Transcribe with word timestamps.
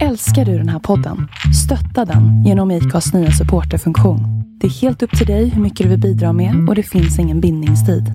Älskar 0.00 0.44
du 0.44 0.58
den 0.58 0.68
här 0.68 0.78
podden? 0.78 1.28
Stötta 1.64 2.12
den 2.12 2.44
genom 2.44 2.70
IKAs 2.70 3.12
nya 3.12 3.30
supporterfunktion. 3.30 4.20
Det 4.60 4.66
är 4.66 4.70
helt 4.70 5.02
upp 5.02 5.18
till 5.18 5.26
dig 5.26 5.48
hur 5.48 5.62
mycket 5.62 5.84
du 5.84 5.90
vill 5.90 6.00
bidra 6.00 6.32
med 6.32 6.68
och 6.68 6.74
det 6.74 6.82
finns 6.82 7.18
ingen 7.18 7.40
bindningstid. 7.40 8.12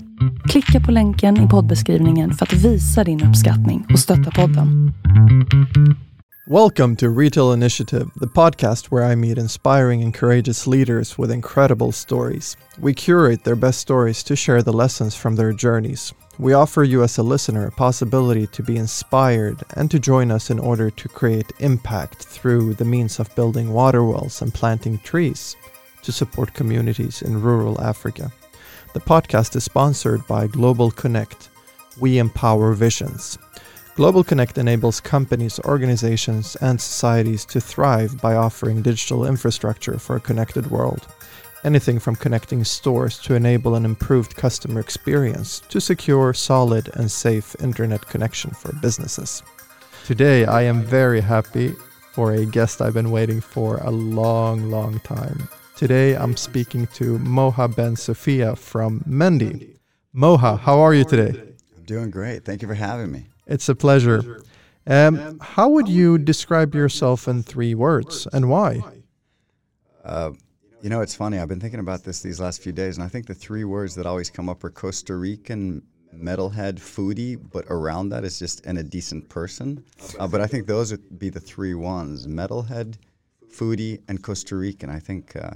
Klicka 0.48 0.80
på 0.86 0.92
länken 0.92 1.46
i 1.46 1.48
poddbeskrivningen 1.48 2.34
för 2.34 2.46
att 2.46 2.52
visa 2.52 3.04
din 3.04 3.24
uppskattning 3.24 3.86
och 3.92 3.98
stötta 3.98 4.30
podden. 4.30 4.92
Welcome 6.46 6.96
to 6.96 7.06
Retail 7.06 7.54
Initiative, 7.54 8.06
the 8.20 8.26
podcast 8.26 8.92
where 8.92 9.12
I 9.12 9.16
meet 9.16 9.38
inspiring 9.38 10.04
and 10.04 10.16
courageous 10.16 10.66
leaders 10.66 11.18
with 11.18 11.32
incredible 11.32 11.92
stories. 11.92 12.58
We 12.76 12.94
curate 12.94 13.44
their 13.44 13.56
best 13.56 13.80
stories 13.80 14.24
to 14.24 14.36
share 14.36 14.62
the 14.62 14.72
lessons 14.72 15.16
from 15.16 15.36
their 15.36 15.52
journeys. 15.52 16.14
We 16.40 16.52
offer 16.52 16.84
you 16.84 17.02
as 17.02 17.18
a 17.18 17.24
listener 17.24 17.66
a 17.66 17.72
possibility 17.72 18.46
to 18.46 18.62
be 18.62 18.76
inspired 18.76 19.64
and 19.74 19.90
to 19.90 19.98
join 19.98 20.30
us 20.30 20.50
in 20.50 20.60
order 20.60 20.88
to 20.88 21.08
create 21.08 21.50
impact 21.58 22.26
through 22.26 22.74
the 22.74 22.84
means 22.84 23.18
of 23.18 23.34
building 23.34 23.72
water 23.72 24.04
wells 24.04 24.40
and 24.40 24.54
planting 24.54 24.98
trees 24.98 25.56
to 26.02 26.12
support 26.12 26.54
communities 26.54 27.22
in 27.22 27.42
rural 27.42 27.80
Africa. 27.80 28.30
The 28.94 29.00
podcast 29.00 29.56
is 29.56 29.64
sponsored 29.64 30.24
by 30.28 30.46
Global 30.46 30.92
Connect. 30.92 31.48
We 31.98 32.18
empower 32.18 32.72
visions. 32.72 33.36
Global 33.96 34.22
Connect 34.22 34.58
enables 34.58 35.00
companies, 35.00 35.58
organizations, 35.64 36.54
and 36.60 36.80
societies 36.80 37.44
to 37.46 37.60
thrive 37.60 38.20
by 38.20 38.36
offering 38.36 38.80
digital 38.80 39.26
infrastructure 39.26 39.98
for 39.98 40.14
a 40.14 40.20
connected 40.20 40.70
world. 40.70 41.08
Anything 41.64 41.98
from 41.98 42.14
connecting 42.14 42.62
stores 42.62 43.18
to 43.20 43.34
enable 43.34 43.74
an 43.74 43.84
improved 43.84 44.36
customer 44.36 44.78
experience 44.80 45.60
to 45.68 45.80
secure 45.80 46.32
solid 46.32 46.88
and 46.94 47.10
safe 47.10 47.56
internet 47.60 48.06
connection 48.06 48.52
for 48.52 48.72
businesses. 48.74 49.42
Today, 50.06 50.44
I 50.44 50.62
am 50.62 50.82
very 50.82 51.20
happy 51.20 51.74
for 52.12 52.32
a 52.32 52.46
guest 52.46 52.80
I've 52.80 52.94
been 52.94 53.10
waiting 53.10 53.40
for 53.40 53.78
a 53.78 53.90
long, 53.90 54.70
long 54.70 55.00
time. 55.00 55.48
Today, 55.76 56.16
I'm 56.16 56.36
speaking 56.36 56.86
to 56.94 57.18
Moha 57.18 57.68
Bensofia 57.68 58.56
from 58.56 59.00
Mendy. 59.00 59.76
Moha, 60.14 60.58
how 60.58 60.78
are 60.78 60.94
you 60.94 61.04
today? 61.04 61.38
I'm 61.76 61.84
doing 61.84 62.10
great. 62.10 62.44
Thank 62.44 62.62
you 62.62 62.68
for 62.68 62.74
having 62.74 63.10
me. 63.10 63.26
It's 63.46 63.68
a 63.68 63.74
pleasure. 63.74 64.42
Um, 64.86 65.38
how 65.40 65.68
would 65.68 65.88
you 65.88 66.18
describe 66.18 66.74
yourself 66.74 67.26
in 67.28 67.42
three 67.42 67.74
words 67.74 68.28
and 68.32 68.48
why? 68.48 68.80
Uh, 70.04 70.30
you 70.80 70.90
know, 70.90 71.00
it's 71.00 71.14
funny. 71.14 71.38
I've 71.38 71.48
been 71.48 71.60
thinking 71.60 71.80
about 71.80 72.04
this 72.04 72.20
these 72.20 72.40
last 72.40 72.62
few 72.62 72.72
days, 72.72 72.96
and 72.96 73.04
I 73.04 73.08
think 73.08 73.26
the 73.26 73.34
three 73.34 73.64
words 73.64 73.94
that 73.96 74.06
always 74.06 74.30
come 74.30 74.48
up 74.48 74.62
are 74.64 74.70
Costa 74.70 75.16
Rican, 75.16 75.82
metalhead, 76.14 76.76
foodie, 76.76 77.38
but 77.52 77.64
around 77.68 78.10
that 78.10 78.24
is 78.24 78.38
just 78.38 78.64
and 78.64 78.78
a 78.78 78.82
decent 78.82 79.28
person. 79.28 79.84
Uh, 80.18 80.28
but 80.28 80.40
I 80.40 80.46
think 80.46 80.66
those 80.66 80.92
would 80.92 81.18
be 81.18 81.30
the 81.30 81.40
three 81.40 81.74
ones: 81.74 82.26
metalhead, 82.26 82.96
foodie, 83.50 84.00
and 84.08 84.22
Costa 84.22 84.56
Rican. 84.56 84.90
I 84.90 85.00
think 85.00 85.34
uh, 85.34 85.50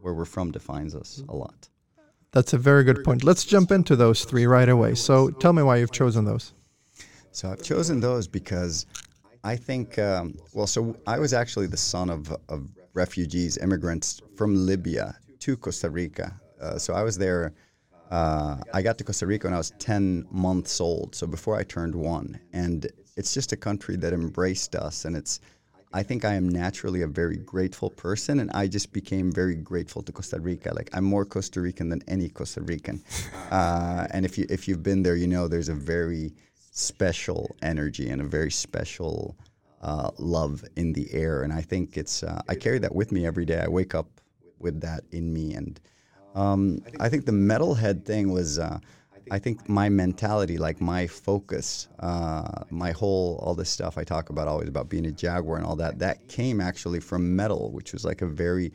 where 0.00 0.14
we're 0.14 0.24
from 0.24 0.50
defines 0.52 0.94
us 0.94 1.22
a 1.28 1.36
lot. 1.36 1.68
That's 2.32 2.52
a 2.52 2.58
very 2.58 2.84
good 2.84 3.02
point. 3.04 3.24
Let's 3.24 3.44
jump 3.44 3.70
into 3.70 3.96
those 3.96 4.24
three 4.24 4.46
right 4.46 4.68
away. 4.68 4.94
So 4.94 5.30
tell 5.30 5.52
me 5.52 5.62
why 5.62 5.76
you've 5.76 5.92
chosen 5.92 6.24
those. 6.24 6.52
So 7.30 7.50
I've 7.50 7.62
chosen 7.62 8.00
those 8.00 8.26
because 8.26 8.86
I 9.44 9.56
think, 9.56 9.98
um, 9.98 10.34
well, 10.52 10.66
so 10.66 10.96
I 11.06 11.18
was 11.18 11.32
actually 11.32 11.66
the 11.66 11.76
son 11.76 12.10
of, 12.10 12.34
of 12.48 12.68
refugees, 12.94 13.58
immigrants 13.58 14.20
from 14.36 14.66
Libya 14.66 15.16
to 15.40 15.56
Costa 15.56 15.90
Rica. 15.90 16.38
Uh, 16.60 16.78
so 16.78 16.94
I 16.94 17.02
was 17.02 17.18
there. 17.18 17.52
Uh, 18.10 18.56
I 18.72 18.82
got 18.82 18.98
to 18.98 19.04
Costa 19.04 19.26
Rica 19.26 19.46
when 19.46 19.54
I 19.54 19.58
was 19.58 19.72
10 19.78 20.26
months 20.30 20.80
old, 20.80 21.14
so 21.14 21.26
before 21.26 21.56
I 21.56 21.64
turned 21.64 21.94
one. 21.94 22.38
And 22.52 22.86
it's 23.16 23.34
just 23.34 23.52
a 23.52 23.56
country 23.56 23.96
that 23.96 24.12
embraced 24.12 24.76
us. 24.76 25.04
And 25.04 25.16
it's, 25.16 25.40
I 25.92 26.02
think 26.02 26.24
I 26.24 26.34
am 26.34 26.48
naturally 26.48 27.02
a 27.02 27.06
very 27.06 27.38
grateful 27.38 27.90
person, 27.90 28.40
and 28.40 28.50
I 28.52 28.68
just 28.68 28.92
became 28.92 29.32
very 29.32 29.56
grateful 29.56 30.02
to 30.02 30.12
Costa 30.12 30.38
Rica. 30.38 30.72
Like 30.74 30.90
I'm 30.92 31.04
more 31.04 31.24
Costa 31.24 31.60
Rican 31.60 31.88
than 31.88 32.02
any 32.06 32.28
Costa 32.28 32.60
Rican. 32.60 33.02
Uh, 33.52 34.08
and 34.10 34.26
if 34.26 34.36
you 34.36 34.44
if 34.50 34.66
you've 34.66 34.82
been 34.82 35.04
there, 35.04 35.14
you 35.14 35.28
know 35.28 35.46
there's 35.46 35.68
a 35.68 35.74
very 35.74 36.32
special 36.72 37.54
energy 37.62 38.10
and 38.10 38.20
a 38.20 38.24
very 38.24 38.50
special 38.50 39.36
uh, 39.82 40.10
love 40.18 40.64
in 40.76 40.92
the 40.92 41.08
air. 41.12 41.42
And 41.42 41.52
I 41.52 41.62
think 41.62 41.96
it's, 41.96 42.22
uh, 42.22 42.42
I 42.48 42.54
carry 42.54 42.78
that 42.80 42.94
with 42.94 43.12
me 43.12 43.24
every 43.24 43.44
day. 43.44 43.60
I 43.60 43.68
wake 43.68 43.94
up 43.94 44.15
with 44.58 44.80
that 44.80 45.04
in 45.12 45.32
me. 45.32 45.54
And 45.54 45.80
um, 46.34 46.82
I 47.00 47.08
think 47.08 47.26
the 47.26 47.32
metalhead 47.32 48.04
thing 48.04 48.32
was, 48.32 48.58
uh, 48.58 48.78
I 49.30 49.38
think 49.38 49.68
my 49.68 49.88
mentality, 49.88 50.56
like 50.56 50.80
my 50.80 51.06
focus, 51.06 51.88
uh, 51.98 52.62
my 52.70 52.92
whole, 52.92 53.40
all 53.42 53.54
this 53.54 53.70
stuff 53.70 53.98
I 53.98 54.04
talk 54.04 54.30
about 54.30 54.46
always 54.46 54.68
about 54.68 54.88
being 54.88 55.06
a 55.06 55.12
Jaguar 55.12 55.56
and 55.56 55.66
all 55.66 55.76
that, 55.76 55.98
that 55.98 56.28
came 56.28 56.60
actually 56.60 57.00
from 57.00 57.34
metal, 57.34 57.72
which 57.72 57.92
was 57.92 58.04
like 58.04 58.22
a 58.22 58.26
very, 58.26 58.72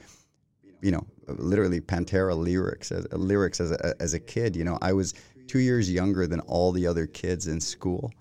you 0.82 0.92
know, 0.92 1.06
literally 1.28 1.80
Pantera 1.80 2.36
lyrics, 2.36 2.92
as, 2.92 3.08
lyrics 3.14 3.62
as 3.62 3.72
a, 3.72 3.96
as 4.02 4.14
a 4.14 4.20
kid. 4.20 4.56
You 4.56 4.66
know, 4.66 4.78
I 4.82 4.92
was 4.92 5.14
two 5.48 5.60
years 5.60 5.92
younger 5.92 6.28
than 6.28 6.40
all 6.42 6.72
the 6.72 6.86
other 6.86 7.08
kids 7.08 7.48
in 7.48 7.62
school. 7.62 8.12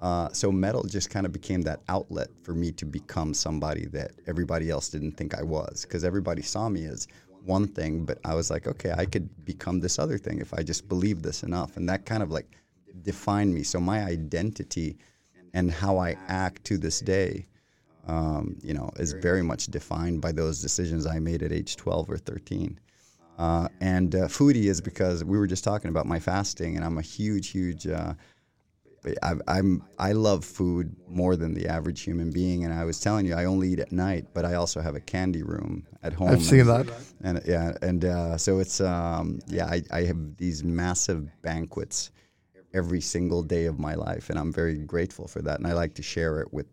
Uh, 0.00 0.30
so 0.32 0.50
metal 0.50 0.82
just 0.84 1.10
kind 1.10 1.26
of 1.26 1.32
became 1.32 1.60
that 1.62 1.80
outlet 1.88 2.28
for 2.42 2.54
me 2.54 2.72
to 2.72 2.86
become 2.86 3.34
somebody 3.34 3.86
that 3.86 4.12
everybody 4.26 4.70
else 4.70 4.88
didn't 4.88 5.12
think 5.12 5.34
I 5.34 5.42
was, 5.42 5.84
because 5.84 6.04
everybody 6.04 6.40
saw 6.40 6.68
me 6.68 6.86
as 6.86 7.06
one 7.44 7.66
thing, 7.66 8.04
but 8.04 8.18
I 8.24 8.34
was 8.34 8.50
like, 8.50 8.66
okay, 8.66 8.92
I 8.96 9.04
could 9.04 9.28
become 9.44 9.80
this 9.80 9.98
other 9.98 10.16
thing 10.16 10.40
if 10.40 10.54
I 10.54 10.62
just 10.62 10.88
believed 10.88 11.22
this 11.22 11.42
enough, 11.42 11.76
and 11.76 11.88
that 11.88 12.06
kind 12.06 12.22
of 12.22 12.30
like 12.30 12.46
defined 13.02 13.54
me. 13.54 13.62
So 13.62 13.78
my 13.78 14.02
identity 14.02 14.96
and 15.52 15.70
how 15.70 15.98
I 15.98 16.16
act 16.28 16.64
to 16.64 16.78
this 16.78 17.00
day, 17.00 17.46
um, 18.06 18.56
you 18.62 18.72
know, 18.72 18.90
is 18.96 19.12
very 19.12 19.42
much 19.42 19.66
defined 19.66 20.20
by 20.20 20.32
those 20.32 20.62
decisions 20.62 21.06
I 21.06 21.18
made 21.18 21.42
at 21.42 21.52
age 21.52 21.76
12 21.76 22.10
or 22.10 22.18
13. 22.18 22.78
Uh, 23.38 23.68
and 23.80 24.14
uh, 24.14 24.28
foodie 24.28 24.64
is 24.64 24.80
because 24.80 25.24
we 25.24 25.38
were 25.38 25.46
just 25.46 25.64
talking 25.64 25.88
about 25.88 26.06
my 26.06 26.20
fasting, 26.20 26.76
and 26.76 26.84
I'm 26.84 26.98
a 26.98 27.02
huge, 27.02 27.48
huge 27.48 27.86
uh, 27.86 28.14
I, 29.22 29.34
I'm 29.48 29.82
I 29.98 30.12
love 30.12 30.44
food 30.44 30.94
more 31.08 31.36
than 31.36 31.54
the 31.54 31.68
average 31.68 32.02
human 32.02 32.30
being, 32.30 32.64
and 32.64 32.74
I 32.74 32.84
was 32.84 33.00
telling 33.00 33.26
you 33.26 33.34
I 33.34 33.46
only 33.46 33.68
eat 33.72 33.80
at 33.80 33.92
night, 33.92 34.26
but 34.34 34.44
I 34.44 34.54
also 34.54 34.80
have 34.80 34.94
a 34.94 35.00
candy 35.00 35.42
room 35.42 35.86
at 36.02 36.12
home. 36.12 36.30
I've 36.30 36.42
seen 36.42 36.60
and, 36.60 36.68
that. 36.68 36.86
And 37.22 37.42
yeah, 37.46 37.72
and 37.82 38.04
uh, 38.04 38.36
so 38.36 38.58
it's 38.58 38.80
um, 38.80 39.40
yeah, 39.46 39.66
I, 39.66 39.82
I 39.90 40.02
have 40.02 40.36
these 40.36 40.62
massive 40.64 41.30
banquets 41.42 42.10
every 42.74 43.00
single 43.00 43.42
day 43.42 43.66
of 43.66 43.78
my 43.78 43.94
life, 43.94 44.30
and 44.30 44.38
I'm 44.38 44.52
very 44.52 44.76
grateful 44.78 45.26
for 45.26 45.42
that, 45.42 45.58
and 45.58 45.66
I 45.66 45.72
like 45.72 45.94
to 45.94 46.02
share 46.02 46.40
it 46.40 46.52
with 46.52 46.66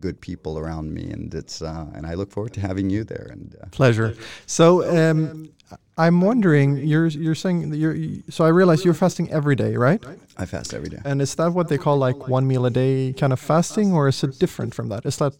good 0.00 0.20
people 0.20 0.58
around 0.58 0.92
me, 0.92 1.10
and 1.10 1.34
it's 1.34 1.62
uh, 1.62 1.86
and 1.94 2.06
I 2.06 2.14
look 2.14 2.30
forward 2.30 2.54
to 2.54 2.60
having 2.60 2.90
you 2.90 3.04
there. 3.04 3.28
And 3.30 3.54
uh, 3.62 3.66
pleasure. 3.70 4.16
So 4.46 4.88
um, 4.88 5.50
I'm 5.98 6.20
wondering, 6.20 6.76
you're 6.76 7.06
you're 7.06 7.34
saying 7.34 7.70
that 7.70 7.78
you're 7.78 7.96
so 8.28 8.44
I 8.44 8.48
realize 8.48 8.84
you're 8.84 8.94
fasting 8.94 9.30
every 9.30 9.56
day, 9.56 9.76
right? 9.76 10.02
I 10.36 10.44
fast 10.46 10.74
every 10.74 10.88
day. 10.88 10.98
And 11.04 11.22
is 11.22 11.34
that 11.36 11.52
what 11.52 11.68
they 11.68 11.78
call 11.78 11.96
like 11.96 12.28
one 12.28 12.46
meal 12.46 12.66
a 12.66 12.70
day 12.70 13.14
kind 13.14 13.32
of 13.32 13.40
fasting, 13.40 13.92
or 13.92 14.08
is 14.08 14.22
it 14.22 14.38
different 14.38 14.74
from 14.74 14.88
that? 14.90 15.06
Is 15.06 15.16
that 15.16 15.34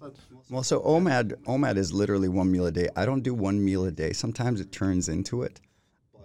well, 0.48 0.62
so 0.62 0.81
OMAD 0.81 1.34
OMAD 1.44 1.76
is 1.76 1.92
literally 1.92 2.28
one 2.28 2.50
meal 2.50 2.66
a 2.66 2.72
day. 2.72 2.88
I 2.97 3.04
don't 3.04 3.22
do 3.22 3.34
one 3.34 3.62
meal 3.64 3.84
a 3.84 3.91
day. 3.91 4.12
Sometimes 4.12 4.60
it 4.60 4.72
turns 4.72 5.09
into 5.09 5.42
it. 5.42 5.60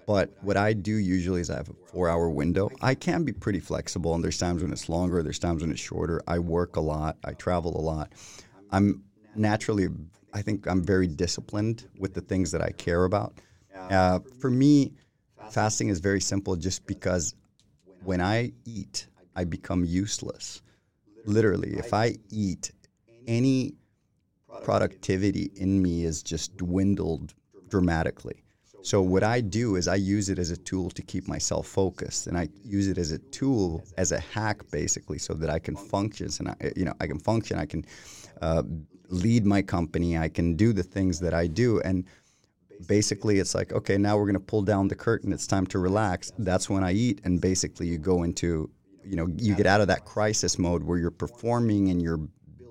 But 0.07 0.31
what 0.41 0.57
I 0.57 0.73
do 0.73 0.95
usually 0.95 1.41
is 1.41 1.49
I 1.49 1.57
have 1.57 1.69
a 1.69 1.73
four 1.73 2.09
hour 2.09 2.29
window. 2.29 2.69
I 2.81 2.95
can 2.95 3.23
be 3.23 3.31
pretty 3.31 3.59
flexible, 3.59 4.15
and 4.15 4.23
there's 4.23 4.37
times 4.37 4.61
when 4.61 4.71
it's 4.71 4.89
longer, 4.89 5.23
there's 5.23 5.39
times 5.39 5.61
when 5.61 5.71
it's 5.71 5.79
shorter. 5.79 6.21
I 6.27 6.39
work 6.39 6.75
a 6.75 6.81
lot, 6.81 7.17
I 7.23 7.33
travel 7.33 7.79
a 7.79 7.83
lot. 7.83 8.11
I'm 8.71 9.03
naturally, 9.35 9.89
I 10.33 10.41
think 10.41 10.67
I'm 10.67 10.83
very 10.83 11.07
disciplined 11.07 11.87
with 11.99 12.13
the 12.13 12.21
things 12.21 12.51
that 12.51 12.61
I 12.61 12.71
care 12.71 13.05
about. 13.05 13.35
Uh, 13.89 14.19
for 14.39 14.49
me, 14.49 14.93
fasting 15.47 15.89
is 15.89 15.99
very 15.99 16.21
simple 16.21 16.55
just 16.55 16.85
because 16.87 17.35
when 18.03 18.21
I 18.21 18.51
eat, 18.65 19.07
I 19.35 19.43
become 19.43 19.83
useless. 19.85 20.61
Literally, 21.25 21.77
if 21.77 21.93
I 21.93 22.15
eat, 22.29 22.71
any 23.27 23.73
productivity 24.61 25.51
in 25.55 25.81
me 25.81 26.03
is 26.03 26.23
just 26.23 26.57
dwindled 26.57 27.33
dramatically. 27.69 28.43
So 28.83 29.01
what 29.01 29.23
I 29.23 29.41
do 29.41 29.75
is 29.75 29.87
I 29.87 29.95
use 29.95 30.29
it 30.29 30.39
as 30.39 30.49
a 30.49 30.57
tool 30.57 30.89
to 30.91 31.01
keep 31.03 31.27
myself 31.27 31.67
focused, 31.67 32.25
and 32.27 32.35
I 32.35 32.49
use 32.63 32.87
it 32.87 32.97
as 32.97 33.11
a 33.11 33.19
tool, 33.19 33.83
as 33.97 34.11
a 34.11 34.19
hack, 34.19 34.63
basically, 34.71 35.19
so 35.19 35.35
that 35.35 35.51
I 35.51 35.59
can 35.59 35.75
function. 35.75 36.29
And 36.39 36.49
I, 36.49 36.55
you 36.75 36.85
know, 36.85 36.93
I 36.99 37.05
can 37.05 37.19
function. 37.19 37.59
I 37.59 37.65
can 37.65 37.85
uh, 38.41 38.63
lead 39.09 39.45
my 39.45 39.61
company. 39.61 40.17
I 40.17 40.29
can 40.29 40.55
do 40.55 40.73
the 40.73 40.83
things 40.83 41.19
that 41.19 41.33
I 41.33 41.45
do, 41.45 41.79
and 41.81 42.05
basically 42.87 43.39
it's 43.39 43.53
like 43.55 43.71
okay 43.73 43.97
now 43.97 44.17
we're 44.17 44.25
going 44.25 44.33
to 44.33 44.39
pull 44.39 44.61
down 44.61 44.87
the 44.87 44.95
curtain. 44.95 45.31
It's 45.33 45.47
time 45.47 45.65
to 45.67 45.79
relax. 45.79 46.31
That's 46.37 46.69
when 46.69 46.83
i 46.83 46.91
eat 46.91 47.21
and 47.23 47.39
basically 47.41 47.87
you 47.87 47.97
go 47.97 48.23
into 48.23 48.69
you 49.03 49.15
know 49.15 49.27
you 49.37 49.55
get 49.55 49.65
out 49.65 49.81
of 49.81 49.87
that 49.87 50.05
crisis 50.05 50.57
mode 50.59 50.83
where 50.83 50.97
you're 50.97 51.11
performing 51.11 51.89
and 51.89 52.01
you're 52.01 52.19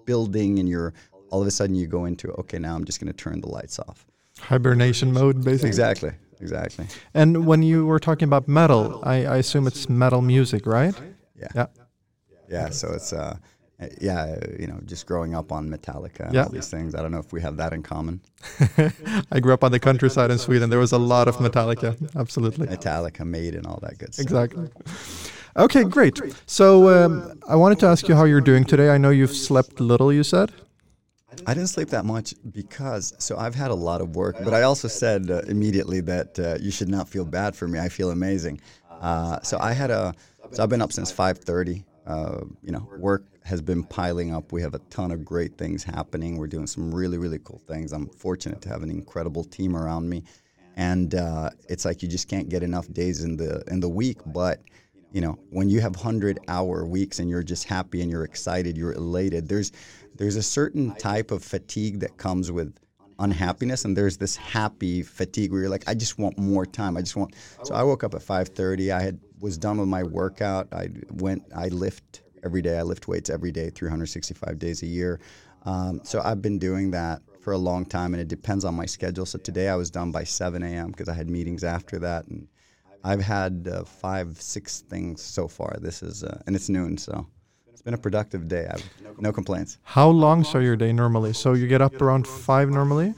building 0.06 0.58
and 0.58 0.68
you're 0.68 0.92
all 1.30 1.40
of 1.40 1.46
a 1.46 1.50
sudden 1.50 1.74
you 1.74 1.86
go 1.86 2.04
into 2.04 2.30
okay 2.32 2.58
now 2.58 2.74
i'm 2.74 2.84
just 2.84 3.00
going 3.00 3.12
to 3.12 3.16
turn 3.16 3.40
the 3.40 3.48
lights 3.48 3.78
off. 3.78 4.06
Hibernation 4.38 5.12
mode 5.12 5.44
basically? 5.44 5.68
Exactly 5.68 6.12
exactly. 6.40 6.86
And 7.14 7.46
when 7.46 7.62
you 7.62 7.84
were 7.86 7.98
talking 7.98 8.26
about 8.26 8.48
metal 8.48 9.00
i, 9.04 9.26
I 9.26 9.36
assume 9.38 9.66
it's 9.66 9.88
metal 9.88 10.22
music 10.22 10.66
right? 10.66 10.94
Yeah. 11.38 11.48
Yeah. 11.54 11.66
Yeah 12.48 12.68
so 12.70 12.92
it's 12.92 13.12
uh 13.12 13.16
Uh, 13.18 13.36
yeah, 14.00 14.36
you 14.58 14.66
know, 14.66 14.78
just 14.84 15.06
growing 15.06 15.34
up 15.34 15.52
on 15.52 15.68
Metallica 15.70 16.20
and 16.26 16.34
Yeah. 16.34 16.44
all 16.44 16.50
these 16.50 16.68
things. 16.68 16.94
I 16.94 17.02
don't 17.02 17.12
know 17.12 17.18
if 17.18 17.32
we 17.32 17.40
have 17.40 17.56
that 17.56 17.72
in 17.72 17.82
common. 17.82 18.20
I 19.32 19.40
grew 19.40 19.52
up 19.54 19.64
on 19.64 19.72
the 19.72 19.80
countryside 19.80 20.30
in 20.30 20.38
Sweden. 20.38 20.70
There 20.70 20.78
was 20.78 20.92
a 20.92 20.98
lot 20.98 21.28
of 21.28 21.36
Metallica. 21.36 21.96
Absolutely. 22.16 22.66
Metallica, 22.66 23.24
Maiden, 23.24 23.66
all 23.66 23.78
that 23.82 23.98
good 23.98 24.14
stuff. 24.14 24.24
Exactly. 24.24 24.68
Okay, 25.56 25.84
great. 25.84 26.20
So 26.46 26.88
um, 27.04 27.40
I 27.48 27.56
wanted 27.56 27.78
to 27.80 27.86
ask 27.86 28.08
you 28.08 28.14
how 28.14 28.24
you're 28.24 28.40
doing 28.40 28.64
today. 28.64 28.90
I 28.90 28.98
know 28.98 29.10
you've 29.10 29.34
slept 29.34 29.80
little, 29.80 30.12
you 30.12 30.22
said. 30.22 30.52
I 31.46 31.54
didn't 31.54 31.68
sleep 31.68 31.88
that 31.90 32.04
much 32.04 32.34
because 32.52 33.14
so 33.18 33.36
I've 33.36 33.54
had 33.54 33.70
a 33.70 33.74
lot 33.74 34.00
of 34.00 34.14
work, 34.16 34.36
but 34.44 34.52
I 34.52 34.62
also 34.62 34.88
said 34.88 35.30
uh, 35.30 35.40
immediately 35.46 36.00
that 36.02 36.38
uh, 36.38 36.56
you 36.60 36.70
should 36.70 36.88
not 36.88 37.08
feel 37.08 37.24
bad 37.24 37.54
for 37.56 37.66
me. 37.68 37.78
I 37.78 37.88
feel 37.88 38.10
amazing. 38.10 38.60
Uh, 38.90 39.40
so 39.42 39.58
I 39.60 39.72
had 39.72 39.90
a 39.90 40.14
so 40.50 40.62
I've 40.62 40.68
been 40.68 40.82
up 40.82 40.92
since 40.92 41.12
5:30. 41.12 41.84
Uh, 42.10 42.44
you 42.62 42.72
know, 42.72 42.88
work 42.98 43.24
has 43.44 43.62
been 43.62 43.84
piling 43.84 44.34
up. 44.34 44.52
We 44.52 44.62
have 44.62 44.74
a 44.74 44.80
ton 44.90 45.12
of 45.12 45.24
great 45.24 45.56
things 45.56 45.84
happening. 45.84 46.36
We're 46.36 46.48
doing 46.48 46.66
some 46.66 46.92
really 46.92 47.18
really 47.18 47.38
cool 47.38 47.62
things. 47.68 47.92
I'm 47.92 48.08
fortunate 48.08 48.60
to 48.62 48.68
have 48.68 48.82
an 48.82 48.90
incredible 48.90 49.44
team 49.44 49.76
around 49.76 50.08
me, 50.08 50.24
and 50.76 51.14
uh, 51.14 51.50
it's 51.68 51.84
like 51.84 52.02
you 52.02 52.08
just 52.08 52.26
can't 52.28 52.48
get 52.48 52.62
enough 52.64 52.92
days 52.92 53.22
in 53.22 53.36
the 53.36 53.62
in 53.68 53.78
the 53.78 53.88
week, 53.88 54.18
but 54.26 54.60
you 55.12 55.20
know 55.20 55.38
when 55.50 55.68
you 55.68 55.80
have 55.80 55.94
100 55.94 56.40
hour 56.48 56.84
weeks 56.84 57.18
and 57.18 57.28
you're 57.28 57.42
just 57.42 57.64
happy 57.64 58.00
and 58.00 58.10
you're 58.10 58.24
excited 58.24 58.76
you're 58.76 58.92
elated 58.92 59.48
there's 59.48 59.72
there's 60.14 60.36
a 60.36 60.42
certain 60.42 60.94
type 60.96 61.30
of 61.30 61.42
fatigue 61.42 62.00
that 62.00 62.16
comes 62.16 62.52
with 62.52 62.72
unhappiness 63.18 63.84
and 63.84 63.96
there's 63.96 64.16
this 64.16 64.36
happy 64.36 65.02
fatigue 65.02 65.50
where 65.52 65.62
you're 65.62 65.70
like 65.70 65.82
i 65.88 65.94
just 65.94 66.18
want 66.18 66.38
more 66.38 66.64
time 66.64 66.96
i 66.96 67.00
just 67.00 67.16
want 67.16 67.34
so 67.64 67.74
i 67.74 67.82
woke 67.82 68.04
up 68.04 68.14
at 68.14 68.20
5.30 68.20 68.94
i 68.94 69.02
had 69.02 69.18
was 69.40 69.58
done 69.58 69.78
with 69.78 69.88
my 69.88 70.02
workout 70.02 70.68
i 70.72 70.88
went 71.12 71.42
i 71.56 71.68
lift 71.68 72.22
every 72.44 72.62
day 72.62 72.78
i 72.78 72.82
lift 72.82 73.08
weights 73.08 73.30
every 73.30 73.52
day 73.52 73.70
365 73.70 74.58
days 74.58 74.82
a 74.82 74.86
year 74.86 75.20
um, 75.64 76.00
so 76.04 76.20
i've 76.24 76.42
been 76.42 76.58
doing 76.58 76.90
that 76.90 77.20
for 77.40 77.52
a 77.52 77.58
long 77.58 77.84
time 77.84 78.12
and 78.14 78.20
it 78.20 78.28
depends 78.28 78.64
on 78.64 78.74
my 78.74 78.86
schedule 78.86 79.26
so 79.26 79.38
today 79.38 79.68
i 79.68 79.74
was 79.74 79.90
done 79.90 80.10
by 80.12 80.24
7 80.24 80.62
a.m 80.62 80.90
because 80.90 81.08
i 81.08 81.14
had 81.14 81.28
meetings 81.28 81.64
after 81.64 81.98
that 81.98 82.26
and 82.28 82.48
I've 83.02 83.22
had 83.22 83.68
uh, 83.72 83.84
five, 83.84 84.40
six 84.40 84.80
things 84.80 85.22
so 85.22 85.48
far. 85.48 85.76
This 85.80 86.02
is, 86.02 86.22
uh, 86.22 86.40
and 86.46 86.54
it's 86.54 86.68
noon, 86.68 86.98
so 86.98 87.26
it's 87.72 87.82
been 87.82 87.94
a 87.94 87.98
productive 87.98 88.46
day. 88.46 88.68
I've 88.70 88.84
no 89.18 89.32
complaints. 89.32 89.78
How 89.82 90.08
long 90.08 90.44
are 90.54 90.60
your 90.60 90.76
day 90.76 90.92
normally? 90.92 91.32
So 91.32 91.54
you 91.54 91.66
get 91.66 91.80
up 91.80 92.00
around 92.00 92.26
five 92.26 92.68
normally? 92.68 93.14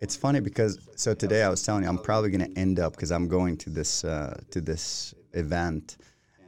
It's 0.00 0.16
funny 0.16 0.40
because 0.40 0.78
so 0.96 1.14
today 1.14 1.42
I 1.42 1.48
was 1.48 1.62
telling 1.62 1.82
you 1.82 1.88
I'm 1.88 1.98
probably 1.98 2.30
going 2.30 2.52
to 2.52 2.58
end 2.58 2.78
up 2.78 2.92
because 2.94 3.10
I'm 3.10 3.28
going 3.28 3.56
to 3.58 3.70
this 3.70 4.04
uh, 4.04 4.40
to 4.50 4.60
this 4.60 5.14
event, 5.36 5.96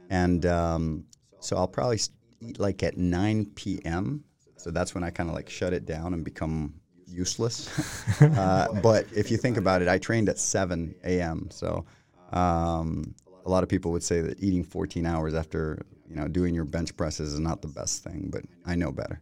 and 0.09 0.45
um, 0.45 1.05
so 1.39 1.57
I'll 1.57 1.67
probably 1.67 1.99
eat 2.41 2.59
like 2.59 2.83
at 2.83 2.97
9 2.97 3.45
p.m. 3.55 4.23
So 4.57 4.71
that's 4.71 4.93
when 4.93 5.03
I 5.03 5.09
kind 5.09 5.29
of 5.29 5.35
like 5.35 5.49
shut 5.49 5.73
it 5.73 5.85
down 5.85 6.13
and 6.13 6.23
become 6.23 6.73
useless. 7.07 8.21
uh, 8.21 8.67
but 8.83 9.05
if 9.15 9.31
you 9.31 9.37
think 9.37 9.57
about 9.57 9.81
it, 9.81 9.87
I 9.87 9.97
trained 9.97 10.29
at 10.29 10.37
7 10.37 10.95
a.m. 11.03 11.49
So 11.51 11.85
um, 12.31 13.15
a 13.45 13.49
lot 13.49 13.63
of 13.63 13.69
people 13.69 13.91
would 13.91 14.03
say 14.03 14.21
that 14.21 14.41
eating 14.41 14.63
14 14.63 15.05
hours 15.05 15.33
after 15.33 15.85
you 16.07 16.15
know 16.15 16.27
doing 16.27 16.53
your 16.53 16.65
bench 16.65 16.95
presses 16.97 17.33
is 17.33 17.39
not 17.39 17.61
the 17.61 17.67
best 17.67 18.03
thing, 18.03 18.29
but 18.31 18.43
I 18.65 18.75
know 18.75 18.91
better. 18.91 19.21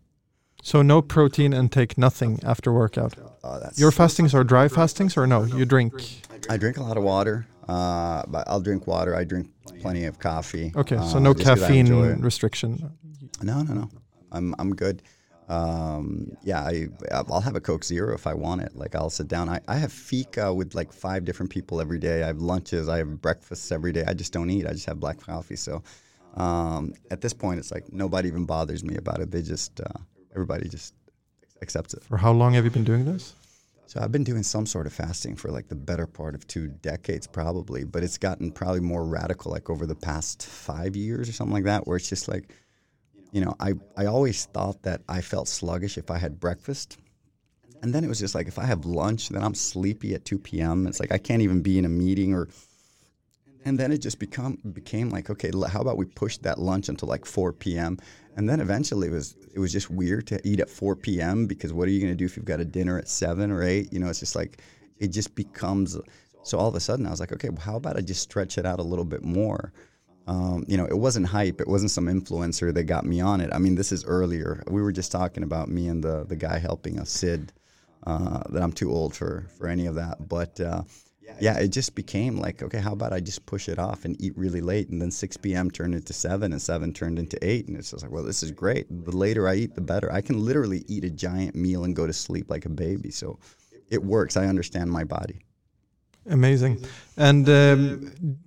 So 0.64 0.82
no 0.82 1.02
protein 1.02 1.54
intake, 1.54 1.98
nothing 1.98 2.40
after 2.44 2.74
workout. 2.74 3.16
That's 3.44 3.80
Your 3.80 3.92
fastings 3.92 4.34
are 4.34 4.44
dry 4.44 4.68
fastings 4.68 5.16
or 5.16 5.26
no? 5.26 5.44
You 5.44 5.66
drink. 5.66 5.94
I 6.50 6.58
drink 6.58 6.78
a 6.78 6.84
lot 6.84 6.98
of 6.98 7.04
water. 7.04 7.48
Uh, 7.68 8.24
but 8.28 8.48
I'll 8.48 8.62
drink 8.62 8.88
water. 8.88 9.16
I 9.16 9.24
drink 9.24 9.50
plenty 9.82 10.06
of 10.06 10.20
coffee. 10.20 10.72
Okay, 10.76 10.96
so 10.98 11.18
uh, 11.18 11.20
no 11.20 11.34
just 11.34 11.46
'cause 11.48 11.64
I 11.64 11.74
enjoy 11.74 12.08
caffeine 12.08 12.22
restriction. 12.24 12.92
No, 13.44 13.62
no, 13.62 13.74
no. 13.74 13.90
I'm 14.32 14.56
I'm 14.60 14.76
good. 14.76 15.02
Um, 15.50 16.36
yeah, 16.44 16.60
I 16.62 16.88
I'll 17.12 17.40
have 17.42 17.56
a 17.56 17.62
Coke 17.62 17.84
Zero 17.84 18.14
if 18.14 18.28
I 18.28 18.34
want 18.34 18.62
it. 18.62 18.76
Like 18.76 18.96
I'll 18.96 19.10
sit 19.10 19.28
down. 19.28 19.48
I, 19.50 19.60
I 19.68 19.76
have 19.78 19.94
fika 19.94 20.54
with 20.54 20.76
like 20.76 20.92
five 20.92 21.24
different 21.24 21.52
people 21.52 21.80
every 21.80 22.00
day. 22.00 22.24
I 22.24 22.28
have 22.28 22.40
lunches. 22.42 22.90
I 22.90 22.98
have 22.98 23.22
breakfasts 23.22 23.72
every 23.72 23.92
day. 23.94 24.04
I 24.06 24.14
just 24.14 24.34
don't 24.34 24.50
eat. 24.50 24.66
I 24.68 24.72
just 24.72 24.86
have 24.86 25.00
black 25.00 25.20
coffee. 25.22 25.56
So 25.56 25.84
um, 26.36 26.94
at 27.12 27.22
this 27.22 27.34
point, 27.34 27.60
it's 27.60 27.72
like 27.72 27.92
nobody 27.94 28.28
even 28.28 28.46
bothers 28.46 28.84
me 28.84 28.96
about 28.98 29.20
it. 29.22 29.32
They 29.32 29.42
just 29.42 29.80
uh, 29.80 30.00
everybody 30.34 30.68
just 30.68 30.94
accepts 31.62 31.94
it. 31.94 32.04
For 32.04 32.18
how 32.18 32.32
long 32.34 32.54
have 32.54 32.66
you 32.66 32.72
been 32.72 32.84
doing 32.84 33.06
this? 33.06 33.34
So 33.88 34.02
I've 34.02 34.12
been 34.12 34.26
doing 34.26 34.44
some 34.44 34.66
sort 34.66 34.86
of 34.86 34.92
fasting 34.92 35.38
for 35.38 35.50
like 35.50 35.70
the 35.70 35.76
better 35.76 36.06
part 36.06 36.36
of 36.36 36.46
two 36.46 36.68
decades, 36.68 37.26
probably, 37.26 37.86
but 37.86 38.04
it's 38.04 38.18
gotten 38.18 38.52
probably 38.52 38.82
more 38.82 39.06
radical, 39.06 39.50
like 39.50 39.70
over 39.70 39.86
the 39.86 39.96
past 39.96 40.46
five 40.46 40.98
years 40.98 41.30
or 41.30 41.32
something 41.32 41.54
like 41.54 41.64
that, 41.64 41.88
where 41.88 41.96
it's 41.96 42.10
just 42.10 42.28
like, 42.28 42.54
you 43.32 43.40
know, 43.40 43.56
I, 43.62 43.76
I 43.96 44.08
always 44.08 44.46
thought 44.46 44.84
that 44.84 45.04
I 45.08 45.22
felt 45.22 45.48
sluggish 45.48 45.98
if 45.98 46.12
I 46.12 46.18
had 46.18 46.38
breakfast. 46.38 46.98
And 47.82 47.96
then 47.96 48.04
it 48.04 48.10
was 48.10 48.20
just 48.20 48.36
like, 48.36 48.50
if 48.50 48.60
I 48.60 48.66
have 48.66 48.86
lunch, 48.86 49.30
then 49.30 49.42
I'm 49.42 49.56
sleepy 49.56 50.14
at 50.16 50.26
2 50.26 50.40
p.m. 50.40 50.86
It's 50.86 51.00
like 51.00 51.14
I 51.14 51.18
can't 51.18 51.42
even 51.42 51.62
be 51.62 51.78
in 51.80 51.86
a 51.86 51.90
meeting 51.90 52.34
or. 52.34 52.50
And 53.68 53.78
then 53.78 53.92
it 53.92 53.98
just 53.98 54.18
become 54.18 54.58
became 54.72 55.10
like, 55.10 55.30
okay, 55.30 55.52
how 55.68 55.82
about 55.82 55.98
we 55.98 56.06
push 56.06 56.38
that 56.38 56.58
lunch 56.58 56.88
until 56.88 57.10
like 57.10 57.26
4 57.26 57.52
p.m. 57.52 57.98
And 58.38 58.48
then 58.48 58.62
eventually 58.62 59.10
it 59.10 59.12
was 59.12 59.36
it 59.54 59.60
was 59.60 59.74
just 59.74 59.90
weird 59.90 60.26
to 60.28 60.40
eat 60.48 60.62
at 60.62 60.70
4 60.70 60.96
p.m. 60.96 61.48
because 61.48 61.74
what 61.74 61.86
are 61.90 61.92
you 61.92 62.00
going 62.00 62.14
to 62.14 62.16
do 62.16 62.24
if 62.24 62.38
you've 62.38 62.46
got 62.46 62.62
a 62.62 62.66
dinner 62.66 62.98
at 62.98 63.10
seven 63.10 63.52
or 63.52 63.62
eight? 63.64 63.92
You 63.92 64.00
know, 64.00 64.08
it's 64.08 64.22
just 64.22 64.38
like 64.38 64.62
it 65.00 65.10
just 65.10 65.36
becomes. 65.36 65.98
So 66.44 66.58
all 66.58 66.70
of 66.70 66.76
a 66.76 66.80
sudden 66.80 67.06
I 67.06 67.10
was 67.10 67.20
like, 67.20 67.34
okay, 67.34 67.50
well, 67.50 67.60
how 67.60 67.76
about 67.76 67.98
I 67.98 68.02
just 68.02 68.22
stretch 68.22 68.58
it 68.58 68.66
out 68.66 68.80
a 68.80 68.84
little 68.84 69.04
bit 69.04 69.26
more? 69.26 69.74
Um, 70.28 70.64
you 70.70 70.78
know, 70.78 70.86
it 70.86 70.98
wasn't 70.98 71.28
hype. 71.28 71.60
It 71.60 71.68
wasn't 71.68 71.92
some 71.92 72.06
influencer 72.06 72.74
that 72.74 72.84
got 72.84 73.06
me 73.06 73.20
on 73.20 73.42
it. 73.42 73.50
I 73.52 73.58
mean, 73.58 73.76
this 73.76 73.92
is 73.92 74.06
earlier. 74.06 74.64
We 74.70 74.82
were 74.82 74.94
just 74.94 75.12
talking 75.12 75.44
about 75.44 75.68
me 75.68 75.90
and 75.90 76.02
the 76.02 76.24
the 76.24 76.38
guy 76.38 76.58
helping 76.58 77.00
us, 77.02 77.10
Sid. 77.10 77.52
Uh, 78.06 78.44
that 78.50 78.64
I'm 78.64 78.72
too 78.72 78.94
old 78.94 79.14
for 79.14 79.48
for 79.58 79.68
any 79.68 79.88
of 79.88 79.96
that. 79.96 80.30
But 80.30 80.58
uh, 80.62 80.84
yeah, 81.40 81.60
it 81.60 81.70
just 81.70 81.96
became 81.96 82.38
like, 82.38 82.64
okay, 82.64 82.80
how 82.80 82.94
about 82.94 83.14
I 83.14 83.20
just 83.20 83.46
push 83.46 83.70
it 83.70 83.80
off 83.80 84.06
and 84.06 84.20
eat 84.22 84.34
really 84.38 84.62
late, 84.62 84.90
and 84.90 85.02
then 85.02 85.12
6 85.12 85.38
p.m. 85.38 85.70
turned 85.70 85.94
into 85.94 86.14
seven, 86.14 86.52
and 86.52 86.62
seven 86.62 86.94
turned 86.94 87.20
into 87.20 87.38
eight, 87.42 87.68
and 87.68 87.78
it's 87.78 87.92
just 87.92 88.04
like, 88.04 88.12
well, 88.12 88.24
this 88.24 88.44
is 88.44 88.52
great. 88.52 88.88
The 88.90 89.16
later 89.16 89.48
I 89.48 89.56
eat, 89.56 89.76
the 89.76 89.82
better. 89.82 90.12
I 90.12 90.22
can 90.22 90.44
literally 90.44 90.84
eat 90.88 91.04
a 91.04 91.10
giant 91.10 91.56
meal 91.56 91.84
and 91.84 91.96
go 91.96 92.08
to 92.08 92.14
sleep 92.14 92.50
like 92.50 92.66
a 92.66 92.70
baby. 92.70 93.12
So 93.12 93.40
it 93.90 94.04
works. 94.04 94.38
I 94.38 94.48
understand 94.48 94.92
my 94.92 95.04
body. 95.04 95.40
Amazing. 96.30 96.84
And 97.16 97.48
um, 97.50 98.38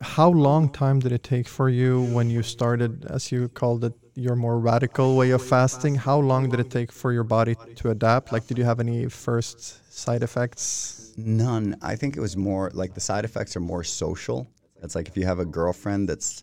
how 0.00 0.30
long 0.30 0.70
time 0.70 0.98
did 0.98 1.12
it 1.12 1.22
take 1.22 1.46
for 1.46 1.68
you 1.68 2.02
when 2.12 2.30
you 2.30 2.42
started, 2.42 3.04
as 3.06 3.30
you 3.30 3.48
called 3.48 3.84
it, 3.84 3.92
your 4.14 4.34
more 4.34 4.58
radical 4.58 5.16
way 5.16 5.30
of 5.30 5.42
fasting? 5.42 5.94
How 5.94 6.18
long 6.18 6.48
did 6.48 6.60
it 6.60 6.70
take 6.70 6.90
for 6.90 7.12
your 7.12 7.24
body 7.24 7.56
to 7.76 7.90
adapt? 7.90 8.32
Like, 8.32 8.46
did 8.46 8.58
you 8.58 8.64
have 8.64 8.80
any 8.80 9.08
first 9.08 9.92
side 9.92 10.22
effects? 10.22 10.99
None. 11.16 11.76
I 11.82 11.96
think 11.96 12.16
it 12.16 12.20
was 12.20 12.36
more 12.36 12.70
like 12.74 12.94
the 12.94 13.00
side 13.00 13.24
effects 13.24 13.56
are 13.56 13.60
more 13.60 13.84
social. 13.84 14.48
It's 14.82 14.94
like 14.94 15.08
if 15.08 15.16
you 15.16 15.26
have 15.26 15.38
a 15.38 15.44
girlfriend 15.44 16.08
that's 16.08 16.42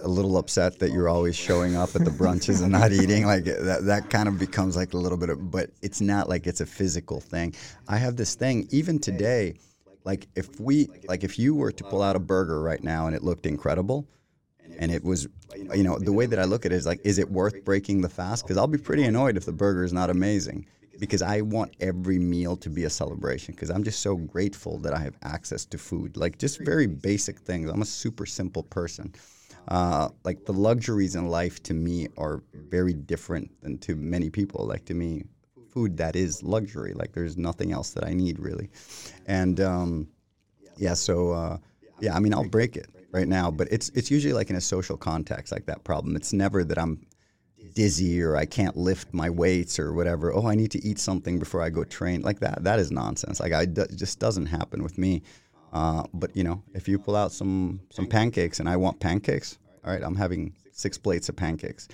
a 0.00 0.08
little 0.08 0.36
upset 0.36 0.78
that 0.80 0.92
you're 0.92 1.08
always 1.08 1.34
showing 1.34 1.74
up 1.74 1.94
at 1.96 2.04
the 2.04 2.10
brunches 2.10 2.62
and 2.62 2.72
not 2.72 2.92
eating, 2.92 3.24
like 3.24 3.44
that, 3.44 3.84
that 3.84 4.10
kind 4.10 4.28
of 4.28 4.38
becomes 4.38 4.76
like 4.76 4.92
a 4.92 4.96
little 4.96 5.16
bit 5.16 5.30
of, 5.30 5.50
but 5.50 5.70
it's 5.80 6.00
not 6.00 6.28
like 6.28 6.46
it's 6.46 6.60
a 6.60 6.66
physical 6.66 7.20
thing. 7.20 7.54
I 7.88 7.96
have 7.96 8.16
this 8.16 8.34
thing, 8.34 8.68
even 8.70 8.98
today, 8.98 9.54
like 10.04 10.28
if 10.34 10.60
we, 10.60 10.88
like 11.08 11.24
if 11.24 11.38
you 11.38 11.54
were 11.54 11.72
to 11.72 11.84
pull 11.84 12.02
out 12.02 12.14
a 12.14 12.20
burger 12.20 12.60
right 12.62 12.82
now 12.82 13.06
and 13.06 13.16
it 13.16 13.22
looked 13.22 13.46
incredible, 13.46 14.06
and 14.78 14.92
it 14.92 15.02
was, 15.02 15.26
you 15.74 15.82
know, 15.82 15.98
the 15.98 16.12
way 16.12 16.26
that 16.26 16.38
I 16.38 16.44
look 16.44 16.64
at 16.66 16.72
it 16.72 16.76
is 16.76 16.86
like, 16.86 17.00
is 17.04 17.18
it 17.18 17.30
worth 17.30 17.64
breaking 17.64 18.02
the 18.02 18.08
fast? 18.08 18.44
Because 18.44 18.56
I'll 18.56 18.66
be 18.66 18.78
pretty 18.78 19.04
annoyed 19.04 19.36
if 19.36 19.44
the 19.44 19.52
burger 19.52 19.82
is 19.82 19.92
not 19.92 20.10
amazing 20.10 20.66
because 21.00 21.22
I 21.22 21.40
want 21.40 21.74
every 21.80 22.18
meal 22.18 22.56
to 22.58 22.68
be 22.68 22.84
a 22.84 22.90
celebration 22.90 23.54
because 23.54 23.70
I'm 23.70 23.82
just 23.82 24.00
so 24.00 24.16
grateful 24.16 24.78
that 24.80 24.92
I 24.92 24.98
have 24.98 25.16
access 25.22 25.64
to 25.66 25.78
food. 25.78 26.16
Like 26.16 26.38
just 26.38 26.60
very 26.60 26.86
basic 26.86 27.40
things. 27.40 27.70
I'm 27.70 27.82
a 27.82 27.86
super 27.86 28.26
simple 28.26 28.62
person. 28.62 29.14
Uh, 29.68 30.10
like 30.24 30.44
the 30.44 30.52
luxuries 30.52 31.16
in 31.16 31.28
life 31.28 31.62
to 31.64 31.74
me 31.74 32.08
are 32.18 32.42
very 32.54 32.92
different 32.92 33.50
than 33.62 33.78
to 33.78 33.96
many 33.96 34.28
people. 34.30 34.66
Like 34.66 34.84
to 34.86 34.94
me, 34.94 35.24
food 35.70 35.96
that 35.96 36.16
is 36.16 36.42
luxury. 36.42 36.92
Like 36.92 37.12
there's 37.12 37.36
nothing 37.36 37.72
else 37.72 37.90
that 37.90 38.04
I 38.04 38.12
need 38.12 38.38
really. 38.38 38.68
And 39.26 39.60
um, 39.60 40.08
yeah, 40.76 40.94
so 40.94 41.32
uh, 41.32 41.58
yeah, 42.00 42.14
I 42.14 42.20
mean 42.20 42.34
I'll 42.34 42.48
break 42.48 42.76
it 42.76 42.88
right 43.12 43.28
now, 43.28 43.50
but 43.50 43.68
it's 43.70 43.88
it's 43.90 44.10
usually 44.10 44.34
like 44.34 44.50
in 44.50 44.56
a 44.56 44.60
social 44.60 44.96
context 44.96 45.52
like 45.52 45.66
that 45.66 45.82
problem. 45.82 46.14
It's 46.14 46.32
never 46.32 46.62
that 46.64 46.78
I'm 46.78 47.06
dizzy 47.74 48.22
or 48.22 48.36
I 48.36 48.46
can't 48.46 48.76
lift 48.76 49.12
my 49.12 49.30
weights 49.30 49.78
or 49.78 49.92
whatever. 49.92 50.32
Oh, 50.32 50.46
I 50.46 50.54
need 50.54 50.70
to 50.72 50.84
eat 50.84 50.98
something 50.98 51.38
before 51.38 51.62
I 51.62 51.70
go 51.70 51.84
train. 51.84 52.22
Like 52.22 52.40
that, 52.40 52.64
that 52.64 52.78
is 52.78 52.90
nonsense. 52.90 53.40
Like 53.40 53.52
I, 53.52 53.66
just 53.66 54.18
doesn't 54.18 54.46
happen 54.46 54.82
with 54.82 54.98
me. 54.98 55.22
Uh, 55.72 56.04
but 56.14 56.34
you 56.36 56.44
know, 56.44 56.62
if 56.74 56.88
you 56.88 56.98
pull 56.98 57.16
out 57.16 57.32
some 57.32 57.80
some 57.90 58.06
pancakes 58.06 58.60
and 58.60 58.68
I 58.68 58.76
want 58.76 58.98
pancakes, 58.98 59.58
all 59.84 59.92
right, 59.92 60.02
I'm 60.02 60.16
having 60.16 60.54
six 60.72 60.98
plates 60.98 61.28
of 61.28 61.36
pancakes. 61.36 61.88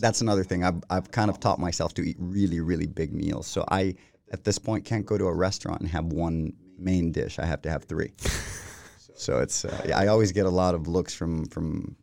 That's 0.00 0.20
another 0.20 0.42
thing. 0.42 0.64
I've 0.64 0.82
I've 0.90 1.10
kind 1.10 1.30
of 1.30 1.38
taught 1.38 1.58
myself 1.58 1.94
to 1.94 2.02
eat 2.02 2.16
really 2.18 2.60
really 2.60 2.86
big 2.86 3.12
meals. 3.12 3.46
So 3.46 3.64
I 3.68 3.94
at 4.32 4.44
this 4.44 4.58
point 4.58 4.84
can't 4.84 5.06
go 5.06 5.16
to 5.16 5.26
a 5.26 5.34
restaurant 5.34 5.80
and 5.80 5.88
have 5.90 6.06
one 6.06 6.52
main 6.78 7.12
dish. 7.12 7.38
I 7.38 7.46
have 7.46 7.62
to 7.62 7.70
have 7.70 7.84
three. 7.84 8.12
so 9.14 9.38
it's 9.38 9.64
uh, 9.64 9.84
yeah, 9.86 9.98
I 9.98 10.08
always 10.08 10.32
get 10.32 10.46
a 10.46 10.50
lot 10.50 10.74
of 10.74 10.88
looks 10.88 11.14
from 11.14 11.46
from 11.46 11.96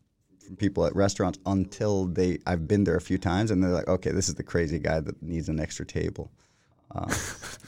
from 0.47 0.55
people 0.55 0.85
at 0.85 0.95
restaurants 0.95 1.37
until 1.45 2.05
they 2.05 2.39
I've 2.47 2.67
been 2.67 2.85
there 2.85 2.95
a 2.95 3.01
few 3.01 3.17
times 3.17 3.51
and 3.51 3.61
they're 3.61 3.71
like, 3.71 3.87
okay, 3.87 4.11
this 4.11 4.29
is 4.29 4.35
the 4.35 4.43
crazy 4.43 4.79
guy 4.79 4.99
that 5.01 5.21
needs 5.21 5.49
an 5.49 5.59
extra 5.59 5.85
table. 5.85 6.31
Um, 6.95 7.09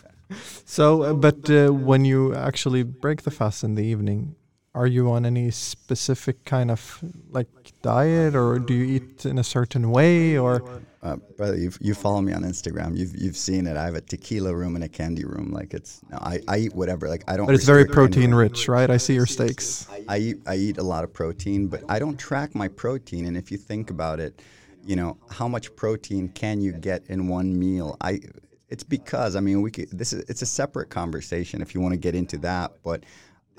so, 0.66 1.04
uh, 1.04 1.14
but 1.14 1.50
uh, 1.50 1.70
when 1.70 2.06
you 2.06 2.34
actually 2.34 2.84
break 2.84 3.24
the 3.24 3.32
fast 3.32 3.64
in 3.64 3.76
the 3.76 3.84
evening, 3.84 4.36
are 4.76 4.88
you 4.88 5.10
on 5.12 5.26
any 5.26 5.52
specific 5.52 6.46
kind 6.46 6.70
of 6.72 7.00
like 7.32 7.48
diet, 7.82 8.36
or 8.36 8.60
do 8.60 8.74
you 8.74 8.96
eat 8.96 9.26
in 9.26 9.38
a 9.38 9.44
certain 9.44 9.90
way, 9.92 10.38
or? 10.38 10.82
Uh, 11.02 11.16
brother, 11.38 11.56
you 11.56 11.72
you 11.80 11.94
follow 11.94 12.22
me 12.22 12.34
on 12.34 12.44
Instagram. 12.44 12.98
You've 12.98 13.16
you've 13.16 13.38
seen 13.38 13.68
it. 13.68 13.78
I 13.78 13.86
have 13.86 13.96
a 13.96 14.02
tequila 14.02 14.54
room 14.54 14.76
and 14.76 14.84
a 14.84 14.90
candy 14.90 15.24
room. 15.24 15.52
Like 15.52 15.74
it's 15.74 16.02
no, 16.10 16.18
I, 16.18 16.42
I 16.48 16.58
eat 16.58 16.76
whatever. 16.76 17.08
Like 17.08 17.24
I 17.28 17.38
don't. 17.38 17.46
But 17.46 17.56
it's 17.56 17.66
very 17.66 17.86
protein 17.86 18.34
rich, 18.34 18.68
right? 18.68 18.90
I 18.90 18.98
see 18.98 19.14
your 19.14 19.26
steaks. 19.26 19.88
I 20.08 20.18
eat 20.18 20.38
I 20.46 20.56
eat 20.56 20.78
a 20.78 20.84
lot 20.84 21.04
of 21.04 21.14
protein, 21.14 21.68
but 21.68 21.84
I 21.88 22.00
don't 22.00 22.18
track 22.18 22.54
my 22.54 22.68
protein. 22.68 23.28
And 23.28 23.38
if 23.38 23.50
you 23.50 23.58
think 23.58 23.90
about 23.92 24.20
it, 24.20 24.42
you 24.86 24.98
know 24.98 25.18
how 25.32 25.48
much 25.48 25.74
protein 25.76 26.30
can 26.30 26.60
you 26.60 26.74
get 26.74 27.06
in 27.08 27.30
one 27.30 27.58
meal? 27.58 27.96
I 28.02 28.20
it's 28.68 28.84
because 28.84 29.36
I 29.36 29.40
mean 29.40 29.62
we 29.62 29.72
could, 29.72 29.90
this 29.92 30.14
is 30.14 30.24
it's 30.30 30.42
a 30.42 30.46
separate 30.46 30.90
conversation 30.90 31.62
if 31.62 31.74
you 31.74 31.82
want 31.82 31.94
to 31.94 32.00
get 32.00 32.14
into 32.14 32.38
that, 32.40 32.74
but 32.84 33.04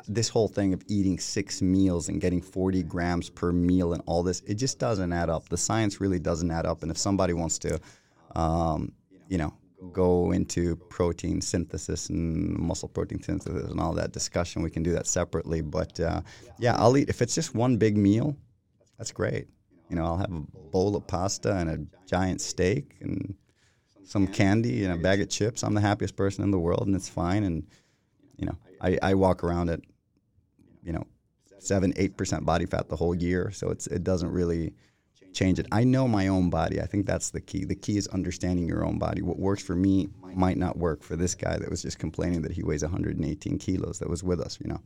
this 0.09 0.29
whole 0.29 0.49
thing 0.49 0.73
of 0.73 0.83
eating 0.89 1.19
six 1.19 1.63
meals 1.63 2.09
and 2.09 2.21
getting 2.21 2.41
40 2.41 2.83
grams 2.85 3.31
per 3.31 3.53
meal 3.53 3.93
and 3.93 4.03
all 4.07 4.23
this, 4.23 4.41
it 4.47 4.55
just 4.55 4.79
doesn't 4.79 5.13
add 5.13 5.31
up. 5.31 5.49
The 5.49 5.57
science 5.57 6.01
really 6.01 6.19
doesn't 6.19 6.51
add 6.51 6.67
up. 6.67 6.83
And 6.83 6.91
if 6.91 6.99
somebody 6.99 7.33
wants 7.33 7.59
to, 7.61 7.81
um, 8.37 8.93
you 9.29 9.39
know, 9.39 9.55
go 9.93 10.33
into 10.33 10.77
protein 10.77 11.41
synthesis 11.41 12.11
and 12.11 12.59
muscle 12.59 12.89
protein 12.89 13.23
synthesis 13.23 13.71
and 13.71 13.81
all 13.81 13.95
that 13.95 14.13
discussion, 14.13 14.63
we 14.63 14.71
can 14.71 14.83
do 14.83 14.93
that 14.93 15.07
separately. 15.07 15.61
But 15.61 15.99
uh, 16.01 16.21
yeah, 16.59 16.77
I'll 16.77 16.97
eat 16.97 17.09
if 17.09 17.23
it's 17.23 17.35
just 17.35 17.55
one 17.55 17.77
big 17.77 17.97
meal. 17.97 18.37
That's 18.99 19.13
great. 19.13 19.49
You 19.89 19.97
know, 19.97 20.05
I'll 20.05 20.19
have 20.19 20.33
a 20.33 20.41
bowl 20.71 20.95
of 20.95 21.07
pasta 21.07 21.57
and 21.57 21.71
a 21.71 22.07
giant 22.07 22.41
steak 22.41 22.97
and 23.01 23.35
some 24.05 24.27
candy 24.27 24.85
and 24.85 24.93
a 24.93 24.97
bag 24.97 25.21
of 25.21 25.29
chips. 25.29 25.63
I'm 25.63 25.75
the 25.75 25.81
happiest 25.81 26.17
person 26.17 26.45
in 26.45 26.51
the 26.51 26.59
world, 26.59 26.87
and 26.87 26.95
it's 26.95 27.09
fine. 27.09 27.45
And 27.45 27.67
you 28.37 28.47
know, 28.47 28.57
I, 28.81 28.99
I 29.03 29.15
walk 29.15 29.45
around 29.45 29.71
at 29.71 29.81
you 30.83 30.93
know 30.93 31.07
seven 31.59 31.93
eight 31.97 32.17
percent 32.17 32.45
body 32.45 32.67
fat 32.67 32.89
the 32.89 32.97
whole 32.97 33.15
year, 33.15 33.51
so 33.51 33.71
it's 33.71 33.87
it 33.87 34.05
doesn't 34.05 34.31
really 34.31 34.73
change 35.33 35.59
it. 35.59 35.67
I 35.71 35.85
know 35.85 36.09
my 36.09 36.29
own 36.29 36.51
body. 36.51 36.81
I 36.81 36.87
think 36.87 37.07
that's 37.07 37.31
the 37.31 37.41
key. 37.41 37.65
The 37.65 37.75
key 37.75 37.97
is 37.97 38.09
understanding 38.09 38.67
your 38.67 38.85
own 38.85 38.99
body. 38.99 39.23
What 39.23 39.39
works 39.39 39.63
for 39.63 39.77
me 39.77 40.09
might 40.35 40.57
not 40.57 40.77
work 40.77 41.03
for 41.03 41.17
this 41.17 41.35
guy 41.35 41.57
that 41.57 41.71
was 41.71 41.83
just 41.83 41.99
complaining 41.99 42.43
that 42.43 42.53
he 42.53 42.63
weighs 42.63 42.83
118 42.83 43.59
kilos 43.59 43.99
that 44.01 44.09
was 44.09 44.25
with 44.25 44.41
us. 44.41 44.59
You 44.61 44.71
know. 44.71 44.81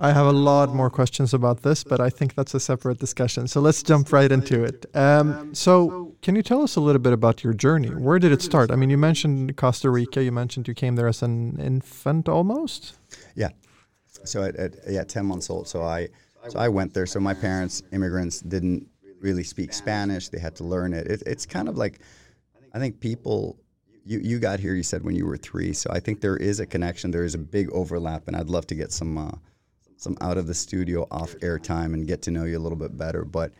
I 0.00 0.12
have 0.12 0.26
a 0.26 0.32
lot 0.32 0.72
more 0.72 0.90
questions 0.90 1.34
about 1.34 1.62
this, 1.62 1.82
but 1.82 2.00
I 2.00 2.08
think 2.08 2.36
that's 2.36 2.54
a 2.54 2.60
separate 2.60 3.00
discussion. 3.00 3.48
So 3.48 3.60
let's 3.60 3.82
jump 3.82 4.12
right 4.12 4.30
into 4.30 4.62
it. 4.62 4.86
Um, 4.94 5.52
so, 5.52 6.14
can 6.22 6.36
you 6.36 6.42
tell 6.42 6.62
us 6.62 6.76
a 6.76 6.80
little 6.80 7.00
bit 7.00 7.12
about 7.12 7.42
your 7.42 7.52
journey? 7.52 7.88
Where 7.88 8.20
did 8.20 8.30
it 8.30 8.40
start? 8.40 8.70
I 8.70 8.76
mean, 8.76 8.90
you 8.90 8.98
mentioned 8.98 9.56
Costa 9.56 9.90
Rica. 9.90 10.22
You 10.22 10.30
mentioned 10.30 10.68
you 10.68 10.74
came 10.74 10.94
there 10.94 11.08
as 11.08 11.20
an 11.22 11.58
infant 11.58 12.28
almost. 12.28 12.94
Yeah. 13.34 13.48
So 14.28 14.44
at, 14.44 14.56
at 14.56 14.74
yeah, 14.88 15.04
10 15.04 15.26
months 15.26 15.50
old. 15.50 15.68
So 15.68 15.82
I 15.82 16.08
so 16.48 16.58
I 16.58 16.68
went 16.68 16.94
there. 16.94 17.06
So 17.06 17.20
my 17.20 17.34
parents, 17.34 17.82
immigrants, 17.92 18.40
didn't 18.40 18.88
really 19.20 19.42
speak 19.42 19.72
Spanish. 19.72 20.28
They 20.28 20.38
had 20.38 20.54
to 20.56 20.64
learn 20.64 20.92
it. 20.92 21.06
it 21.06 21.22
it's 21.26 21.46
kind 21.46 21.68
of 21.68 21.76
like 21.76 22.00
I 22.72 22.78
think 22.78 23.00
people 23.00 23.58
you, 24.04 24.20
you 24.20 24.38
got 24.38 24.60
here 24.60 24.74
you 24.74 24.82
said 24.82 25.02
when 25.02 25.14
you 25.14 25.26
were 25.26 25.36
three 25.36 25.74
so 25.74 25.90
i 25.92 26.00
think 26.00 26.22
there 26.22 26.38
is 26.38 26.60
a 26.60 26.66
connection 26.66 27.10
there 27.10 27.24
is 27.24 27.34
a 27.34 27.38
big 27.38 27.70
overlap 27.72 28.26
and 28.26 28.34
i'd 28.36 28.48
love 28.48 28.66
to 28.66 28.74
get 28.74 28.90
some 28.90 29.18
uh, 29.18 29.32
some 29.98 30.16
out 30.20 30.38
of 30.38 30.46
the 30.46 30.54
studio 30.54 31.06
off 31.10 31.34
air 31.42 31.58
time 31.58 31.92
and 31.92 32.06
get 32.06 32.22
to 32.22 32.30
know 32.30 32.44
you 32.44 32.56
a 32.56 32.60
little 32.60 32.78
bit 32.78 32.96
better. 32.96 33.24
But 33.24 33.52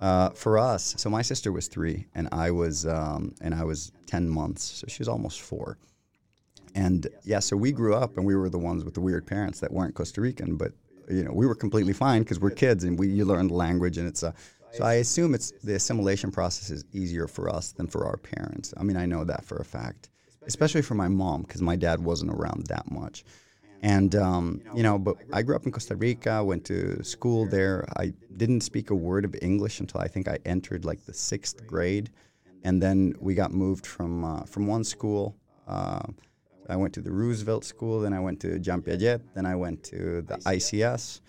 uh, 0.00 0.30
for 0.30 0.58
us, 0.58 0.94
so 0.98 1.08
my 1.08 1.22
sister 1.22 1.50
was 1.50 1.68
three 1.68 2.06
and 2.14 2.28
I 2.30 2.50
was 2.50 2.86
um, 2.86 3.34
and 3.40 3.54
I 3.54 3.64
was 3.64 3.92
ten 4.06 4.28
months, 4.28 4.62
so 4.62 4.86
she 4.88 5.00
was 5.00 5.08
almost 5.08 5.40
four. 5.40 5.78
And 6.76 7.08
yeah, 7.24 7.38
so 7.38 7.56
we 7.56 7.72
grew 7.72 7.94
up 7.94 8.18
and 8.18 8.26
we 8.26 8.36
were 8.36 8.50
the 8.50 8.58
ones 8.58 8.84
with 8.84 8.92
the 8.92 9.00
weird 9.00 9.26
parents 9.26 9.60
that 9.60 9.72
weren't 9.72 9.94
Costa 9.94 10.20
Rican, 10.20 10.56
but 10.56 10.72
you 11.08 11.24
know 11.24 11.32
we 11.32 11.46
were 11.46 11.54
completely 11.54 11.94
fine 11.94 12.22
because 12.22 12.38
we're 12.38 12.50
kids 12.50 12.84
and 12.84 12.98
we 12.98 13.08
you 13.08 13.24
learn 13.24 13.48
the 13.48 13.54
language 13.54 13.96
and 13.98 14.06
it's 14.06 14.22
a. 14.22 14.34
So 14.72 14.84
I 14.84 14.94
assume 14.94 15.34
it's 15.34 15.52
the 15.64 15.76
assimilation 15.76 16.30
process 16.30 16.68
is 16.68 16.84
easier 16.92 17.26
for 17.28 17.48
us 17.48 17.72
than 17.72 17.86
for 17.86 18.04
our 18.04 18.18
parents. 18.18 18.74
I 18.76 18.82
mean, 18.82 18.98
I 18.98 19.06
know 19.06 19.24
that 19.24 19.42
for 19.42 19.56
a 19.56 19.64
fact, 19.64 20.10
especially 20.46 20.82
for 20.82 20.94
my 20.94 21.08
mom 21.08 21.42
because 21.42 21.62
my 21.62 21.76
dad 21.76 22.04
wasn't 22.04 22.32
around 22.32 22.66
that 22.66 22.90
much. 22.90 23.24
And, 23.82 24.14
um, 24.16 24.60
you 24.74 24.82
know, 24.82 24.98
but 24.98 25.16
I 25.32 25.42
grew 25.42 25.54
up 25.54 25.64
in 25.64 25.72
Costa 25.72 25.96
Rica, 25.96 26.42
went 26.42 26.64
to 26.66 27.02
school 27.04 27.46
there. 27.46 27.86
I 27.96 28.12
didn't 28.36 28.62
speak 28.62 28.90
a 28.90 28.94
word 28.94 29.24
of 29.24 29.34
English 29.40 29.80
until 29.80 30.00
I 30.00 30.08
think 30.08 30.28
I 30.28 30.38
entered 30.44 30.84
like 30.84 31.04
the 31.06 31.14
sixth 31.14 31.66
grade. 31.66 32.10
And 32.64 32.82
then 32.82 33.14
we 33.20 33.34
got 33.34 33.52
moved 33.52 33.86
from, 33.86 34.24
uh, 34.24 34.42
from 34.44 34.66
one 34.66 34.82
school. 34.82 35.36
Uh, 35.68 36.06
I 36.68 36.76
went 36.76 36.94
to 36.94 37.00
the 37.00 37.12
Roosevelt 37.12 37.64
School, 37.64 38.00
then 38.00 38.12
I 38.12 38.20
went 38.20 38.40
to 38.40 38.58
Jean 38.58 38.82
Piaget, 38.82 39.20
then 39.34 39.46
I 39.46 39.54
went 39.54 39.82
to 39.84 40.22
the 40.22 40.36
ICS. 40.38 41.20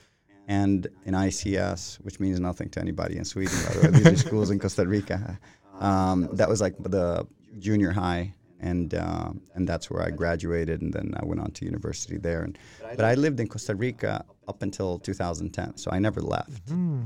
And 0.49 0.87
in 1.03 1.13
ICS, 1.13 1.97
which 2.05 2.21
means 2.21 2.39
nothing 2.39 2.69
to 2.69 2.79
anybody 2.79 3.17
in 3.17 3.25
Sweden, 3.25 3.57
by 3.65 3.73
the 3.73 3.81
way, 3.81 3.99
these 3.99 4.07
are 4.07 4.27
schools 4.27 4.49
in 4.49 4.59
Costa 4.59 4.85
Rica. 4.87 5.39
Um, 5.79 6.27
that 6.33 6.49
was 6.49 6.59
like 6.59 6.75
the 6.79 7.27
junior 7.59 7.91
high 7.91 8.33
and 8.59 8.93
uh, 8.95 9.31
and 9.53 9.67
that's 9.67 9.89
where 9.89 10.03
I 10.03 10.09
graduated, 10.09 10.81
and 10.81 10.93
then 10.93 11.13
I 11.17 11.25
went 11.25 11.41
on 11.41 11.51
to 11.51 11.65
university 11.65 12.17
there. 12.17 12.41
And 12.43 12.57
but 12.81 13.05
I 13.05 13.13
lived 13.13 13.39
in 13.39 13.47
Costa 13.47 13.75
Rica 13.75 14.25
up 14.47 14.61
until 14.63 14.99
2010, 14.99 15.77
so 15.77 15.91
I 15.91 15.99
never 15.99 16.21
left. 16.21 16.65
Mm-hmm. 16.65 17.03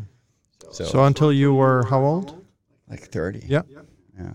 So, 0.71 0.85
so 0.85 1.03
until 1.03 1.33
you 1.33 1.53
were 1.53 1.85
how 1.89 2.01
old? 2.01 2.45
Like 2.89 3.01
30. 3.01 3.43
Yeah. 3.47 3.61
Yeah. 4.17 4.33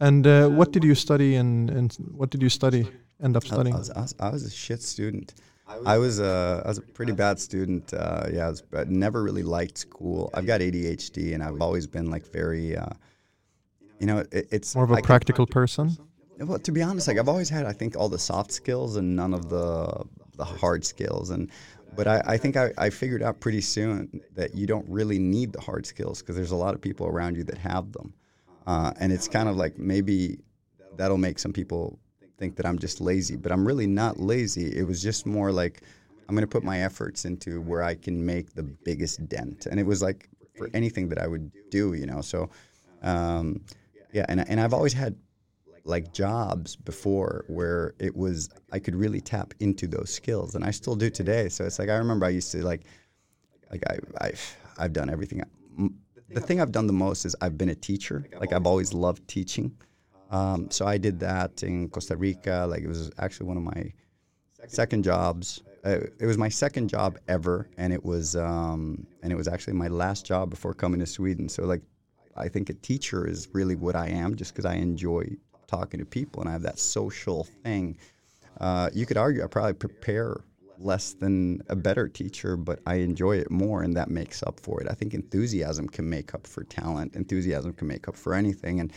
And 0.00 0.26
uh, 0.26 0.48
what 0.48 0.72
did 0.72 0.82
you 0.82 0.94
study 0.94 1.36
and, 1.36 1.70
and 1.70 1.92
what 2.12 2.30
did 2.30 2.42
you 2.42 2.48
study? 2.48 2.88
End 3.22 3.36
up 3.36 3.44
studying? 3.44 3.74
I, 3.74 3.78
I, 3.78 3.80
was, 3.80 3.90
I, 3.90 4.00
was, 4.00 4.14
I 4.20 4.30
was, 4.30 4.44
a 4.46 4.50
shit 4.50 4.82
student. 4.82 5.34
I 5.86 5.98
was 5.98 6.18
a, 6.18 6.62
I 6.64 6.68
was 6.68 6.78
a 6.78 6.82
pretty 6.82 7.12
bad 7.12 7.38
student. 7.38 7.92
Uh, 7.92 8.26
yeah, 8.32 8.46
I, 8.46 8.48
was, 8.48 8.62
I 8.76 8.84
never 8.84 9.22
really 9.22 9.42
liked 9.42 9.78
school. 9.78 10.30
I've 10.34 10.46
got 10.46 10.60
ADHD, 10.60 11.34
and 11.34 11.42
I've 11.42 11.60
always 11.60 11.86
been 11.86 12.10
like 12.10 12.26
very, 12.32 12.76
uh, 12.76 12.88
you 14.00 14.06
know, 14.06 14.18
it, 14.32 14.48
it's 14.50 14.74
more 14.74 14.84
of 14.84 14.90
a 14.90 15.02
practical 15.02 15.46
person. 15.46 15.96
Well, 16.38 16.58
to 16.58 16.72
be 16.72 16.82
honest, 16.82 17.06
like 17.06 17.18
I've 17.18 17.28
always 17.28 17.50
had, 17.50 17.66
I 17.66 17.72
think, 17.72 17.96
all 17.96 18.08
the 18.08 18.18
soft 18.18 18.50
skills 18.50 18.96
and 18.96 19.14
none 19.14 19.34
of 19.34 19.48
the 19.48 20.04
the 20.36 20.44
hard 20.44 20.84
skills. 20.84 21.30
And 21.30 21.50
but 21.94 22.08
I, 22.08 22.22
I 22.26 22.36
think 22.38 22.56
I, 22.56 22.70
I 22.78 22.88
figured 22.90 23.22
out 23.22 23.40
pretty 23.40 23.60
soon 23.60 24.22
that 24.34 24.54
you 24.54 24.66
don't 24.66 24.88
really 24.88 25.18
need 25.18 25.52
the 25.52 25.60
hard 25.60 25.84
skills 25.84 26.20
because 26.20 26.34
there's 26.34 26.52
a 26.52 26.56
lot 26.56 26.74
of 26.74 26.80
people 26.80 27.06
around 27.06 27.36
you 27.36 27.44
that 27.44 27.58
have 27.58 27.92
them. 27.92 28.14
Uh, 28.66 28.92
and 29.00 29.12
it's 29.12 29.28
kind 29.28 29.48
of 29.48 29.56
like 29.56 29.78
maybe 29.78 30.38
that'll 30.96 31.18
make 31.18 31.38
some 31.38 31.52
people 31.52 31.98
think 32.38 32.56
that 32.56 32.66
I'm 32.66 32.78
just 32.78 33.00
lazy, 33.00 33.36
but 33.36 33.52
I'm 33.52 33.66
really 33.66 33.86
not 33.86 34.18
lazy. 34.18 34.76
It 34.76 34.86
was 34.86 35.02
just 35.02 35.26
more 35.26 35.52
like 35.52 35.82
I'm 36.28 36.34
going 36.34 36.46
to 36.46 36.48
put 36.48 36.62
my 36.62 36.82
efforts 36.82 37.24
into 37.24 37.60
where 37.60 37.82
I 37.82 37.94
can 37.94 38.24
make 38.24 38.54
the 38.54 38.62
biggest 38.62 39.28
dent. 39.28 39.66
And 39.66 39.80
it 39.80 39.84
was 39.84 40.00
like 40.02 40.28
for 40.56 40.68
anything 40.74 41.08
that 41.08 41.18
I 41.18 41.26
would 41.26 41.50
do, 41.70 41.94
you 41.94 42.06
know. 42.06 42.20
So, 42.20 42.50
um, 43.02 43.60
yeah, 44.12 44.26
and 44.28 44.48
and 44.48 44.60
I've 44.60 44.74
always 44.74 44.92
had 44.92 45.16
like 45.84 46.12
jobs 46.12 46.76
before 46.76 47.44
where 47.48 47.94
it 47.98 48.14
was 48.14 48.48
I 48.72 48.78
could 48.78 48.94
really 48.94 49.20
tap 49.20 49.54
into 49.60 49.86
those 49.86 50.10
skills, 50.12 50.54
and 50.54 50.64
I 50.64 50.70
still 50.70 50.96
do 50.96 51.10
today. 51.10 51.48
So 51.48 51.64
it's 51.64 51.78
like 51.78 51.88
I 51.88 51.96
remember 51.96 52.26
I 52.26 52.30
used 52.30 52.52
to 52.52 52.64
like 52.64 52.82
like 53.70 53.82
I 53.88 53.98
I've 54.20 54.56
I've 54.78 54.92
done 54.92 55.10
everything. 55.10 55.42
The 56.32 56.40
thing 56.40 56.60
I've 56.60 56.72
done 56.72 56.86
the 56.86 56.92
most 56.92 57.24
is 57.24 57.34
I've 57.40 57.58
been 57.58 57.70
a 57.70 57.74
teacher. 57.74 58.26
Like 58.38 58.52
I've 58.52 58.66
always 58.66 58.92
loved 58.92 59.26
teaching. 59.26 59.76
Um, 60.30 60.70
so 60.70 60.86
I 60.86 60.96
did 60.96 61.18
that 61.20 61.62
in 61.62 61.88
Costa 61.88 62.16
Rica. 62.16 62.66
Like 62.68 62.82
it 62.82 62.88
was 62.88 63.10
actually 63.18 63.46
one 63.48 63.56
of 63.56 63.62
my 63.64 63.92
second 64.68 65.02
jobs. 65.02 65.62
Uh, 65.84 66.00
it 66.18 66.26
was 66.26 66.38
my 66.38 66.48
second 66.48 66.88
job 66.88 67.18
ever, 67.26 67.68
and 67.78 67.92
it 67.92 68.04
was 68.04 68.36
um, 68.36 69.06
and 69.22 69.32
it 69.32 69.36
was 69.36 69.48
actually 69.48 69.72
my 69.72 69.88
last 69.88 70.26
job 70.26 70.50
before 70.50 70.74
coming 70.74 71.00
to 71.00 71.06
Sweden. 71.06 71.48
So 71.48 71.64
like, 71.64 71.82
I 72.36 72.48
think 72.48 72.70
a 72.70 72.74
teacher 72.74 73.26
is 73.26 73.48
really 73.52 73.76
what 73.76 73.96
I 73.96 74.08
am, 74.08 74.36
just 74.36 74.52
because 74.52 74.66
I 74.66 74.74
enjoy 74.74 75.24
talking 75.66 76.00
to 76.00 76.06
people 76.06 76.42
and 76.42 76.48
I 76.48 76.52
have 76.52 76.62
that 76.62 76.78
social 76.78 77.44
thing. 77.62 77.96
Uh, 78.60 78.90
you 78.92 79.06
could 79.06 79.16
argue 79.16 79.42
I 79.42 79.46
probably 79.46 79.72
prepare 79.72 80.44
less 80.80 81.12
than 81.12 81.62
a 81.68 81.76
better 81.76 82.08
teacher, 82.08 82.56
but 82.56 82.80
I 82.86 82.96
enjoy 82.96 83.36
it 83.36 83.50
more, 83.50 83.82
and 83.82 83.96
that 83.96 84.10
makes 84.10 84.42
up 84.42 84.58
for 84.60 84.80
it. 84.80 84.88
I 84.90 84.94
think 84.94 85.14
enthusiasm 85.14 85.88
can 85.88 86.08
make 86.08 86.34
up 86.34 86.46
for 86.46 86.64
talent. 86.64 87.14
Enthusiasm 87.14 87.72
can 87.74 87.86
make 87.86 88.08
up 88.08 88.16
for 88.16 88.34
anything, 88.34 88.80
and 88.80 88.92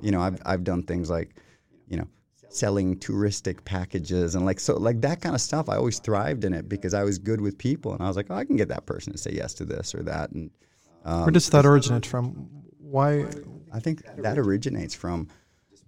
you 0.00 0.10
know, 0.10 0.20
I've 0.20 0.40
I've 0.44 0.64
done 0.64 0.82
things 0.82 1.08
like, 1.08 1.36
you 1.88 1.96
know, 1.96 2.08
selling 2.48 2.96
touristic 2.96 3.64
packages 3.64 4.34
and 4.34 4.44
like 4.44 4.60
so 4.60 4.76
like 4.76 5.00
that 5.02 5.20
kind 5.20 5.34
of 5.34 5.40
stuff. 5.40 5.68
I 5.68 5.76
always 5.76 5.98
thrived 5.98 6.44
in 6.44 6.52
it 6.52 6.68
because 6.68 6.94
I 6.94 7.04
was 7.04 7.18
good 7.18 7.40
with 7.40 7.56
people, 7.56 7.92
and 7.92 8.02
I 8.02 8.08
was 8.08 8.16
like, 8.16 8.26
oh, 8.30 8.34
I 8.34 8.44
can 8.44 8.56
get 8.56 8.68
that 8.68 8.86
person 8.86 9.12
to 9.12 9.18
say 9.18 9.30
yes 9.32 9.54
to 9.54 9.64
this 9.64 9.94
or 9.94 10.02
that. 10.02 10.30
And 10.32 10.50
um, 11.04 11.22
where 11.22 11.30
does 11.30 11.48
that 11.50 11.64
originate 11.64 12.06
from? 12.06 12.48
Why? 12.78 13.26
I 13.72 13.80
think 13.80 14.02
that 14.16 14.38
originates 14.38 14.94
from 14.94 15.28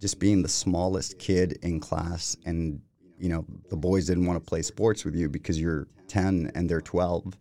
just 0.01 0.19
being 0.19 0.43
the 0.43 0.49
smallest 0.49 1.19
kid 1.19 1.59
in 1.63 1.81
class 1.81 2.37
and 2.45 2.81
you 3.21 3.29
know 3.29 3.45
the 3.69 3.77
boys 3.77 4.07
didn't 4.07 4.27
want 4.27 4.43
to 4.43 4.49
play 4.49 4.63
sports 4.63 5.05
with 5.05 5.15
you 5.15 5.29
because 5.29 5.61
you're 5.61 5.87
10 6.09 6.51
and 6.55 6.69
they're 6.69 6.81
12 6.81 7.37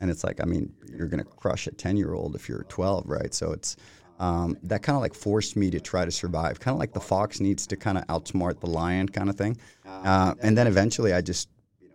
and 0.00 0.10
it's 0.10 0.24
like 0.24 0.40
I 0.40 0.44
mean 0.44 0.72
you're 0.96 1.08
going 1.08 1.22
to 1.22 1.28
crush 1.28 1.66
a 1.66 1.72
ten 1.72 1.96
year 1.96 2.14
old 2.14 2.34
if 2.34 2.48
you're 2.48 2.64
12, 2.64 3.08
right? 3.08 3.32
So 3.34 3.52
it's 3.52 3.76
um, 4.20 4.56
that 4.62 4.82
kind 4.82 4.94
of 4.96 5.02
like 5.02 5.14
forced 5.14 5.56
me 5.56 5.70
to 5.70 5.80
try 5.80 6.04
to 6.04 6.10
survive, 6.10 6.60
kind 6.60 6.74
of 6.74 6.78
like 6.78 6.92
the 6.92 7.00
fox 7.00 7.40
needs 7.40 7.66
to 7.66 7.76
kind 7.76 7.98
of 7.98 8.06
outsmart 8.06 8.60
the 8.60 8.68
lion 8.68 9.08
kind 9.08 9.28
of 9.28 9.36
thing. 9.36 9.56
Uh, 10.04 10.34
and 10.40 10.56
then 10.56 10.66
eventually 10.66 11.12
I 11.12 11.20
just, 11.20 11.48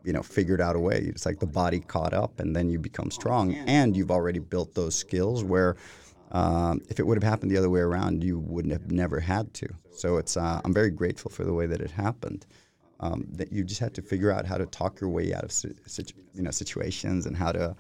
you 0.04 0.12
know, 0.12 0.22
figured 0.22 0.60
out 0.60 0.76
a 0.76 0.80
way. 0.80 0.98
It's 0.98 1.26
like 1.26 1.40
the 1.40 1.48
body 1.48 1.80
caught 1.80 2.14
up 2.14 2.40
and 2.40 2.56
then 2.56 2.70
you 2.70 2.78
become 2.80 3.10
strong 3.10 3.54
and 3.68 3.96
you've 3.96 4.12
already 4.12 4.40
built 4.40 4.74
those 4.74 4.96
skills 4.96 5.44
where 5.44 5.78
um, 6.32 6.82
if 6.90 7.00
it 7.00 7.08
would 7.08 7.16
have 7.16 7.24
happened 7.24 7.52
the 7.52 7.58
other 7.58 7.70
way 7.70 7.80
around, 7.80 8.24
you 8.24 8.38
wouldn't 8.38 8.74
have 8.74 8.92
never 8.92 9.20
had 9.20 9.54
to. 9.56 9.68
So 9.92 10.18
it's, 10.18 10.36
uh, 10.36 10.62
I'm 10.64 10.74
very 10.74 10.92
grateful 10.92 11.32
for 11.32 11.44
the 11.44 11.54
way 11.54 11.68
that 11.68 11.80
it 11.80 11.92
happened. 11.92 12.46
Um, 13.02 13.28
that 13.32 13.52
you 13.54 13.64
just 13.64 13.80
had 13.80 13.94
to 13.94 14.02
figure 14.02 14.30
out 14.32 14.46
how 14.46 14.58
to 14.58 14.66
talk 14.66 15.00
your 15.00 15.10
way 15.10 15.34
out 15.34 15.44
of 15.46 15.52
situ- 15.54 16.14
you 16.34 16.42
know 16.42 16.52
situations 16.52 17.26
and 17.28 17.36
how 17.38 17.52
to 17.54 17.76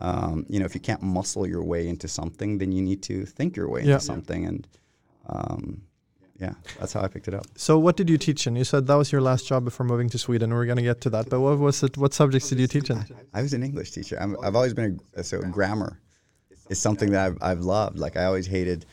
um, 0.00 0.44
you 0.48 0.58
know, 0.58 0.66
if 0.66 0.74
you 0.74 0.80
can't 0.80 1.02
muscle 1.02 1.46
your 1.46 1.62
way 1.62 1.86
into 1.88 2.08
something, 2.08 2.58
then 2.58 2.72
you 2.72 2.82
need 2.82 3.00
to 3.04 3.24
think 3.24 3.56
your 3.56 3.68
way 3.68 3.82
Yeah. 3.82 3.94
into 3.94 4.04
something. 4.04 4.44
And 4.44 4.66
um, 5.26 5.82
yeah, 6.40 6.54
that's 6.78 6.92
how 6.92 7.00
I 7.02 7.08
picked 7.08 7.28
it 7.28 7.34
up. 7.34 7.46
So 7.56 7.78
what 7.78 7.96
did 7.96 8.10
you 8.10 8.18
teach 8.18 8.46
in? 8.48 8.56
You 8.56 8.64
said 8.64 8.86
that 8.88 8.96
was 8.96 9.12
your 9.12 9.20
last 9.20 9.46
job 9.46 9.64
before 9.64 9.86
moving 9.86 10.08
to 10.10 10.18
Sweden. 10.18 10.52
We're 10.52 10.66
going 10.66 10.76
to 10.78 10.82
get 10.82 11.00
to 11.02 11.10
that. 11.10 11.30
But 11.30 11.40
what 11.40 11.58
was 11.58 11.82
it? 11.84 11.96
What 11.96 12.12
subjects 12.12 12.48
did 12.48 12.58
you 12.58 12.66
teach 12.66 12.90
in? 12.90 13.04
I 13.32 13.40
was 13.42 13.52
an 13.52 13.62
English 13.62 13.92
teacher. 13.92 14.18
I'm, 14.20 14.36
I've 14.42 14.56
always 14.56 14.74
been 14.74 15.00
a, 15.14 15.22
so 15.22 15.40
grammar 15.42 16.00
is 16.68 16.80
something 16.80 17.10
that 17.12 17.24
I've, 17.26 17.38
I've 17.40 17.60
loved. 17.60 17.98
Like 17.98 18.16
I 18.16 18.24
always 18.24 18.48
hated 18.48 18.86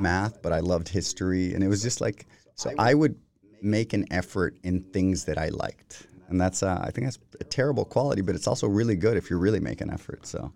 math, 0.00 0.40
but 0.40 0.52
I 0.52 0.60
loved 0.60 0.88
history, 0.88 1.52
and 1.54 1.64
it 1.64 1.68
was 1.68 1.82
just 1.82 2.00
like 2.00 2.26
so. 2.54 2.70
I 2.78 2.94
would 2.94 3.16
make 3.64 3.92
an 3.92 4.04
effort 4.12 4.56
in 4.62 4.80
things 4.92 5.24
that 5.24 5.38
I 5.38 5.48
liked, 5.48 6.06
and 6.28 6.40
that's 6.40 6.62
uh, 6.62 6.78
I 6.82 6.90
think 6.90 7.06
that's 7.06 7.18
a 7.40 7.44
terrible 7.44 7.84
quality, 7.84 8.22
but 8.22 8.34
it's 8.34 8.46
also 8.46 8.66
really 8.68 8.96
good 8.96 9.16
if 9.16 9.30
you 9.30 9.38
really 9.38 9.60
make 9.60 9.80
an 9.80 9.90
effort. 9.90 10.26
So 10.26 10.52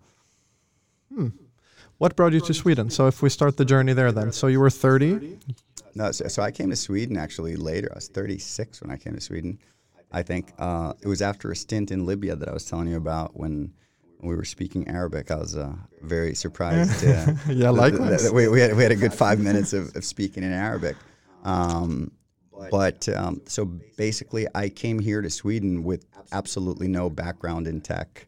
What 1.97 2.15
brought 2.15 2.33
you 2.33 2.39
to 2.41 2.53
Sweden? 2.53 2.89
So 2.89 3.07
if 3.07 3.21
we 3.21 3.29
start 3.29 3.57
the 3.57 3.65
journey 3.65 3.93
there 3.93 4.11
then. 4.11 4.31
So 4.31 4.47
you 4.47 4.59
were 4.59 4.69
30. 4.69 5.37
no, 5.95 6.11
so, 6.11 6.27
so 6.27 6.41
I 6.43 6.51
came 6.51 6.69
to 6.69 6.75
Sweden 6.75 7.17
actually 7.17 7.55
later. 7.57 7.89
I 7.91 7.95
was 7.95 8.07
36 8.07 8.81
when 8.81 8.91
I 8.91 8.97
came 8.97 9.13
to 9.15 9.21
Sweden. 9.21 9.59
I 10.11 10.23
think 10.23 10.53
uh, 10.57 10.93
it 11.01 11.07
was 11.07 11.21
after 11.21 11.51
a 11.51 11.55
stint 11.55 11.91
in 11.91 12.05
Libya 12.05 12.35
that 12.35 12.47
I 12.47 12.53
was 12.53 12.65
telling 12.65 12.87
you 12.87 12.97
about 12.97 13.37
when. 13.37 13.73
We 14.21 14.35
were 14.35 14.43
speaking 14.43 14.85
Arabic. 14.89 15.31
I 15.31 15.37
was 15.37 15.55
uh, 15.55 15.71
very 16.03 16.35
surprised. 16.35 17.07
Uh, 17.07 17.31
Yeah, 17.47 17.69
likewise. 17.69 18.29
we, 18.29 18.49
we, 18.49 18.59
had, 18.59 18.75
we 18.75 18.83
had 18.83 18.91
a 18.91 18.97
good 18.97 19.13
five 19.13 19.39
minutes 19.39 19.71
of, 19.71 19.95
of 19.95 20.03
speaking 20.03 20.43
in 20.43 20.51
Arabic. 20.51 20.97
Um, 21.45 22.11
but 22.71 23.07
um, 23.09 23.41
so 23.45 23.65
basically, 23.97 24.47
I 24.55 24.69
came 24.69 24.99
here 24.99 25.21
to 25.21 25.29
Sweden 25.29 25.83
with 25.83 26.05
absolutely 26.31 26.87
no 26.87 27.09
background 27.09 27.67
in 27.67 27.81
tech 27.81 28.27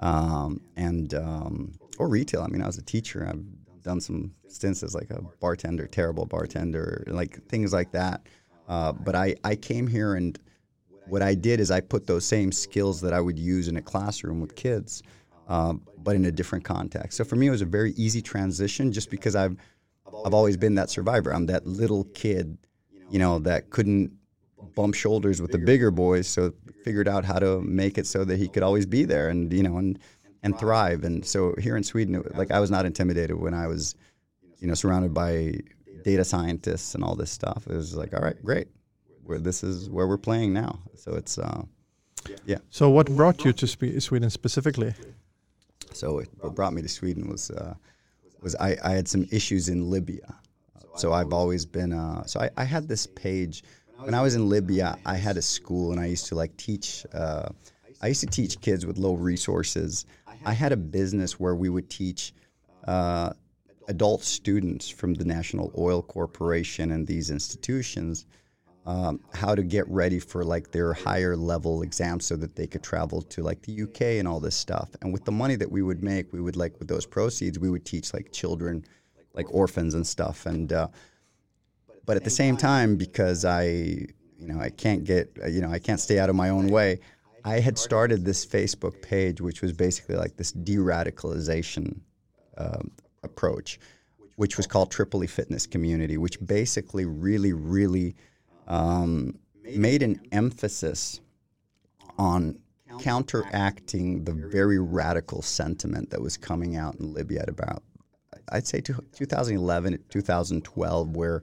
um, 0.00 0.60
and 0.76 1.14
um, 1.14 1.72
or 1.98 2.08
retail. 2.08 2.42
I 2.42 2.48
mean, 2.48 2.62
I 2.62 2.66
was 2.66 2.78
a 2.78 2.82
teacher. 2.82 3.26
I've 3.28 3.44
done 3.82 4.00
some 4.00 4.34
stints 4.48 4.82
as 4.82 4.94
like 4.94 5.10
a 5.10 5.22
bartender, 5.40 5.86
terrible 5.86 6.26
bartender, 6.26 7.04
like 7.06 7.42
things 7.48 7.72
like 7.72 7.92
that. 7.92 8.26
Uh, 8.68 8.92
but 8.92 9.14
I, 9.14 9.34
I 9.44 9.56
came 9.56 9.86
here 9.86 10.14
and 10.14 10.38
what 11.06 11.22
I 11.22 11.34
did 11.34 11.58
is 11.58 11.70
I 11.70 11.80
put 11.80 12.06
those 12.06 12.24
same 12.24 12.52
skills 12.52 13.00
that 13.00 13.12
I 13.12 13.20
would 13.20 13.38
use 13.38 13.68
in 13.68 13.76
a 13.76 13.82
classroom 13.82 14.40
with 14.40 14.54
kids, 14.54 15.02
um, 15.48 15.82
but 16.02 16.14
in 16.16 16.26
a 16.26 16.30
different 16.30 16.64
context. 16.64 17.16
So 17.16 17.24
for 17.24 17.36
me, 17.36 17.46
it 17.46 17.50
was 17.50 17.62
a 17.62 17.66
very 17.66 17.92
easy 17.92 18.20
transition, 18.20 18.92
just 18.92 19.10
because 19.10 19.34
I've 19.34 19.56
I've 20.24 20.34
always 20.34 20.56
been 20.56 20.74
that 20.76 20.90
survivor. 20.90 21.32
I'm 21.32 21.46
that 21.46 21.66
little 21.66 22.04
kid, 22.04 22.58
you 23.10 23.18
know, 23.18 23.38
that 23.40 23.70
couldn't 23.70 24.12
bump 24.74 24.94
shoulders 24.94 25.40
with 25.40 25.52
the 25.52 25.58
bigger 25.58 25.90
boys, 25.90 26.26
so 26.28 26.52
figured 26.84 27.08
out 27.08 27.24
how 27.24 27.38
to 27.38 27.60
make 27.62 27.98
it 27.98 28.06
so 28.06 28.24
that 28.24 28.38
he 28.38 28.48
could 28.48 28.62
always 28.62 28.86
be 28.86 29.04
there 29.04 29.28
and 29.28 29.52
you 29.52 29.62
know 29.62 29.76
and 29.76 29.98
and 30.42 30.58
thrive. 30.58 31.04
And 31.04 31.24
so 31.24 31.54
here 31.58 31.76
in 31.76 31.82
Sweden, 31.82 32.14
it, 32.14 32.36
like 32.36 32.50
I 32.50 32.60
was 32.60 32.70
not 32.70 32.86
intimidated 32.86 33.36
when 33.36 33.54
I 33.54 33.66
was, 33.66 33.94
you 34.58 34.68
know, 34.68 34.74
surrounded 34.74 35.12
by 35.12 35.54
data 36.04 36.24
scientists 36.24 36.94
and 36.94 37.02
all 37.02 37.16
this 37.16 37.30
stuff. 37.30 37.66
It 37.66 37.74
was 37.74 37.96
like, 37.96 38.14
all 38.14 38.20
right, 38.20 38.40
great. 38.44 38.68
Where 39.24 39.38
this 39.38 39.62
is 39.62 39.90
where 39.90 40.06
we're 40.06 40.16
playing 40.16 40.52
now. 40.52 40.78
So 40.94 41.14
it's 41.14 41.38
uh, 41.38 41.62
yeah. 42.46 42.58
So 42.70 42.88
what 42.90 43.06
brought 43.14 43.44
you 43.44 43.52
to 43.52 43.66
Spe- 43.66 44.00
Sweden 44.00 44.30
specifically? 44.30 44.94
So 45.92 46.20
it, 46.20 46.28
what 46.40 46.54
brought 46.54 46.72
me 46.72 46.82
to 46.82 46.88
Sweden 46.88 47.28
was 47.28 47.50
uh, 47.50 47.74
was 48.40 48.54
I, 48.56 48.76
I 48.82 48.92
had 48.92 49.08
some 49.08 49.26
issues 49.30 49.68
in 49.68 49.90
Libya. 49.90 50.36
So 50.98 51.12
I've 51.12 51.32
always 51.32 51.64
been 51.64 51.92
uh, 51.92 52.24
so 52.24 52.40
I, 52.40 52.50
I 52.56 52.64
had 52.64 52.88
this 52.88 53.06
page 53.06 53.62
when 53.98 54.14
I 54.14 54.22
was 54.22 54.34
in 54.34 54.48
Libya. 54.48 54.98
I 55.06 55.16
had 55.16 55.36
a 55.36 55.42
school 55.42 55.92
and 55.92 56.00
I 56.00 56.06
used 56.06 56.26
to 56.26 56.34
like 56.34 56.56
teach. 56.56 57.06
Uh, 57.12 57.50
I 58.02 58.08
used 58.08 58.20
to 58.20 58.26
teach 58.26 58.60
kids 58.60 58.84
with 58.84 58.98
low 58.98 59.14
resources. 59.14 60.06
I 60.44 60.52
had 60.52 60.72
a 60.72 60.76
business 60.76 61.38
where 61.40 61.54
we 61.54 61.68
would 61.68 61.88
teach 61.90 62.32
uh, 62.86 63.32
adult 63.88 64.22
students 64.22 64.88
from 64.88 65.14
the 65.14 65.24
National 65.24 65.72
Oil 65.76 66.02
Corporation 66.02 66.92
and 66.92 67.06
these 67.06 67.30
institutions 67.30 68.26
um, 68.88 69.20
how 69.34 69.54
to 69.54 69.62
get 69.62 69.86
ready 69.88 70.18
for 70.18 70.42
like 70.42 70.72
their 70.72 70.94
higher 70.94 71.36
level 71.36 71.82
exams 71.82 72.24
so 72.24 72.36
that 72.36 72.56
they 72.56 72.66
could 72.66 72.82
travel 72.82 73.20
to 73.20 73.42
like 73.42 73.60
the 73.62 73.82
UK 73.82 74.00
and 74.18 74.26
all 74.26 74.40
this 74.40 74.56
stuff. 74.56 74.88
And 75.02 75.12
with 75.12 75.26
the 75.26 75.32
money 75.32 75.56
that 75.56 75.70
we 75.70 75.82
would 75.82 76.02
make, 76.02 76.32
we 76.32 76.40
would 76.40 76.56
like 76.56 76.78
with 76.78 76.88
those 76.88 77.04
proceeds, 77.04 77.58
we 77.58 77.68
would 77.68 77.84
teach 77.84 78.14
like 78.14 78.32
children, 78.32 78.82
like 79.38 79.54
orphans 79.54 79.94
and 79.94 80.06
stuff. 80.06 80.44
And 80.44 80.72
uh, 80.72 80.88
but 82.04 82.16
at 82.16 82.24
the 82.24 82.30
same 82.30 82.56
time, 82.56 82.96
because 82.96 83.44
I, 83.44 83.62
you 83.64 84.48
know, 84.48 84.60
I 84.60 84.70
can't 84.70 85.04
get, 85.04 85.24
you 85.48 85.60
know, 85.60 85.70
I 85.70 85.78
can't 85.78 86.00
stay 86.00 86.18
out 86.18 86.28
of 86.28 86.36
my 86.36 86.48
own 86.50 86.66
way. 86.68 87.00
I 87.44 87.60
had 87.60 87.78
started 87.78 88.24
this 88.24 88.44
Facebook 88.44 89.00
page, 89.00 89.40
which 89.40 89.62
was 89.62 89.72
basically 89.72 90.16
like 90.16 90.36
this 90.36 90.52
de-radicalization 90.52 92.00
um, 92.58 92.90
approach, 93.22 93.78
which 94.36 94.56
was 94.56 94.66
called 94.66 94.90
Tripoli 94.90 95.26
Fitness 95.26 95.66
Community, 95.66 96.18
which 96.18 96.44
basically 96.44 97.04
really, 97.04 97.52
really 97.52 98.16
um, 98.66 99.38
made 99.76 100.02
an 100.02 100.20
emphasis 100.32 101.20
on 102.18 102.58
counteracting 103.00 104.24
the 104.24 104.32
very 104.32 104.78
radical 104.78 105.42
sentiment 105.42 106.10
that 106.10 106.20
was 106.20 106.36
coming 106.36 106.76
out 106.76 106.96
in 106.96 107.12
Libya 107.12 107.42
at 107.42 107.48
about, 107.48 107.82
I'd 108.52 108.66
say, 108.66 108.80
two- 108.80 109.04
2011, 109.12 109.98
2012, 110.08 111.16
where 111.16 111.42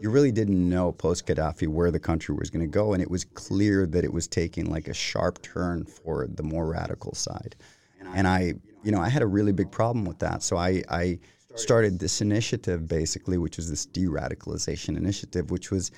you 0.00 0.10
really 0.10 0.32
didn't 0.32 0.68
know 0.68 0.92
post 0.92 1.26
Gaddafi 1.26 1.68
where 1.68 1.90
the 1.90 1.98
country 1.98 2.34
was 2.34 2.50
going 2.50 2.60
to 2.60 2.70
go, 2.70 2.92
and 2.92 3.02
it 3.02 3.10
was 3.10 3.24
clear 3.24 3.86
that 3.86 4.04
it 4.04 4.12
was 4.12 4.28
taking 4.28 4.70
like 4.70 4.88
a 4.88 4.94
sharp 4.94 5.40
turn 5.42 5.84
for 5.84 6.26
the 6.26 6.42
more 6.42 6.66
radical 6.66 7.14
side. 7.14 7.56
And 8.14 8.28
I, 8.28 8.54
you 8.84 8.92
know, 8.92 9.00
I 9.00 9.08
had 9.08 9.22
a 9.22 9.26
really 9.26 9.52
big 9.52 9.70
problem 9.70 10.04
with 10.04 10.18
that, 10.20 10.42
so 10.42 10.56
I, 10.56 10.82
I 10.88 11.18
started 11.54 11.98
this 11.98 12.20
initiative 12.20 12.86
basically, 12.86 13.38
which 13.38 13.56
was 13.56 13.70
this 13.70 13.86
de-radicalization 13.86 14.96
initiative, 14.96 15.50
which 15.50 15.70
was 15.70 15.90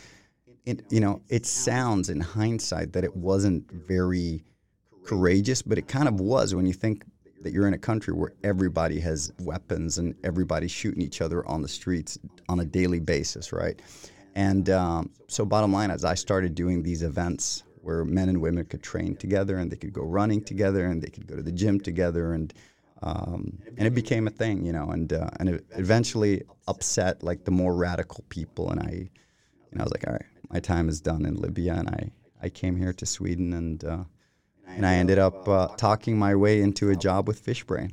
it, 0.64 0.84
you 0.90 1.00
know, 1.00 1.22
it 1.28 1.46
sounds 1.46 2.08
in 2.10 2.20
hindsight 2.20 2.92
that 2.92 3.02
it 3.02 3.16
wasn't 3.16 3.70
very 3.70 4.44
courageous, 5.04 5.62
but 5.62 5.78
it 5.78 5.88
kind 5.88 6.06
of 6.08 6.20
was 6.20 6.54
when 6.54 6.66
you 6.66 6.74
think 6.74 7.04
that 7.42 7.53
you're 7.53 7.68
in 7.68 7.74
a 7.74 7.79
country 7.79 8.12
where 8.14 8.33
everybody 8.44 8.98
has 9.01 9.33
weapons 9.40 9.98
and 9.98 10.14
everybody's 10.24 10.70
shooting 10.70 11.03
each 11.03 11.20
other 11.20 11.46
on 11.46 11.62
the 11.62 11.68
streets 11.68 12.18
on 12.48 12.61
a 12.61 12.64
daily 12.64 13.01
basis, 13.01 13.53
right? 13.53 13.81
And 14.35 14.70
um, 14.70 15.11
so, 15.29 15.44
bottom 15.44 15.72
line 15.72 15.90
is, 15.90 16.05
I 16.05 16.14
started 16.14 16.55
doing 16.55 16.83
these 16.83 17.03
events 17.03 17.64
where 17.83 18.05
men 18.05 18.29
and 18.29 18.40
women 18.40 18.64
could 18.64 18.83
train 18.83 19.16
together 19.16 19.59
and 19.59 19.70
they 19.70 19.77
could 19.77 19.92
go 19.92 20.03
running 20.03 20.42
together 20.42 20.87
and 20.87 21.03
they 21.03 21.09
could 21.09 21.27
go 21.27 21.37
to 21.37 21.42
the 21.42 21.53
gym 21.53 21.81
together 21.81 22.33
and 22.33 22.53
um, 23.03 23.59
and 23.77 23.87
it 23.87 23.94
became 23.94 24.27
a 24.27 24.31
thing, 24.31 24.64
you 24.64 24.72
know, 24.72 24.90
and 24.90 25.12
uh, 25.12 25.31
and 25.38 25.48
it 25.48 25.64
eventually 25.77 26.42
upset 26.66 27.22
like 27.22 27.44
the 27.44 27.51
more 27.51 27.74
radical 27.74 28.24
people, 28.29 28.70
and 28.70 28.81
I, 28.81 29.09
and 29.70 29.81
I 29.81 29.85
was 29.85 29.92
like, 29.92 30.07
all 30.07 30.14
right, 30.14 30.27
my 30.51 30.59
time 30.59 30.88
is 30.88 31.01
done 31.01 31.24
in 31.24 31.37
Libya, 31.37 31.74
and 31.74 31.88
I, 31.88 32.11
I 32.42 32.48
came 32.48 32.77
here 32.77 32.92
to 32.92 33.07
Sweden, 33.07 33.53
and 33.53 33.85
uh, 33.85 34.05
and 34.78 34.86
I 34.86 34.94
ended 34.94 35.18
up 35.18 35.48
uh, 35.48 35.66
talking 35.76 36.16
my 36.16 36.34
way 36.34 36.62
into 36.62 36.90
a 36.90 36.96
job 36.96 37.26
with 37.28 37.44
Fishbrain. 37.44 37.92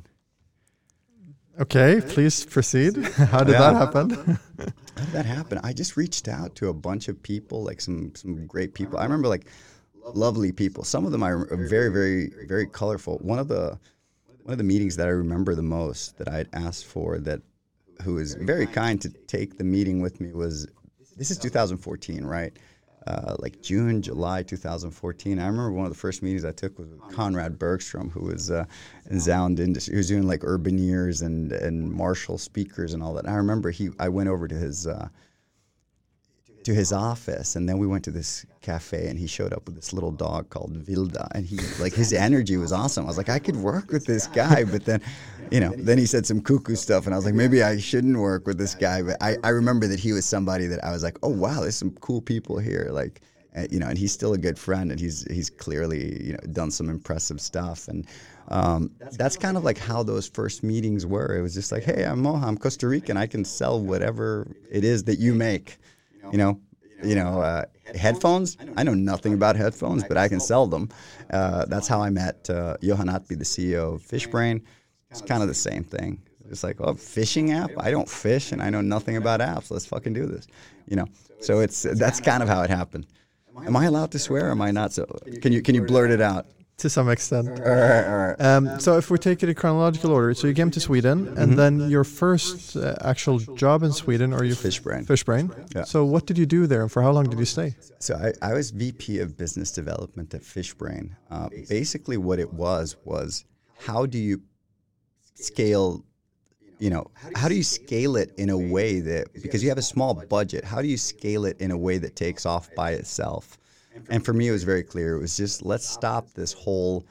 Okay, 1.60 2.02
please 2.02 2.46
proceed. 2.46 2.96
How 3.34 3.44
did 3.44 3.54
Yeah. 3.54 3.72
that 3.72 3.74
happen? 3.76 4.10
How 4.12 5.04
did 5.06 5.14
that 5.14 5.26
happen? 5.26 5.60
I 5.64 5.74
just 5.74 5.98
reached 5.98 6.28
out 6.28 6.56
to 6.56 6.70
a 6.70 6.74
bunch 6.74 7.08
of 7.08 7.22
people, 7.22 7.64
like 7.64 7.82
some 7.82 8.14
some 8.16 8.46
great 8.46 8.74
people. 8.74 9.00
I 9.00 9.04
remember 9.04 9.28
like 9.28 9.48
lovely 10.14 10.52
people. 10.52 10.84
Some 10.84 11.06
of 11.06 11.12
them 11.12 11.24
are 11.24 11.46
very, 11.56 11.90
very, 11.92 12.32
very 12.48 12.68
colorful. 12.68 13.18
One 13.20 13.40
of 13.40 13.48
the 13.48 13.80
one 14.44 14.52
of 14.52 14.58
the 14.58 14.64
meetings 14.64 14.96
that 14.98 15.08
I 15.08 15.12
remember 15.12 15.56
the 15.56 15.64
most 15.64 16.18
that 16.20 16.28
I 16.28 16.38
had 16.38 16.50
asked 16.54 16.86
for 16.86 17.18
that 17.20 17.42
who 18.04 18.16
was 18.16 18.36
very 18.36 18.68
kind 18.68 19.02
to 19.02 19.10
take 19.28 19.58
the 19.58 19.64
meeting 19.64 20.02
with 20.02 20.20
me 20.22 20.34
was 20.34 20.68
this 21.18 21.32
is 21.32 21.38
2014, 21.38 22.26
right? 22.26 22.54
Uh, 23.08 23.36
like 23.38 23.62
June, 23.62 24.02
July 24.02 24.42
2014. 24.42 25.38
I 25.38 25.46
remember 25.46 25.72
one 25.72 25.86
of 25.86 25.92
the 25.92 25.98
first 25.98 26.24
meetings 26.24 26.44
I 26.44 26.52
took 26.52 26.80
was 26.80 26.88
with 26.90 27.02
Konrad 27.16 27.60
Bergström, 27.60 28.12
who 28.12 28.26
was 28.26 28.50
uh, 28.50 28.66
Zound 29.20 29.60
Industries. 29.60 29.94
He 29.94 29.98
was 29.98 30.08
doing 30.08 30.24
like 30.24 30.40
Urbanears 30.42 31.22
and 31.22 31.52
and 31.52 31.92
Marshall 31.92 32.40
speakers 32.40 32.94
and 32.94 33.04
all 33.04 33.14
that. 33.14 33.26
And 33.26 33.34
I 33.34 33.38
remember 33.38 33.70
he. 33.70 33.92
I 34.00 34.10
went 34.10 34.30
over 34.30 34.48
to 34.48 34.56
his 34.56 34.88
uh, 34.88 35.10
to 36.66 36.74
his 36.74 36.92
office, 36.92 37.56
and 37.56 37.70
then 37.70 37.78
we 37.78 37.88
went 37.88 38.04
to 38.04 38.12
this 38.12 38.46
cafe, 38.62 39.08
and 39.08 39.20
he 39.20 39.28
showed 39.28 39.54
up 39.54 39.66
with 39.68 39.76
this 39.76 39.94
little 39.94 40.12
dog 40.12 40.50
called 40.50 40.74
Vilda, 40.84 41.28
and 41.34 41.46
he 41.46 41.58
like 41.80 41.94
his 41.94 42.12
energy 42.12 42.58
was 42.58 42.72
awesome. 42.72 43.06
I 43.06 43.08
was 43.08 43.18
like, 43.18 43.30
I 43.30 43.40
could 43.40 43.56
work 43.56 43.92
with 43.92 44.06
this 44.06 44.28
guy, 44.28 44.64
but 44.64 44.84
then, 44.84 45.00
you 45.52 45.60
know, 45.60 45.74
then 45.78 45.98
he 45.98 46.08
said 46.08 46.26
some 46.26 46.42
cuckoo 46.42 46.76
stuff, 46.76 47.06
and 47.06 47.14
I 47.14 47.18
was 47.18 47.26
like, 47.26 47.36
maybe 47.36 47.62
I 47.62 47.78
shouldn't 47.78 48.18
work 48.18 48.48
with 48.48 48.58
this 48.58 48.74
guy. 48.74 49.04
But 49.04 49.18
I, 49.22 49.38
I 49.44 49.50
remember 49.50 49.88
that 49.88 50.00
he 50.00 50.12
was 50.12 50.26
somebody 50.26 50.66
that 50.68 50.84
I 50.84 50.92
was 50.92 51.04
like, 51.04 51.18
oh 51.22 51.30
wow, 51.30 51.62
there's 51.62 51.78
some 51.78 51.92
cool 52.02 52.22
people 52.22 52.58
here, 52.58 52.90
like. 52.92 53.22
Uh, 53.58 53.66
you 53.72 53.80
know, 53.80 53.88
and 53.88 53.98
he's 53.98 54.12
still 54.12 54.34
a 54.34 54.38
good 54.38 54.60
friend, 54.60 54.92
and 54.92 55.00
he's 55.00 55.26
he's 55.32 55.50
clearly 55.50 56.22
you 56.22 56.34
know 56.34 56.40
done 56.52 56.70
some 56.70 56.90
impressive 56.90 57.40
stuff, 57.40 57.88
and 57.88 58.06
um, 58.50 58.92
that's 59.14 59.38
kind 59.38 59.56
of 59.56 59.64
like 59.64 59.78
how 59.78 60.04
those 60.04 60.28
first 60.28 60.62
meetings 60.62 61.06
were. 61.06 61.38
It 61.38 61.42
was 61.42 61.54
just 61.54 61.72
like, 61.72 61.84
hey, 61.84 62.04
I'm 62.04 62.22
Moha, 62.22 62.44
I'm 62.44 62.58
Costa 62.58 62.86
Rican, 62.86 63.16
I 63.16 63.28
can 63.28 63.46
sell 63.46 63.80
whatever 63.80 64.46
it 64.70 64.84
is 64.84 65.06
that 65.06 65.20
you 65.20 65.34
make, 65.34 65.78
you 66.32 66.38
know, 66.38 66.60
you 67.04 67.16
know, 67.16 67.42
uh, 67.42 67.66
headphones. 67.96 68.58
I 68.78 68.84
know 68.84 68.94
nothing 68.94 69.34
about 69.34 69.56
headphones, 69.56 70.04
but 70.04 70.18
I 70.18 70.28
can 70.28 70.40
sell 70.40 70.68
them. 70.68 70.90
Uh, 71.30 71.66
that's 71.66 71.88
how 71.88 72.02
I 72.02 72.10
met 72.10 72.50
uh, 72.50 72.78
Johan 72.82 73.08
Attby, 73.08 73.38
the 73.38 73.46
CEO 73.46 73.96
of 73.96 74.02
Fishbrain. 74.02 74.62
It's 75.12 75.22
kind 75.22 75.42
of 75.42 75.48
the 75.48 75.54
same 75.54 75.84
thing. 75.84 76.22
It's 76.50 76.64
like, 76.64 76.78
oh, 76.80 76.94
fishing 76.94 77.52
app? 77.52 77.72
I 77.78 77.92
don't 77.92 78.10
fish, 78.10 78.52
and 78.52 78.62
I 78.62 78.70
know 78.70 78.82
nothing 78.82 79.18
about 79.18 79.40
apps. 79.40 79.72
Let's 79.72 79.86
fucking 79.86 80.14
do 80.14 80.26
this, 80.28 80.48
you 80.88 80.96
know. 80.96 81.08
So 81.40 81.60
it's 81.60 81.84
that's 81.84 82.20
kind 82.20 82.44
of 82.44 82.50
how 82.50 82.62
it 82.62 82.70
happened. 82.70 83.08
Am 83.66 83.76
I 83.76 83.86
allowed 83.86 84.12
to 84.12 84.20
swear? 84.20 84.48
Or 84.48 84.52
am 84.52 84.62
I 84.62 84.72
not? 84.72 84.94
So 84.94 85.06
can 85.42 85.54
you 85.54 85.62
can 85.62 85.76
you 85.76 85.84
blurt 85.84 86.12
it 86.12 86.22
out? 86.22 86.46
To 86.80 86.90
some 86.90 87.10
extent. 87.10 87.48
All 87.48 87.56
right, 87.56 88.06
all 88.06 88.18
right. 88.18 88.42
Um, 88.42 88.80
so 88.82 88.98
if 88.98 89.10
we 89.10 89.18
take 89.18 89.42
it 89.44 89.48
in 89.48 89.56
chronological 89.56 90.12
order, 90.12 90.34
so 90.34 90.46
you 90.48 90.54
came 90.54 90.72
to 90.72 90.80
Sweden, 90.82 91.30
and 91.30 91.38
Mm-hmm. 91.38 91.56
then 91.56 91.90
your 91.90 92.04
first 92.04 92.76
uh, 92.76 92.96
actual 93.02 93.40
job 93.40 93.82
in 93.84 93.94
Sweden, 93.94 94.34
or 94.34 94.44
you 94.44 94.56
Fishbrain. 94.56 95.06
Fishbrain. 95.06 95.46
Yeah. 95.74 95.86
So 95.86 96.04
what 96.04 96.26
did 96.26 96.38
you 96.38 96.46
do 96.46 96.68
there, 96.68 96.82
and 96.82 96.92
for 96.92 97.02
how 97.02 97.12
long 97.12 97.30
did 97.30 97.40
you 97.40 97.46
stay? 97.46 97.76
So 98.00 98.16
I, 98.16 98.34
I 98.50 98.54
was 98.54 98.72
VP 98.72 99.20
of 99.20 99.38
Business 99.38 99.72
Development 99.72 100.34
at 100.34 100.42
Fishbrain. 100.42 101.12
Uh, 101.32 101.48
basically, 101.70 102.18
what 102.18 102.40
it 102.40 102.54
was 102.54 102.98
was 103.06 103.46
how 103.80 104.06
do 104.06 104.18
you 104.18 104.42
scale? 105.36 106.04
You 106.78 106.90
know, 106.90 107.06
how 107.36 107.48
do 107.48 107.56
you 107.56 107.64
scale 107.64 108.18
it 108.18 108.34
in 108.38 108.50
a 108.50 108.58
way 108.58 109.00
that 109.00 109.32
because 109.34 109.64
you 109.64 109.70
have 109.70 109.78
a 109.78 109.82
small 109.82 110.14
budget, 110.14 110.66
how 110.66 110.82
do 110.82 110.90
you 110.90 110.98
scale 110.98 111.46
it 111.46 111.56
in 111.62 111.72
a 111.72 111.78
way 111.78 111.98
that 112.00 112.18
takes 112.18 112.46
off 112.46 112.68
by 112.76 112.92
itself? 112.92 113.58
And 114.10 114.24
for 114.24 114.34
me, 114.34 114.48
it 114.48 114.52
was 114.52 114.64
very 114.64 114.84
clear. 114.84 115.16
It 115.16 115.20
was 115.20 115.38
just 115.38 115.64
let's 115.64 115.88
stop 115.88 116.32
this 116.34 116.54
whole 116.54 117.06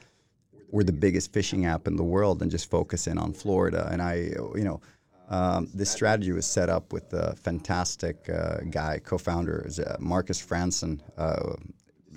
we're 0.71 0.83
the 0.83 0.91
biggest 0.91 1.31
fishing 1.31 1.65
app 1.65 1.87
in 1.87 1.95
the 1.95 2.03
world 2.03 2.41
and 2.41 2.51
just 2.51 2.69
focus 2.69 3.07
in 3.07 3.17
on 3.17 3.31
Florida. 3.33 3.87
And 3.91 4.01
I, 4.01 4.15
you 4.55 4.63
know, 4.63 4.81
um, 5.29 5.69
this 5.73 5.89
strategy 5.89 6.31
was 6.31 6.45
set 6.45 6.69
up 6.69 6.93
with 6.93 7.13
a 7.13 7.35
fantastic 7.35 8.29
uh, 8.29 8.57
guy, 8.69 8.99
co-founder, 9.03 9.69
uh, 9.85 9.95
Marcus 9.99 10.43
Franson. 10.45 10.99
Uh, 11.17 11.53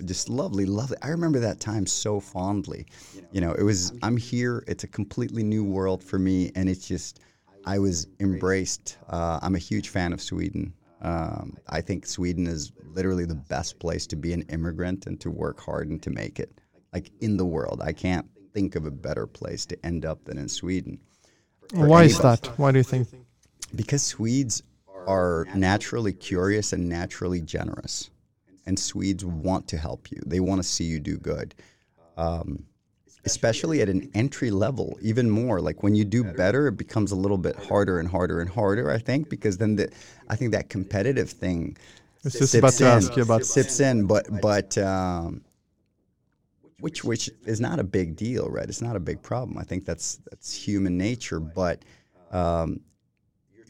just 0.05 0.29
lovely, 0.29 0.65
lovely. 0.65 0.97
I 1.01 1.09
remember 1.09 1.39
that 1.39 1.59
time 1.59 1.85
so 1.85 2.19
fondly. 2.19 2.85
You 3.31 3.41
know, 3.41 3.53
it 3.53 3.63
was 3.63 3.93
I'm 4.03 4.17
here. 4.17 4.63
It's 4.67 4.83
a 4.83 4.87
completely 4.87 5.43
new 5.43 5.63
world 5.63 6.03
for 6.03 6.19
me, 6.19 6.51
and 6.55 6.69
it's 6.69 6.87
just 6.87 7.19
I 7.65 7.79
was 7.79 8.07
embraced. 8.19 8.97
Uh, 9.09 9.39
I'm 9.41 9.55
a 9.55 9.59
huge 9.59 9.89
fan 9.89 10.13
of 10.13 10.21
Sweden. 10.21 10.73
Um, 11.01 11.57
I 11.67 11.81
think 11.81 12.05
Sweden 12.05 12.47
is 12.47 12.71
literally 12.93 13.25
the 13.25 13.35
best 13.35 13.79
place 13.79 14.05
to 14.07 14.15
be 14.15 14.33
an 14.33 14.41
immigrant 14.43 15.05
and 15.05 15.19
to 15.21 15.31
work 15.31 15.59
hard 15.61 15.89
and 15.89 16.01
to 16.03 16.09
make 16.09 16.39
it, 16.39 16.59
like 16.93 17.11
in 17.21 17.37
the 17.37 17.45
world. 17.45 17.81
I 17.83 17.93
can't 17.93 18.27
think 18.53 18.75
of 18.75 18.85
a 18.85 18.91
better 18.91 19.25
place 19.27 19.65
to 19.67 19.85
end 19.85 20.05
up 20.05 20.25
than 20.25 20.37
in 20.37 20.49
Sweden. 20.49 20.99
Why 21.73 22.03
is 22.03 22.19
that? 22.19 22.47
Why 22.57 22.71
do 22.71 22.79
you 22.79 22.83
think? 22.83 23.07
Because 23.75 24.03
Swedes 24.03 24.63
are 25.07 25.47
naturally 25.55 26.13
curious 26.13 26.73
and 26.73 26.89
naturally 26.89 27.41
generous, 27.41 28.09
and 28.65 28.77
Swedes 28.77 29.23
want 29.23 29.67
to 29.69 29.77
help 29.77 30.11
you. 30.11 30.21
They 30.25 30.39
want 30.39 30.61
to 30.61 30.67
see 30.67 30.83
you 30.83 30.99
do 30.99 31.17
good, 31.17 31.55
um, 32.17 32.65
especially 33.29 33.81
at 33.81 33.89
an 33.89 34.09
entry 34.13 34.51
level. 34.51 34.97
Even 35.01 35.29
more, 35.29 35.61
like 35.61 35.83
when 35.83 35.95
you 35.95 36.05
do 36.05 36.23
better, 36.23 36.67
it 36.67 36.77
becomes 36.77 37.11
a 37.11 37.15
little 37.15 37.37
bit 37.37 37.55
harder 37.55 37.99
and 37.99 38.09
harder 38.09 38.41
and 38.41 38.49
harder. 38.49 38.91
I 38.91 38.97
think 38.97 39.29
because 39.29 39.57
then 39.57 39.75
the, 39.75 39.91
I 40.29 40.35
think 40.35 40.51
that 40.51 40.69
competitive 40.69 41.29
thing 41.29 41.77
I 41.77 42.21
was 42.25 42.33
just 42.33 42.51
sips 42.51 42.59
about 42.59 42.73
to 42.73 42.85
in, 42.85 42.89
ask 42.89 43.15
you 43.15 43.23
about. 43.23 43.45
sips 43.45 43.79
in, 43.79 44.05
but 44.05 44.27
but 44.41 44.77
um, 44.77 45.41
which 46.79 47.03
which 47.03 47.29
is 47.45 47.61
not 47.61 47.79
a 47.79 47.83
big 47.83 48.15
deal, 48.15 48.49
right? 48.49 48.67
It's 48.67 48.81
not 48.81 48.95
a 48.95 48.99
big 48.99 49.21
problem. 49.21 49.57
I 49.57 49.63
think 49.63 49.85
that's 49.85 50.19
that's 50.29 50.53
human 50.53 50.97
nature, 50.97 51.39
but 51.39 51.83
um, 52.31 52.81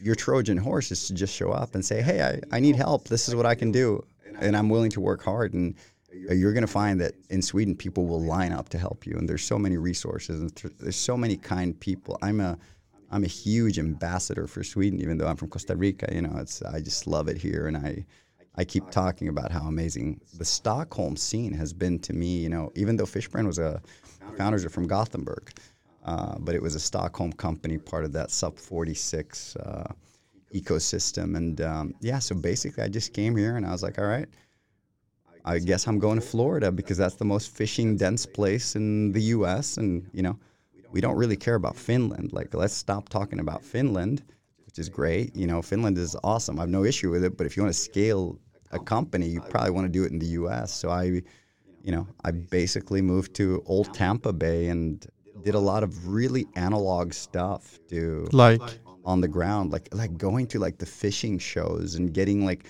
your 0.00 0.14
Trojan 0.14 0.56
horse 0.56 0.90
is 0.90 1.06
to 1.08 1.14
just 1.14 1.34
show 1.34 1.50
up 1.50 1.74
and 1.74 1.84
say, 1.84 2.02
"Hey, 2.02 2.22
I, 2.22 2.56
I 2.56 2.60
need 2.60 2.76
help. 2.76 3.08
This 3.08 3.28
is 3.28 3.34
what 3.36 3.46
I 3.46 3.54
can 3.54 3.70
do, 3.70 4.04
and 4.40 4.56
I'm 4.56 4.68
willing 4.68 4.90
to 4.92 5.00
work 5.00 5.22
hard." 5.22 5.54
And 5.54 5.74
you're 6.12 6.52
going 6.52 6.66
to 6.66 6.72
find 6.72 7.00
that 7.00 7.14
in 7.30 7.42
Sweden, 7.42 7.76
people 7.76 8.06
will 8.06 8.22
line 8.22 8.52
up 8.52 8.68
to 8.70 8.78
help 8.78 9.06
you, 9.06 9.16
and 9.16 9.28
there's 9.28 9.44
so 9.44 9.58
many 9.58 9.76
resources, 9.76 10.40
and 10.40 10.54
th- 10.54 10.74
there's 10.78 10.96
so 10.96 11.16
many 11.16 11.36
kind 11.36 11.78
people. 11.78 12.18
I'm 12.22 12.40
a 12.40 12.58
I'm 13.12 13.24
a 13.24 13.28
huge 13.28 13.78
ambassador 13.78 14.46
for 14.46 14.62
Sweden, 14.62 15.00
even 15.00 15.18
though 15.18 15.26
I'm 15.26 15.36
from 15.36 15.48
Costa 15.48 15.76
Rica. 15.76 16.08
You 16.12 16.22
know, 16.22 16.36
it's 16.38 16.62
I 16.62 16.80
just 16.80 17.06
love 17.06 17.28
it 17.28 17.36
here, 17.36 17.66
and 17.66 17.76
I 17.76 18.04
I 18.56 18.64
keep 18.64 18.90
talking 18.90 19.28
about 19.28 19.52
how 19.52 19.62
amazing 19.62 20.20
the 20.36 20.44
Stockholm 20.44 21.16
scene 21.16 21.52
has 21.52 21.72
been 21.72 21.98
to 22.00 22.12
me. 22.12 22.38
You 22.38 22.48
know, 22.48 22.72
even 22.74 22.96
though 22.96 23.04
Fishbrain 23.04 23.46
was 23.46 23.58
a 23.58 23.80
founders 24.36 24.64
are 24.64 24.70
from 24.70 24.86
Gothenburg, 24.86 25.52
uh, 26.04 26.36
but 26.38 26.54
it 26.54 26.62
was 26.62 26.74
a 26.74 26.80
Stockholm 26.80 27.32
company, 27.32 27.78
part 27.78 28.04
of 28.04 28.12
that 28.12 28.28
SUP46 28.28 29.56
uh, 29.56 29.92
ecosystem. 30.54 31.36
And 31.36 31.60
um, 31.60 31.94
yeah, 32.00 32.18
so 32.18 32.34
basically, 32.34 32.82
I 32.82 32.88
just 32.88 33.12
came 33.12 33.36
here 33.36 33.56
and 33.56 33.66
I 33.66 33.70
was 33.70 33.82
like, 33.82 33.98
all 33.98 34.06
right, 34.06 34.28
I 35.44 35.58
guess 35.58 35.86
I'm 35.86 35.98
going 35.98 36.20
to 36.20 36.26
Florida 36.26 36.70
because 36.70 36.96
that's 36.96 37.14
the 37.14 37.24
most 37.24 37.50
fishing 37.50 37.96
dense 37.96 38.26
place 38.26 38.76
in 38.76 39.12
the 39.12 39.22
U.S. 39.36 39.76
And 39.76 40.08
you 40.12 40.22
know, 40.22 40.38
we 40.92 41.00
don't 41.00 41.16
really 41.16 41.36
care 41.36 41.54
about 41.54 41.76
Finland. 41.76 42.32
Like, 42.32 42.54
let's 42.54 42.74
stop 42.74 43.08
talking 43.08 43.40
about 43.40 43.64
Finland, 43.64 44.22
which 44.66 44.78
is 44.78 44.88
great. 44.88 45.34
You 45.36 45.46
know, 45.46 45.62
Finland 45.62 45.98
is 45.98 46.16
awesome. 46.24 46.58
I 46.58 46.62
have 46.62 46.70
no 46.70 46.84
issue 46.84 47.10
with 47.10 47.24
it. 47.24 47.36
But 47.36 47.46
if 47.46 47.56
you 47.56 47.62
want 47.62 47.74
to 47.74 47.80
scale 47.80 48.38
a 48.72 48.78
company, 48.78 49.26
you 49.26 49.40
probably 49.40 49.70
want 49.70 49.86
to 49.86 49.92
do 49.92 50.04
it 50.04 50.12
in 50.12 50.18
the 50.18 50.26
U.S. 50.26 50.72
So 50.72 50.90
I, 50.90 51.04
you 51.82 51.92
know, 51.92 52.06
I 52.24 52.30
basically 52.30 53.02
moved 53.02 53.34
to 53.34 53.62
Old 53.66 53.92
Tampa 53.94 54.32
Bay 54.32 54.68
and 54.68 55.06
did 55.42 55.54
a 55.54 55.58
lot 55.58 55.82
of 55.82 56.08
really 56.08 56.46
analog 56.56 57.12
stuff 57.12 57.78
to 57.88 58.28
Like, 58.32 58.60
on 59.04 59.20
the 59.20 59.28
ground, 59.28 59.72
like 59.72 59.88
like 59.92 60.16
going 60.18 60.46
to 60.48 60.58
like 60.58 60.78
the 60.78 60.86
fishing 60.86 61.38
shows 61.38 61.94
and 61.94 62.12
getting 62.12 62.44
like 62.44 62.66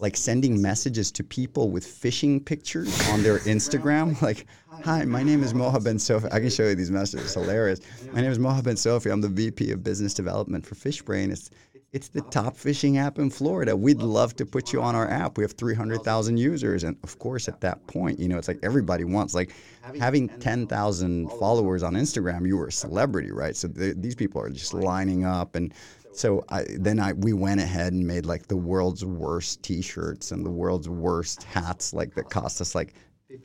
like 0.00 0.16
sending 0.16 0.60
messages 0.60 1.10
to 1.12 1.24
people 1.24 1.70
with 1.70 1.84
fishing 1.84 2.40
pictures 2.42 3.08
on 3.08 3.22
their 3.22 3.38
Instagram. 3.54 4.20
Like, 4.22 4.46
hi, 4.84 5.04
my 5.04 5.22
name 5.22 5.42
is 5.42 5.52
Moha 5.52 5.82
Ben 5.82 5.98
Sofi. 5.98 6.28
I 6.30 6.40
can 6.40 6.50
show 6.50 6.68
you 6.68 6.74
these 6.74 6.90
messages. 6.90 7.26
It's 7.26 7.34
hilarious. 7.34 7.80
My 8.12 8.20
name 8.20 8.30
is 8.30 8.38
Moha 8.38 8.62
Ben 8.62 8.76
Sofi. 8.76 9.10
I'm 9.10 9.20
the 9.20 9.28
VP 9.28 9.72
of 9.72 9.82
Business 9.82 10.14
Development 10.14 10.64
for 10.64 10.74
Fishbrain. 10.74 11.30
It's 11.30 11.50
it's 11.90 12.08
the 12.08 12.20
top 12.20 12.54
fishing 12.54 12.98
app 12.98 13.18
in 13.18 13.30
Florida. 13.30 13.74
We'd 13.74 14.02
love 14.02 14.36
to 14.36 14.44
put 14.44 14.74
you 14.74 14.82
on 14.82 14.94
our 14.94 15.08
app. 15.08 15.38
We 15.38 15.44
have 15.44 15.52
300,000 15.52 16.36
users. 16.36 16.84
And 16.84 16.98
of 17.02 17.18
course, 17.18 17.48
at 17.48 17.62
that 17.62 17.86
point, 17.86 18.18
you 18.18 18.28
know, 18.28 18.36
it's 18.36 18.46
like 18.46 18.58
everybody 18.62 19.04
wants, 19.04 19.34
like 19.34 19.54
having 19.98 20.28
10,000 20.28 21.30
followers 21.38 21.82
on 21.82 21.94
Instagram, 21.94 22.46
you 22.46 22.58
were 22.58 22.66
a 22.66 22.72
celebrity, 22.72 23.32
right? 23.32 23.56
So 23.56 23.68
th- 23.68 23.96
these 23.98 24.14
people 24.14 24.42
are 24.42 24.50
just 24.50 24.74
lining 24.74 25.24
up. 25.24 25.54
And 25.54 25.72
so 26.18 26.44
I, 26.48 26.64
then 26.68 26.98
I, 26.98 27.12
we 27.12 27.32
went 27.32 27.60
ahead 27.60 27.92
and 27.92 28.04
made 28.04 28.26
like 28.26 28.48
the 28.48 28.56
world's 28.56 29.04
worst 29.04 29.62
t-shirts 29.62 30.32
and 30.32 30.44
the 30.44 30.50
world's 30.50 30.88
worst 30.88 31.44
hats, 31.44 31.92
like 31.92 32.14
that 32.16 32.28
cost 32.28 32.60
us 32.60 32.74
like 32.74 32.94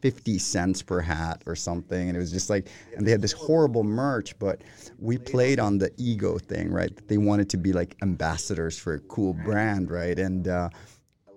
50 0.01 0.39
cents 0.39 0.81
per 0.81 0.99
hat 0.99 1.43
or 1.45 1.55
something. 1.55 2.09
And 2.09 2.17
it 2.17 2.19
was 2.19 2.31
just 2.31 2.49
like, 2.49 2.69
and 2.97 3.05
they 3.05 3.11
had 3.11 3.21
this 3.21 3.31
horrible 3.31 3.83
merch, 3.83 4.37
but 4.39 4.63
we 4.97 5.19
played 5.19 5.59
on 5.59 5.77
the 5.77 5.91
ego 5.97 6.39
thing, 6.39 6.71
right? 6.71 6.91
They 7.07 7.19
wanted 7.19 7.47
to 7.51 7.57
be 7.57 7.73
like 7.73 7.95
ambassadors 8.01 8.77
for 8.79 8.95
a 8.95 8.99
cool 9.01 9.33
brand, 9.33 9.91
right? 9.91 10.17
And 10.17 10.47
uh, 10.47 10.69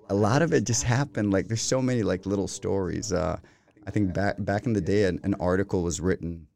a 0.09 0.15
lot 0.15 0.41
of 0.41 0.55
it 0.55 0.65
just 0.65 0.85
happened. 0.85 1.33
Like 1.33 1.49
there's 1.49 1.61
so 1.61 1.83
many 1.83 2.03
like 2.03 2.25
little 2.25 2.49
stories. 2.49 3.13
Uh, 3.13 3.39
I 3.87 3.91
think 3.91 4.15
back 4.15 4.37
back 4.39 4.65
in 4.65 4.73
the 4.73 4.81
day, 4.81 5.05
an, 5.05 5.21
an 5.23 5.35
article 5.35 5.83
was 5.83 6.01
written 6.01 6.47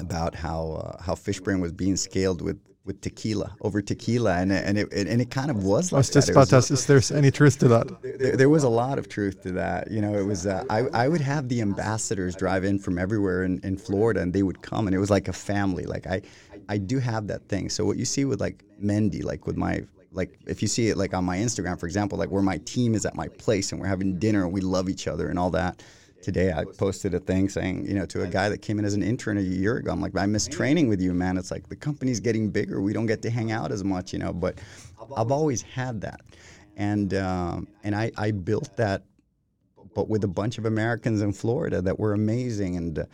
about 0.00 0.34
how 0.34 0.72
uh, 0.82 1.02
how 1.02 1.14
Fishbrain 1.14 1.60
was 1.60 1.72
being 1.72 1.96
scaled 1.96 2.42
with 2.42 2.58
with 2.88 3.00
tequila 3.02 3.54
over 3.60 3.80
tequila, 3.80 4.34
and 4.38 4.50
it- 4.50 4.64
and 4.66 4.78
it 4.78 4.92
and 4.92 5.20
it 5.20 5.30
kind 5.30 5.50
of 5.52 5.62
was 5.62 5.92
like 5.92 5.98
was 6.00 6.10
just 6.10 6.26
that. 6.26 6.32
About 6.32 6.50
was 6.50 6.70
is 6.72 6.86
there 6.86 7.00
any 7.16 7.30
truth 7.30 7.58
to 7.60 7.68
that? 7.68 7.86
there, 8.02 8.36
there 8.36 8.48
was 8.48 8.64
a 8.64 8.68
lot 8.68 8.98
of 8.98 9.08
truth 9.08 9.42
to 9.44 9.52
that. 9.52 9.90
You 9.92 10.00
know, 10.00 10.14
it 10.14 10.26
was 10.26 10.46
uh, 10.46 10.64
I 10.70 10.80
I 11.04 11.06
would 11.06 11.20
have 11.20 11.48
the 11.48 11.60
ambassadors 11.60 12.34
drive 12.34 12.64
in 12.64 12.78
from 12.80 12.98
everywhere 12.98 13.44
in, 13.44 13.60
in 13.62 13.76
Florida, 13.76 14.20
and 14.22 14.32
they 14.32 14.42
would 14.42 14.62
come, 14.62 14.88
and 14.88 14.96
it 14.96 14.98
was 14.98 15.10
like 15.10 15.28
a 15.28 15.32
family. 15.32 15.84
Like 15.84 16.06
I 16.08 16.22
I 16.68 16.78
do 16.78 16.98
have 16.98 17.28
that 17.28 17.46
thing. 17.48 17.68
So 17.68 17.84
what 17.84 17.98
you 17.98 18.04
see 18.04 18.24
with 18.24 18.40
like 18.40 18.64
Mendy, 18.82 19.22
like 19.22 19.46
with 19.46 19.56
my 19.56 19.84
like 20.12 20.30
if 20.46 20.62
you 20.62 20.68
see 20.68 20.88
it 20.88 20.96
like 20.96 21.12
on 21.14 21.24
my 21.24 21.36
Instagram, 21.36 21.78
for 21.78 21.86
example, 21.86 22.18
like 22.18 22.30
where 22.30 22.42
my 22.42 22.58
team 22.64 22.94
is 22.94 23.04
at 23.04 23.14
my 23.14 23.28
place 23.28 23.70
and 23.70 23.80
we're 23.80 23.86
having 23.86 24.18
dinner 24.18 24.42
and 24.44 24.52
we 24.52 24.62
love 24.62 24.88
each 24.88 25.06
other 25.06 25.28
and 25.28 25.38
all 25.38 25.50
that. 25.50 25.82
Today 26.22 26.52
I 26.52 26.64
posted 26.64 27.14
a 27.14 27.20
thing 27.20 27.48
saying, 27.48 27.86
you 27.86 27.94
know, 27.94 28.04
to 28.06 28.22
a 28.22 28.26
guy 28.26 28.48
that 28.48 28.58
came 28.58 28.78
in 28.78 28.84
as 28.84 28.94
an 28.94 29.02
intern 29.02 29.38
a 29.38 29.40
year 29.40 29.76
ago, 29.76 29.92
I'm 29.92 30.00
like, 30.00 30.16
I 30.16 30.26
miss 30.26 30.46
training 30.48 30.88
with 30.88 31.00
you, 31.00 31.14
man. 31.14 31.38
It's 31.38 31.50
like 31.50 31.68
the 31.68 31.76
company's 31.76 32.20
getting 32.20 32.50
bigger. 32.50 32.80
We 32.80 32.92
don't 32.92 33.06
get 33.06 33.22
to 33.22 33.30
hang 33.30 33.52
out 33.52 33.70
as 33.70 33.84
much, 33.84 34.12
you 34.12 34.18
know, 34.18 34.32
but 34.32 34.58
I've 35.16 35.30
always 35.30 35.62
had 35.62 36.00
that. 36.00 36.20
and 36.76 37.14
um, 37.14 37.68
and 37.84 37.94
I, 37.94 38.10
I 38.16 38.32
built 38.32 38.76
that, 38.76 39.04
but 39.94 40.08
with 40.08 40.24
a 40.24 40.28
bunch 40.28 40.58
of 40.58 40.64
Americans 40.66 41.22
in 41.22 41.32
Florida 41.32 41.80
that 41.82 41.98
were 41.98 42.14
amazing. 42.14 42.76
And 42.76 42.98
uh, 42.98 43.04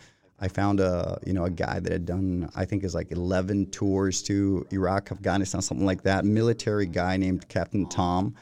I 0.41 0.49
found 0.49 0.81
a 0.81 1.19
you 1.27 1.33
know 1.35 1.45
a 1.45 1.51
guy 1.51 1.81
that 1.81 1.93
had 1.93 2.07
done 2.07 2.51
I 2.57 2.65
think 2.65 2.85
is 2.85 2.95
like 2.95 3.13
11 3.13 3.67
tours 3.71 4.23
to 4.25 4.67
Iraq, 4.73 5.13
Afghanistan, 5.13 5.63
something 5.63 5.87
like 5.87 6.03
that. 6.03 6.25
Military 6.25 6.87
guy 6.87 7.17
named 7.17 7.49
Captain 7.49 7.87
Tom. 7.89 8.35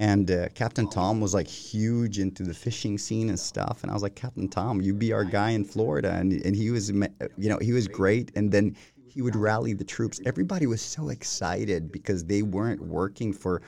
And 0.00 0.30
uh, 0.30 0.48
Captain 0.54 0.88
Tom 0.88 1.20
was 1.20 1.34
like 1.34 1.46
huge 1.46 2.18
into 2.18 2.42
the 2.42 2.54
fishing 2.54 2.96
scene 2.96 3.28
and 3.28 3.38
stuff. 3.38 3.82
And 3.82 3.90
I 3.90 3.94
was 3.94 4.02
like, 4.02 4.14
Captain 4.14 4.48
Tom, 4.48 4.80
you 4.80 4.94
be 4.94 5.12
our 5.12 5.24
guy 5.24 5.50
in 5.50 5.62
Florida. 5.62 6.12
And, 6.12 6.32
and 6.32 6.56
he 6.56 6.70
was, 6.70 6.88
you 6.88 7.50
know, 7.50 7.58
he 7.58 7.72
was 7.72 7.86
great. 7.86 8.32
And 8.34 8.50
then 8.50 8.74
he 9.06 9.20
would 9.20 9.36
rally 9.36 9.74
the 9.74 9.84
troops. 9.84 10.18
Everybody 10.24 10.66
was 10.66 10.80
so 10.80 11.10
excited 11.10 11.92
because 11.92 12.24
they 12.24 12.40
weren't 12.40 12.80
working 12.80 13.34
for 13.34 13.60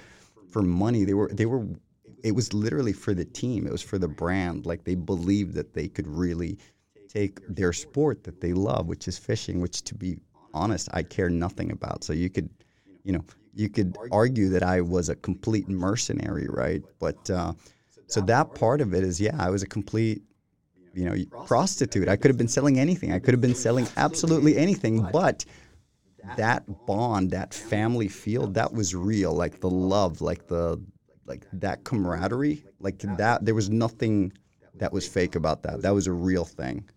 for 0.48 0.62
money. 0.62 1.04
They 1.04 1.12
were 1.12 1.28
they 1.30 1.44
were 1.44 1.66
it 2.24 2.32
was 2.32 2.54
literally 2.54 2.94
for 2.94 3.12
the 3.12 3.26
team. 3.26 3.66
It 3.66 3.72
was 3.72 3.82
for 3.82 3.98
the 3.98 4.08
brand. 4.08 4.64
Like 4.64 4.84
they 4.84 4.94
believed 4.94 5.52
that 5.54 5.74
they 5.74 5.86
could 5.86 6.08
really 6.08 6.58
take 7.08 7.46
their 7.46 7.74
sport 7.74 8.24
that 8.24 8.40
they 8.40 8.54
love, 8.54 8.86
which 8.86 9.06
is 9.06 9.18
fishing, 9.18 9.60
which 9.60 9.82
to 9.82 9.94
be 9.94 10.18
honest, 10.54 10.88
I 10.94 11.02
care 11.02 11.28
nothing 11.28 11.72
about. 11.72 12.04
So 12.04 12.14
you 12.14 12.30
could, 12.30 12.48
you 13.04 13.12
know, 13.12 13.24
you 13.54 13.68
could 13.68 13.96
argue 14.10 14.48
that 14.50 14.62
I 14.62 14.80
was 14.80 15.08
a 15.08 15.16
complete 15.16 15.68
mercenary, 15.68 16.46
right? 16.48 16.82
But 16.98 17.28
uh, 17.30 17.52
so 18.06 18.20
that 18.22 18.54
part 18.54 18.80
of 18.80 18.94
it 18.94 19.04
is, 19.04 19.20
yeah, 19.20 19.36
I 19.38 19.50
was 19.50 19.62
a 19.62 19.66
complete, 19.66 20.22
you 20.94 21.04
know, 21.04 21.16
prostitute. 21.46 22.08
I 22.08 22.16
could 22.16 22.30
have 22.30 22.38
been 22.38 22.48
selling 22.48 22.78
anything. 22.78 23.12
I 23.12 23.18
could 23.18 23.34
have 23.34 23.40
been 23.40 23.54
selling 23.54 23.86
absolutely 23.96 24.56
anything, 24.56 25.06
but 25.12 25.44
that 26.36 26.64
bond, 26.86 27.30
that 27.30 27.52
family 27.52 28.08
feel, 28.08 28.46
that 28.48 28.72
was 28.72 28.94
real. 28.94 29.34
Like 29.34 29.60
the 29.60 29.70
love, 29.70 30.20
like 30.20 30.46
the, 30.46 30.80
like 31.26 31.46
that 31.52 31.84
camaraderie, 31.84 32.64
like 32.80 32.98
that. 33.16 33.44
There 33.44 33.54
was 33.54 33.70
nothing 33.70 34.32
that 34.76 34.92
was 34.92 35.06
fake 35.06 35.34
about 35.34 35.62
that. 35.62 35.82
That 35.82 35.94
was 35.94 36.06
a 36.06 36.12
real 36.12 36.44
thing. 36.44 36.88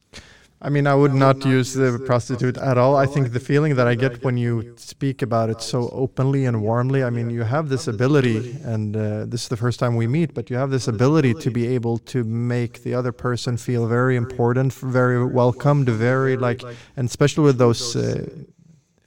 I 0.65 0.69
mean, 0.69 0.87
I 0.87 0.95
would 0.95 1.13
not 1.13 1.45
use 1.45 1.73
the 1.75 2.01
prostitute 2.07 2.57
at 2.57 2.75
all. 2.75 2.95
I 2.95 3.05
think 3.05 3.33
the 3.33 3.39
feeling 3.39 3.75
that 3.75 3.87
I 3.87 3.93
get 3.93 4.23
when 4.23 4.35
you 4.35 4.73
speak 4.77 5.21
about 5.21 5.51
it 5.51 5.61
so 5.61 5.89
openly 5.89 6.45
and 6.45 6.63
warmly, 6.63 7.03
I 7.03 7.11
mean, 7.11 7.29
you 7.29 7.43
have 7.43 7.69
this 7.69 7.87
ability, 7.87 8.57
and 8.63 8.97
uh, 8.97 9.25
this 9.27 9.43
is 9.43 9.49
the 9.49 9.57
first 9.57 9.79
time 9.79 9.95
we 9.95 10.07
meet, 10.07 10.33
but 10.33 10.49
you 10.49 10.55
have 10.55 10.71
this 10.71 10.87
ability 10.87 11.35
to 11.35 11.51
be 11.51 11.67
able 11.67 11.99
to 12.13 12.23
make 12.23 12.81
the 12.81 12.95
other 12.95 13.11
person 13.11 13.57
feel 13.57 13.85
very 13.85 14.15
important, 14.15 14.73
very 14.73 15.23
welcomed, 15.23 15.87
very 15.87 16.35
like, 16.35 16.63
and 16.97 17.05
especially 17.05 17.43
with 17.43 17.59
those. 17.59 17.95
Uh, 17.95 18.25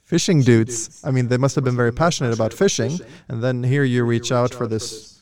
fishing 0.05 0.41
dudes. 0.41 1.03
I 1.03 1.11
mean, 1.11 1.27
they 1.27 1.37
must 1.37 1.53
have 1.53 1.63
been 1.63 1.75
very 1.75 1.93
passionate 1.93 2.33
about 2.33 2.51
fishing, 2.51 2.99
and 3.27 3.43
then 3.43 3.61
here 3.61 3.83
you 3.83 4.03
reach 4.03 4.31
out 4.31 4.51
for 4.51 4.65
this 4.65 5.18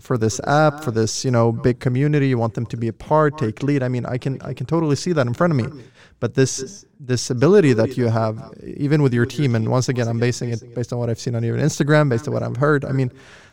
for 0.00 0.18
this 0.18 0.40
app, 0.44 0.82
for 0.84 0.90
this 0.90 1.24
you 1.24 1.30
know 1.30 1.52
big 1.52 1.80
community. 1.80 2.28
You 2.28 2.38
want 2.38 2.54
them 2.54 2.66
to 2.66 2.76
be 2.76 2.88
a 2.88 2.92
part, 2.92 3.38
take 3.38 3.62
lead. 3.62 3.82
I 3.82 3.88
mean, 3.88 4.06
I 4.06 4.18
can 4.18 4.40
I 4.42 4.54
can 4.54 4.66
totally 4.66 4.96
see 4.96 5.12
that 5.12 5.26
in 5.26 5.34
front 5.34 5.52
of 5.52 5.56
me. 5.56 5.84
But 6.20 6.34
this 6.34 6.84
this 6.98 7.30
ability 7.30 7.74
that 7.74 7.96
you 7.96 8.08
have, 8.08 8.52
even 8.64 9.02
with 9.02 9.14
your 9.14 9.26
team, 9.26 9.54
and 9.54 9.68
once 9.68 9.88
again, 9.88 10.08
I'm 10.08 10.18
basing 10.18 10.50
it 10.50 10.74
based 10.74 10.92
on 10.92 10.98
what 10.98 11.10
I've 11.10 11.20
seen 11.20 11.34
on 11.34 11.42
your 11.42 11.56
Instagram, 11.56 12.08
based 12.08 12.26
on 12.26 12.34
what 12.34 12.42
I've 12.42 12.56
heard. 12.56 12.84
I 12.84 12.92
mean, 12.92 13.12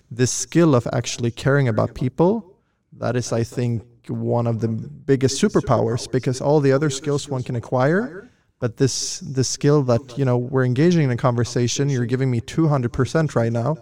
this 0.09 0.31
skill 0.31 0.75
of 0.75 0.87
actually 0.93 1.31
caring 1.31 1.67
about 1.67 1.93
people, 1.93 2.55
that 2.93 3.15
is, 3.15 3.31
I 3.31 3.43
think, 3.43 3.83
one 4.09 4.47
of 4.47 4.61
the 4.61 4.67
biggest 4.67 5.41
superpowers 5.41 6.11
because 6.11 6.41
all 6.41 6.59
the 6.59 6.71
other 6.71 6.89
skills 6.89 7.27
one 7.27 7.43
can 7.43 7.55
acquire 7.55 8.29
but 8.59 8.77
this 8.77 9.19
this 9.19 9.47
skill 9.47 9.81
that 9.83 10.17
you 10.17 10.25
know 10.25 10.37
we're 10.37 10.65
engaging 10.65 11.03
in 11.03 11.11
a 11.11 11.17
conversation 11.17 11.89
you're 11.89 12.05
giving 12.05 12.29
me 12.29 12.39
200% 12.41 13.35
right 13.35 13.51
now 13.51 13.75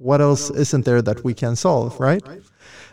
what 0.00 0.20
else 0.22 0.50
isn't 0.50 0.84
there 0.86 1.02
that 1.02 1.22
we 1.22 1.34
can 1.34 1.54
solve, 1.54 2.00
right? 2.00 2.22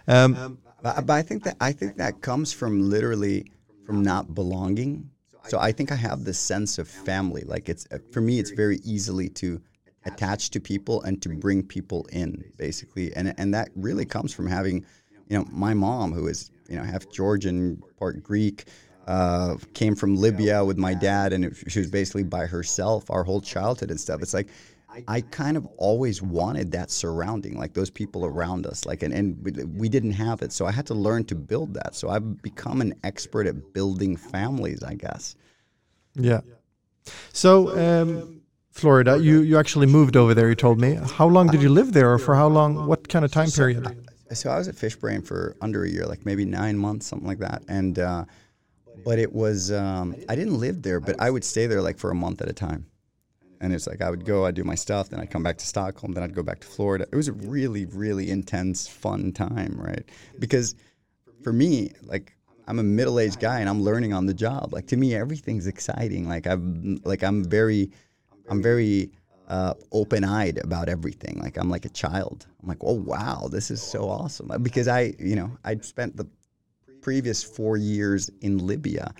Um, 0.10 0.58
but, 0.84 1.06
but 1.06 1.14
I 1.14 1.22
think 1.22 1.44
that 1.44 1.56
I 1.62 1.72
think 1.72 1.96
that 1.98 2.22
comes 2.22 2.52
from 2.52 2.90
literally 2.90 3.50
from 3.86 4.04
not 4.04 4.36
belonging. 4.36 5.10
So 5.48 5.58
I 5.58 5.72
think 5.72 5.94
I 5.94 5.96
have 5.96 6.26
this 6.26 6.38
sense 6.38 6.78
of 6.78 6.90
family. 6.90 7.44
Like 7.44 7.70
it's 7.70 7.88
for 8.12 8.20
me, 8.20 8.40
it's 8.40 8.52
very 8.52 8.80
easily 8.84 9.30
to 9.30 9.62
attach 10.06 10.50
to 10.52 10.60
people 10.60 11.02
and 11.04 11.22
to 11.22 11.30
bring 11.30 11.64
people 11.64 12.06
in, 12.12 12.44
basically. 12.58 13.16
And 13.16 13.34
and 13.38 13.54
that 13.54 13.70
really 13.76 14.06
comes 14.06 14.34
from 14.34 14.48
having, 14.48 14.86
you 15.30 15.38
know, 15.38 15.46
my 15.50 15.74
mom 15.74 16.12
who 16.12 16.28
is 16.28 16.52
you 16.68 16.76
know 16.76 16.84
half 16.84 17.10
Georgian, 17.10 17.82
part 17.98 18.22
Greek. 18.22 18.66
Uh, 19.08 19.56
came 19.74 19.96
from 19.96 20.18
Libya 20.18 20.66
with 20.66 20.78
my 20.78 20.94
dad, 20.94 21.32
and 21.32 21.46
it, 21.46 21.56
she 21.70 21.80
was 21.80 21.90
basically 21.90 22.24
by 22.24 22.46
herself 22.46 23.10
our 23.10 23.24
whole 23.24 23.40
childhood 23.40 23.90
and 23.90 23.98
stuff. 23.98 24.22
It's 24.22 24.34
like 24.34 24.50
I 25.08 25.22
kind 25.22 25.58
of 25.58 25.68
always 25.78 26.22
wanted 26.22 26.72
that 26.72 26.90
surrounding, 26.90 27.58
like 27.58 27.74
those 27.74 27.90
people 27.90 28.26
around 28.26 28.66
us, 28.66 28.86
like 28.86 29.04
and, 29.04 29.14
and 29.14 29.74
we 29.76 29.90
didn't 29.90 30.14
have 30.14 30.42
it, 30.42 30.52
so 30.52 30.66
I 30.66 30.72
had 30.72 30.88
to 30.88 30.94
learn 30.94 31.26
to 31.26 31.36
build 31.36 31.74
that. 31.76 31.96
So 31.96 32.10
I've 32.10 32.42
become 32.42 32.82
an 32.82 32.94
expert 33.04 33.48
at 33.48 33.74
building 33.74 34.16
families, 34.16 34.84
I 34.84 34.96
guess. 34.96 35.36
Yeah. 36.16 36.42
So, 37.34 37.78
um, 37.78 38.42
Florida, 38.72 39.20
you 39.20 39.42
you 39.42 39.58
actually 39.58 39.88
moved 39.88 40.16
over 40.16 40.34
there. 40.34 40.50
You 40.50 40.56
told 40.56 40.80
me. 40.80 40.96
How 40.96 41.28
long 41.28 41.48
did 41.48 41.62
you 41.62 41.70
live 41.70 41.94
there, 41.94 42.12
or 42.12 42.18
for 42.18 42.36
how 42.36 42.48
long? 42.48 42.88
What 42.88 43.08
kind 43.08 43.24
of 43.24 43.32
time 43.32 43.52
period? 43.52 43.86
So, 44.30 44.36
so 44.36 44.50
I 44.52 44.58
was 44.58 44.68
at 44.68 44.76
Fishbrain 44.76 45.26
for 45.26 45.56
under 45.62 45.84
a 45.84 45.90
year, 45.90 46.06
like 46.06 46.26
maybe 46.26 46.46
nine 46.46 46.78
months, 46.78 47.08
something 47.08 47.28
like 47.28 47.40
that, 47.40 47.64
and. 47.68 48.00
Uh, 48.00 48.26
but 49.06 49.20
it 49.20 49.32
was 49.32 49.72
um, 49.72 50.16
I 50.28 50.36
didn't 50.36 50.60
live 50.60 50.82
there, 50.82 51.00
but 51.00 51.22
I 51.22 51.30
would 51.30 51.44
stay 51.44 51.68
there 51.68 51.84
like 51.84 52.00
for 52.00 52.10
a 52.10 52.16
month 52.16 52.42
at 52.42 52.50
a 52.50 52.54
time. 52.54 52.88
And 53.60 53.74
it's 53.74 53.88
like 53.88 54.02
I 54.02 54.10
would 54.10 54.26
go, 54.26 54.46
I'd 54.46 54.56
do 54.56 54.64
my 54.64 54.76
stuff, 54.76 55.10
then 55.10 55.20
I'd 55.20 55.32
come 55.32 55.44
back 55.44 55.58
to 55.58 55.66
Stockholm, 55.66 56.14
then 56.14 56.24
I'd 56.24 56.36
go 56.36 56.44
back 56.44 56.60
to 56.60 56.68
Florida. 56.68 57.08
It 57.12 57.16
was 57.16 57.28
a 57.28 57.34
really, 57.34 57.86
really 57.86 58.30
intense, 58.30 58.88
fun 58.88 59.32
time, 59.32 59.76
right? 59.80 60.04
Because 60.40 60.76
for 61.44 61.52
me, 61.52 61.92
like 62.04 62.36
I'm 62.68 62.80
a 62.80 62.84
middle-aged 62.84 63.40
guy 63.40 63.60
and 63.60 63.70
I'm 63.70 63.82
learning 63.82 64.14
on 64.14 64.26
the 64.26 64.34
job. 64.34 64.74
Like 64.74 64.88
to 64.88 64.98
me, 64.98 65.16
everything's 65.16 65.68
exciting. 65.68 66.28
Like 66.28 66.46
I'm, 66.46 67.00
like 67.04 67.24
I'm 67.24 67.44
very, 67.44 67.92
I'm 68.50 68.62
very 68.62 69.12
uh, 69.48 69.74
open-eyed 69.92 70.60
about 70.64 70.90
everything. 70.90 71.40
Like 71.40 71.58
I'm 71.58 71.70
like 71.70 71.86
a 71.86 71.90
child. 71.90 72.46
I'm 72.62 72.68
like, 72.68 72.84
oh 72.84 72.94
wow, 72.94 73.48
this 73.52 73.72
is 73.72 73.82
so 73.82 74.10
awesome. 74.10 74.52
Because 74.62 74.88
I, 74.88 75.14
you 75.18 75.36
know, 75.36 75.58
I'd 75.64 75.84
spent 75.84 76.16
the 76.18 76.28
previous 77.02 77.44
four 77.44 77.78
years 77.78 78.30
in 78.42 78.68
Libya 78.68 79.14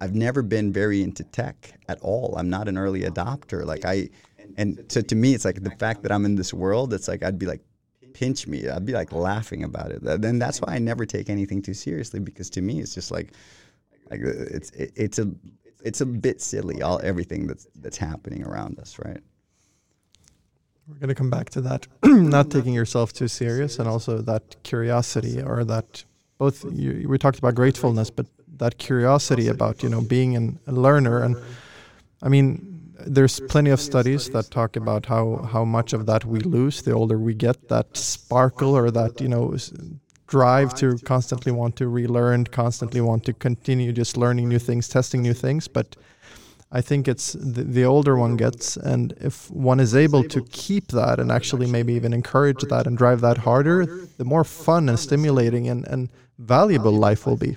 I've 0.00 0.14
never 0.14 0.42
been 0.42 0.72
very 0.72 1.02
into 1.02 1.24
tech 1.24 1.72
at 1.88 2.00
all. 2.00 2.34
I'm 2.36 2.48
not 2.48 2.68
an 2.68 2.78
early 2.78 3.02
adopter. 3.02 3.64
Like 3.64 3.84
I, 3.84 4.10
and 4.56 4.84
so 4.88 5.00
to 5.00 5.14
me, 5.14 5.34
it's 5.34 5.44
like 5.44 5.62
the 5.62 5.70
fact 5.72 6.02
that 6.02 6.12
I'm 6.12 6.24
in 6.24 6.36
this 6.36 6.54
world. 6.54 6.92
It's 6.92 7.08
like 7.08 7.22
I'd 7.22 7.38
be 7.38 7.46
like, 7.46 7.60
pinch 8.12 8.46
me. 8.46 8.68
I'd 8.68 8.86
be 8.86 8.92
like 8.92 9.12
laughing 9.12 9.64
about 9.64 9.90
it. 9.90 10.02
And 10.02 10.40
that's 10.40 10.60
why 10.60 10.74
I 10.74 10.78
never 10.78 11.06
take 11.06 11.30
anything 11.30 11.62
too 11.62 11.74
seriously 11.74 12.20
because 12.20 12.50
to 12.50 12.60
me, 12.60 12.80
it's 12.80 12.94
just 12.94 13.10
like, 13.10 13.32
like 14.10 14.20
it's 14.20 14.70
it, 14.70 14.92
it's 14.96 15.18
a 15.18 15.30
it's 15.84 16.00
a 16.00 16.06
bit 16.06 16.40
silly. 16.40 16.82
All 16.82 17.00
everything 17.02 17.46
that's 17.46 17.66
that's 17.76 17.96
happening 17.96 18.44
around 18.44 18.78
us, 18.78 18.98
right? 18.98 19.20
We're 20.88 20.98
going 20.98 21.08
to 21.08 21.14
come 21.14 21.28
back 21.28 21.50
to 21.50 21.60
that. 21.62 21.86
not 22.04 22.50
taking 22.50 22.72
yourself 22.72 23.12
too 23.12 23.28
serious, 23.28 23.78
and 23.78 23.86
also 23.86 24.22
that 24.22 24.56
curiosity 24.62 25.42
or 25.42 25.62
that 25.64 26.04
both. 26.38 26.64
You, 26.72 27.06
we 27.08 27.18
talked 27.18 27.38
about 27.38 27.54
gratefulness, 27.54 28.10
but 28.10 28.26
that 28.58 28.78
curiosity 28.78 29.48
about 29.48 29.82
you 29.82 29.88
know 29.88 30.00
being 30.00 30.36
an, 30.36 30.58
a 30.66 30.72
learner 30.72 31.22
and 31.22 31.36
i 32.22 32.28
mean 32.28 32.78
there's 33.06 33.40
plenty 33.40 33.70
of 33.70 33.80
studies 33.80 34.28
that 34.30 34.50
talk 34.50 34.76
about 34.76 35.06
how 35.06 35.48
how 35.52 35.64
much 35.64 35.92
of 35.92 36.06
that 36.06 36.24
we 36.24 36.40
lose 36.40 36.82
the 36.82 36.92
older 36.92 37.18
we 37.18 37.34
get 37.34 37.68
that 37.68 37.96
sparkle 37.96 38.76
or 38.76 38.90
that 38.90 39.20
you 39.20 39.28
know 39.28 39.56
drive 40.26 40.74
to 40.74 40.98
constantly 41.04 41.52
want 41.52 41.76
to 41.76 41.88
relearn 41.88 42.44
constantly 42.44 43.00
want 43.00 43.24
to 43.24 43.32
continue 43.32 43.92
just 43.92 44.16
learning 44.16 44.48
new 44.48 44.58
things 44.58 44.88
testing 44.88 45.22
new 45.22 45.34
things 45.34 45.68
but 45.68 45.96
I 46.70 46.82
think 46.82 47.08
it's 47.08 47.32
the, 47.32 47.64
the, 47.64 47.84
older 47.84 48.16
one 48.16 48.36
gets, 48.36 48.76
and 48.76 49.14
if 49.20 49.50
one 49.50 49.80
is 49.80 49.96
able 49.96 50.22
to 50.24 50.44
keep 50.50 50.88
that 50.88 51.18
and 51.18 51.32
actually 51.32 51.66
maybe 51.66 51.94
even 51.94 52.12
encourage 52.12 52.60
that 52.60 52.86
and 52.86 52.98
drive 52.98 53.22
that 53.22 53.38
harder, 53.38 53.86
the 54.18 54.24
more 54.24 54.44
fun 54.44 54.90
and 54.90 54.98
stimulating 54.98 55.66
and, 55.68 55.86
and 55.88 56.10
valuable 56.38 56.92
life 56.92 57.26
will 57.26 57.38
be. 57.38 57.56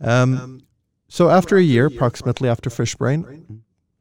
Um, 0.00 0.62
so 1.08 1.30
after 1.30 1.56
a 1.56 1.62
year, 1.62 1.86
approximately 1.86 2.48
after 2.48 2.70
Fishbrain, 2.70 3.60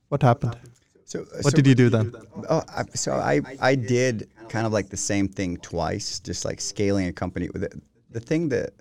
what 0.10 0.22
happened? 0.22 0.58
So, 1.06 1.20
what 1.20 1.44
so, 1.44 1.50
did 1.52 1.68
you 1.68 1.76
do 1.76 1.90
then? 1.90 2.14
Oh, 2.50 2.64
I, 2.68 2.84
so 2.96 3.14
I 3.14 3.42
I 3.62 3.76
did 3.76 4.28
kind 4.50 4.66
of 4.66 4.74
like 4.74 4.90
the 4.90 4.98
same 4.98 5.28
thing 5.28 5.58
twice, 5.58 6.20
just 6.20 6.46
like 6.46 6.60
scaling 6.60 7.08
a 7.08 7.14
company. 7.14 7.50
With 7.54 7.64
it. 7.64 7.74
The 8.10 8.20
thing 8.20 8.50
that 8.50 8.72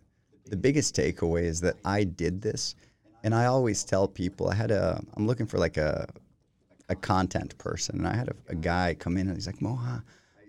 the 0.47 0.57
biggest 0.57 0.97
takeaway 0.97 1.43
is 1.43 1.61
that 1.61 1.77
I 1.85 2.05
did 2.05 2.41
this, 2.41 2.77
and 3.25 3.35
I 3.35 3.45
always 3.45 3.85
tell 3.85 4.09
people 4.09 4.49
I 4.49 4.55
had 4.55 4.71
a 4.71 5.03
I'm 5.17 5.27
looking 5.27 5.47
for 5.47 5.59
like 5.59 5.77
a 5.77 6.09
a 6.89 6.95
content 6.95 7.57
person, 7.59 7.99
and 7.99 8.09
I 8.09 8.17
had 8.17 8.29
a, 8.29 8.35
a 8.49 8.55
guy 8.55 8.95
come 8.99 9.19
in 9.19 9.27
and 9.29 9.37
he's 9.37 9.47
like 9.47 9.59
Moha, 9.59 10.03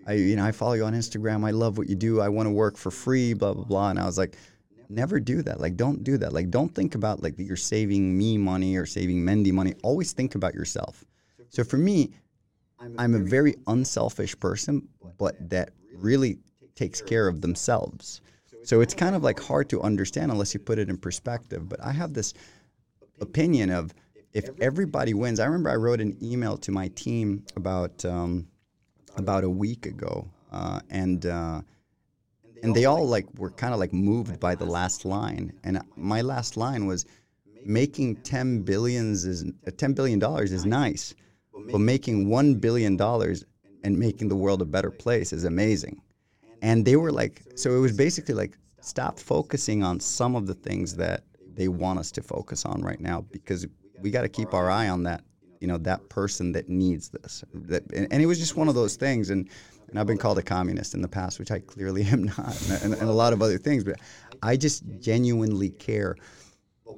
I 0.06 0.12
you 0.14 0.36
know 0.36 0.44
I 0.44 0.52
follow 0.52 0.74
you 0.74 0.84
on 0.84 0.94
Instagram. 0.94 1.46
I 1.46 1.50
love 1.50 1.78
what 1.78 1.88
you 1.88 1.96
do. 1.96 2.20
I 2.20 2.28
want 2.28 2.46
to 2.46 2.50
work 2.50 2.76
for 2.76 2.90
free. 2.90 3.34
Blah 3.34 3.54
blah 3.54 3.64
blah. 3.64 3.90
And 3.90 3.98
I 3.98 4.06
was 4.06 4.16
like 4.16 4.36
never 4.90 5.20
do 5.20 5.42
that. 5.42 5.60
Like, 5.60 5.76
don't 5.76 6.04
do 6.04 6.18
that. 6.18 6.32
Like, 6.32 6.50
don't 6.50 6.74
think 6.74 6.94
about 6.94 7.22
like 7.22 7.36
that 7.36 7.44
you're 7.44 7.56
saving 7.56 8.16
me 8.16 8.38
money 8.38 8.76
or 8.76 8.86
saving 8.86 9.18
Mendy 9.18 9.52
money. 9.52 9.74
Always 9.82 10.12
think 10.12 10.34
about 10.34 10.54
yourself. 10.54 11.04
So 11.48 11.64
for 11.64 11.76
me, 11.76 12.12
I'm 12.98 13.14
a 13.14 13.18
very 13.18 13.54
unselfish 13.66 14.38
person, 14.38 14.88
but 15.18 15.34
that 15.50 15.70
really 15.94 16.38
takes 16.74 17.00
care 17.00 17.28
of 17.28 17.40
themselves. 17.40 18.20
So 18.62 18.80
it's 18.80 18.94
kind 18.94 19.14
of 19.14 19.22
like 19.22 19.40
hard 19.40 19.70
to 19.70 19.80
understand 19.80 20.30
unless 20.32 20.52
you 20.52 20.60
put 20.60 20.78
it 20.78 20.90
in 20.90 20.96
perspective. 20.96 21.68
But 21.68 21.80
I 21.82 21.92
have 21.92 22.12
this 22.12 22.34
opinion 23.20 23.70
of 23.70 23.94
if 24.32 24.50
everybody 24.60 25.14
wins. 25.14 25.40
I 25.40 25.46
remember 25.46 25.70
I 25.70 25.76
wrote 25.76 26.00
an 26.00 26.16
email 26.22 26.56
to 26.58 26.72
my 26.72 26.88
team 26.88 27.44
about 27.56 28.04
um, 28.04 28.46
about 29.16 29.44
a 29.44 29.50
week 29.50 29.86
ago, 29.86 30.28
uh, 30.52 30.80
and 30.90 31.24
uh, 31.24 31.62
and 32.66 32.74
they 32.74 32.84
all 32.84 33.06
like 33.06 33.26
were 33.38 33.50
kind 33.50 33.72
of 33.72 33.78
like 33.78 33.92
moved 33.92 34.40
by 34.40 34.54
the 34.56 34.66
last 34.66 35.04
line. 35.04 35.52
And 35.62 35.80
my 35.96 36.20
last 36.20 36.56
line 36.56 36.86
was, 36.86 37.06
making 37.64 38.16
ten 38.16 38.62
billions 38.62 39.24
is 39.24 39.44
ten 39.76 39.92
billion 39.92 40.18
dollars 40.18 40.52
is 40.52 40.64
nice, 40.64 41.14
but 41.72 41.78
making 41.78 42.28
one 42.28 42.54
billion 42.54 42.96
dollars 42.96 43.44
and 43.84 43.98
making 43.98 44.28
the 44.28 44.36
world 44.36 44.62
a 44.62 44.64
better 44.64 44.90
place 44.90 45.32
is 45.32 45.44
amazing. 45.44 46.00
And 46.62 46.84
they 46.84 46.96
were 46.96 47.12
like, 47.12 47.42
so 47.54 47.76
it 47.76 47.78
was 47.78 47.96
basically 47.96 48.34
like, 48.34 48.56
stop 48.80 49.18
focusing 49.18 49.82
on 49.82 49.98
some 50.00 50.36
of 50.36 50.46
the 50.46 50.54
things 50.54 50.94
that 50.96 51.24
they 51.54 51.68
want 51.68 51.98
us 51.98 52.10
to 52.12 52.22
focus 52.22 52.64
on 52.64 52.82
right 52.82 53.00
now 53.00 53.22
because 53.32 53.66
we 54.00 54.10
got 54.10 54.22
to 54.22 54.28
keep 54.28 54.54
our 54.54 54.70
eye 54.70 54.88
on 54.88 55.02
that, 55.04 55.22
you 55.60 55.66
know, 55.66 55.78
that 55.78 56.08
person 56.08 56.52
that 56.52 56.68
needs 56.68 57.08
this. 57.08 57.44
That, 57.52 57.82
and, 57.92 58.06
and 58.12 58.22
it 58.22 58.26
was 58.26 58.38
just 58.38 58.56
one 58.56 58.68
of 58.68 58.74
those 58.74 58.96
things. 58.96 59.30
And 59.30 59.48
and 59.88 59.98
I've 59.98 60.06
been 60.06 60.18
called 60.18 60.38
a 60.38 60.42
communist 60.42 60.94
in 60.94 61.02
the 61.02 61.08
past, 61.08 61.38
which 61.38 61.50
I 61.50 61.60
clearly 61.60 62.02
am 62.12 62.24
not, 62.24 62.70
and, 62.82 62.94
and, 62.94 63.08
a 63.08 63.12
lot 63.12 63.32
of 63.32 63.42
other 63.42 63.58
things. 63.58 63.84
But 63.84 64.00
I 64.42 64.56
just 64.56 64.84
genuinely 65.00 65.70
care. 65.70 66.16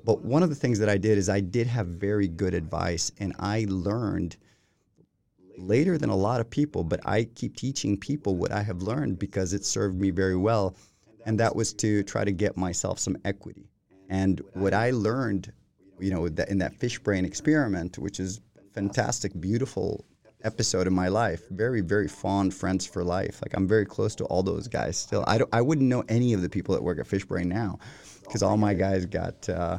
But 0.05 0.23
one 0.23 0.43
of 0.43 0.49
the 0.49 0.55
things 0.55 0.79
that 0.79 0.89
I 0.89 0.99
did 0.99 1.19
is 1.19 1.29
I 1.29 1.41
did 1.41 1.67
have 1.67 1.87
very 1.87 2.29
good 2.29 2.55
advice, 2.55 3.11
and 3.19 3.35
I 3.39 3.67
learned 3.69 4.37
later 5.57 5.99
than 5.99 6.11
a 6.11 6.17
lot 6.17 6.41
of 6.41 6.49
people. 6.49 6.85
But 6.85 7.01
I 7.07 7.25
keep 7.25 7.57
teaching 7.57 7.97
people 7.97 8.37
what 8.37 8.53
I 8.53 8.63
have 8.63 8.83
learned 8.83 9.19
because 9.19 9.53
it 9.53 9.65
served 9.65 10.01
me 10.01 10.11
very 10.11 10.37
well, 10.37 10.77
and 11.27 11.39
that 11.41 11.55
was 11.55 11.73
to 11.75 12.03
try 12.05 12.25
to 12.25 12.33
get 12.33 12.57
myself 12.57 12.99
some 12.99 13.17
equity. 13.25 13.69
And 14.09 14.41
what 14.55 14.73
I 14.73 14.91
learned, 14.91 15.53
you 15.99 16.11
know, 16.11 16.25
in 16.25 16.59
that 16.59 16.79
Fishbrain 16.79 17.25
experiment, 17.25 17.99
which 17.99 18.21
is 18.21 18.41
fantastic, 18.73 19.39
beautiful 19.39 20.07
episode 20.45 20.87
in 20.87 20.93
my 20.93 21.09
life. 21.09 21.43
Very, 21.51 21.81
very 21.81 22.09
fond 22.09 22.55
friends 22.55 22.87
for 22.87 23.03
life. 23.03 23.41
Like 23.43 23.55
I'm 23.55 23.67
very 23.67 23.85
close 23.85 24.15
to 24.17 24.25
all 24.27 24.43
those 24.43 24.69
guys 24.69 24.97
still. 24.97 25.25
I 25.27 25.39
don't, 25.39 25.51
I 25.53 25.61
wouldn't 25.61 25.89
know 25.89 26.05
any 26.09 26.33
of 26.33 26.43
the 26.43 26.49
people 26.49 26.75
that 26.75 26.83
work 26.83 26.99
at 26.99 27.07
Fishbrain 27.07 27.47
now, 27.47 27.79
because 28.23 28.43
all 28.43 28.57
my 28.57 28.75
guys 28.75 29.07
got, 29.07 29.49
uh, 29.49 29.79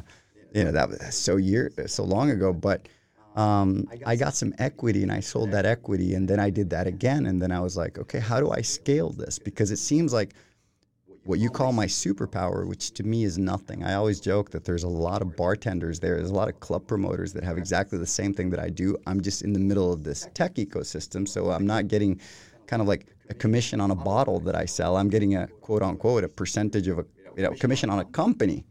you 0.52 0.64
know, 0.64 0.72
that 0.72 0.88
was 0.88 1.14
so 1.14 1.36
year 1.36 1.70
so 1.86 2.04
long 2.04 2.30
ago. 2.30 2.52
But 2.52 2.88
um, 3.36 3.88
I 4.04 4.16
got 4.16 4.34
some 4.34 4.52
equity 4.58 5.02
and 5.02 5.12
I 5.12 5.20
sold 5.20 5.52
that 5.52 5.64
equity, 5.64 6.14
and 6.14 6.28
then 6.28 6.40
I 6.40 6.50
did 6.50 6.70
that 6.70 6.86
again, 6.86 7.26
and 7.26 7.40
then 7.40 7.52
I 7.52 7.60
was 7.60 7.76
like, 7.76 7.98
okay, 7.98 8.18
how 8.18 8.40
do 8.40 8.50
I 8.50 8.60
scale 8.60 9.10
this? 9.10 9.38
Because 9.38 9.70
it 9.70 9.78
seems 9.78 10.12
like 10.12 10.34
what 11.24 11.38
you 11.38 11.50
call 11.50 11.72
my 11.72 11.86
superpower, 11.86 12.66
which 12.66 12.92
to 12.92 13.02
me 13.02 13.24
is 13.24 13.38
nothing. 13.38 13.84
I 13.84 13.94
always 13.94 14.20
joke 14.20 14.50
that 14.50 14.64
there's 14.64 14.84
a 14.84 14.88
lot 14.88 15.22
of 15.22 15.36
bartenders 15.36 16.00
there, 16.00 16.16
there's 16.16 16.30
a 16.30 16.34
lot 16.34 16.48
of 16.48 16.60
club 16.60 16.86
promoters 16.86 17.32
that 17.34 17.44
have 17.44 17.58
exactly 17.58 17.98
the 17.98 18.06
same 18.06 18.32
thing 18.32 18.50
that 18.50 18.60
I 18.60 18.68
do. 18.68 18.96
I'm 19.06 19.20
just 19.20 19.42
in 19.42 19.52
the 19.52 19.58
middle 19.58 19.92
of 19.92 20.02
this 20.02 20.28
tech 20.34 20.54
ecosystem, 20.54 21.28
so 21.28 21.50
I'm 21.50 21.66
not 21.66 21.88
getting 21.88 22.20
kind 22.66 22.80
of 22.80 22.88
like 22.88 23.06
a 23.28 23.34
commission 23.34 23.80
on 23.80 23.90
a 23.90 23.94
bottle 23.94 24.40
that 24.40 24.54
I 24.54 24.64
sell. 24.64 24.96
I'm 24.96 25.08
getting 25.08 25.36
a 25.36 25.46
quote 25.60 25.82
unquote 25.82 26.24
a 26.24 26.28
percentage 26.28 26.88
of 26.88 26.98
a 26.98 27.04
you 27.36 27.42
know 27.42 27.50
commission 27.52 27.90
on 27.90 27.98
a 27.98 28.04
company. 28.04 28.64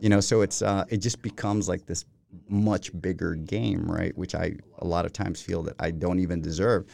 You 0.00 0.08
know, 0.08 0.20
so 0.20 0.40
it's 0.40 0.62
uh, 0.62 0.84
it 0.88 0.98
just 0.98 1.22
becomes 1.22 1.68
like 1.68 1.86
this 1.86 2.04
much 2.48 2.90
bigger 3.00 3.34
game, 3.34 3.90
right? 3.90 4.16
Which 4.16 4.34
I 4.34 4.56
a 4.78 4.86
lot 4.86 5.06
of 5.06 5.12
times 5.12 5.40
feel 5.40 5.62
that 5.64 5.76
I 5.78 5.90
don't 5.92 6.18
even 6.18 6.40
deserve. 6.40 6.86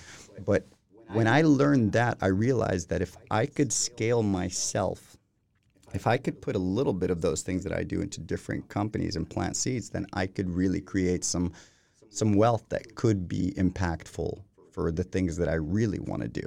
But 0.44 0.66
when 1.12 1.26
I 1.26 1.42
learned 1.42 1.92
that, 1.92 2.18
I 2.20 2.26
realized 2.26 2.90
that 2.90 3.02
if 3.02 3.16
I 3.30 3.46
could 3.46 3.72
scale 3.72 4.22
myself, 4.22 5.16
if 5.94 6.06
I 6.06 6.18
could 6.18 6.40
put 6.40 6.54
a 6.54 6.58
little 6.58 6.92
bit 6.92 7.10
of 7.10 7.20
those 7.20 7.42
things 7.42 7.64
that 7.64 7.72
I 7.72 7.82
do 7.82 8.00
into 8.00 8.20
different 8.20 8.68
companies 8.68 9.16
and 9.16 9.28
plant 9.28 9.56
seeds, 9.56 9.88
then 9.90 10.06
I 10.12 10.26
could 10.26 10.50
really 10.50 10.80
create 10.80 11.24
some 11.24 11.52
some 12.10 12.32
wealth 12.32 12.64
that 12.70 12.94
could 12.94 13.28
be 13.28 13.52
impactful 13.56 14.40
for 14.72 14.90
the 14.90 15.04
things 15.04 15.36
that 15.36 15.48
I 15.48 15.54
really 15.54 15.98
want 15.98 16.22
to 16.22 16.28
do, 16.28 16.46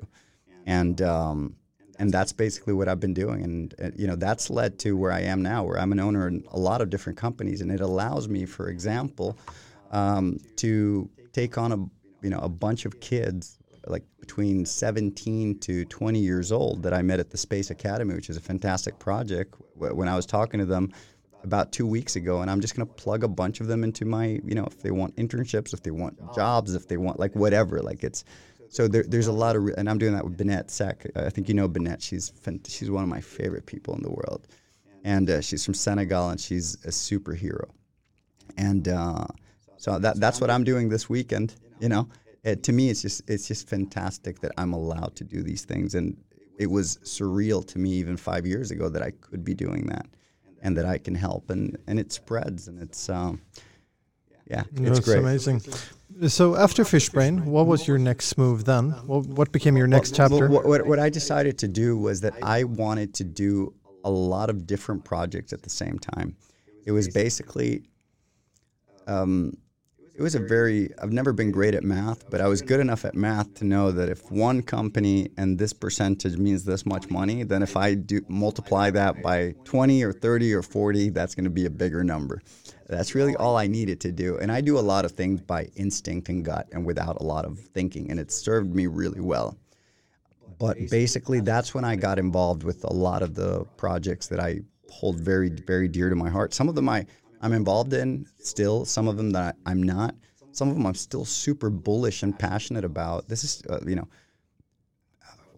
and 0.66 1.02
um, 1.02 1.56
and 2.00 2.12
that's 2.12 2.34
basically 2.34 2.74
what 2.74 2.88
I've 2.88 3.00
been 3.00 3.14
doing, 3.14 3.44
and 3.44 3.76
uh, 3.82 3.90
you 3.96 4.08
know 4.08 4.16
that's 4.16 4.50
led 4.50 4.80
to 4.80 4.96
where 4.96 5.12
I 5.12 5.22
am 5.22 5.42
now, 5.42 5.64
where 5.64 5.80
I'm 5.80 5.92
an 5.92 6.00
owner 6.00 6.28
in 6.28 6.44
a 6.52 6.60
lot 6.60 6.82
of 6.82 6.90
different 6.90 7.18
companies, 7.18 7.62
and 7.62 7.72
it 7.72 7.82
allows 7.82 8.28
me, 8.28 8.46
for 8.46 8.70
example, 8.70 9.38
um, 9.92 10.40
to 10.58 11.10
take 11.34 11.58
on 11.58 11.72
a 11.72 11.78
you 12.24 12.30
know 12.30 12.40
a 12.40 12.50
bunch 12.50 12.86
of 12.86 13.00
kids 13.00 13.58
like 13.88 14.04
between 14.20 14.66
17 14.66 15.60
to 15.60 15.86
20 15.86 16.20
years 16.20 16.52
old 16.52 16.84
that 16.84 16.94
I 16.94 17.02
met 17.02 17.20
at 17.20 17.30
the 17.30 17.38
Space 17.38 17.70
Academy, 17.70 18.14
which 18.14 18.30
is 18.30 18.38
a 18.38 18.42
fantastic 18.42 19.00
project. 19.00 19.56
When 19.76 20.08
I 20.08 20.16
was 20.16 20.26
talking 20.26 20.60
to 20.60 20.66
them 20.66 20.92
about 21.44 21.72
two 21.72 21.88
weeks 21.88 22.16
ago, 22.16 22.42
and 22.42 22.52
I'm 22.52 22.62
just 22.62 22.76
going 22.76 22.88
to 22.88 22.94
plug 22.94 23.24
a 23.24 23.28
bunch 23.28 23.60
of 23.60 23.68
them 23.68 23.84
into 23.84 24.06
my, 24.06 24.40
you 24.46 24.54
know, 24.56 24.66
if 24.66 24.82
they 24.82 24.92
want 24.92 25.16
internships, 25.16 25.74
if 25.74 25.82
they 25.82 25.92
want 25.92 26.18
jobs, 26.36 26.76
if 26.76 26.88
they 26.88 26.98
want 26.98 27.20
like 27.20 27.36
whatever, 27.36 27.80
like 27.82 28.04
it's. 28.04 28.24
So 28.70 28.88
there, 28.88 29.04
there's 29.04 29.28
a 29.28 29.34
lot 29.34 29.58
of, 29.58 29.68
and 29.78 29.90
I'm 29.90 29.98
doing 29.98 30.14
that 30.14 30.24
with 30.24 30.38
Binette 30.38 30.70
Sek. 30.70 31.06
I 31.16 31.30
think 31.30 31.50
you 31.50 31.54
know 31.54 31.68
Binette. 31.68 32.02
She's 32.02 32.32
she's 32.68 32.90
one 32.90 33.04
of 33.04 33.10
my 33.10 33.20
favorite 33.20 33.66
people 33.66 33.96
in 33.96 34.02
the 34.02 34.10
world, 34.10 34.48
and 35.04 35.30
uh, 35.30 35.42
she's 35.42 35.66
from 35.66 35.74
Senegal, 35.74 36.30
and 36.30 36.40
she's 36.40 36.76
a 36.86 36.90
superhero. 36.90 37.70
And 38.56 38.88
uh, 38.88 39.26
so 39.76 40.00
that 40.00 40.22
that's 40.22 40.40
what 40.40 40.50
I'm 40.50 40.64
doing 40.64 40.88
this 40.88 41.10
weekend. 41.10 41.56
You 41.82 41.90
know, 41.90 42.08
it, 42.44 42.64
to 42.64 42.74
me, 42.74 42.90
it's 42.90 43.02
just 43.02 43.30
it's 43.30 43.48
just 43.48 43.68
fantastic 43.68 44.40
that 44.40 44.52
I'm 44.58 44.74
allowed 44.74 45.16
to 45.18 45.24
do 45.24 45.44
these 45.44 45.66
things, 45.66 45.96
and 45.96 46.18
it 46.58 46.70
was 46.70 46.98
surreal 47.04 47.66
to 47.68 47.80
me 47.80 47.92
even 47.92 48.18
five 48.18 48.46
years 48.46 48.72
ago 48.72 48.90
that 48.90 49.02
I 49.02 49.12
could 49.12 49.44
be 49.44 49.54
doing 49.54 49.86
that, 49.88 50.08
and 50.62 50.76
that 50.78 50.86
I 50.86 50.98
can 50.98 51.16
help, 51.16 51.50
and 51.50 51.78
and 51.88 52.00
it 52.00 52.12
spreads, 52.12 52.68
and 52.68 52.82
it's 52.82 53.10
um, 53.10 53.42
yeah, 54.50 54.64
it's 54.74 54.82
That's 54.82 55.00
great. 55.02 55.20
amazing. 55.20 55.62
So 56.28 56.56
after 56.58 56.84
Fishbrain, 56.84 57.46
what 57.46 57.68
was 57.68 57.88
your 57.88 57.98
next 57.98 58.38
move 58.38 58.66
then? 58.66 58.92
What, 59.08 59.26
what 59.26 59.52
became 59.52 59.78
your 59.78 59.88
next 59.88 60.14
chapter? 60.14 60.50
What, 60.50 60.66
what, 60.66 60.86
what 60.86 61.00
I 61.00 61.10
decided 61.10 61.58
to 61.60 61.68
do 61.68 61.98
was 61.98 62.22
that 62.22 62.34
I 62.44 62.66
wanted 62.66 63.14
to 63.16 63.24
do 63.24 63.74
a 64.04 64.10
lot 64.10 64.50
of 64.50 64.68
different 64.68 65.06
projects 65.06 65.54
at 65.54 65.64
the 65.64 65.70
same 65.70 65.98
time. 65.98 66.36
It 66.86 66.92
was 66.92 67.08
basically 67.08 67.84
um, 69.08 69.54
it 70.22 70.24
was 70.24 70.36
a 70.36 70.40
very 70.40 70.88
I've 71.02 71.12
never 71.12 71.34
been 71.34 71.50
great 71.50 71.74
at 71.74 71.84
math, 71.84 72.30
but 72.30 72.42
I 72.42 72.48
was 72.48 72.62
good 72.62 72.80
enough 72.80 73.06
at 73.06 73.16
math 73.16 73.56
to 73.56 73.66
know 73.66 73.92
that 73.92 74.08
if 74.08 74.32
one 74.32 74.62
company 74.62 75.32
and 75.36 75.58
this 75.58 75.74
percentage 75.74 76.38
means 76.38 76.64
this 76.64 76.86
much 76.86 77.10
money, 77.10 77.42
then 77.42 77.64
if 77.64 77.76
I 77.76 77.96
do 77.96 78.22
multiply 78.28 78.92
that 78.92 79.24
by 79.24 79.56
20 79.64 80.04
or 80.04 80.14
30 80.14 80.54
or 80.54 80.62
40, 80.62 81.10
that's 81.10 81.34
going 81.34 81.46
to 81.46 81.50
be 81.50 81.66
a 81.66 81.72
bigger 81.72 82.04
number. 82.04 82.40
That's 82.88 83.16
really 83.16 83.36
all 83.36 83.58
I 83.58 83.66
needed 83.66 84.00
to 84.02 84.12
do. 84.12 84.38
And 84.38 84.52
I 84.52 84.62
do 84.62 84.78
a 84.78 84.80
lot 84.94 85.06
of 85.06 85.12
things 85.14 85.42
by 85.42 85.64
instinct 85.76 86.30
and 86.30 86.46
gut 86.46 86.68
and 86.72 86.86
without 86.86 87.20
a 87.20 87.24
lot 87.24 87.46
of 87.46 87.58
thinking, 87.58 88.12
and 88.12 88.20
it 88.20 88.32
served 88.32 88.76
me 88.76 88.86
really 88.86 89.22
well. 89.22 89.58
But 90.60 90.78
basically, 90.92 91.40
that's 91.40 91.74
when 91.74 91.84
I 91.84 91.96
got 91.96 92.20
involved 92.20 92.62
with 92.62 92.84
a 92.84 92.94
lot 92.94 93.24
of 93.24 93.34
the 93.34 93.66
projects 93.76 94.28
that 94.28 94.40
I 94.40 94.60
hold 94.92 95.20
very, 95.20 95.50
very 95.50 95.88
dear 95.88 96.10
to 96.10 96.16
my 96.16 96.30
heart. 96.30 96.54
Some 96.54 96.70
of 96.70 96.76
them 96.76 96.90
I 96.90 97.08
I'm 97.42 97.54
involved 97.54 97.94
in 97.94 98.28
still. 98.40 98.86
Some 98.86 99.08
of 99.08 99.18
them 99.18 99.32
that 99.32 99.58
I'm 99.66 99.82
not. 99.82 100.16
Some 100.52 100.70
of 100.70 100.76
them 100.76 100.86
I'm 100.86 100.96
still 100.96 101.26
super 101.26 101.70
bullish 101.70 102.24
and 102.24 102.38
passionate 102.38 102.86
about. 102.86 103.28
This 103.28 103.44
is, 103.44 103.64
uh, 103.70 103.80
you 103.86 103.96
know, 103.96 104.08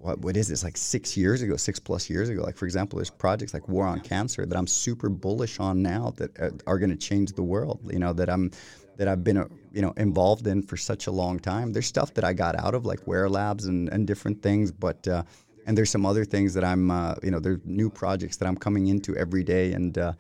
what, 0.04 0.20
what 0.20 0.38
is 0.38 0.50
this 0.50 0.64
like 0.64 0.76
six 0.76 1.16
years 1.16 1.42
ago, 1.42 1.56
six 1.56 1.80
plus 1.80 2.10
years 2.10 2.30
ago? 2.30 2.44
Like 2.44 2.58
for 2.58 2.66
example, 2.66 2.98
there's 2.98 3.10
projects 3.10 3.54
like 3.54 3.68
War 3.70 3.86
on 3.86 4.02
Cancer 4.02 4.46
that 4.46 4.58
I'm 4.58 4.68
super 4.68 5.10
bullish 5.10 5.60
on 5.60 5.82
now 5.82 6.14
that 6.18 6.38
uh, 6.40 6.50
are 6.68 6.78
going 6.78 6.90
to 6.90 6.98
change 6.98 7.34
the 7.34 7.44
world. 7.44 7.80
You 7.92 8.00
know 8.00 8.14
that 8.14 8.30
I'm 8.30 8.52
that 8.98 9.08
I've 9.08 9.24
been 9.24 9.38
uh, 9.38 9.48
you 9.72 9.82
know 9.82 9.94
involved 9.98 10.46
in 10.48 10.62
for 10.62 10.78
such 10.78 11.08
a 11.08 11.12
long 11.12 11.40
time. 11.40 11.72
There's 11.72 11.88
stuff 11.88 12.14
that 12.16 12.24
I 12.24 12.34
got 12.34 12.56
out 12.60 12.76
of 12.76 12.86
like 12.86 13.08
Wear 13.08 13.30
Labs 13.30 13.66
and, 13.66 13.90
and 13.90 14.06
different 14.06 14.42
things, 14.42 14.72
but 14.72 15.08
uh, 15.08 15.24
and 15.66 15.78
there's 15.78 15.90
some 15.90 16.06
other 16.06 16.26
things 16.26 16.54
that 16.54 16.66
I'm 16.66 16.92
uh, 16.92 17.16
you 17.24 17.32
know 17.32 17.40
there's 17.40 17.62
new 17.64 17.90
projects 17.90 18.38
that 18.38 18.48
I'm 18.48 18.58
coming 18.58 18.88
into 18.88 19.16
every 19.16 19.44
day 19.44 19.72
and 19.72 19.98
uh, 19.98 20.14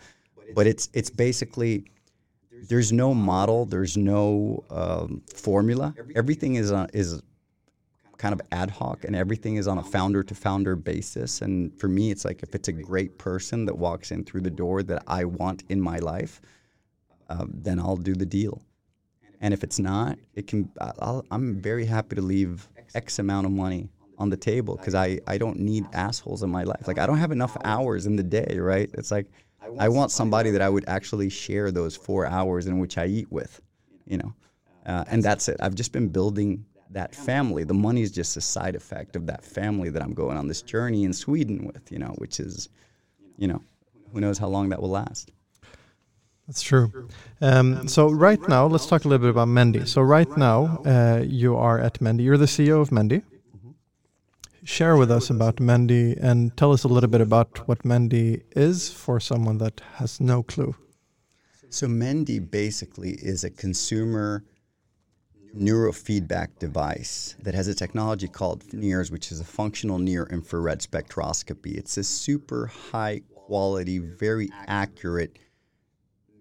but 0.55 0.67
it's 0.67 0.89
it's 0.93 1.09
basically 1.09 1.85
there's 2.69 2.91
no 2.91 3.13
model, 3.13 3.65
there's 3.65 3.97
no 3.97 4.63
um, 4.69 5.21
formula. 5.33 5.93
Everything 6.15 6.55
is 6.55 6.71
on, 6.71 6.87
is 6.93 7.21
kind 8.17 8.33
of 8.33 8.41
ad 8.51 8.69
hoc, 8.69 9.03
and 9.03 9.15
everything 9.15 9.57
is 9.57 9.67
on 9.67 9.77
a 9.77 9.83
founder 9.83 10.23
to 10.23 10.33
founder 10.33 10.75
basis. 10.75 11.41
And 11.41 11.77
for 11.79 11.87
me, 11.87 12.09
it's 12.09 12.23
like 12.23 12.41
if 12.41 12.55
it's 12.55 12.69
a 12.69 12.71
great 12.71 13.17
person 13.17 13.65
that 13.65 13.77
walks 13.77 14.11
in 14.11 14.23
through 14.23 14.41
the 14.41 14.49
door 14.49 14.81
that 14.83 15.03
I 15.07 15.25
want 15.25 15.63
in 15.69 15.81
my 15.81 15.97
life, 15.97 16.39
uh, 17.29 17.45
then 17.49 17.79
I'll 17.79 17.97
do 17.97 18.13
the 18.13 18.25
deal. 18.25 18.61
And 19.41 19.53
if 19.53 19.63
it's 19.63 19.77
not, 19.79 20.17
it 20.35 20.47
can. 20.47 20.69
i 20.79 21.19
am 21.31 21.61
very 21.61 21.85
happy 21.85 22.15
to 22.15 22.21
leave 22.21 22.69
X 22.95 23.19
amount 23.19 23.45
of 23.45 23.51
money 23.51 23.89
on 24.17 24.29
the 24.29 24.37
table 24.37 24.77
because 24.77 24.95
I, 24.95 25.19
I 25.27 25.37
don't 25.37 25.59
need 25.59 25.85
assholes 25.91 26.43
in 26.43 26.49
my 26.49 26.63
life. 26.63 26.87
Like 26.87 26.99
I 26.99 27.05
don't 27.05 27.17
have 27.17 27.31
enough 27.31 27.57
hours 27.65 28.05
in 28.05 28.15
the 28.15 28.23
day, 28.23 28.57
right? 28.59 28.89
It's 28.93 29.11
like 29.11 29.27
I 29.79 29.89
want 29.89 30.11
somebody 30.11 30.51
that 30.51 30.61
I 30.61 30.69
would 30.69 30.85
actually 30.87 31.29
share 31.29 31.71
those 31.71 31.95
four 31.95 32.25
hours 32.25 32.67
in 32.67 32.79
which 32.79 32.97
I 32.97 33.05
eat 33.05 33.31
with, 33.31 33.61
you 34.05 34.17
know, 34.17 34.33
uh, 34.85 35.05
and 35.07 35.23
that's 35.23 35.47
it. 35.47 35.57
I've 35.61 35.75
just 35.75 35.91
been 35.91 36.09
building 36.09 36.65
that 36.91 37.15
family. 37.15 37.63
The 37.63 37.73
money 37.73 38.01
is 38.01 38.11
just 38.11 38.37
a 38.37 38.41
side 38.41 38.75
effect 38.75 39.15
of 39.15 39.25
that 39.27 39.43
family 39.43 39.89
that 39.89 40.01
I'm 40.01 40.13
going 40.13 40.37
on 40.37 40.47
this 40.47 40.61
journey 40.61 41.03
in 41.03 41.13
Sweden 41.13 41.65
with, 41.65 41.91
you 41.91 41.99
know, 41.99 42.13
which 42.17 42.39
is, 42.39 42.69
you 43.37 43.47
know, 43.47 43.61
who 44.11 44.21
knows 44.21 44.37
how 44.37 44.47
long 44.47 44.69
that 44.69 44.81
will 44.81 44.91
last. 44.91 45.31
That's 46.47 46.61
true. 46.61 47.09
Um, 47.41 47.87
so 47.87 48.11
right 48.11 48.39
now, 48.49 48.67
let's 48.67 48.85
talk 48.85 49.05
a 49.05 49.07
little 49.07 49.23
bit 49.23 49.29
about 49.29 49.47
Mendi. 49.47 49.85
So 49.87 50.01
right 50.01 50.29
now, 50.37 50.81
uh, 50.85 51.23
you 51.25 51.55
are 51.55 51.79
at 51.79 52.01
Mendi. 52.01 52.23
You're 52.23 52.37
the 52.37 52.45
CEO 52.45 52.81
of 52.81 52.91
Mendi. 52.91 53.23
Share 54.65 54.95
with 54.95 55.11
us 55.11 55.29
about 55.29 55.59
Mendi 55.59 56.15
and 56.21 56.55
tell 56.55 56.71
us 56.71 56.85
a 56.85 56.87
little 56.87 57.09
bit 57.09 57.19
about 57.19 57.67
what 57.67 57.83
Mendi 57.83 58.43
is 58.55 58.89
for 58.89 59.19
someone 59.19 59.57
that 59.57 59.81
has 59.95 60.21
no 60.21 60.41
clue. 60.41 60.73
So 61.69 61.87
Mendi 61.87 62.39
basically 62.39 63.11
is 63.11 63.43
a 63.43 63.49
consumer 63.49 64.45
neurofeedback 65.53 66.59
device 66.59 67.35
that 67.41 67.53
has 67.53 67.67
a 67.67 67.75
technology 67.75 68.29
called 68.29 68.63
NIRS, 68.71 69.11
which 69.11 69.33
is 69.33 69.41
a 69.41 69.45
functional 69.45 69.99
near 69.99 70.27
infrared 70.31 70.79
spectroscopy. 70.79 71.75
It's 71.75 71.97
a 71.97 72.03
super 72.03 72.67
high 72.67 73.21
quality, 73.35 73.97
very 73.97 74.49
accurate 74.67 75.39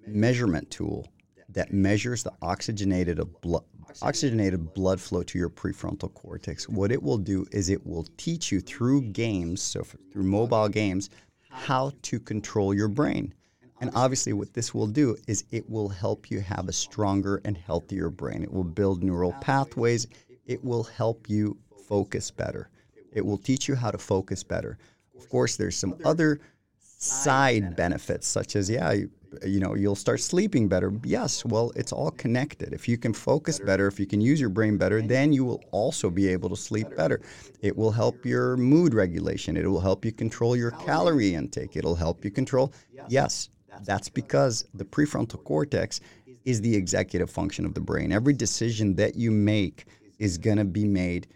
measurement 0.07 0.71
tool 0.71 1.09
that 1.49 1.73
measures 1.73 2.23
the 2.23 2.33
oxygenated 2.41 3.21
blood 3.41 3.65
oxygenated 4.01 4.73
blood 4.75 5.01
flow 5.01 5.23
to 5.23 5.39
your 5.39 5.51
prefrontal 5.51 6.13
cortex. 6.15 6.69
What 6.69 6.93
it 6.93 7.03
will 7.03 7.19
do 7.19 7.47
is 7.53 7.69
it 7.69 7.87
will 7.87 8.07
teach 8.17 8.51
you 8.51 8.61
through 8.61 9.03
games, 9.03 9.61
so 9.61 9.83
through 9.83 10.23
mobile 10.23 10.69
games, 10.69 11.11
how 11.51 11.93
to 12.03 12.19
control 12.19 12.73
your 12.73 12.89
brain. 12.89 13.35
And 13.81 13.91
obviously, 13.95 14.33
what 14.33 14.55
this 14.55 14.73
will 14.73 14.87
do 14.87 15.17
is 15.27 15.45
it 15.51 15.69
will 15.69 15.89
help 15.89 16.31
you 16.31 16.41
have 16.41 16.69
a 16.69 16.73
stronger 16.73 17.43
and 17.45 17.57
healthier 17.57 18.11
brain. 18.11 18.45
It 18.45 18.53
will 18.53 18.63
build 18.65 19.03
neural 19.03 19.33
pathways. 19.41 20.07
It 20.47 20.65
will 20.65 20.85
help 20.85 21.29
you 21.29 21.59
focus 21.89 22.31
better. 22.31 22.71
It 23.13 23.27
will 23.27 23.39
teach 23.39 23.69
you 23.69 23.75
how 23.75 23.91
to 23.91 23.99
focus 23.99 24.45
better. 24.45 24.79
Of 25.19 25.29
course, 25.29 25.57
there's 25.57 25.77
some 25.77 25.97
other 26.05 26.41
side 27.03 27.77
benefits, 27.77 28.27
such 28.27 28.57
as, 28.57 28.71
yeah, 28.71 28.95
you 29.45 29.61
know 29.61 29.75
you'll 29.75 29.97
start 29.97 30.21
sleeping 30.21 30.69
better. 30.69 30.93
Yes 31.05 31.45
well 31.45 31.73
it's 31.75 31.93
all 31.93 32.11
connected. 32.11 32.73
If 32.73 32.89
you 32.89 32.99
can 32.99 33.13
focus 33.15 33.59
better. 33.59 33.87
if 33.87 33.99
you 33.99 34.07
can 34.07 34.21
use 34.21 34.41
your 34.41 34.51
brain 34.51 34.77
better 34.77 35.01
then 35.01 35.33
you. 35.33 35.45
will 35.45 35.63
also 35.71 36.11
be 36.11 36.29
able 36.29 36.49
to 36.51 36.57
sleep 36.57 36.95
better. 36.97 37.21
it 37.63 37.77
will 37.77 37.91
help 37.91 38.25
your 38.25 38.57
mood 38.57 38.95
regulation. 38.95 39.57
It 39.57 39.67
will 39.67 39.81
help 39.81 40.05
you 40.05 40.13
control 40.13 40.55
your 40.55 40.73
calorie 40.73 41.35
intake. 41.35 41.77
It'll 41.77 41.95
help 41.95 42.25
you 42.25 42.31
control 42.31 42.73
yes. 43.09 43.49
That's 43.85 44.11
because 44.11 44.67
the 44.75 44.85
prefrontal 44.85 45.43
cortex 45.45 46.01
is 46.45 46.61
the 46.61 46.77
executive 46.77 47.31
function 47.31 47.65
of 47.65 47.73
the 47.73 47.81
brain. 47.81 48.13
Every 48.13 48.35
decision 48.35 48.95
that 48.97 49.17
you 49.17 49.31
make 49.31 49.87
is 50.19 50.37
going 50.37 50.59
to 50.59 50.65
be 50.65 50.85
made. 50.85 51.29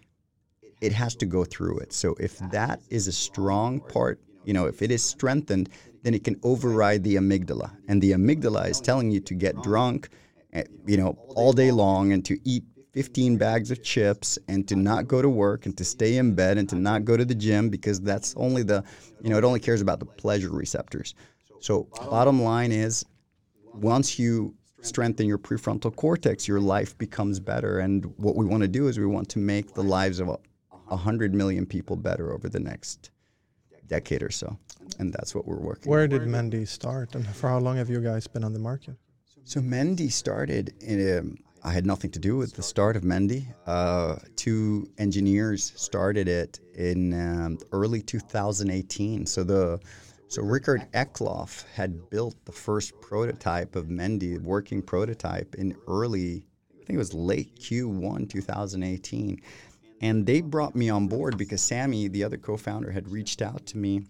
It 0.82 0.92
has 0.92 1.16
to 1.16 1.26
go 1.26 1.44
through 1.44 1.78
it. 1.78 1.94
So 1.94 2.14
if 2.20 2.38
that 2.50 2.82
is 2.90 3.08
a 3.08 3.12
strong 3.12 3.80
part 3.80 4.20
you 4.46 4.54
know 4.54 4.66
if 4.66 4.80
it 4.80 4.90
is 4.90 5.04
strengthened 5.04 5.68
then 6.06 6.14
it 6.14 6.22
can 6.22 6.38
override 6.44 7.02
the 7.02 7.16
amygdala. 7.16 7.68
And 7.88 8.00
the 8.00 8.12
amygdala 8.12 8.70
is 8.70 8.80
telling 8.80 9.10
you 9.10 9.18
to 9.18 9.34
get 9.34 9.60
drunk, 9.60 10.08
eh, 10.52 10.62
you 10.86 10.96
know, 10.96 11.18
all 11.34 11.52
day 11.52 11.72
long 11.72 12.12
and 12.12 12.24
to 12.26 12.38
eat 12.44 12.62
15 12.92 13.36
bags 13.38 13.72
of 13.72 13.82
chips 13.82 14.38
and 14.46 14.68
to 14.68 14.76
not 14.76 15.08
go 15.08 15.20
to 15.20 15.28
work 15.28 15.66
and 15.66 15.76
to 15.76 15.84
stay 15.84 16.16
in 16.16 16.32
bed 16.36 16.58
and 16.58 16.68
to 16.68 16.76
not 16.76 17.04
go 17.04 17.16
to 17.16 17.24
the 17.24 17.34
gym 17.34 17.68
because 17.70 18.00
that's 18.00 18.34
only 18.36 18.62
the, 18.62 18.84
you 19.20 19.30
know, 19.30 19.36
it 19.36 19.42
only 19.42 19.58
cares 19.58 19.80
about 19.80 19.98
the 19.98 20.06
pleasure 20.06 20.50
receptors. 20.50 21.16
So, 21.58 21.88
bottom 22.08 22.40
line 22.40 22.70
is 22.70 23.04
once 23.74 24.16
you 24.16 24.54
strengthen 24.82 25.26
your 25.26 25.38
prefrontal 25.38 25.96
cortex, 25.96 26.46
your 26.46 26.60
life 26.60 26.96
becomes 26.98 27.40
better. 27.40 27.80
And 27.80 28.04
what 28.16 28.36
we 28.36 28.44
want 28.44 28.62
to 28.62 28.68
do 28.68 28.86
is 28.86 28.96
we 28.96 29.06
want 29.06 29.28
to 29.30 29.40
make 29.40 29.74
the 29.74 29.82
lives 29.82 30.20
of 30.20 30.28
100 30.68 31.34
million 31.34 31.66
people 31.66 31.96
better 31.96 32.32
over 32.32 32.48
the 32.48 32.60
next 32.60 33.10
decade 33.88 34.22
or 34.22 34.30
so 34.30 34.58
and 34.98 35.12
that's 35.12 35.34
what 35.34 35.46
we're 35.46 35.58
working. 35.58 35.90
Where 35.90 36.08
did 36.08 36.26
Mendi 36.26 36.64
start, 36.64 37.14
and 37.14 37.26
for 37.26 37.48
how 37.48 37.58
long 37.58 37.76
have 37.76 37.90
you 37.90 38.00
guys 38.00 38.26
been 38.26 38.44
on 38.44 38.52
the 38.52 38.58
market? 38.58 38.96
So 39.44 39.60
Mendi 39.60 40.08
started 40.08 40.74
in. 40.80 41.18
Um, 41.18 41.36
I 41.64 41.72
had 41.72 41.84
nothing 41.84 42.12
to 42.12 42.20
do 42.20 42.36
with 42.36 42.54
the 42.54 42.62
start 42.62 42.94
of 42.94 43.02
Mendi. 43.02 43.48
Uh, 43.66 44.16
two 44.36 44.88
engineers 44.98 45.72
started 45.74 46.28
it 46.28 46.60
in 46.74 47.12
um, 47.12 47.58
early 47.72 48.02
2018. 48.02 49.26
So 49.26 49.42
the 49.42 49.80
so 50.28 50.42
Rickard 50.42 50.86
Eklof 50.92 51.64
had 51.72 52.08
built 52.08 52.36
the 52.44 52.52
first 52.52 53.00
prototype 53.00 53.74
of 53.74 53.88
Mendi, 53.88 54.38
working 54.38 54.80
prototype, 54.80 55.56
in 55.56 55.76
early, 55.88 56.44
I 56.72 56.84
think 56.84 56.96
it 56.96 56.98
was 56.98 57.14
late 57.14 57.56
Q1 57.58 58.30
2018. 58.30 59.40
And 60.00 60.26
they 60.26 60.40
brought 60.42 60.74
me 60.74 60.90
on 60.90 61.06
board 61.08 61.38
because 61.38 61.62
Sammy, 61.62 62.08
the 62.08 62.24
other 62.24 62.36
co-founder, 62.36 62.90
had 62.90 63.08
reached 63.08 63.40
out 63.40 63.64
to 63.66 63.78
me 63.78 64.02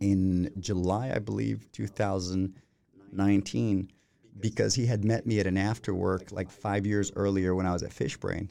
in 0.00 0.50
July, 0.60 1.12
I 1.14 1.18
believe, 1.18 1.72
2019, 1.72 3.90
because 4.38 4.74
he 4.74 4.84
had 4.86 5.04
met 5.04 5.26
me 5.26 5.40
at 5.40 5.46
an 5.46 5.56
after 5.56 5.94
work 5.94 6.32
like 6.32 6.50
five 6.50 6.86
years 6.86 7.10
earlier 7.16 7.54
when 7.54 7.64
I 7.66 7.72
was 7.72 7.82
at 7.82 7.90
Fishbrain. 7.90 8.50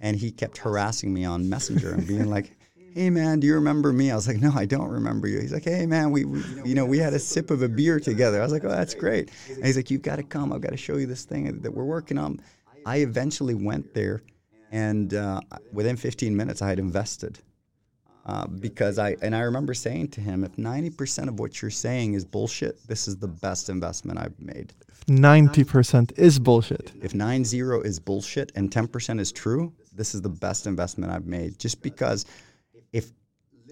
And 0.00 0.16
he 0.16 0.30
kept 0.30 0.58
harassing 0.58 1.14
me 1.14 1.24
on 1.24 1.48
Messenger 1.48 1.94
and 1.94 2.06
being 2.06 2.28
like, 2.28 2.52
hey 2.96 3.10
man, 3.10 3.40
do 3.40 3.46
you 3.46 3.54
remember 3.54 3.92
me? 3.92 4.10
I 4.10 4.14
was 4.14 4.26
like, 4.26 4.38
no, 4.38 4.50
I 4.54 4.64
don't 4.64 4.88
remember 4.88 5.28
you. 5.28 5.38
He's 5.38 5.52
like, 5.52 5.64
hey 5.64 5.84
man, 5.84 6.10
we, 6.10 6.24
we, 6.24 6.42
you 6.64 6.74
know, 6.74 6.86
we 6.86 6.98
had 6.98 7.12
a 7.12 7.18
sip 7.18 7.50
of 7.50 7.60
a 7.60 7.68
beer 7.68 8.00
together. 8.00 8.40
I 8.40 8.42
was 8.42 8.52
like, 8.52 8.64
oh, 8.64 8.70
that's 8.70 8.94
great. 8.94 9.30
And 9.50 9.66
he's 9.66 9.76
like, 9.76 9.90
you've 9.90 10.00
got 10.00 10.16
to 10.16 10.22
come. 10.22 10.50
I've 10.50 10.62
got 10.62 10.70
to 10.70 10.78
show 10.78 10.96
you 10.96 11.06
this 11.06 11.26
thing 11.26 11.60
that 11.60 11.74
we're 11.74 11.84
working 11.84 12.16
on. 12.16 12.40
I 12.86 12.98
eventually 12.98 13.54
went 13.54 13.92
there, 13.92 14.22
and 14.70 15.14
uh, 15.14 15.40
within 15.72 15.96
15 15.96 16.36
minutes, 16.36 16.62
I 16.62 16.68
had 16.68 16.78
invested. 16.78 17.38
Uh, 18.26 18.44
because 18.44 18.98
I 18.98 19.14
and 19.22 19.36
I 19.36 19.42
remember 19.42 19.72
saying 19.72 20.08
to 20.08 20.20
him, 20.20 20.42
if 20.42 20.58
ninety 20.58 20.90
percent 20.90 21.28
of 21.28 21.38
what 21.38 21.62
you're 21.62 21.70
saying 21.70 22.14
is 22.14 22.24
bullshit, 22.24 22.84
this 22.88 23.06
is 23.06 23.16
the 23.16 23.28
best 23.28 23.68
investment 23.68 24.18
I've 24.18 24.38
made. 24.40 24.72
Ninety 25.06 25.62
percent 25.62 26.12
is 26.16 26.40
bullshit. 26.40 26.92
If 27.00 27.14
nine 27.14 27.44
zero 27.44 27.80
is 27.82 28.00
bullshit 28.00 28.50
and 28.56 28.72
ten 28.72 28.88
percent 28.88 29.20
is 29.20 29.30
true, 29.30 29.72
this 29.92 30.12
is 30.12 30.22
the 30.22 30.28
best 30.28 30.66
investment 30.66 31.12
I've 31.12 31.26
made. 31.26 31.60
Just 31.60 31.82
because, 31.82 32.26
if 32.92 33.12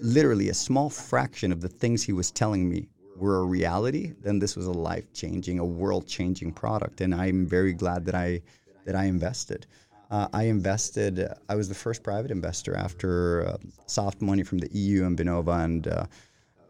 literally 0.00 0.50
a 0.50 0.54
small 0.54 0.88
fraction 0.88 1.50
of 1.50 1.60
the 1.60 1.68
things 1.68 2.04
he 2.04 2.12
was 2.12 2.30
telling 2.30 2.68
me 2.68 2.86
were 3.16 3.40
a 3.40 3.44
reality, 3.44 4.12
then 4.20 4.38
this 4.38 4.54
was 4.54 4.66
a 4.66 4.72
life 4.72 5.12
changing, 5.12 5.58
a 5.58 5.64
world 5.64 6.06
changing 6.06 6.52
product, 6.52 7.00
and 7.00 7.12
I'm 7.12 7.44
very 7.44 7.72
glad 7.72 8.04
that 8.04 8.14
I 8.14 8.42
that 8.84 8.94
I 8.94 9.06
invested. 9.06 9.66
Uh, 10.10 10.28
I 10.32 10.44
invested, 10.44 11.26
I 11.48 11.54
was 11.54 11.68
the 11.68 11.74
first 11.74 12.02
private 12.02 12.30
investor 12.30 12.76
after 12.76 13.46
uh, 13.46 13.56
soft 13.86 14.20
money 14.20 14.42
from 14.42 14.58
the 14.58 14.68
EU 14.72 15.04
and 15.04 15.18
Vinnova 15.18 15.64
and 15.64 15.88
uh, 15.88 16.06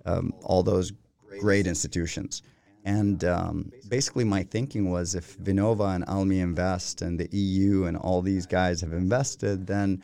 um, 0.06 0.32
all 0.42 0.62
those 0.62 0.92
great 1.40 1.66
institutions. 1.66 2.42
And 2.84 3.24
um, 3.24 3.72
basically, 3.88 4.24
my 4.24 4.42
thinking 4.42 4.90
was 4.90 5.14
if 5.14 5.38
Vinnova 5.38 5.94
and 5.94 6.06
Almi 6.06 6.40
Invest 6.40 7.02
and 7.02 7.18
the 7.18 7.28
EU 7.36 7.84
and 7.84 7.96
all 7.96 8.20
these 8.20 8.46
guys 8.46 8.80
have 8.82 8.92
invested, 8.92 9.66
then 9.66 10.02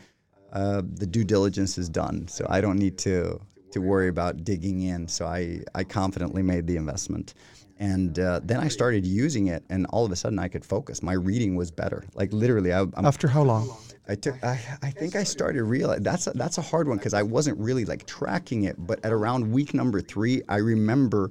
uh, 0.53 0.83
the 0.95 1.07
due 1.07 1.25
diligence 1.25 1.77
is 1.77 1.89
done. 1.89 2.27
So 2.27 2.47
I 2.49 2.61
don't 2.61 2.79
need 2.79 2.99
to 2.99 3.41
to 3.73 3.81
worry 3.81 4.09
about 4.09 4.45
digging 4.45 4.83
in. 4.83 5.07
So 5.07 5.27
I, 5.27 5.61
I 5.75 5.85
confidently 5.85 6.43
made 6.43 6.67
the 6.67 6.77
investment. 6.77 7.35
And 7.81 8.19
uh, 8.19 8.41
then 8.45 8.61
I 8.61 8.69
started 8.69 9.07
using 9.07 9.47
it, 9.47 9.65
and 9.71 9.87
all 9.87 10.05
of 10.05 10.13
a 10.13 10.17
sudden 10.17 10.39
I 10.39 10.49
could 10.49 10.67
focus. 10.67 11.03
My 11.03 11.15
reading 11.15 11.57
was 11.57 11.71
better. 11.71 12.05
Like 12.15 12.31
literally, 12.31 12.75
I, 12.75 12.83
I'm, 12.83 13.07
after 13.07 13.27
how 13.27 13.43
long? 13.43 13.75
I 14.07 14.17
took. 14.17 14.43
I, 14.45 14.61
I 14.83 14.91
think 14.91 15.17
I 15.17 15.25
started 15.25 15.65
realize 15.65 16.01
that's 16.03 16.27
a, 16.27 16.33
that's 16.33 16.59
a 16.59 16.63
hard 16.63 16.89
one 16.89 16.99
because 16.99 17.15
I 17.15 17.23
wasn't 17.23 17.59
really 17.59 17.87
like 17.87 18.07
tracking 18.07 18.65
it. 18.65 18.77
But 18.79 19.03
at 19.03 19.13
around 19.13 19.51
week 19.51 19.73
number 19.73 20.03
three, 20.03 20.43
I 20.47 20.59
remember 20.59 21.31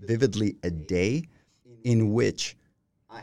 vividly 0.00 0.56
a 0.62 0.70
day 0.70 1.24
in 1.84 2.14
which 2.14 2.56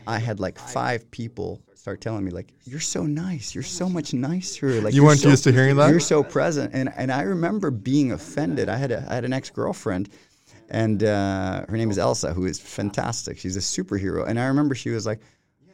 I 0.06 0.18
had 0.18 0.38
like 0.38 0.56
five 0.56 1.10
people 1.10 1.60
start 1.74 2.00
telling 2.00 2.24
me 2.24 2.30
like, 2.30 2.52
"You're 2.64 2.78
so 2.78 3.06
nice. 3.06 3.56
You're 3.56 3.64
so 3.64 3.88
much 3.88 4.14
nicer." 4.14 4.80
Like 4.80 4.94
you 4.94 5.02
weren't 5.02 5.18
so, 5.18 5.30
used 5.30 5.44
to 5.44 5.52
hearing 5.52 5.74
that. 5.76 5.90
You're 5.90 5.98
so 5.98 6.22
present, 6.22 6.70
and 6.74 6.92
and 6.96 7.10
I 7.10 7.22
remember 7.22 7.72
being 7.72 8.12
offended. 8.12 8.68
I 8.68 8.76
had 8.76 8.92
a 8.92 9.04
I 9.08 9.14
had 9.14 9.24
an 9.24 9.32
ex 9.32 9.50
girlfriend 9.50 10.10
and 10.68 11.02
uh, 11.02 11.64
her 11.68 11.76
name 11.76 11.90
is 11.90 11.98
Elsa, 11.98 12.32
who 12.32 12.44
is 12.46 12.60
fantastic. 12.60 13.38
She's 13.38 13.56
a 13.56 13.60
superhero. 13.60 14.26
And 14.26 14.38
I 14.38 14.46
remember 14.46 14.74
she 14.74 14.90
was 14.90 15.06
like, 15.06 15.20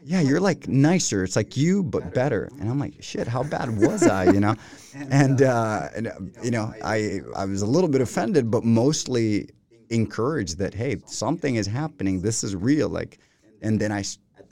"Yeah, 0.02 0.20
you're 0.20 0.40
like 0.40 0.68
nicer. 0.68 1.24
It's 1.24 1.36
like 1.36 1.56
you, 1.56 1.82
but 1.82 2.14
better." 2.14 2.48
And 2.60 2.70
I'm 2.70 2.78
like, 2.78 3.02
"Shit, 3.02 3.26
how 3.26 3.42
bad 3.42 3.76
was 3.76 4.06
I?" 4.06 4.24
You 4.24 4.40
know, 4.40 4.54
and, 5.10 5.42
uh, 5.42 5.88
and 5.96 6.34
you 6.42 6.50
know, 6.50 6.72
I 6.82 7.20
I 7.36 7.44
was 7.44 7.62
a 7.62 7.66
little 7.66 7.90
bit 7.90 8.00
offended, 8.00 8.50
but 8.50 8.64
mostly 8.64 9.50
encouraged 9.90 10.58
that 10.58 10.74
hey, 10.74 10.96
something 11.06 11.56
is 11.56 11.66
happening. 11.66 12.22
This 12.22 12.44
is 12.44 12.54
real. 12.54 12.88
Like, 12.88 13.18
and 13.62 13.80
then 13.80 13.90
I 13.92 14.02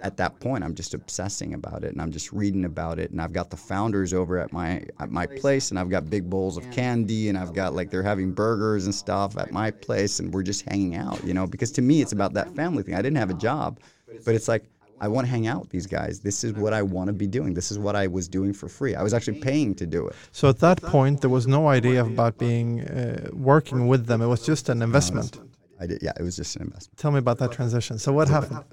at 0.03 0.17
that 0.17 0.39
point 0.41 0.63
I'm 0.65 0.75
just 0.75 0.95
obsessing 0.95 1.55
about 1.55 1.85
it 1.85 1.93
and 1.93 2.03
I'm 2.03 2.11
just 2.11 2.33
reading 2.33 2.65
about 2.65 2.99
it 2.99 3.11
and 3.11 3.23
I've 3.23 3.33
got 3.33 3.51
the 3.51 3.57
founders 3.57 4.13
over 4.13 4.39
at 4.39 4.53
my 4.53 4.85
at 5.01 5.11
my 5.11 5.27
place 5.27 5.71
and 5.71 5.79
I've 5.79 5.89
got 5.89 6.11
big 6.11 6.29
bowls 6.29 6.57
of 6.57 6.71
candy 6.71 7.29
and 7.29 7.39
I've 7.39 7.55
got 7.55 7.75
like 7.75 7.91
they're 7.91 8.03
having 8.03 8.33
burgers 8.33 8.85
and 8.85 8.95
stuff 8.95 9.39
at 9.39 9.53
my 9.53 9.71
place 9.71 10.19
and 10.19 10.33
we're 10.35 10.43
just 10.43 10.63
hanging 10.63 10.97
out, 10.97 11.23
you 11.25 11.35
know, 11.35 11.47
because 11.47 11.73
to 11.73 11.83
me 11.83 12.03
it's 12.03 12.13
about 12.13 12.35
that 12.35 12.55
family 12.55 12.83
thing. 12.83 12.95
I 12.95 13.03
didn't 13.03 13.19
have 13.19 13.31
a 13.31 13.35
job, 13.35 13.81
but 14.25 14.35
it's 14.35 14.49
like 14.49 14.65
I 15.01 15.09
want 15.09 15.27
to 15.27 15.31
hang 15.31 15.49
out 15.49 15.63
with 15.63 15.71
these 15.71 15.89
guys. 15.89 16.21
This 16.21 16.45
is 16.45 16.53
what 16.53 16.73
I 16.73 16.83
want 16.83 17.09
to 17.09 17.13
be 17.13 17.27
doing. 17.27 17.55
This 17.55 17.73
is 17.73 17.79
what 17.79 17.97
I 17.97 18.07
was 18.07 18.29
doing 18.29 18.53
for 18.53 18.69
free. 18.69 18.95
I 18.95 19.03
was 19.03 19.13
actually 19.13 19.41
paying 19.41 19.75
to 19.75 19.87
do 19.87 20.07
it. 20.07 20.15
So 20.31 20.49
at 20.49 20.61
that 20.61 20.81
point, 20.81 21.21
there 21.21 21.31
was 21.31 21.49
no 21.49 21.67
idea 21.67 22.05
about 22.05 22.39
being 22.39 22.83
uh, 22.83 23.29
working 23.33 23.89
with 23.89 24.07
them. 24.07 24.23
It 24.23 24.29
was 24.29 24.47
just 24.47 24.69
an 24.69 24.81
investment. 24.81 25.41
I 25.81 25.87
did, 25.87 26.03
yeah, 26.03 26.13
it 26.17 26.23
was 26.23 26.37
just 26.37 26.55
an 26.55 26.63
investment. 26.63 26.97
Tell 26.99 27.11
me 27.11 27.19
about 27.19 27.39
that 27.39 27.51
transition. 27.51 27.99
So 27.99 28.13
what 28.13 28.29
happened? 28.29 28.65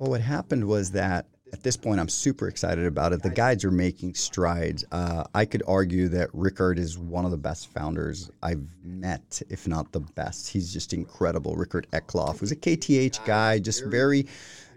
Well, 0.00 0.10
what 0.10 0.22
happened 0.22 0.66
was 0.66 0.90
that 0.92 1.26
at 1.52 1.62
this 1.62 1.76
point, 1.76 2.00
I'm 2.00 2.08
super 2.08 2.48
excited 2.48 2.86
about 2.86 3.12
it. 3.12 3.22
The 3.22 3.28
guides 3.28 3.64
are 3.66 3.70
making 3.70 4.14
strides. 4.14 4.82
Uh, 4.92 5.24
I 5.34 5.44
could 5.44 5.62
argue 5.66 6.08
that 6.08 6.30
Rickard 6.32 6.78
is 6.78 6.96
one 6.96 7.26
of 7.26 7.32
the 7.32 7.36
best 7.36 7.68
founders 7.68 8.30
I've 8.42 8.64
met, 8.82 9.42
if 9.50 9.68
not 9.68 9.92
the 9.92 10.00
best. 10.00 10.48
He's 10.48 10.72
just 10.72 10.94
incredible. 10.94 11.56
Rickard 11.56 11.86
Eklof 11.92 12.40
was 12.40 12.50
a 12.50 12.56
KTH 12.56 13.24
guy, 13.26 13.58
just 13.58 13.84
very, 13.84 14.26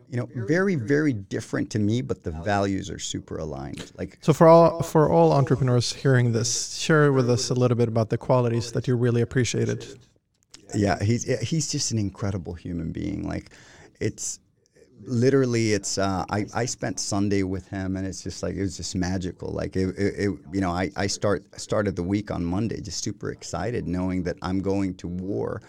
you 0.10 0.18
know, 0.18 0.28
very, 0.36 0.76
very 0.76 1.14
different 1.14 1.70
to 1.70 1.80
me, 1.80 2.02
but 2.02 2.24
the 2.24 2.32
values 2.32 2.90
are 2.90 3.00
super 3.00 3.38
aligned. 3.38 3.94
Like, 3.98 4.18
So 4.22 4.34
for 4.34 4.48
all 4.48 4.82
for 4.84 5.10
all 5.10 5.32
entrepreneurs 5.32 5.94
hearing 5.94 6.34
this, 6.34 6.76
share 6.76 7.14
with 7.14 7.30
us 7.30 7.50
a 7.50 7.54
little 7.54 7.78
bit 7.78 7.88
about 7.88 8.10
the 8.10 8.18
qualities 8.18 8.74
that 8.74 8.90
you 8.90 8.98
really 8.98 9.22
appreciated. 9.22 9.86
yeah, 10.76 11.02
he's 11.02 11.24
he's 11.48 11.72
just 11.72 11.92
an 11.92 12.00
incredible 12.00 12.56
human 12.56 12.92
being. 12.92 13.28
Like, 13.28 13.52
it's 14.02 14.40
literally 15.08 15.74
it's 15.74 15.98
uh, 15.98 16.26
I, 16.30 16.46
I 16.54 16.66
spent 16.66 17.00
sunday 17.00 17.44
with 17.44 17.68
him 17.68 17.96
and 17.96 18.06
it's 18.06 18.24
just 18.24 18.44
like 18.44 18.56
it 18.56 18.62
was 18.62 18.78
just 18.78 18.96
magical. 18.96 19.50
Like 19.50 19.76
it, 19.76 19.90
it, 19.98 20.14
it 20.18 20.40
you 20.52 20.62
know 20.62 20.72
I, 20.72 20.92
I 20.96 21.08
start 21.08 21.46
started 21.60 21.96
the 21.96 22.04
week 22.04 22.32
on 22.32 22.44
monday 22.44 22.82
just 22.82 23.04
super 23.04 23.32
excited 23.32 23.88
knowing 23.88 24.24
that 24.24 24.38
i'm 24.42 24.60
going 24.60 24.96
to 24.96 25.08
war 25.08 25.62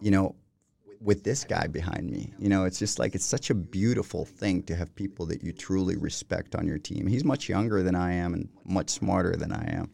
you 0.00 0.10
know 0.10 0.34
with 1.02 1.24
this 1.24 1.44
guy 1.44 1.66
behind 1.66 2.10
me. 2.10 2.32
You 2.38 2.48
know 2.48 2.64
it's 2.64 2.78
just 2.78 2.98
like 2.98 3.14
it's 3.14 3.24
such 3.24 3.50
a 3.50 3.54
beautiful 3.54 4.24
thing 4.24 4.62
to 4.64 4.76
have 4.76 4.94
people 4.94 5.26
that 5.26 5.42
you 5.42 5.52
truly 5.52 5.96
respect 5.96 6.54
on 6.54 6.66
your 6.66 6.78
team. 6.78 7.06
He's 7.06 7.24
much 7.24 7.48
younger 7.48 7.82
than 7.82 7.94
i 7.94 8.12
am 8.12 8.34
and 8.34 8.48
much 8.64 8.90
smarter 8.90 9.36
than 9.36 9.52
i 9.52 9.64
am. 9.72 9.90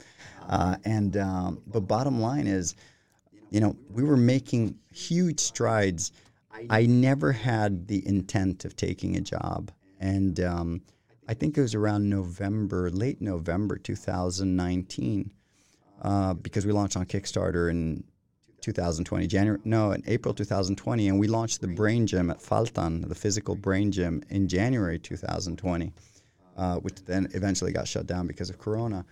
Uh, 0.48 0.76
and 0.84 1.16
um, 1.16 1.62
but 1.66 1.80
bottom 1.80 2.20
line 2.20 2.46
is 2.46 2.74
you 3.50 3.60
know 3.60 3.76
we 3.90 4.02
were 4.02 4.16
making 4.16 4.78
huge 4.92 5.40
strides 5.40 6.12
I 6.70 6.86
never 6.86 7.32
had 7.32 7.88
the 7.88 8.06
intent 8.06 8.64
of 8.64 8.76
taking 8.76 9.16
a 9.16 9.20
job. 9.20 9.70
And 10.00 10.40
um, 10.40 10.82
I 11.28 11.34
think 11.34 11.58
it 11.58 11.60
was 11.60 11.74
around 11.74 12.08
November, 12.08 12.90
late 12.90 13.20
November 13.20 13.76
2019, 13.76 15.30
uh, 16.02 16.34
because 16.34 16.64
we 16.64 16.72
launched 16.72 16.96
on 16.96 17.04
Kickstarter 17.06 17.70
in 17.70 18.04
2020, 18.60 19.26
January, 19.26 19.60
no, 19.64 19.92
in 19.92 20.02
April 20.06 20.34
2020. 20.34 21.08
And 21.08 21.18
we 21.18 21.28
launched 21.28 21.60
the 21.60 21.68
Brain 21.68 22.06
Gym 22.06 22.30
at 22.30 22.38
Faltan, 22.38 23.08
the 23.08 23.14
physical 23.14 23.54
brain 23.54 23.92
gym, 23.92 24.22
in 24.30 24.48
January 24.48 24.98
2020, 24.98 25.92
uh, 26.56 26.76
which 26.76 27.04
then 27.04 27.28
eventually 27.34 27.72
got 27.72 27.86
shut 27.86 28.06
down 28.06 28.26
because 28.26 28.50
of 28.50 28.58
Corona. 28.58 29.04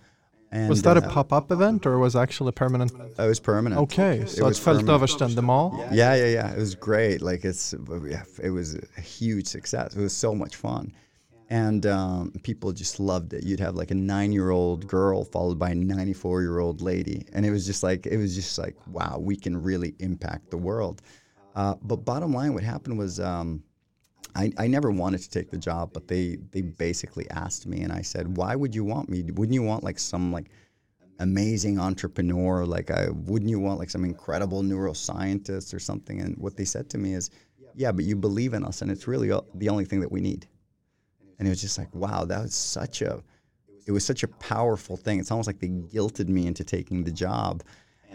And, 0.51 0.69
Was 0.69 0.81
that 0.83 0.95
a 0.95 1.05
uh, 1.05 1.09
pop-up 1.11 1.51
event 1.51 1.85
or 1.85 1.99
was 1.99 2.15
actually 2.15 2.53
permanent? 2.53 2.93
It 2.93 3.27
was 3.27 3.39
permanent. 3.39 3.81
Okay, 3.81 4.19
It 4.19 4.29
so 4.29 4.45
was 4.45 4.57
it's 4.57 4.63
Felt 4.63 4.85
permanent. 4.85 5.35
The 5.35 5.41
mall. 5.41 5.77
Yeah, 5.91 6.15
yeah, 6.15 6.25
yeah. 6.27 6.53
It 6.53 6.57
was 6.57 6.73
great. 6.73 7.21
Like 7.21 7.43
it's, 7.43 7.75
yeah, 8.05 8.23
it 8.41 8.49
was 8.51 8.75
a 8.97 9.01
huge 9.01 9.47
success. 9.47 9.95
It 9.95 10.01
was 10.01 10.15
so 10.15 10.33
much 10.33 10.55
fun, 10.55 10.93
and 11.49 11.85
um, 11.85 12.31
people 12.43 12.71
just 12.71 12.97
loved 12.99 13.33
it. 13.33 13.43
You'd 13.43 13.59
have 13.59 13.75
like 13.75 13.91
a 13.91 13.95
nine-year-old 13.95 14.87
girl 14.87 15.25
followed 15.25 15.59
by 15.59 15.71
a 15.71 15.75
ninety-four-year-old 15.75 16.81
lady, 16.81 17.25
and 17.33 17.45
it 17.45 17.51
was 17.51 17.65
just 17.65 17.83
like 17.83 18.05
it 18.05 18.17
was 18.17 18.33
just 18.33 18.57
like 18.57 18.75
wow, 18.87 19.17
we 19.19 19.35
can 19.35 19.61
really 19.61 19.95
impact 19.99 20.49
the 20.49 20.57
world. 20.57 21.01
Uh, 21.55 21.75
but 21.81 22.05
bottom 22.05 22.33
line, 22.33 22.53
what 22.53 22.63
happened 22.63 22.97
was. 22.97 23.19
Um, 23.19 23.63
I, 24.35 24.51
I 24.57 24.67
never 24.67 24.91
wanted 24.91 25.21
to 25.21 25.29
take 25.29 25.49
the 25.49 25.57
job, 25.57 25.91
but 25.93 26.07
they 26.07 26.37
they 26.51 26.61
basically 26.61 27.29
asked 27.31 27.65
me, 27.65 27.81
and 27.81 27.91
I 27.91 28.01
said, 28.01 28.37
"Why 28.37 28.55
would 28.55 28.75
you 28.75 28.83
want 28.83 29.09
me? 29.09 29.23
Wouldn't 29.23 29.53
you 29.53 29.63
want 29.63 29.83
like 29.83 29.99
some 29.99 30.31
like 30.31 30.49
amazing 31.19 31.79
entrepreneur? 31.79 32.65
Like, 32.65 32.91
I 32.91 33.09
wouldn't 33.09 33.49
you 33.49 33.59
want 33.59 33.79
like 33.79 33.89
some 33.89 34.05
incredible 34.05 34.61
neuroscientist 34.63 35.73
or 35.73 35.79
something?" 35.79 36.21
And 36.21 36.37
what 36.37 36.55
they 36.57 36.65
said 36.65 36.89
to 36.91 36.97
me 36.97 37.13
is, 37.13 37.31
"Yeah, 37.75 37.91
but 37.91 38.05
you 38.05 38.15
believe 38.15 38.53
in 38.53 38.63
us, 38.63 38.81
and 38.81 38.91
it's 38.91 39.07
really 39.07 39.31
the 39.55 39.69
only 39.69 39.85
thing 39.85 40.01
that 40.01 40.11
we 40.11 40.21
need." 40.21 40.47
And 41.39 41.47
it 41.47 41.51
was 41.51 41.61
just 41.61 41.77
like, 41.77 41.93
wow, 41.93 42.25
that 42.25 42.41
was 42.41 42.55
such 42.55 43.01
a 43.01 43.23
it 43.85 43.91
was 43.91 44.05
such 44.05 44.23
a 44.23 44.27
powerful 44.27 44.97
thing. 44.97 45.19
It's 45.19 45.31
almost 45.31 45.47
like 45.47 45.59
they 45.59 45.69
guilted 45.69 46.27
me 46.27 46.45
into 46.45 46.65
taking 46.65 47.05
the 47.05 47.11
job. 47.11 47.63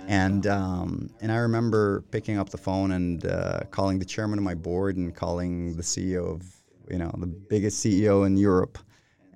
And 0.08 0.46
um, 0.46 1.10
and 1.20 1.30
I 1.30 1.36
remember 1.36 2.02
picking 2.10 2.38
up 2.38 2.50
the 2.50 2.58
phone 2.58 2.92
and 2.92 3.24
uh, 3.24 3.60
calling 3.70 3.98
the 3.98 4.04
chairman 4.04 4.38
of 4.38 4.44
my 4.44 4.54
board 4.54 4.96
and 4.96 5.14
calling 5.14 5.76
the 5.76 5.82
CEO 5.82 6.28
of 6.34 6.44
you 6.90 6.98
know 6.98 7.12
the 7.18 7.26
biggest 7.26 7.84
CEO 7.84 8.26
in 8.26 8.36
Europe, 8.36 8.78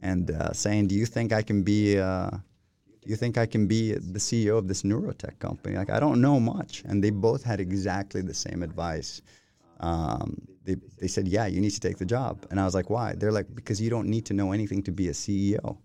and 0.03 0.31
uh, 0.31 0.53
saying, 0.53 0.89
"Do 0.89 0.95
you 0.95 1.07
think 1.07 1.33
I 1.33 1.43
can 1.43 1.63
be? 1.63 1.99
Uh, 1.99 2.31
do 2.31 3.11
you 3.11 3.17
think 3.17 3.39
I 3.39 3.47
can 3.47 3.67
be 3.67 3.93
the 3.93 4.19
CEO 4.19 4.59
of 4.59 4.67
this 4.67 4.83
neurotech 4.83 5.39
company? 5.39 5.77
Like 5.77 5.91
I 5.91 6.01
don't 6.01 6.21
know 6.21 6.41
much." 6.41 6.83
And 6.85 7.03
they 7.03 7.11
both 7.11 7.45
had 7.45 7.61
exactly 7.61 8.21
the 8.21 8.35
same 8.35 8.63
advice. 8.63 9.23
Um, 9.81 10.43
they 10.65 10.77
they 10.99 11.09
said, 11.09 11.29
"Yeah, 11.29 11.47
you 11.47 11.61
need 11.61 11.73
to 11.73 11.81
take 11.81 11.99
the 11.99 12.07
job." 12.07 12.45
And 12.51 12.59
I 12.59 12.65
was 12.65 12.75
like, 12.75 12.91
"Why?" 12.91 13.15
They're 13.15 13.33
like, 13.33 13.55
"Because 13.55 13.81
you 13.81 13.89
don't 13.91 14.09
need 14.09 14.27
to 14.27 14.35
know 14.35 14.53
anything 14.53 14.83
to 14.83 14.93
be 14.93 15.09
a 15.09 15.13
CEO." 15.13 15.79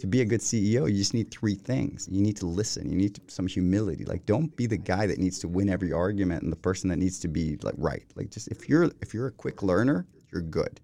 To 0.00 0.06
be 0.06 0.20
a 0.20 0.24
good 0.24 0.40
CEO, 0.40 0.90
you 0.90 0.96
just 0.96 1.14
need 1.14 1.30
three 1.30 1.54
things. 1.54 2.08
You 2.10 2.22
need 2.22 2.36
to 2.38 2.46
listen. 2.46 2.90
You 2.90 2.96
need 2.96 3.14
to, 3.16 3.20
some 3.28 3.46
humility. 3.46 4.04
Like, 4.04 4.26
don't 4.26 4.54
be 4.56 4.66
the 4.66 4.76
guy 4.76 5.06
that 5.06 5.18
needs 5.18 5.38
to 5.40 5.48
win 5.48 5.68
every 5.68 5.92
argument 5.92 6.42
and 6.42 6.52
the 6.52 6.56
person 6.56 6.88
that 6.90 6.96
needs 6.96 7.18
to 7.20 7.28
be 7.28 7.58
like 7.62 7.74
right. 7.76 8.04
Like, 8.14 8.30
just 8.30 8.48
if 8.48 8.68
you're 8.68 8.90
if 9.00 9.12
you're 9.12 9.26
a 9.26 9.32
quick 9.32 9.62
learner, 9.62 10.06
you're 10.32 10.42
good. 10.42 10.80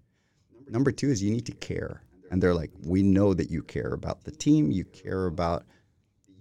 Number 0.69 0.91
two 0.91 1.09
is 1.09 1.23
you 1.23 1.31
need 1.31 1.47
to 1.47 1.53
care. 1.53 2.03
And 2.31 2.43
they're 2.43 2.55
like, 2.55 2.71
we 2.83 3.03
know 3.03 3.35
that 3.35 3.51
you 3.51 3.63
care 3.63 3.93
about 3.93 4.25
the 4.25 4.31
team, 4.31 4.71
you 4.71 4.85
care 4.87 5.27
about 5.27 5.65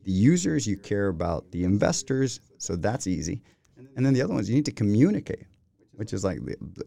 the 0.03 0.11
users, 0.11 0.65
you 0.65 0.77
care 0.77 1.09
about 1.09 1.51
the 1.51 1.63
investors. 1.63 2.39
So 2.57 2.75
that's 2.75 3.05
easy. 3.07 3.41
And 3.95 4.05
then 4.05 4.13
the 4.13 4.21
other 4.21 4.33
ones, 4.33 4.49
you 4.49 4.55
need 4.55 4.65
to 4.65 4.71
communicate, 4.71 5.45
which 5.91 6.13
is 6.13 6.23
like 6.23 6.39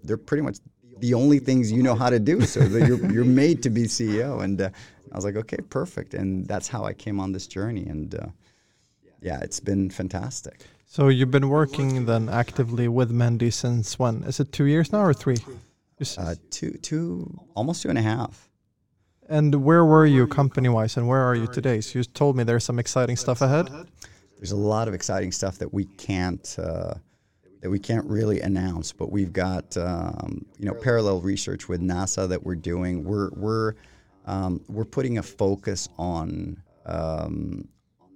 they're 0.02 0.16
pretty 0.16 0.42
much 0.42 0.58
the 0.98 1.14
only 1.14 1.38
things 1.38 1.70
you 1.70 1.82
know 1.82 1.94
how 1.94 2.10
to 2.10 2.18
do. 2.18 2.40
So 2.42 2.60
you're 2.62 3.12
you're 3.12 3.24
made 3.24 3.62
to 3.64 3.70
be 3.70 3.84
CEO. 3.84 4.42
And 4.42 4.60
uh, 4.60 4.70
I 5.16 5.18
was 5.18 5.24
like, 5.24 5.36
okay, 5.36 5.56
perfect. 5.70 6.12
And 6.12 6.46
that's 6.46 6.68
how 6.68 6.84
I 6.84 6.92
came 6.92 7.18
on 7.20 7.32
this 7.32 7.46
journey. 7.46 7.86
And 7.86 8.14
uh, 8.14 8.26
yeah, 9.22 9.40
it's 9.40 9.60
been 9.60 9.88
fantastic. 9.88 10.66
So 10.84 11.08
you've 11.08 11.30
been 11.30 11.48
working 11.48 12.04
then 12.04 12.28
actively 12.28 12.86
with 12.86 13.10
Mendi 13.10 13.50
since 13.50 13.98
when? 13.98 14.24
Is 14.24 14.40
it 14.40 14.52
two 14.52 14.66
years 14.66 14.92
now 14.92 15.00
or 15.00 15.14
three? 15.14 15.38
You 15.98 16.06
Uh, 16.18 16.34
two 16.50 16.72
two 16.82 17.40
almost 17.54 17.80
two 17.80 17.88
and 17.88 17.96
a 17.96 18.02
half. 18.02 18.50
And 19.30 19.54
where 19.64 19.86
were 19.86 20.04
you 20.04 20.26
company-wise, 20.26 20.98
and 20.98 21.08
where 21.08 21.22
are 21.22 21.34
you 21.34 21.46
today? 21.46 21.80
So 21.80 21.98
you 21.98 22.04
told 22.04 22.36
me 22.36 22.44
there's 22.44 22.64
some 22.64 22.78
exciting 22.78 23.16
stuff 23.16 23.40
ahead. 23.40 23.68
there's 24.36 24.52
a 24.52 24.56
lot 24.74 24.86
of 24.86 24.92
exciting 24.92 25.32
stuff 25.32 25.56
that 25.58 25.72
we 25.72 25.86
can't 25.96 26.56
uh, 26.58 26.94
that 27.62 27.70
we 27.70 27.78
can't 27.78 28.04
really 28.04 28.42
announce, 28.42 28.92
but 28.92 29.10
we've 29.10 29.32
got 29.32 29.74
um, 29.78 30.44
you 30.58 30.66
know 30.66 30.74
parallel 30.74 31.22
research 31.22 31.70
with 31.70 31.80
NASA 31.80 32.28
that 32.28 32.44
we're 32.44 32.60
doing. 32.72 33.02
We're 33.02 33.30
we're 33.30 33.72
um, 34.26 34.60
we're 34.68 34.84
putting 34.84 35.18
a 35.18 35.22
focus 35.22 35.88
on 35.98 36.62
um, 36.84 37.68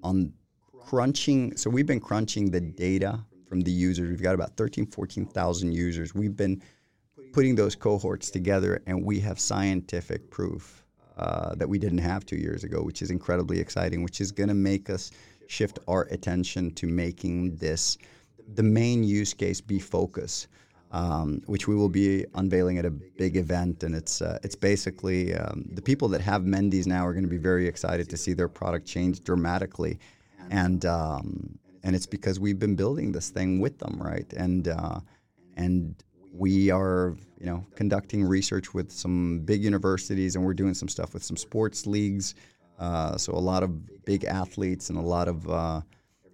on 0.03 0.33
crunching. 0.79 1.57
So 1.57 1.71
we've 1.71 1.87
been 1.87 2.01
crunching 2.01 2.51
the 2.51 2.61
data 2.61 3.21
from 3.49 3.61
the 3.61 3.71
users. 3.71 4.09
We've 4.09 4.23
got 4.23 4.35
about 4.35 4.57
13, 4.57 4.87
14,000 4.87 5.73
users. 5.73 6.15
We've 6.15 6.37
been 6.37 6.63
putting 7.33 7.55
those 7.55 7.75
cohorts 7.75 8.31
together, 8.31 8.83
and 8.87 9.05
we 9.05 9.21
have 9.21 9.39
scientific 9.39 10.31
proof 10.31 10.85
uh, 11.17 11.55
that 11.57 11.69
we 11.69 11.79
didn't 11.79 11.99
have 11.99 12.25
two 12.25 12.37
years 12.37 12.65
ago, 12.65 12.83
which 12.83 13.03
is 13.03 13.11
incredibly 13.11 13.61
exciting, 13.61 14.03
which 14.03 14.21
is 14.21 14.33
going 14.33 14.49
to 14.49 14.55
make 14.55 14.89
us 14.89 15.11
shift 15.49 15.79
our 15.89 16.03
attention 16.11 16.73
to 16.75 16.87
making 16.87 17.57
this 17.57 17.99
the 18.55 18.63
main 18.63 19.05
use 19.05 19.35
case 19.35 19.61
be 19.61 19.79
focus, 19.79 20.49
um, 20.91 21.43
which 21.47 21.69
we 21.69 21.75
will 21.75 21.89
be 21.89 22.25
unveiling 22.35 22.79
at 22.79 22.85
a 22.85 22.91
big 22.91 23.37
event. 23.37 23.83
And 23.83 23.95
it's 23.95 24.23
uh, 24.23 24.39
it's 24.43 24.57
basically 24.57 25.35
um, 25.35 25.69
the 25.73 25.83
people 25.83 26.09
that 26.09 26.21
have 26.21 26.43
Mendi's 26.43 26.87
now 26.87 27.07
are 27.07 27.13
going 27.13 27.25
to 27.25 27.31
be 27.31 27.37
very 27.39 27.67
excited 27.67 28.09
to 28.11 28.17
see 28.17 28.33
their 28.33 28.49
product 28.49 28.87
change 28.87 29.23
dramatically, 29.23 29.99
and 30.51 30.85
um, 30.85 31.59
and 31.83 31.95
it's 31.97 32.07
because 32.07 32.41
we've 32.41 32.59
been 32.59 32.77
building 32.77 33.13
this 33.13 33.31
thing 33.31 33.61
with 33.61 33.79
them, 33.79 34.01
right? 34.01 34.31
And 34.35 34.69
uh, 34.69 35.01
and 35.57 35.95
we 36.33 36.71
are 36.71 37.17
you 37.39 37.47
know 37.47 37.65
conducting 37.75 38.25
research 38.25 38.73
with 38.75 38.91
some 38.91 39.41
big 39.41 39.63
universities 39.63 40.37
and 40.37 40.45
we're 40.45 40.55
doing 40.55 40.75
some 40.75 40.89
stuff 40.89 41.13
with 41.13 41.23
some 41.23 41.37
sports 41.37 41.87
leagues 41.87 42.35
uh, 42.79 43.17
so 43.17 43.33
a 43.33 43.35
lot 43.35 43.63
of 43.63 44.05
big 44.05 44.25
athletes 44.25 44.91
and 44.91 44.99
a 44.99 45.03
lot 45.03 45.29
of 45.29 45.49
uh, 45.51 45.81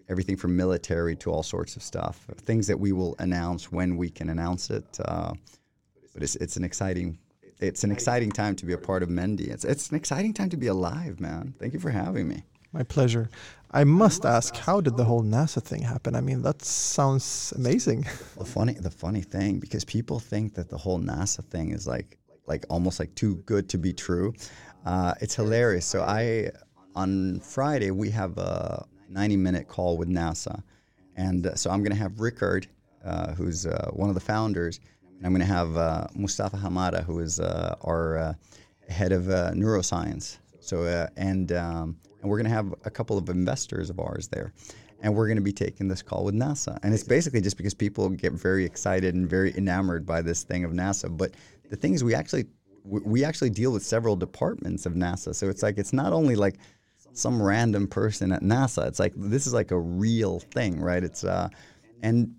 everything 0.08 0.36
from 0.36 0.56
military 0.56 1.16
to 1.16 1.30
all 1.30 1.42
sorts 1.42 1.76
of 1.76 1.82
stuff 1.82 2.26
things 2.44 2.66
that 2.66 2.78
we 2.78 2.92
will 2.92 3.14
announce 3.18 3.72
when 3.72 3.96
we 3.96 4.08
can 4.08 4.30
announce 4.30 4.70
it 4.70 4.98
uh, 5.04 5.32
but 6.14 6.22
it's, 6.22 6.36
it's 6.36 6.56
an 6.56 6.64
exciting 6.64 7.18
it's 7.60 7.84
an 7.84 7.90
exciting 7.90 8.30
time 8.30 8.54
to 8.56 8.66
be 8.66 8.72
a 8.74 8.78
part 8.78 9.02
of 9.02 9.08
Mendi. 9.08 9.48
It's, 9.48 9.64
it's 9.64 9.90
an 9.90 9.96
exciting 9.96 10.34
time 10.34 10.50
to 10.50 10.56
be 10.56 10.66
alive, 10.66 11.20
man. 11.20 11.54
Thank 11.58 11.72
you 11.72 11.80
for 11.80 11.90
having 11.90 12.28
me. 12.28 12.42
My 12.72 12.82
pleasure. 12.82 13.30
I 13.70 13.84
must 13.84 14.24
ask, 14.24 14.54
how 14.54 14.80
did 14.80 14.96
the 14.96 15.04
whole 15.04 15.22
NASA 15.22 15.62
thing 15.62 15.82
happen? 15.82 16.14
I 16.14 16.20
mean, 16.20 16.42
that 16.42 16.62
sounds 16.62 17.52
amazing. 17.56 18.06
The 18.36 18.44
funny, 18.44 18.74
the 18.74 18.90
funny 18.90 19.22
thing, 19.22 19.58
because 19.58 19.84
people 19.84 20.20
think 20.20 20.54
that 20.54 20.68
the 20.68 20.76
whole 20.76 20.98
NASA 20.98 21.42
thing 21.44 21.70
is 21.70 21.86
like, 21.86 22.18
like 22.46 22.64
almost 22.68 23.00
like 23.00 23.14
too 23.14 23.36
good 23.46 23.68
to 23.70 23.78
be 23.78 23.92
true. 23.92 24.34
Uh, 24.84 25.14
it's 25.20 25.34
hilarious. 25.34 25.86
So 25.86 26.02
I, 26.02 26.50
on 26.94 27.40
Friday, 27.40 27.90
we 27.90 28.10
have 28.10 28.36
a 28.38 28.86
90-minute 29.12 29.68
call 29.68 29.96
with 29.96 30.08
NASA, 30.08 30.62
and 31.16 31.46
uh, 31.46 31.54
so 31.54 31.70
I'm 31.70 31.80
going 31.80 31.92
to 31.92 31.98
have 31.98 32.20
Rickard, 32.20 32.66
uh, 33.04 33.34
who's 33.34 33.66
uh, 33.66 33.90
one 33.92 34.08
of 34.08 34.14
the 34.14 34.20
founders, 34.20 34.80
and 35.16 35.26
I'm 35.26 35.32
going 35.32 35.46
to 35.46 35.52
have 35.52 35.76
uh, 35.76 36.06
Mustafa 36.14 36.56
Hamada, 36.56 37.04
who 37.04 37.20
is 37.20 37.40
uh, 37.40 37.76
our 37.82 38.36
head 38.88 39.12
of 39.12 39.24
neuroscience. 39.54 40.38
So 40.60 41.08
and 41.16 41.52
um, 41.52 41.96
and 42.20 42.30
we're 42.30 42.38
going 42.38 42.50
to 42.50 42.54
have 42.54 42.74
a 42.84 42.90
couple 42.90 43.16
of 43.16 43.28
investors 43.28 43.88
of 43.88 44.00
ours 44.00 44.26
there. 44.28 44.52
And 45.00 45.14
we're 45.14 45.26
going 45.26 45.36
to 45.36 45.42
be 45.42 45.52
taking 45.52 45.86
this 45.86 46.02
call 46.02 46.24
with 46.24 46.34
NASA. 46.34 46.78
And 46.82 46.92
it's 46.92 47.04
basically 47.04 47.40
just 47.40 47.56
because 47.56 47.74
people 47.74 48.08
get 48.08 48.32
very 48.32 48.64
excited 48.64 49.14
and 49.14 49.30
very 49.30 49.56
enamored 49.56 50.06
by 50.06 50.22
this 50.22 50.42
thing 50.42 50.64
of 50.64 50.72
NASA. 50.72 51.14
But 51.14 51.34
the 51.70 51.76
thing 51.76 51.94
is, 51.94 52.02
we 52.02 52.14
actually 52.14 52.46
we 52.84 53.24
actually 53.24 53.50
deal 53.50 53.72
with 53.72 53.84
several 53.84 54.16
departments 54.16 54.86
of 54.86 54.94
NASA. 54.94 55.34
So 55.34 55.48
it's 55.48 55.62
like 55.62 55.78
it's 55.78 55.92
not 55.92 56.12
only 56.12 56.34
like 56.34 56.56
some 57.18 57.42
random 57.42 57.86
person 57.86 58.32
at 58.32 58.42
NASA. 58.42 58.86
It's 58.86 58.98
like 58.98 59.12
this 59.16 59.46
is 59.46 59.54
like 59.54 59.70
a 59.70 59.78
real 59.78 60.40
thing, 60.40 60.80
right? 60.80 61.02
It's 61.02 61.24
uh, 61.24 61.48
and 62.02 62.34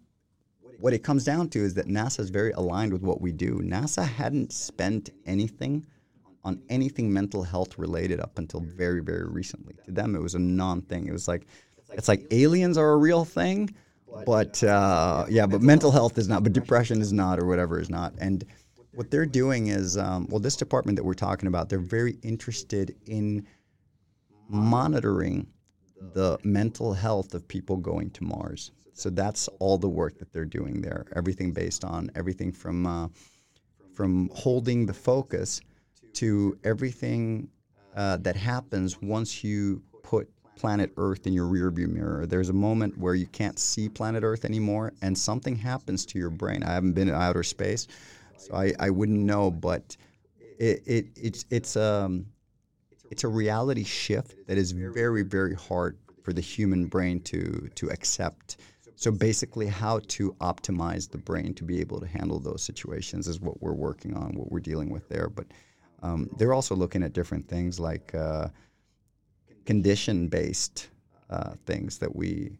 what 0.80 0.94
it 0.94 1.00
comes 1.00 1.24
down 1.24 1.50
to 1.50 1.60
is 1.60 1.74
that 1.76 1.88
NASA 1.88 2.20
is 2.20 2.30
very 2.30 2.52
aligned 2.52 2.94
with 2.94 3.02
what 3.02 3.22
we 3.22 3.32
do. 3.32 3.60
NASA 3.64 4.08
hadn't 4.08 4.52
spent 4.52 5.10
anything 5.26 5.86
on 6.44 6.62
anything 6.70 7.12
mental 7.12 7.44
health 7.44 7.78
related 7.78 8.20
up 8.20 8.38
until 8.38 8.62
very, 8.62 9.02
very 9.02 9.28
recently. 9.28 9.76
To 9.86 9.92
them, 9.92 10.16
it 10.16 10.22
was 10.22 10.36
a 10.36 10.40
non 10.40 10.82
thing. 10.84 11.08
It 11.08 11.12
was 11.12 11.28
like, 11.28 11.48
it's 11.92 12.08
like 12.08 12.26
aliens 12.32 12.78
are 12.78 12.92
a 12.92 12.98
real 12.98 13.26
thing, 13.26 13.74
but 14.26 14.64
uh, 14.64 15.26
yeah, 15.30 15.46
but 15.46 15.62
mental 15.62 15.92
health 15.92 16.18
is 16.18 16.30
not, 16.30 16.44
but 16.44 16.54
depression 16.54 17.02
is 17.02 17.12
not, 17.12 17.40
or 17.40 17.46
whatever 17.46 17.80
is 17.80 17.90
not. 17.90 18.14
And 18.20 18.46
what 18.94 19.12
they're 19.12 19.26
doing 19.26 19.68
is, 19.68 19.98
um, 19.98 20.28
well, 20.30 20.40
this 20.40 20.56
department 20.56 20.96
that 20.96 21.04
we're 21.04 21.14
talking 21.14 21.48
about, 21.48 21.70
they're 21.70 21.80
very 21.80 22.18
interested 22.24 22.96
in 23.08 23.46
monitoring 24.48 25.48
the 26.14 26.38
mental 26.44 26.94
health 26.94 27.34
of 27.34 27.48
people 27.48 27.78
going 27.78 28.10
to 28.12 28.24
Mars. 28.24 28.72
So 28.94 29.10
that's 29.10 29.48
all 29.60 29.78
the 29.78 29.90
work 29.90 30.18
that 30.20 30.34
they're 30.34 30.46
doing 30.46 30.82
there. 30.82 31.06
Everything 31.16 31.52
based 31.52 31.84
on 31.86 32.10
everything 32.16 32.52
from 32.52 32.86
uh, 32.86 33.08
from 33.94 34.30
holding 34.34 34.86
the 34.86 34.94
focus 34.94 35.62
to 36.14 36.58
everything 36.64 37.48
uh, 37.96 38.18
that 38.18 38.36
happens 38.36 39.02
once 39.02 39.44
you 39.44 39.82
put 40.04 40.30
planet 40.56 40.92
Earth 40.98 41.28
in 41.28 41.34
your 41.34 41.48
rearview 41.48 41.88
mirror. 41.88 42.26
There's 42.26 42.50
a 42.50 42.54
moment 42.54 42.98
where 42.98 43.16
you 43.16 43.28
can't 43.28 43.60
see 43.60 43.88
planet 43.88 44.24
Earth 44.24 44.46
anymore, 44.46 44.94
and 45.02 45.16
something 45.16 45.56
happens 45.56 46.06
to 46.08 46.20
your 46.20 46.32
brain. 46.32 46.64
I 46.64 46.74
haven't 46.74 46.94
been 46.94 47.08
in 47.08 47.16
outer 47.16 47.44
space, 47.44 47.88
so 48.38 48.56
I, 48.56 48.74
I 48.80 48.90
wouldn't 48.90 49.20
know, 49.20 49.52
but 49.52 49.96
it, 50.40 50.82
it 50.86 51.06
it's 51.16 51.46
it's 51.50 51.76
um 51.76 52.26
it's 53.10 53.24
a 53.24 53.28
reality 53.28 53.84
shift 53.84 54.48
that 54.48 54.58
is 54.58 54.72
very 54.72 55.24
very 55.24 55.56
hard 55.56 55.98
for 56.24 56.34
the 56.34 56.42
human 56.42 56.88
brain 56.88 57.22
to 57.22 57.70
to 57.76 57.90
accept. 57.90 58.58
So 58.96 59.12
basically, 59.12 59.68
how 59.68 60.00
to 60.08 60.34
optimize 60.42 61.10
the 61.10 61.20
brain 61.20 61.54
to 61.54 61.64
be 61.64 61.80
able 61.80 62.00
to 62.00 62.08
handle 62.08 62.40
those 62.40 62.64
situations 62.64 63.28
is 63.28 63.40
what 63.40 63.62
we're 63.62 63.74
working 63.74 64.18
on, 64.18 64.34
what 64.34 64.52
we're 64.52 64.60
dealing 64.60 64.90
with 64.90 65.08
there. 65.08 65.30
But 65.30 65.46
um, 66.02 66.30
they're 66.38 66.54
also 66.54 66.76
looking 66.76 67.04
at 67.04 67.14
different 67.14 67.48
things 67.48 67.80
like 67.80 68.14
uh, 68.16 68.48
condition-based 69.66 70.90
uh, 71.30 71.52
things 71.66 72.00
that 72.00 72.16
we, 72.16 72.58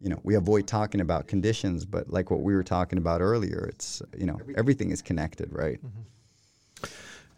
you 0.00 0.10
know, 0.10 0.20
we 0.22 0.34
avoid 0.34 0.66
talking 0.66 1.00
about 1.00 1.26
conditions, 1.26 1.84
but 1.84 2.10
like 2.10 2.30
what 2.30 2.42
we 2.42 2.54
were 2.54 2.62
talking 2.62 2.98
about 2.98 3.20
earlier, 3.20 3.66
it's 3.72 4.02
you 4.16 4.26
know 4.26 4.38
everything 4.56 4.90
is 4.90 5.02
connected, 5.02 5.52
right? 5.52 5.78
Mm-hmm. 5.78 6.00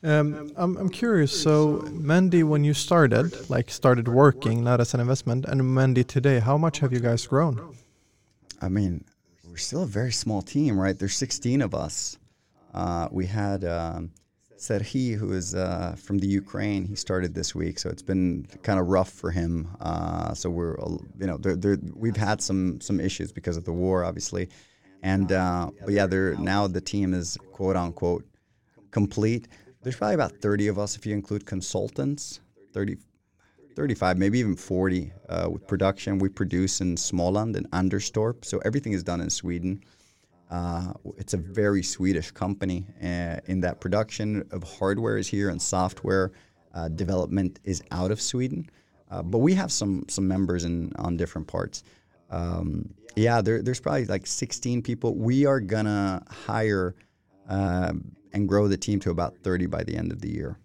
Um, 0.05 0.53
I'm, 0.57 0.77
I'm 0.77 0.89
curious. 0.89 1.43
So, 1.43 1.89
Mendi, 1.93 2.43
when 2.43 2.65
you 2.65 2.75
started, 2.75 3.49
like 3.49 3.71
started 3.71 4.09
working, 4.09 4.65
not 4.65 4.81
as 4.81 4.95
an 4.95 5.01
investment, 5.01 5.45
and 5.45 5.63
Mendi 5.75 6.03
today, 6.03 6.41
how 6.41 6.59
much 6.59 6.81
have 6.81 6.93
you 6.93 6.99
guys 6.99 7.27
grown? 7.27 7.77
I 8.61 8.69
mean, 8.69 9.05
we're 9.49 9.59
still 9.59 9.85
a 9.85 9.87
very 9.87 10.13
small 10.13 10.43
team, 10.43 10.79
right? 10.79 10.99
There's 10.99 11.15
16 11.17 11.63
of 11.63 11.75
us. 11.75 12.19
Uh, 12.75 13.09
we 13.13 13.27
had 13.27 13.65
um, 13.65 14.11
Serhi, 14.57 15.15
who 15.15 15.33
is 15.33 15.55
uh, 15.55 15.95
from 15.99 16.19
the 16.19 16.27
Ukraine, 16.27 16.85
he 16.85 16.97
started 16.97 17.35
this 17.35 17.55
week, 17.55 17.79
so 17.79 17.89
it's 17.89 18.03
been 18.03 18.47
kind 18.63 18.81
of 18.81 18.89
rough 18.89 19.11
for 19.11 19.31
him. 19.31 19.69
Uh, 19.81 20.35
so 20.35 20.51
we're, 20.51 20.77
you 21.19 21.27
know, 21.27 21.37
they're, 21.37 21.57
they're, 21.57 21.79
we've 21.95 22.17
had 22.17 22.41
some 22.41 22.81
some 22.81 22.99
issues 22.99 23.33
because 23.33 23.57
of 23.57 23.65
the 23.65 23.73
war, 23.73 24.05
obviously, 24.05 24.49
and 25.03 25.33
uh, 25.33 25.71
but 25.85 25.93
yeah, 25.93 26.07
they're 26.07 26.35
now 26.37 26.67
the 26.67 26.81
team 26.81 27.13
is 27.13 27.37
quote 27.53 27.77
unquote 27.77 28.25
complete. 28.93 29.49
There's 29.83 29.97
probably 29.97 30.15
about 30.15 30.33
30 30.37 30.69
of 30.69 30.79
us 30.79 30.97
if 30.97 31.05
you 31.05 31.13
include 31.13 31.45
consultants, 31.45 32.41
30, 32.73 32.97
35, 33.75 34.17
maybe 34.17 34.39
even 34.39 34.55
40 34.55 35.13
uh, 35.29 35.49
with 35.51 35.67
production. 35.67 36.19
We 36.19 36.29
produce 36.29 36.81
in 36.81 36.95
Småland 36.95 37.57
and 37.57 37.69
Anderstorp, 37.73 38.45
so 38.45 38.59
everything 38.65 38.93
is 38.93 39.03
done 39.03 39.21
in 39.21 39.29
Sweden. 39.29 39.83
Uh, 40.51 40.93
it's 41.17 41.35
a 41.35 41.37
very 41.37 41.83
Swedish 41.83 42.31
company 42.31 42.87
uh, 43.03 43.41
in 43.47 43.61
that 43.63 43.81
production 43.81 44.47
of 44.53 44.63
hardware 44.63 45.17
is 45.17 45.27
here 45.27 45.49
and 45.49 45.61
software 45.61 46.31
uh, 46.75 46.89
development 46.89 47.59
is 47.65 47.83
out 47.91 48.13
of 48.13 48.21
Sweden. 48.21 48.69
Uh, 49.11 49.23
but 49.23 49.39
we 49.39 49.53
have 49.55 49.73
some 49.73 50.05
some 50.09 50.29
members 50.29 50.65
in 50.65 50.93
on 50.97 51.17
different 51.17 51.47
parts. 51.47 51.83
Um, 52.31 52.95
yeah, 53.17 53.43
there, 53.43 53.63
there's 53.63 53.81
probably 53.81 54.07
like 54.07 54.27
16 54.27 54.83
people. 54.83 55.15
We 55.15 55.45
are 55.45 55.61
gonna 55.61 56.23
hire 56.31 56.95
um, 57.49 58.17
and 58.33 58.49
grow 58.49 58.69
the 58.69 58.77
team 58.77 59.01
to 59.01 59.11
about 59.11 59.37
30 59.39 59.67
by 59.67 59.83
the 59.85 59.97
end 59.97 60.13
of 60.13 60.21
the 60.21 60.31
year. 60.31 60.59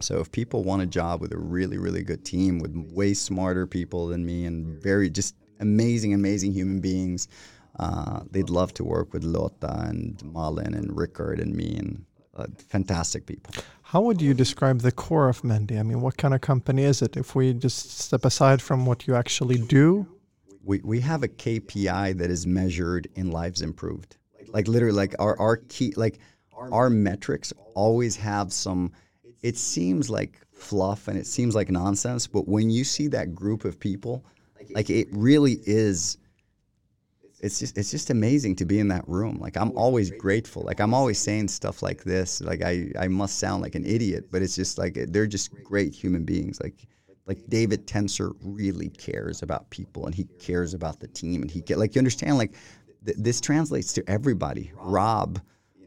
So 0.00 0.18
if 0.20 0.30
people 0.32 0.64
want 0.64 0.82
a 0.82 0.86
job 0.86 1.20
with 1.20 1.32
a 1.32 1.38
really 1.38 1.78
really 1.78 2.02
good 2.02 2.24
team 2.24 2.58
with 2.58 2.74
way 2.74 3.14
smarter 3.14 3.66
people 3.66 4.08
than 4.08 4.24
me 4.26 4.44
and 4.44 4.82
very 4.82 5.08
just 5.08 5.34
amazing 5.60 6.12
amazing 6.14 6.52
human 6.52 6.80
beings 6.80 7.28
uh, 7.78 8.20
they'd 8.30 8.50
love 8.50 8.72
to 8.74 8.84
work 8.84 9.12
with 9.12 9.24
Lotta 9.24 9.88
and 9.88 10.22
Malin 10.24 10.74
and 10.74 10.96
Rickard 10.96 11.40
and 11.40 11.54
me 11.54 11.76
and 11.76 12.04
uh, 12.36 12.46
fantastic 12.68 13.26
people. 13.26 13.54
How 13.82 14.00
would 14.02 14.20
you 14.20 14.34
describe 14.34 14.80
the 14.80 14.92
core 14.92 15.28
of 15.28 15.42
Mendi? 15.42 15.78
I 15.78 15.82
mean, 15.82 16.00
what 16.00 16.16
kind 16.16 16.34
of 16.34 16.40
company 16.40 16.84
is 16.84 17.02
it? 17.02 17.16
If 17.16 17.34
we 17.34 17.52
just 17.52 17.98
step 17.98 18.24
aside 18.24 18.62
from 18.62 18.86
what 18.86 19.06
you 19.06 19.14
actually 19.14 19.58
do, 19.58 20.06
we, 20.62 20.80
we 20.82 21.00
have 21.00 21.22
a 21.22 21.28
KPI 21.28 22.18
that 22.18 22.30
is 22.30 22.46
measured 22.46 23.08
in 23.14 23.30
lives 23.30 23.60
improved. 23.60 24.16
Like 24.48 24.68
literally, 24.68 24.96
like 24.96 25.14
our, 25.18 25.38
our 25.38 25.56
key, 25.56 25.92
like 25.96 26.18
our 26.56 26.90
metrics 26.90 27.52
always 27.74 28.16
have 28.16 28.52
some. 28.52 28.92
It 29.42 29.56
seems 29.56 30.08
like 30.08 30.40
fluff 30.52 31.08
and 31.08 31.18
it 31.18 31.26
seems 31.26 31.54
like 31.54 31.70
nonsense, 31.70 32.26
but 32.26 32.48
when 32.48 32.70
you 32.70 32.84
see 32.84 33.08
that 33.08 33.34
group 33.34 33.64
of 33.64 33.78
people, 33.78 34.24
like 34.74 34.88
it 34.88 35.08
really 35.12 35.58
is 35.64 36.18
it's 37.44 37.58
just 37.58 37.76
it's 37.76 37.90
just 37.90 38.08
amazing 38.08 38.56
to 38.56 38.64
be 38.64 38.78
in 38.78 38.88
that 38.88 39.06
room. 39.06 39.38
Like 39.38 39.58
I'm 39.58 39.76
always 39.76 40.10
grateful. 40.10 40.62
Like 40.62 40.80
I'm 40.80 40.94
always 40.94 41.18
saying 41.18 41.48
stuff 41.48 41.82
like 41.82 42.02
this. 42.02 42.40
Like 42.40 42.62
I 42.62 42.90
I 42.98 43.08
must 43.08 43.38
sound 43.38 43.60
like 43.60 43.74
an 43.74 43.84
idiot, 43.84 44.28
but 44.30 44.40
it's 44.40 44.56
just 44.56 44.78
like 44.78 44.94
they're 45.08 45.26
just 45.26 45.50
great 45.62 45.94
human 45.94 46.24
beings. 46.24 46.58
Like 46.62 46.86
like 47.26 47.46
David 47.50 47.86
Tenser 47.86 48.32
really 48.42 48.88
cares 48.88 49.42
about 49.42 49.68
people 49.68 50.06
and 50.06 50.14
he 50.14 50.24
cares 50.38 50.72
about 50.72 51.00
the 51.00 51.08
team 51.08 51.42
and 51.42 51.50
he 51.50 51.62
like 51.74 51.94
you 51.94 51.98
understand 51.98 52.38
like 52.38 52.54
th- 53.04 53.18
this 53.20 53.42
translates 53.42 53.92
to 53.92 54.04
everybody. 54.08 54.72
Rob, 54.76 55.38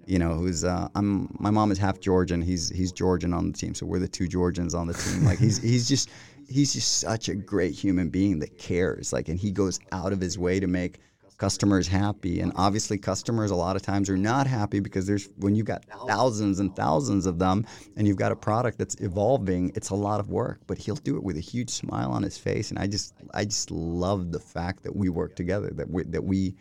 you 0.08 0.20
know, 0.20 0.34
who's 0.34 0.64
uh, 0.64 0.88
I'm 0.96 1.36
my 1.40 1.50
mom 1.52 1.72
is 1.72 1.78
half 1.78 2.00
Georgian. 2.00 2.42
He's 2.42 2.70
he's 2.70 2.92
Georgian 2.92 3.34
on 3.34 3.52
the 3.52 3.58
team, 3.58 3.76
so 3.76 3.86
we're 3.86 4.00
the 4.00 4.08
two 4.08 4.28
Georgians 4.28 4.74
on 4.74 4.88
the 4.88 4.94
team. 4.94 5.26
Like 5.26 5.40
he's 5.40 5.58
he's 5.58 5.88
just 5.88 6.10
he's 6.50 6.74
just 6.74 7.00
such 7.00 7.30
a 7.30 7.36
great 7.36 7.74
human 7.74 8.10
being 8.10 8.40
that 8.40 8.58
cares. 8.58 9.12
Like 9.12 9.28
and 9.30 9.38
he 9.38 9.52
goes 9.52 9.80
out 9.92 10.14
of 10.14 10.22
his 10.22 10.38
way 10.38 10.60
to 10.60 10.68
make 10.68 11.00
customers 11.38 11.88
happy. 11.88 12.40
And 12.42 12.52
obviously, 12.56 12.98
customers 12.98 13.52
a 13.52 13.56
lot 13.56 13.76
of 13.76 13.82
times 13.82 14.10
are 14.10 14.18
not 14.18 14.48
happy 14.48 14.80
because 14.80 15.06
there's 15.06 15.30
when 15.38 15.56
you've 15.56 15.66
got 15.66 15.86
thousands 16.08 16.60
and 16.60 16.76
thousands 16.76 17.26
of 17.26 17.40
them 17.40 17.66
and 17.96 18.08
you've 18.08 18.18
got 18.18 18.32
a 18.32 18.36
product 18.36 18.78
that's 18.78 18.96
evolving, 19.02 19.72
it's 19.76 19.92
a 19.92 19.96
lot 19.96 20.20
of 20.20 20.30
work. 20.30 20.62
But 20.68 20.78
he'll 20.78 20.96
do 20.96 21.16
it 21.16 21.24
with 21.24 21.38
a 21.38 21.42
huge 21.42 21.70
smile 21.70 22.12
on 22.12 22.24
his 22.24 22.38
face, 22.38 22.70
and 22.70 22.80
I 22.80 22.88
just 22.88 23.14
I 23.34 23.46
just 23.46 23.72
love 23.72 24.32
the 24.32 24.40
fact 24.40 24.84
that 24.84 24.96
we 24.96 25.10
work 25.10 25.36
together, 25.36 25.72
that 25.76 25.90
we 25.90 26.04
that 26.04 26.24
we 26.24 26.56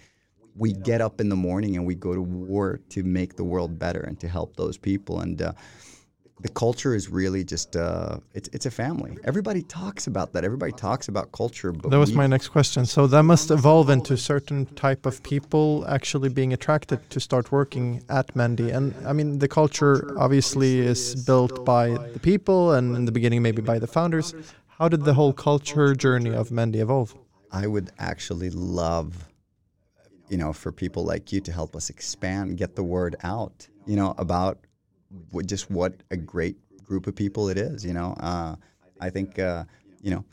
we 0.56 0.72
get 0.72 1.00
up 1.00 1.20
in 1.20 1.28
the 1.28 1.36
morning 1.36 1.76
and 1.76 1.86
we 1.86 1.94
go 1.94 2.14
to 2.14 2.22
war 2.22 2.80
to 2.90 3.02
make 3.02 3.36
the 3.36 3.44
world 3.44 3.78
better 3.78 4.00
and 4.00 4.18
to 4.20 4.28
help 4.28 4.56
those 4.56 4.76
people 4.76 5.20
and. 5.20 5.42
Uh, 5.42 5.52
the 6.40 6.48
culture 6.50 6.94
is 6.94 7.08
really 7.08 7.42
just 7.42 7.76
uh, 7.76 8.18
it's 8.34 8.48
it's 8.52 8.66
a 8.66 8.70
family. 8.70 9.16
Everybody 9.24 9.62
talks 9.62 10.06
about 10.06 10.32
that. 10.34 10.44
Everybody 10.44 10.72
talks 10.72 11.08
about 11.08 11.32
culture. 11.32 11.72
But 11.72 11.90
that 11.90 11.98
was 11.98 12.12
my 12.12 12.26
next 12.26 12.48
question. 12.48 12.84
So 12.84 13.06
that 13.06 13.22
must 13.22 13.50
evolve 13.50 13.88
into 13.88 14.16
certain 14.16 14.66
type 14.66 15.06
of 15.06 15.22
people 15.22 15.84
actually 15.88 16.28
being 16.28 16.52
attracted 16.52 17.08
to 17.10 17.20
start 17.20 17.52
working 17.52 18.02
at 18.10 18.36
Mendi. 18.36 18.70
And 18.70 18.94
I 19.06 19.12
mean, 19.14 19.38
the 19.38 19.48
culture 19.48 20.14
obviously 20.18 20.80
is 20.80 21.24
built 21.24 21.64
by 21.64 21.88
the 22.12 22.20
people, 22.20 22.72
and 22.72 22.94
in 22.94 23.06
the 23.06 23.12
beginning 23.12 23.42
maybe 23.42 23.62
by 23.62 23.78
the 23.78 23.86
founders. 23.86 24.34
how 24.78 24.88
did 24.88 25.04
the 25.04 25.14
whole 25.14 25.32
culture 25.32 25.94
journey 25.94 26.34
of 26.34 26.50
Mendi 26.50 26.80
evolve? 26.80 27.14
I 27.50 27.66
would 27.66 27.90
actually 27.98 28.50
love, 28.50 29.25
you 30.28 30.36
know, 30.36 30.52
for 30.52 30.72
people 30.72 31.04
like 31.04 31.32
you 31.32 31.40
to 31.40 31.52
help 31.52 31.76
us 31.76 31.90
expand, 31.90 32.56
get 32.56 32.74
the 32.74 32.82
word 32.82 33.16
out, 33.22 33.66
you 33.86 33.96
know, 33.96 34.14
about 34.18 34.58
just 35.44 35.70
what 35.70 35.94
a 36.10 36.16
great 36.16 36.56
group 36.82 37.06
of 37.06 37.14
people 37.14 37.48
it 37.48 37.58
is. 37.58 37.84
You 37.84 37.94
know, 37.94 38.14
uh, 38.20 38.56
I 39.00 39.10
think, 39.10 39.38
uh, 39.38 39.64
you 40.02 40.10
know, 40.10 40.24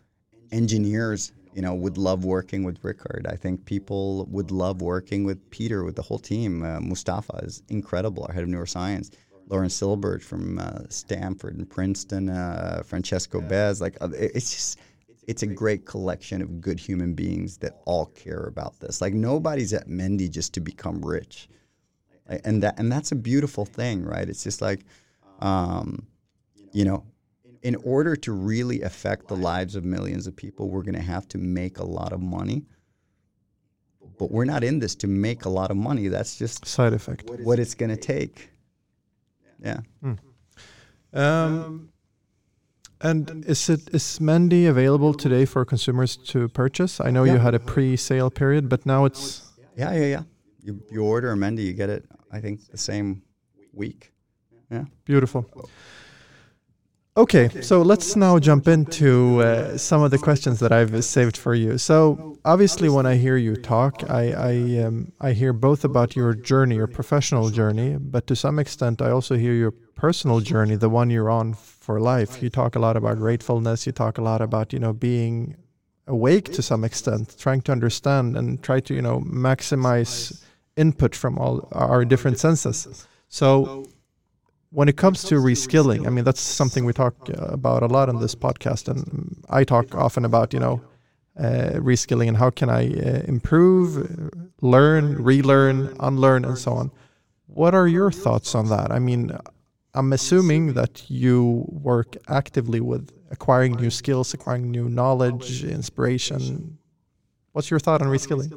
engineers, 0.51 1.31
you 1.53 1.61
know, 1.61 1.73
would 1.73 1.97
love 1.97 2.25
working 2.25 2.63
with 2.63 2.83
Rickard. 2.83 3.27
I 3.29 3.35
think 3.35 3.65
people 3.65 4.25
would 4.25 4.51
love 4.51 4.81
working 4.81 5.23
with 5.23 5.49
Peter, 5.51 5.83
with 5.83 5.95
the 5.95 6.01
whole 6.01 6.19
team. 6.19 6.63
Uh, 6.63 6.79
Mustafa 6.79 7.41
is 7.43 7.61
incredible, 7.69 8.25
our 8.27 8.33
head 8.33 8.43
of 8.43 8.49
neuroscience. 8.49 9.11
Lauren 9.49 9.69
Silbert 9.69 10.21
from 10.21 10.57
uh, 10.57 10.79
Stanford 10.89 11.57
and 11.57 11.69
Princeton, 11.69 12.29
uh, 12.29 12.81
Francesco. 12.85 13.41
Bez. 13.41 13.81
Like, 13.81 13.97
uh, 14.01 14.09
it's 14.13 14.51
just 14.51 14.79
it's 15.27 15.43
a 15.43 15.47
great 15.47 15.85
collection 15.85 16.41
of 16.41 16.61
good 16.61 16.79
human 16.79 17.13
beings 17.13 17.57
that 17.57 17.81
all 17.85 18.07
care 18.07 18.43
about 18.43 18.79
this. 18.79 19.01
Like 19.01 19.13
nobody's 19.13 19.73
at 19.73 19.87
Mendi 19.87 20.29
just 20.29 20.53
to 20.53 20.61
become 20.61 21.03
rich, 21.03 21.49
and 22.27 22.61
that 22.63 22.79
and 22.79 22.91
that's 22.91 23.11
a 23.11 23.15
beautiful 23.15 23.65
thing, 23.65 24.03
right? 24.03 24.27
It's 24.27 24.43
just 24.43 24.61
like, 24.61 24.81
um, 25.39 26.07
you 26.71 26.85
know, 26.85 27.05
in 27.61 27.75
order 27.77 28.15
to 28.17 28.31
really 28.31 28.81
affect 28.81 29.27
the 29.27 29.35
lives 29.35 29.75
of 29.75 29.85
millions 29.85 30.27
of 30.27 30.35
people, 30.35 30.69
we're 30.69 30.83
going 30.83 30.95
to 30.95 31.01
have 31.01 31.27
to 31.29 31.37
make 31.37 31.79
a 31.79 31.85
lot 31.85 32.11
of 32.11 32.21
money. 32.21 32.65
But 34.19 34.31
we're 34.31 34.45
not 34.45 34.63
in 34.63 34.79
this 34.79 34.95
to 34.95 35.07
make 35.07 35.45
a 35.45 35.49
lot 35.49 35.71
of 35.71 35.77
money. 35.77 36.07
That's 36.07 36.37
just 36.37 36.65
side 36.65 36.93
effect. 36.93 37.29
What 37.41 37.59
it's 37.59 37.73
going 37.73 37.89
to 37.89 37.97
take. 37.97 38.49
Yeah. 39.63 39.79
Mm. 40.03 40.19
Um, 41.13 41.92
and 43.03 43.45
is 43.45 43.69
it 43.69 43.89
is 43.93 44.19
Mendi 44.19 44.65
available 44.65 45.13
today 45.13 45.45
for 45.45 45.65
consumers 45.65 46.17
to 46.31 46.47
purchase? 46.47 46.99
I 46.99 47.11
know 47.11 47.25
yeah. 47.25 47.33
you 47.33 47.39
had 47.39 47.53
a 47.53 47.59
pre-sale 47.59 48.31
period, 48.31 48.69
but 48.69 48.85
now 48.85 49.05
it's 49.05 49.51
yeah, 49.75 49.93
yeah, 49.93 50.05
yeah. 50.05 50.23
You 50.61 50.81
you 50.89 51.03
order 51.03 51.31
a 51.31 51.35
Mendi, 51.35 51.63
you 51.63 51.73
get 51.73 51.89
it. 51.89 52.05
I 52.31 52.39
think 52.39 52.67
the 52.71 52.77
same 52.77 53.21
week. 53.73 54.13
Yeah, 54.71 54.85
beautiful. 55.05 55.45
Okay, 57.15 57.61
so 57.61 57.83
let's 57.83 58.15
now 58.15 58.39
jump 58.39 58.67
into 58.67 59.39
uh, 59.41 59.77
some 59.77 60.01
of 60.01 60.09
the 60.09 60.17
questions 60.17 60.59
that 60.61 60.71
I've 60.71 61.05
saved 61.05 61.37
for 61.37 61.53
you. 61.53 61.77
So, 61.77 62.39
obviously, 62.43 62.89
when 62.89 63.05
I 63.05 63.17
hear 63.17 63.37
you 63.37 63.55
talk, 63.55 64.09
I 64.09 64.31
I, 64.31 64.83
um, 64.83 65.11
I 65.21 65.33
hear 65.33 65.53
both 65.53 65.85
about 65.85 66.15
your 66.15 66.33
journey, 66.33 66.75
your 66.77 66.87
professional 66.87 67.51
journey, 67.51 67.97
but 67.99 68.25
to 68.27 68.35
some 68.35 68.57
extent, 68.57 68.99
I 68.99 69.11
also 69.11 69.35
hear 69.35 69.53
your 69.53 69.73
personal 69.95 70.39
journey, 70.39 70.75
the 70.75 70.89
one 70.89 71.11
you're 71.11 71.29
on 71.29 71.53
for 71.83 71.99
life. 71.99 72.41
You 72.41 72.49
talk 72.49 72.75
a 72.75 72.79
lot 72.79 72.95
about 72.95 73.17
gratefulness. 73.17 73.85
You 73.85 73.91
talk 73.91 74.17
a 74.17 74.25
lot 74.31 74.41
about 74.41 74.73
you 74.73 74.79
know 74.79 74.93
being 74.93 75.55
awake 76.07 76.45
to 76.53 76.61
some 76.61 76.83
extent, 76.89 77.35
trying 77.37 77.61
to 77.67 77.71
understand 77.71 78.37
and 78.37 78.47
try 78.67 78.79
to 78.87 78.93
you 78.93 79.01
know 79.01 79.19
maximize 79.21 80.43
input 80.75 81.13
from 81.15 81.37
all 81.37 81.67
our 81.73 82.05
different 82.05 82.39
senses. 82.39 83.07
So 83.27 83.85
when 84.73 84.87
it 84.89 84.97
comes 84.97 85.23
to 85.25 85.35
reskilling, 85.35 86.07
I 86.07 86.09
mean, 86.09 86.23
that's 86.23 86.41
something 86.41 86.83
we 86.83 86.93
talk 86.93 87.15
uh, 87.29 87.45
about 87.59 87.83
a 87.83 87.87
lot 87.87 88.09
on 88.09 88.19
this 88.19 88.35
podcast. 88.35 88.87
And 88.87 89.43
I 89.49 89.63
talk 89.63 89.93
often 89.93 90.25
about, 90.25 90.51
you 90.53 90.59
know, 90.59 90.81
uh, 91.37 91.77
reskilling 91.89 92.27
and 92.27 92.37
how 92.37 92.49
can 92.49 92.69
I 92.69 92.87
uh, 92.87 93.21
improve, 93.27 93.91
learn, 94.61 95.23
relearn, 95.23 95.95
unlearn, 95.99 96.43
and 96.45 96.57
so 96.57 96.73
on. 96.73 96.91
What 97.45 97.75
are 97.75 97.87
your 97.87 98.11
thoughts 98.11 98.55
on 98.55 98.69
that? 98.69 98.91
I 98.91 98.97
mean, 98.97 99.37
I'm 99.95 100.11
assuming 100.13 100.73
that 100.73 101.09
you 101.09 101.65
work 101.67 102.17
actively 102.27 102.81
with 102.81 103.11
acquiring 103.29 103.73
new 103.73 103.91
skills, 103.91 104.33
acquiring 104.33 104.71
new 104.71 104.89
knowledge, 104.89 105.63
inspiration. 105.63 106.77
What's 107.51 107.69
your 107.69 107.79
thought 107.79 108.01
on 108.01 108.07
reskilling? 108.07 108.51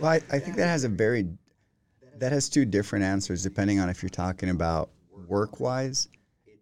Well, 0.00 0.10
I, 0.10 0.20
I 0.30 0.38
think 0.38 0.56
that 0.56 0.68
has 0.68 0.84
a 0.84 0.88
very, 0.88 1.26
that 2.18 2.30
has 2.30 2.48
two 2.48 2.64
different 2.64 3.04
answers 3.04 3.42
depending 3.42 3.80
on 3.80 3.88
if 3.88 4.02
you're 4.02 4.10
talking 4.10 4.50
about 4.50 4.90
work 5.26 5.58
wise, 5.58 6.08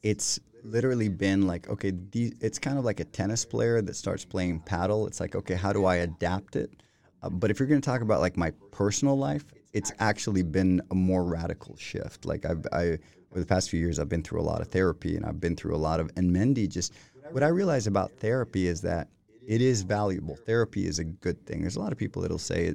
it's 0.02 0.40
literally 0.62 1.10
been 1.10 1.46
like, 1.46 1.68
okay, 1.68 1.92
it's 2.14 2.58
kind 2.58 2.78
of 2.78 2.84
like 2.84 3.00
a 3.00 3.04
tennis 3.04 3.44
player 3.44 3.82
that 3.82 3.94
starts 3.94 4.24
playing 4.24 4.60
padel. 4.60 5.06
It's 5.06 5.20
like, 5.20 5.34
okay, 5.34 5.54
how 5.54 5.74
do 5.74 5.84
I 5.84 5.96
adapt 5.96 6.56
it? 6.56 6.70
Uh, 7.22 7.28
but 7.28 7.50
if 7.50 7.58
you're 7.58 7.68
going 7.68 7.80
to 7.80 7.84
talk 7.84 8.00
about 8.00 8.20
like 8.20 8.38
my 8.38 8.52
personal 8.70 9.18
life, 9.18 9.44
it's 9.74 9.92
actually 9.98 10.42
been 10.42 10.80
a 10.90 10.94
more 10.94 11.24
radical 11.24 11.76
shift. 11.76 12.24
Like 12.24 12.46
I've, 12.46 12.66
I, 12.72 12.98
over 13.34 13.40
the 13.40 13.46
past 13.46 13.68
few 13.68 13.80
years, 13.80 13.98
I've 13.98 14.08
been 14.08 14.22
through 14.22 14.40
a 14.40 14.42
lot 14.42 14.60
of 14.60 14.68
therapy 14.68 15.16
and 15.16 15.26
I've 15.26 15.40
been 15.40 15.56
through 15.56 15.74
a 15.74 15.76
lot 15.76 15.98
of, 15.98 16.08
and 16.16 16.32
Mendi 16.32 16.68
just, 16.68 16.92
what 17.32 17.42
I 17.42 17.48
realize 17.48 17.88
about 17.88 18.12
therapy 18.12 18.68
is 18.68 18.80
that 18.82 19.08
it 19.44 19.60
is 19.60 19.82
valuable. 19.82 20.36
Therapy 20.36 20.86
is 20.86 21.00
a 21.00 21.04
good 21.04 21.44
thing. 21.44 21.62
There's 21.62 21.74
a 21.74 21.80
lot 21.80 21.90
of 21.90 21.98
people 21.98 22.22
that'll 22.22 22.38
say 22.38 22.74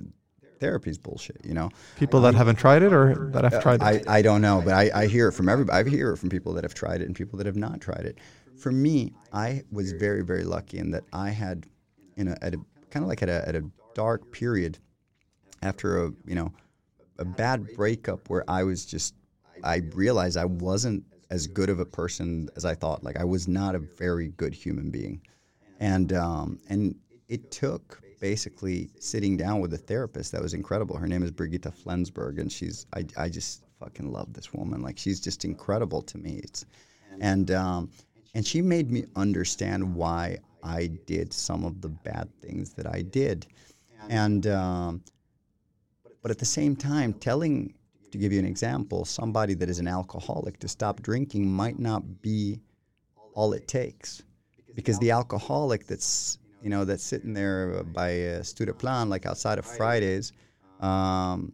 therapy's 0.59 0.97
bullshit. 0.97 1.39
You 1.45 1.53
know, 1.53 1.69
people 1.95 2.19
that 2.21 2.35
haven't 2.35 2.57
tried 2.57 2.83
it 2.83 2.91
or 2.91 3.29
that 3.31 3.45
have 3.45 3.53
uh, 3.53 3.61
tried 3.61 3.81
it. 3.81 4.05
I, 4.07 4.17
I 4.17 4.21
don't 4.21 4.41
know, 4.41 4.61
but 4.63 4.73
I, 4.73 4.91
I 4.93 5.07
hear 5.07 5.29
it 5.29 5.31
from 5.31 5.47
everybody. 5.47 5.79
I 5.79 5.89
hear 5.89 6.11
it 6.11 6.17
from 6.17 6.27
people 6.27 6.53
that 6.53 6.65
have 6.65 6.73
tried 6.73 7.01
it 7.01 7.05
and 7.05 7.15
people 7.15 7.37
that 7.37 7.45
have 7.45 7.55
not 7.55 7.79
tried 7.79 8.05
it. 8.05 8.17
For 8.57 8.71
me, 8.71 9.13
I 9.31 9.63
was 9.71 9.93
very 9.93 10.23
very 10.23 10.43
lucky 10.43 10.77
in 10.77 10.91
that 10.91 11.05
I 11.13 11.29
had, 11.29 11.65
in 12.17 12.27
a, 12.27 12.37
at 12.41 12.53
a 12.53 12.57
kind 12.91 13.03
of 13.03 13.07
like 13.07 13.23
at 13.23 13.29
a 13.29 13.47
at 13.47 13.55
a 13.55 13.63
dark 13.95 14.31
period, 14.31 14.77
after 15.61 16.05
a 16.05 16.11
you 16.25 16.35
know, 16.35 16.51
a 17.17 17.25
bad 17.25 17.65
breakup 17.75 18.29
where 18.29 18.43
I 18.49 18.63
was 18.63 18.85
just, 18.85 19.15
I 19.63 19.81
realized 19.93 20.37
I 20.37 20.45
wasn't 20.45 21.03
as 21.29 21.47
good 21.47 21.69
of 21.69 21.79
a 21.79 21.85
person 21.85 22.49
as 22.55 22.65
I 22.65 22.75
thought. 22.75 23.03
Like 23.03 23.17
I 23.17 23.23
was 23.23 23.47
not 23.47 23.75
a 23.75 23.79
very 23.79 24.29
good 24.29 24.53
human 24.53 24.89
being, 24.89 25.21
and 25.79 26.13
um, 26.13 26.59
and 26.69 26.95
it 27.27 27.51
took 27.51 28.01
basically 28.19 28.89
sitting 28.99 29.37
down 29.37 29.61
with 29.61 29.73
a 29.73 29.77
therapist 29.77 30.31
that 30.31 30.41
was 30.41 30.53
incredible. 30.53 30.97
Her 30.97 31.07
name 31.07 31.23
is 31.23 31.31
Birgitta 31.31 31.73
Flensburg, 31.73 32.39
and 32.39 32.51
she's 32.51 32.85
I, 32.93 33.05
I 33.17 33.29
just 33.29 33.63
fucking 33.79 34.11
love 34.11 34.33
this 34.33 34.53
woman. 34.53 34.81
Like 34.81 34.97
she's 34.97 35.19
just 35.19 35.45
incredible 35.45 36.01
to 36.03 36.17
me. 36.17 36.41
It's, 36.43 36.65
and 37.21 37.51
um, 37.51 37.89
and 38.35 38.45
she 38.45 38.61
made 38.61 38.91
me 38.91 39.05
understand 39.15 39.95
why 39.95 40.37
I 40.63 40.87
did 41.05 41.33
some 41.33 41.63
of 41.63 41.81
the 41.81 41.89
bad 41.89 42.29
things 42.41 42.73
that 42.73 42.87
I 42.87 43.01
did, 43.01 43.47
and 44.09 44.47
um, 44.47 45.03
but 46.21 46.31
at 46.31 46.39
the 46.39 46.45
same 46.45 46.75
time, 46.75 47.13
telling 47.13 47.73
to 48.11 48.17
give 48.17 48.31
you 48.31 48.39
an 48.39 48.45
example, 48.45 49.05
somebody 49.05 49.53
that 49.55 49.69
is 49.69 49.79
an 49.79 49.87
alcoholic 49.87 50.59
to 50.59 50.67
stop 50.67 51.01
drinking 51.01 51.51
might 51.51 51.79
not 51.79 52.21
be 52.21 52.59
all 53.33 53.53
it 53.53 53.67
takes, 53.67 54.23
because 54.75 54.99
the 54.99 55.11
alcoholic 55.11 55.85
that's 55.85 56.39
you 56.61 56.69
know, 56.69 56.85
that's 56.85 57.03
sitting 57.03 57.33
there 57.33 57.83
by 57.83 58.11
uh, 58.11 58.41
Stureplan, 58.41 59.09
like 59.09 59.25
outside 59.25 59.59
of 59.59 59.65
Fridays, 59.65 60.33
um, 60.81 61.53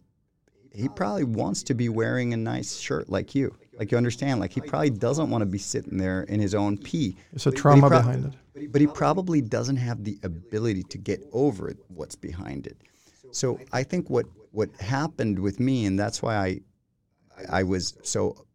he 0.71 0.89
probably 0.89 1.23
wants 1.23 1.63
to 1.63 1.73
be 1.73 1.89
wearing 1.89 2.33
a 2.33 2.37
nice 2.37 2.77
shirt 2.77 3.09
like 3.09 3.35
you. 3.35 3.55
Like 3.77 3.91
you 3.91 3.97
understand, 3.97 4.39
like 4.39 4.53
he 4.53 4.61
probably 4.61 4.89
doesn't 4.89 5.29
want 5.29 5.41
to 5.41 5.45
be 5.45 5.57
sitting 5.57 5.97
there 5.97 6.23
in 6.23 6.39
his 6.39 6.55
own 6.55 6.77
pee. 6.77 7.17
it's 7.33 7.45
a 7.45 7.51
trauma 7.51 7.87
pro- 7.87 7.99
behind 7.99 8.33
it. 8.55 8.71
But 8.71 8.79
he 8.79 8.87
probably 8.87 9.41
doesn't 9.41 9.75
have 9.75 10.03
the 10.03 10.17
ability 10.23 10.83
to 10.83 10.97
get 10.97 11.27
over 11.33 11.69
it, 11.69 11.77
what's 11.89 12.15
behind 12.15 12.67
it. 12.67 12.77
So 13.31 13.59
I 13.73 13.83
think 13.83 14.09
what 14.09 14.25
what 14.55 14.69
happened 14.79 15.37
with 15.37 15.59
me, 15.59 15.85
and 15.85 15.99
that's 15.99 16.21
why 16.21 16.35
I 16.37 16.59
I 17.49 17.63
was 17.63 17.97
so 18.01 18.45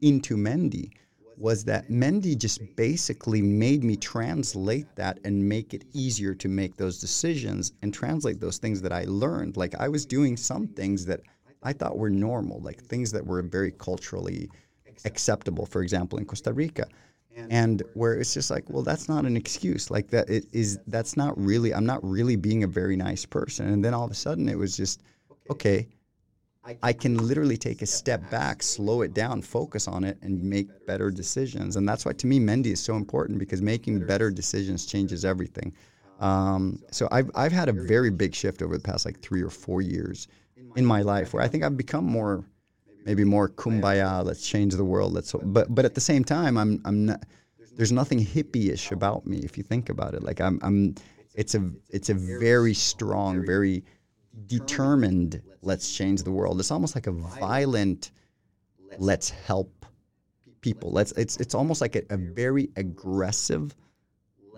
into 0.00 0.36
Mendi, 0.36 0.90
was 1.36 1.64
that 1.64 1.90
Mendi 1.90 2.34
just 2.34 2.60
basically 2.76 3.42
made 3.42 3.84
me 3.84 3.96
translate 3.96 4.86
that 4.96 5.18
and 5.24 5.46
make 5.46 5.74
it 5.74 5.84
easier 5.92 6.34
to 6.34 6.48
make 6.48 6.76
those 6.76 6.98
decisions 6.98 7.72
and 7.82 7.92
translate 7.92 8.40
those 8.40 8.56
things 8.56 8.80
that 8.80 8.92
I 8.92 9.04
learned. 9.04 9.56
Like 9.58 9.74
I 9.74 9.88
was 9.88 10.06
doing 10.06 10.36
some 10.36 10.66
things 10.66 11.04
that 11.06 11.20
I 11.62 11.72
thought 11.74 11.98
were 11.98 12.10
normal, 12.10 12.60
like 12.60 12.82
things 12.82 13.12
that 13.12 13.26
were 13.26 13.42
very 13.42 13.72
culturally 13.72 14.48
acceptable, 15.04 15.66
for 15.66 15.82
example, 15.82 16.18
in 16.18 16.24
Costa 16.24 16.52
Rica. 16.54 16.86
And 17.50 17.82
where 17.92 18.14
it's 18.14 18.32
just 18.32 18.50
like, 18.50 18.64
well, 18.70 18.82
that's 18.82 19.10
not 19.10 19.26
an 19.26 19.36
excuse. 19.36 19.90
Like 19.90 20.08
that 20.08 20.30
it 20.30 20.46
is 20.54 20.78
that's 20.86 21.18
not 21.18 21.38
really 21.38 21.74
I'm 21.74 21.84
not 21.84 22.02
really 22.02 22.36
being 22.36 22.64
a 22.64 22.66
very 22.66 22.96
nice 22.96 23.26
person. 23.26 23.68
And 23.68 23.84
then 23.84 23.92
all 23.92 24.06
of 24.06 24.10
a 24.10 24.14
sudden 24.14 24.48
it 24.48 24.56
was 24.56 24.74
just, 24.74 25.02
okay, 25.50 25.88
I 26.82 26.92
can 26.92 27.16
literally 27.28 27.56
take 27.56 27.82
a 27.82 27.86
step 27.86 28.28
back, 28.28 28.62
slow 28.62 29.02
it 29.02 29.14
down, 29.14 29.40
focus 29.40 29.86
on 29.86 30.02
it, 30.02 30.18
and 30.22 30.42
make 30.42 30.68
better 30.86 31.12
decisions. 31.12 31.76
And 31.76 31.88
that's 31.88 32.04
why, 32.04 32.12
to 32.14 32.26
me, 32.26 32.40
Mendi 32.40 32.72
is 32.72 32.80
so 32.80 32.96
important 32.96 33.38
because 33.38 33.62
making 33.62 34.04
better 34.04 34.30
decisions 34.30 34.84
changes 34.84 35.24
everything. 35.24 35.72
Um, 36.18 36.82
so 36.90 37.08
I've 37.12 37.30
I've 37.34 37.52
had 37.52 37.68
a 37.68 37.72
very 37.72 38.10
big 38.10 38.34
shift 38.34 38.62
over 38.62 38.76
the 38.76 38.82
past 38.82 39.04
like 39.04 39.20
three 39.20 39.42
or 39.42 39.50
four 39.50 39.80
years 39.80 40.28
in 40.74 40.84
my 40.84 41.02
life 41.02 41.32
where 41.32 41.42
I 41.42 41.48
think 41.48 41.62
I've 41.62 41.76
become 41.76 42.04
more, 42.04 42.44
maybe 43.04 43.22
more 43.22 43.48
kumbaya. 43.48 44.24
Let's 44.24 44.44
change 44.44 44.74
the 44.74 44.84
world. 44.84 45.12
Let's. 45.12 45.32
But 45.32 45.72
but 45.72 45.84
at 45.84 45.94
the 45.94 46.00
same 46.00 46.24
time, 46.24 46.56
I'm 46.56 46.80
I'm 46.84 47.06
not. 47.06 47.22
There's 47.76 47.92
nothing 47.92 48.18
hippie-ish 48.18 48.90
about 48.90 49.26
me 49.26 49.38
if 49.40 49.58
you 49.58 49.62
think 49.62 49.88
about 49.90 50.14
it. 50.14 50.22
Like 50.22 50.40
I'm 50.40 50.58
I'm. 50.62 50.94
It's 51.34 51.54
a 51.54 51.70
it's 51.90 52.08
a 52.08 52.14
very 52.14 52.72
strong, 52.72 53.44
very 53.44 53.84
determined 54.46 55.42
let's 55.62 55.92
change 55.92 56.22
the 56.22 56.30
world. 56.30 56.60
It's 56.60 56.70
almost 56.70 56.94
like 56.94 57.06
a 57.06 57.12
violent 57.12 58.10
let's 58.98 59.30
help 59.30 59.86
people. 60.60 60.90
Let's 60.90 61.12
it's 61.12 61.36
it's 61.38 61.54
almost 61.54 61.80
like 61.80 61.96
a, 61.96 62.02
a 62.10 62.16
very 62.16 62.70
aggressive 62.76 63.74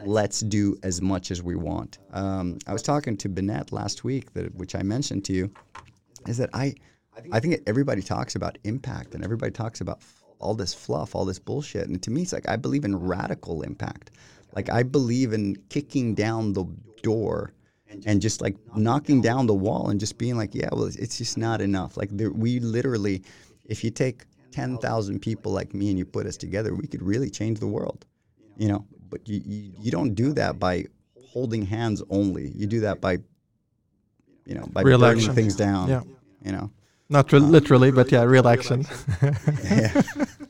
let's 0.05 0.41
do 0.41 0.76
as 0.83 1.01
much 1.03 1.31
as 1.31 1.43
we 1.43 1.57
want. 1.57 1.99
Um, 2.12 2.59
I 2.66 2.72
was 2.72 2.83
talking 2.83 3.16
to 3.18 3.29
Bennett 3.29 3.72
last 3.72 4.05
week, 4.05 4.33
that 4.35 4.55
which 4.55 4.74
I 4.74 4.83
mentioned 4.83 5.24
to 5.26 5.33
you, 5.33 5.51
is 6.26 6.37
that 6.39 6.51
I, 6.53 6.74
I 7.33 7.41
think 7.41 7.61
everybody 7.66 8.03
talks 8.03 8.37
about 8.37 8.59
impact 8.64 9.14
and 9.14 9.24
everybody 9.24 9.53
talks 9.53 9.81
about 9.81 10.01
all 10.39 10.55
this 10.55 10.72
fluff, 10.72 11.14
all 11.14 11.24
this 11.24 11.39
bullshit, 11.39 11.89
and 11.89 12.01
to 12.03 12.11
me, 12.11 12.22
it's 12.22 12.33
like 12.33 12.49
I 12.49 12.57
believe 12.57 12.85
in 12.85 12.97
radical 12.97 13.62
impact. 13.62 14.12
Like 14.55 14.70
I 14.70 14.83
believe 14.83 15.33
in 15.33 15.57
kicking 15.68 16.14
down 16.14 16.53
the 16.53 16.64
door 17.03 17.53
and 18.07 18.20
just 18.20 18.41
like 18.41 18.57
knocking 18.76 19.20
down 19.20 19.47
the 19.47 19.55
wall 19.55 19.89
and 19.91 19.99
just 19.99 20.18
being 20.18 20.36
like, 20.36 20.55
yeah, 20.55 20.68
well, 20.72 20.84
it's 20.84 21.18
just 21.18 21.39
not 21.39 21.61
enough. 21.61 21.97
Like 21.97 22.11
there, 22.12 22.30
we 22.30 22.61
literally, 22.61 23.22
if 23.64 23.82
you 23.82 23.91
take 23.91 24.24
ten 24.51 24.78
thousand 24.78 25.20
people 25.20 25.53
like 25.53 25.74
me 25.74 25.91
and 25.91 25.99
you 25.99 26.05
put 26.05 26.26
us 26.26 26.36
together, 26.36 26.74
we 26.74 26.86
could 26.86 27.03
really 27.03 27.30
change 27.30 27.61
the 27.61 27.66
world. 27.66 28.07
You 28.57 28.68
know, 28.68 28.86
but 29.09 29.26
you, 29.28 29.41
you, 29.45 29.72
you 29.78 29.91
don't 29.91 30.14
do 30.14 30.32
that 30.34 30.59
by 30.59 30.86
holding 31.28 31.64
hands 31.64 32.03
only. 32.11 32.49
You 32.49 32.66
do 32.66 32.80
that 32.80 33.01
by, 33.01 33.18
you 34.45 34.55
know, 34.55 34.66
by 34.72 34.82
Real 34.82 34.99
burning 34.99 35.18
action. 35.18 35.34
things 35.34 35.55
down. 35.57 35.89
Yeah. 35.89 36.03
You 36.45 36.53
know. 36.53 36.70
Not 37.09 37.32
re- 37.32 37.39
literally, 37.39 37.91
but 37.91 38.12
yeah, 38.12 38.22
real 38.24 38.49
action. 38.49 38.84
Yeah. 39.22 40.03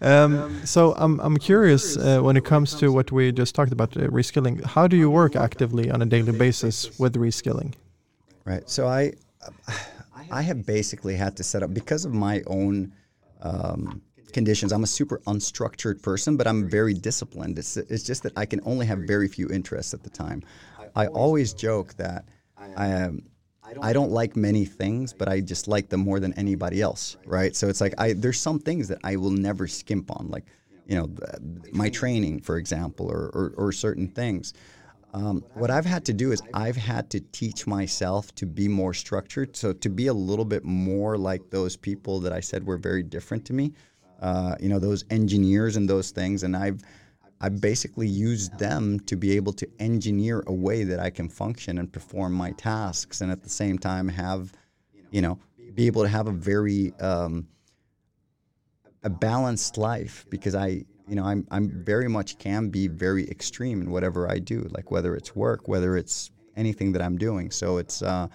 Um, 0.00 0.64
so 0.64 0.94
I'm 0.96 1.20
I'm 1.20 1.36
curious 1.36 1.96
uh, 1.96 2.20
when 2.20 2.36
it 2.36 2.44
comes 2.44 2.74
to 2.74 2.90
what 2.92 3.12
we 3.12 3.32
just 3.32 3.54
talked 3.54 3.72
about, 3.72 3.96
uh, 3.96 4.08
reskilling. 4.08 4.64
How 4.64 4.86
do 4.86 4.96
you 4.96 5.10
work 5.10 5.36
actively 5.36 5.90
on 5.90 6.02
a 6.02 6.06
daily 6.06 6.32
basis 6.32 6.98
with 6.98 7.14
reskilling? 7.14 7.74
Right. 8.44 8.68
So 8.70 8.86
I, 8.86 9.12
I 10.30 10.42
have 10.42 10.64
basically 10.64 11.16
had 11.16 11.36
to 11.36 11.42
set 11.42 11.62
up 11.62 11.74
because 11.74 12.04
of 12.04 12.12
my 12.14 12.42
own 12.46 12.92
um, 13.42 14.02
conditions. 14.32 14.72
I'm 14.72 14.84
a 14.84 14.86
super 14.86 15.18
unstructured 15.26 16.02
person, 16.02 16.36
but 16.36 16.46
I'm 16.46 16.68
very 16.68 16.94
disciplined. 16.94 17.58
It's 17.58 17.76
it's 17.76 18.04
just 18.04 18.22
that 18.22 18.32
I 18.36 18.46
can 18.46 18.60
only 18.64 18.86
have 18.86 19.00
very 19.00 19.28
few 19.28 19.48
interests 19.48 19.94
at 19.94 20.02
the 20.02 20.10
time. 20.10 20.42
I 20.94 21.08
always 21.08 21.52
joke 21.52 21.94
that 21.94 22.24
I 22.56 22.88
am. 22.88 23.22
I 23.80 23.92
don't 23.92 24.10
like 24.10 24.36
many 24.36 24.64
things, 24.64 25.12
but 25.12 25.28
I 25.28 25.40
just 25.40 25.68
like 25.68 25.88
them 25.88 26.00
more 26.00 26.20
than 26.20 26.32
anybody 26.34 26.80
else, 26.80 27.16
right? 27.26 27.54
So 27.54 27.68
it's 27.68 27.80
like 27.80 27.94
I 27.98 28.12
there's 28.12 28.40
some 28.40 28.58
things 28.58 28.88
that 28.88 28.98
I 29.04 29.16
will 29.16 29.30
never 29.30 29.66
skimp 29.66 30.10
on, 30.10 30.28
like 30.28 30.44
you 30.86 30.96
know 30.96 31.10
my 31.72 31.88
training, 31.88 32.40
for 32.40 32.56
example, 32.56 33.10
or 33.10 33.30
or, 33.34 33.54
or 33.56 33.72
certain 33.72 34.08
things. 34.08 34.54
Um, 35.14 35.42
what 35.54 35.70
I've 35.70 35.86
had 35.86 36.04
to 36.06 36.12
do 36.12 36.32
is 36.32 36.42
I've 36.52 36.76
had 36.76 37.08
to 37.10 37.20
teach 37.20 37.66
myself 37.66 38.34
to 38.34 38.44
be 38.44 38.68
more 38.68 38.92
structured, 38.92 39.56
so 39.56 39.72
to 39.72 39.88
be 39.88 40.08
a 40.08 40.14
little 40.14 40.44
bit 40.44 40.64
more 40.64 41.16
like 41.16 41.48
those 41.50 41.74
people 41.76 42.20
that 42.20 42.32
I 42.32 42.40
said 42.40 42.66
were 42.66 42.76
very 42.76 43.02
different 43.02 43.44
to 43.46 43.52
me. 43.54 43.72
Uh, 44.20 44.56
you 44.60 44.68
know, 44.68 44.78
those 44.78 45.04
engineers 45.10 45.76
and 45.76 45.88
those 45.88 46.10
things, 46.10 46.42
and 46.42 46.56
I've 46.56 46.82
I 47.40 47.48
basically 47.50 48.08
use 48.08 48.48
them 48.50 49.00
to 49.00 49.16
be 49.16 49.36
able 49.36 49.52
to 49.54 49.68
engineer 49.78 50.42
a 50.46 50.52
way 50.52 50.84
that 50.84 50.98
I 50.98 51.10
can 51.10 51.28
function 51.28 51.78
and 51.78 51.92
perform 51.92 52.32
my 52.32 52.52
tasks, 52.52 53.20
and 53.20 53.30
at 53.30 53.42
the 53.42 53.50
same 53.50 53.78
time 53.78 54.08
have, 54.08 54.52
you 55.10 55.20
know, 55.20 55.38
be 55.74 55.86
able 55.86 56.02
to 56.02 56.08
have 56.08 56.28
a 56.28 56.32
very 56.32 56.94
um, 57.00 57.46
a 59.02 59.10
balanced 59.10 59.76
life 59.76 60.24
because 60.30 60.54
I, 60.54 60.84
you 61.06 61.14
know, 61.14 61.24
I'm 61.24 61.46
I'm 61.50 61.84
very 61.84 62.08
much 62.08 62.38
can 62.38 62.70
be 62.70 62.88
very 62.88 63.28
extreme 63.28 63.82
in 63.82 63.90
whatever 63.90 64.30
I 64.30 64.38
do, 64.38 64.66
like 64.70 64.90
whether 64.90 65.14
it's 65.14 65.36
work, 65.36 65.68
whether 65.68 65.96
it's 65.96 66.30
anything 66.56 66.92
that 66.92 67.02
I'm 67.02 67.18
doing. 67.18 67.50
So 67.50 67.76
it's 67.76 68.00
uh, 68.00 68.28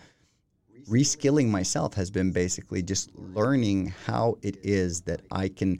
reskilling 0.88 1.50
myself 1.50 1.96
has 1.96 2.12
been 2.12 2.32
basically 2.32 2.84
just 2.84 3.10
learning 3.16 3.94
how 4.06 4.38
it 4.44 4.58
is 4.64 5.02
that 5.02 5.22
I 5.32 5.50
can 5.50 5.80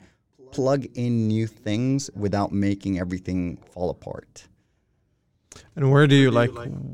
plug 0.52 0.86
in 0.94 1.28
new 1.28 1.46
things 1.46 2.10
without 2.14 2.52
making 2.52 2.98
everything 2.98 3.56
fall 3.72 3.90
apart. 3.90 4.46
And 5.76 5.90
where 5.90 6.06
do 6.06 6.14
you 6.14 6.30
like? 6.30 6.50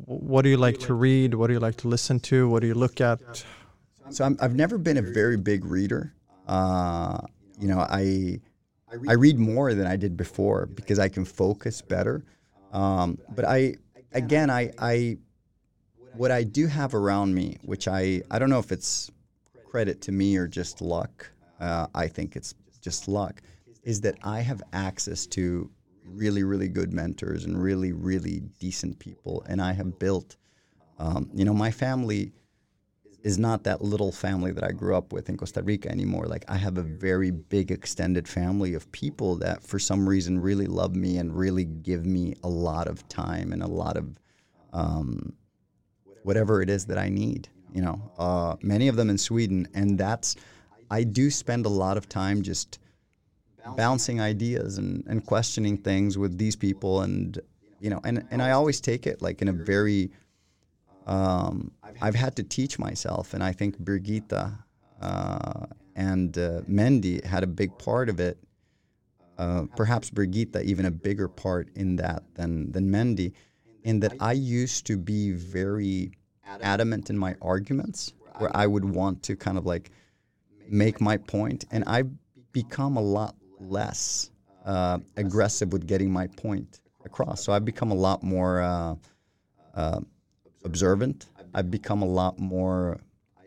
What 0.06 0.42
do 0.42 0.48
you 0.48 0.56
like 0.56 0.78
to 0.80 0.94
read? 0.94 1.34
What 1.34 1.48
do 1.48 1.52
you 1.52 1.60
like 1.60 1.76
to 1.76 1.88
listen 1.88 2.20
to? 2.20 2.48
What 2.48 2.60
do 2.60 2.66
you 2.66 2.74
look 2.74 3.00
at? 3.00 3.20
So 4.10 4.24
I'm, 4.24 4.36
I've 4.40 4.54
never 4.54 4.78
been 4.78 4.96
a 4.96 5.02
very 5.02 5.36
big 5.36 5.64
reader. 5.64 6.14
Uh, 6.46 7.18
you 7.60 7.68
know, 7.68 7.80
I 7.80 8.40
I 9.06 9.12
read 9.12 9.38
more 9.38 9.74
than 9.74 9.86
I 9.86 9.96
did 9.96 10.16
before 10.16 10.66
because 10.66 10.98
I 10.98 11.08
can 11.08 11.24
focus 11.24 11.82
better. 11.82 12.24
Um, 12.72 13.18
but 13.34 13.44
I 13.44 13.74
again 14.12 14.50
I 14.50 14.72
I 14.78 15.18
what 16.14 16.30
I 16.30 16.42
do 16.42 16.66
have 16.66 16.94
around 16.94 17.34
me, 17.34 17.58
which 17.62 17.86
I 17.86 18.22
I 18.30 18.38
don't 18.38 18.50
know 18.50 18.58
if 18.58 18.72
it's 18.72 19.10
credit 19.70 20.00
to 20.02 20.12
me 20.12 20.36
or 20.36 20.46
just 20.48 20.80
luck. 20.80 21.30
Uh, 21.60 21.86
I 21.94 22.08
think 22.08 22.36
it's 22.36 22.54
just 22.80 23.08
luck. 23.08 23.42
Is 23.88 24.02
that 24.02 24.16
I 24.22 24.40
have 24.40 24.62
access 24.74 25.26
to 25.28 25.70
really 26.04 26.42
really 26.42 26.68
good 26.68 26.92
mentors 26.92 27.46
and 27.46 27.62
really 27.62 27.92
really 27.92 28.42
decent 28.60 28.98
people, 28.98 29.42
and 29.48 29.62
I 29.62 29.72
have 29.72 29.98
built. 29.98 30.36
Um, 30.98 31.30
you 31.32 31.44
know, 31.46 31.54
my 31.54 31.70
family 31.70 32.32
is 33.22 33.38
not 33.38 33.64
that 33.64 33.80
little 33.80 34.12
family 34.12 34.52
that 34.52 34.62
I 34.62 34.72
grew 34.72 34.94
up 34.94 35.12
with 35.14 35.30
in 35.30 35.38
Costa 35.38 35.62
Rica 35.62 35.90
anymore. 35.90 36.26
Like 36.26 36.44
I 36.48 36.58
have 36.58 36.76
a 36.76 36.82
very 36.82 37.30
big 37.30 37.70
extended 37.70 38.28
family 38.28 38.74
of 38.74 38.92
people 38.92 39.36
that 39.36 39.62
for 39.62 39.78
some 39.78 40.06
reason 40.06 40.38
really 40.38 40.66
love 40.66 40.94
me 40.94 41.16
and 41.16 41.34
really 41.34 41.64
give 41.64 42.04
me 42.04 42.34
a 42.42 42.48
lot 42.48 42.88
of 42.88 43.08
time 43.08 43.54
and 43.54 43.62
a 43.62 43.66
lot 43.66 43.96
of 43.96 44.04
um, 44.74 45.32
whatever 46.24 46.60
it 46.60 46.68
is 46.68 46.84
that 46.86 46.98
I 46.98 47.08
need. 47.08 47.48
You 47.72 47.82
know, 47.82 48.12
uh, 48.18 48.56
many 48.60 48.88
of 48.88 48.96
them 48.96 49.08
in 49.08 49.16
Sweden, 49.16 49.66
and 49.72 49.96
that's 49.96 50.36
I 50.90 51.04
do 51.04 51.30
spend 51.30 51.64
a 51.64 51.70
lot 51.70 51.96
of 51.96 52.08
time 52.08 52.42
just 52.42 52.78
bouncing 53.76 54.20
ideas 54.20 54.78
and, 54.78 55.04
and 55.06 55.24
questioning 55.24 55.78
things 55.78 56.16
with 56.18 56.38
these 56.38 56.56
people, 56.56 57.02
and 57.02 57.38
you 57.80 57.90
know, 57.90 58.00
and 58.04 58.26
and 58.30 58.42
I 58.42 58.52
always 58.52 58.80
take 58.80 59.06
it 59.06 59.22
like 59.22 59.42
in 59.42 59.48
a 59.48 59.52
very 59.52 60.10
um, 61.08 61.72
I've 62.02 62.14
had 62.14 62.36
to 62.36 62.42
teach 62.42 62.78
myself, 62.78 63.34
and 63.34 63.42
I 63.42 63.52
think 63.52 63.78
Birgitta 63.82 64.58
uh, 65.00 65.66
and 65.96 66.36
uh, 66.36 66.60
Mendi 66.66 67.24
had 67.24 67.42
a 67.42 67.46
big 67.46 67.76
part 67.78 68.08
of 68.08 68.20
it. 68.20 68.38
Uh, 69.38 69.64
perhaps 69.76 70.10
Birgitta 70.10 70.62
even 70.64 70.84
a 70.84 70.90
bigger 70.90 71.28
part 71.28 71.70
in 71.74 71.96
that 71.96 72.22
than 72.34 72.70
than 72.72 72.90
Mendi, 72.90 73.32
in 73.84 74.00
that 74.00 74.14
I 74.20 74.32
used 74.32 74.86
to 74.86 74.96
be 74.96 75.32
very 75.32 76.12
adamant 76.60 77.08
in 77.08 77.16
my 77.16 77.36
arguments, 77.40 78.12
where 78.36 78.54
I 78.54 78.66
would 78.66 78.84
want 78.84 79.22
to 79.24 79.36
kind 79.36 79.56
of 79.56 79.64
like 79.64 79.90
make 80.68 81.00
my 81.00 81.16
point, 81.16 81.64
and 81.70 81.84
I've 81.86 82.10
become 82.52 82.96
a 82.96 83.02
lot 83.02 83.34
less 83.60 84.30
uh, 84.64 84.98
aggressive 85.16 85.72
with 85.72 85.86
getting 85.86 86.10
my 86.10 86.26
point 86.26 86.80
across. 87.04 87.42
So 87.42 87.52
I've 87.52 87.64
become 87.64 87.90
a 87.90 87.94
lot 87.94 88.22
more 88.22 88.60
uh, 88.60 88.94
uh, 89.74 90.00
observant. 90.64 91.26
I've 91.54 91.70
become 91.70 92.02
a 92.02 92.06
lot 92.06 92.38
more. 92.38 93.00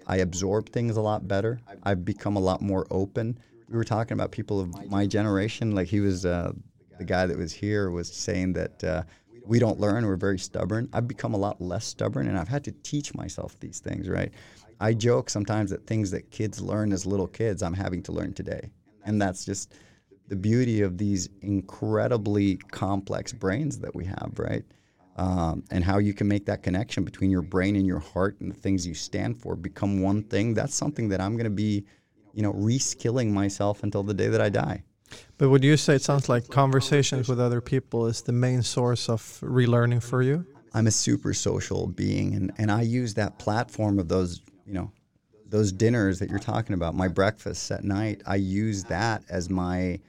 I 0.08 0.18
absorb 0.18 0.70
things 0.70 0.98
a 0.98 1.02
lot 1.02 1.28
better. 1.28 1.60
I've 1.84 2.04
become 2.04 2.36
a 2.36 2.40
lot 2.40 2.62
more 2.62 2.88
open. 2.90 3.38
We 3.70 3.78
were 3.78 3.84
talking 3.84 4.14
about 4.14 4.32
people 4.32 4.60
of 4.60 4.90
my 4.90 5.06
generation. 5.06 5.76
Like 5.76 5.88
he 5.88 6.00
was 6.00 6.26
uh, 6.26 6.52
the 6.98 7.06
guy 7.06 7.26
that 7.26 7.38
was 7.38 7.54
here 7.54 7.90
was 7.92 8.12
saying 8.12 8.54
that 8.54 8.84
uh, 8.84 9.04
we 9.46 9.60
don't 9.60 9.80
learn. 9.80 10.06
We're 10.06 10.16
very 10.16 10.40
stubborn. 10.40 10.90
I've 10.92 11.08
become 11.08 11.34
a 11.34 11.38
lot 11.38 11.62
less 11.62 11.86
stubborn, 11.86 12.28
and 12.28 12.38
I've 12.38 12.48
had 12.48 12.64
to 12.66 12.72
teach 12.72 13.14
myself 13.14 13.60
these 13.60 13.80
things. 13.80 14.10
Right. 14.10 14.32
I 14.80 14.94
joke 14.94 15.30
sometimes 15.30 15.70
that 15.70 15.86
things 15.86 16.10
that 16.12 16.32
kids 16.32 16.60
learn 16.60 16.92
as 16.92 17.06
little 17.06 17.28
kids, 17.28 17.62
I'm 17.62 17.74
having 17.74 18.02
to 18.04 18.12
learn 18.12 18.34
today, 18.34 18.72
and 19.06 19.22
that's 19.22 19.46
just 19.46 19.74
the 20.32 20.36
beauty 20.36 20.82
of 20.82 20.98
these 20.98 21.30
incredibly 21.42 22.56
complex 22.56 23.34
brains 23.34 23.78
that 23.80 23.94
we 23.94 24.06
have. 24.06 24.32
Right 24.38 24.66
um, 25.18 25.64
and 25.72 25.84
how 25.84 25.98
you 25.98 26.14
can 26.14 26.28
make 26.28 26.46
that 26.46 26.64
connection 26.64 27.04
between 27.04 27.30
your 27.30 27.42
brain 27.42 27.76
and 27.76 27.86
your 27.86 28.00
heart 28.00 28.40
and 28.40 28.52
the 28.52 28.56
things 28.56 28.88
you 28.88 28.94
stand 28.94 29.40
for 29.42 29.56
become 29.56 30.02
one 30.02 30.24
thing. 30.24 30.54
That's 30.54 30.74
something 30.74 31.10
that 31.10 31.22
I'm 31.22 31.34
going 31.34 31.46
to 31.46 31.50
be, 31.50 31.86
you 32.34 32.42
know, 32.42 32.54
reskilling 32.54 33.32
myself 33.32 33.84
until 33.84 34.04
the 34.04 34.14
day 34.14 34.30
that 34.30 34.42
I 34.42 34.50
die. 34.50 34.84
But 35.38 35.50
would 35.50 35.64
you 35.64 35.76
say 35.76 35.96
it 35.96 36.02
sounds 36.02 36.30
like 36.30 36.48
conversations 36.48 37.28
with 37.28 37.40
other 37.40 37.60
people 37.60 38.08
is 38.08 38.22
the 38.22 38.32
main 38.32 38.64
source 38.64 39.10
of 39.10 39.22
relearning 39.42 40.02
for 40.02 40.22
you? 40.22 40.46
I'm 40.74 40.88
a 40.88 40.92
super 40.92 41.34
social 41.34 41.88
being, 41.88 42.34
and, 42.34 42.54
and 42.58 42.72
I 42.72 42.82
use 42.82 43.14
that 43.16 43.38
platform 43.38 44.00
of 44.00 44.08
those, 44.08 44.42
you 44.66 44.74
know, 44.74 44.92
those 45.46 45.74
dinners 45.74 46.18
that 46.20 46.30
you're 46.30 46.40
talking 46.40 46.74
about, 46.74 46.96
my 46.96 47.10
breakfasts 47.10 47.70
at 47.72 47.84
night. 47.84 48.22
I 48.26 48.38
use 48.38 48.86
that 48.86 49.24
as 49.30 49.50
my, 49.50 50.00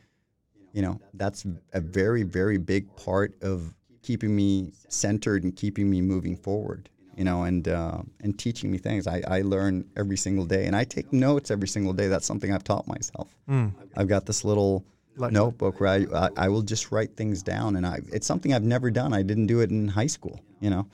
you 0.73 0.83
know, 0.83 1.01
that's 1.15 1.45
a 1.73 1.81
very, 1.81 2.23
very 2.23 2.59
big 2.59 2.95
part 2.97 3.35
of 3.43 3.75
keeping 4.03 4.35
me 4.35 4.73
centered 4.89 5.45
and 5.45 5.55
keeping 5.55 5.89
me 5.89 6.01
moving 6.01 6.37
forward 6.37 6.89
you 7.15 7.25
know 7.25 7.43
and 7.45 7.69
uh, 7.69 7.99
and 8.23 8.39
teaching 8.39 8.71
me 8.71 8.79
things. 8.79 9.07
I, 9.07 9.23
I 9.29 9.43
learn 9.43 9.85
every 9.99 10.17
single 10.17 10.47
day 10.47 10.65
and 10.67 10.75
i 10.75 10.83
take 10.83 11.13
notes 11.13 11.51
every 11.51 11.69
single 11.69 11.93
day. 11.93 12.09
That's 12.09 12.25
something 12.27 12.51
i've 12.53 12.65
taught 12.65 12.89
myself. 12.89 13.29
Mm. 13.49 13.73
i've 13.99 14.09
got 14.09 14.25
this 14.25 14.45
little 14.47 14.83
Like- 15.17 15.31
notebook 15.33 15.79
where 15.79 15.91
I, 15.91 16.07
I, 16.25 16.29
I 16.45 16.49
will 16.49 16.63
just 16.63 16.91
write 16.91 17.15
things 17.17 17.43
down 17.43 17.77
and 17.77 17.87
I, 17.87 18.01
it's 18.11 18.27
something 18.27 18.55
i've 18.55 18.65
never 18.65 18.91
done. 18.91 19.13
I 19.13 19.23
didn't 19.23 19.47
do 19.47 19.61
it 19.61 19.71
in 19.71 19.89
high 19.89 20.07
school 20.09 20.41
you 20.61 20.71
know 20.71 20.87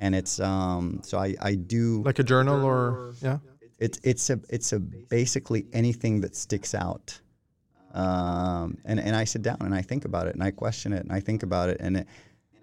and 0.00 0.14
it's 0.14 0.40
um 0.40 1.00
so 1.04 1.18
i, 1.18 1.34
I 1.42 1.54
do 1.56 2.02
Like 2.04 2.18
a 2.20 2.24
journal 2.24 2.64
or 2.64 3.12
yeah? 3.20 3.38
it's 3.78 4.00
it's 4.02 4.30
a 4.30 4.40
it's 4.48 4.72
a 4.72 4.80
basically 4.80 5.66
anything 5.74 6.22
that 6.22 6.34
sticks 6.34 6.74
out 6.74 7.20
um, 7.96 8.76
and 8.84 9.00
and 9.00 9.16
I 9.16 9.24
sit 9.24 9.42
down 9.42 9.58
and 9.60 9.74
I 9.74 9.82
think 9.82 10.04
about 10.04 10.26
it 10.26 10.34
and 10.34 10.42
I 10.42 10.50
question 10.50 10.92
it 10.92 11.02
and 11.02 11.12
I 11.12 11.20
think 11.20 11.42
about 11.42 11.70
it 11.70 11.78
and 11.80 11.96
it, 11.98 12.06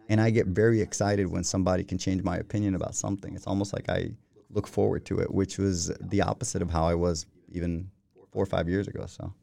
and 0.10 0.22
I 0.22 0.30
get 0.30 0.48
very 0.48 0.80
excited 0.80 1.28
when 1.28 1.44
somebody 1.44 1.84
can 1.84 1.98
change 1.98 2.24
my 2.24 2.38
opinion 2.38 2.76
about 2.76 2.94
something. 2.94 3.36
It's 3.36 3.48
almost 3.48 3.74
like 3.74 3.90
I 3.90 4.12
look 4.52 4.68
forward 4.68 5.06
to 5.06 5.20
it, 5.20 5.34
which 5.34 5.58
was 5.58 5.88
the 6.00 6.22
opposite 6.22 6.62
of 6.62 6.70
how 6.70 6.86
I 6.86 6.94
was 6.94 7.26
even 7.52 7.90
four 8.32 8.44
or 8.44 8.46
five 8.46 8.70
years 8.70 8.88
ago. 8.88 9.06
So 9.08 9.34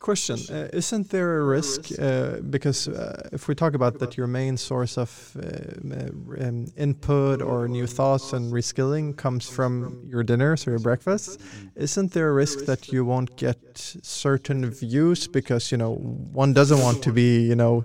question. 0.00 0.38
Uh, 0.50 0.68
isn't 0.72 1.10
there 1.10 1.40
a 1.40 1.44
risk 1.44 1.80
uh, 1.98 2.40
because 2.50 2.88
uh, 2.88 3.28
if 3.32 3.46
we 3.48 3.54
talk 3.54 3.74
about 3.74 3.98
that 4.00 4.16
your 4.16 4.26
main 4.26 4.56
source 4.56 4.98
of 4.98 5.36
uh, 5.36 5.94
uh, 5.94 6.46
um, 6.46 6.66
input 6.76 7.42
or 7.42 7.68
new 7.68 7.86
thoughts 7.86 8.32
and 8.32 8.52
reskilling 8.52 9.16
comes 9.16 9.48
from 9.48 10.02
your 10.04 10.22
dinners 10.22 10.66
or 10.66 10.70
your 10.70 10.80
breakfasts 10.80 11.38
isn't 11.76 12.12
there 12.12 12.30
a 12.30 12.32
risk 12.32 12.64
that 12.64 12.90
you 12.92 13.04
won't 13.04 13.36
get 13.36 13.58
certain 14.02 14.70
views 14.70 15.28
because 15.28 15.70
you 15.70 15.78
know 15.78 15.94
one 16.32 16.52
doesn't 16.52 16.80
want 16.80 17.02
to 17.02 17.12
be 17.12 17.46
you 17.46 17.54
know 17.54 17.84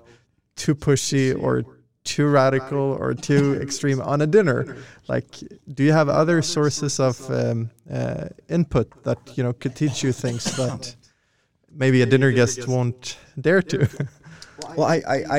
too 0.56 0.74
pushy 0.74 1.38
or 1.40 1.64
too 2.04 2.28
radical 2.28 2.96
or 3.00 3.14
too 3.14 3.58
extreme 3.60 4.00
on 4.12 4.22
a 4.22 4.26
dinner? 4.26 4.76
like 5.08 5.26
do 5.74 5.84
you 5.84 5.92
have 5.92 6.08
other 6.08 6.40
sources 6.40 6.98
of 6.98 7.30
um, 7.30 7.70
uh, 7.92 8.28
input 8.48 8.88
that 9.02 9.18
you 9.36 9.42
know 9.42 9.52
could 9.52 9.74
teach 9.76 10.02
you 10.02 10.12
things 10.12 10.44
that 10.56 10.96
maybe 11.76 12.02
a 12.02 12.06
dinner 12.06 12.32
guest 12.32 12.66
won't 12.66 13.18
dare 13.40 13.62
to. 13.62 13.88
well, 14.76 14.86
I, 14.86 15.02
I, 15.06 15.24
I, 15.30 15.38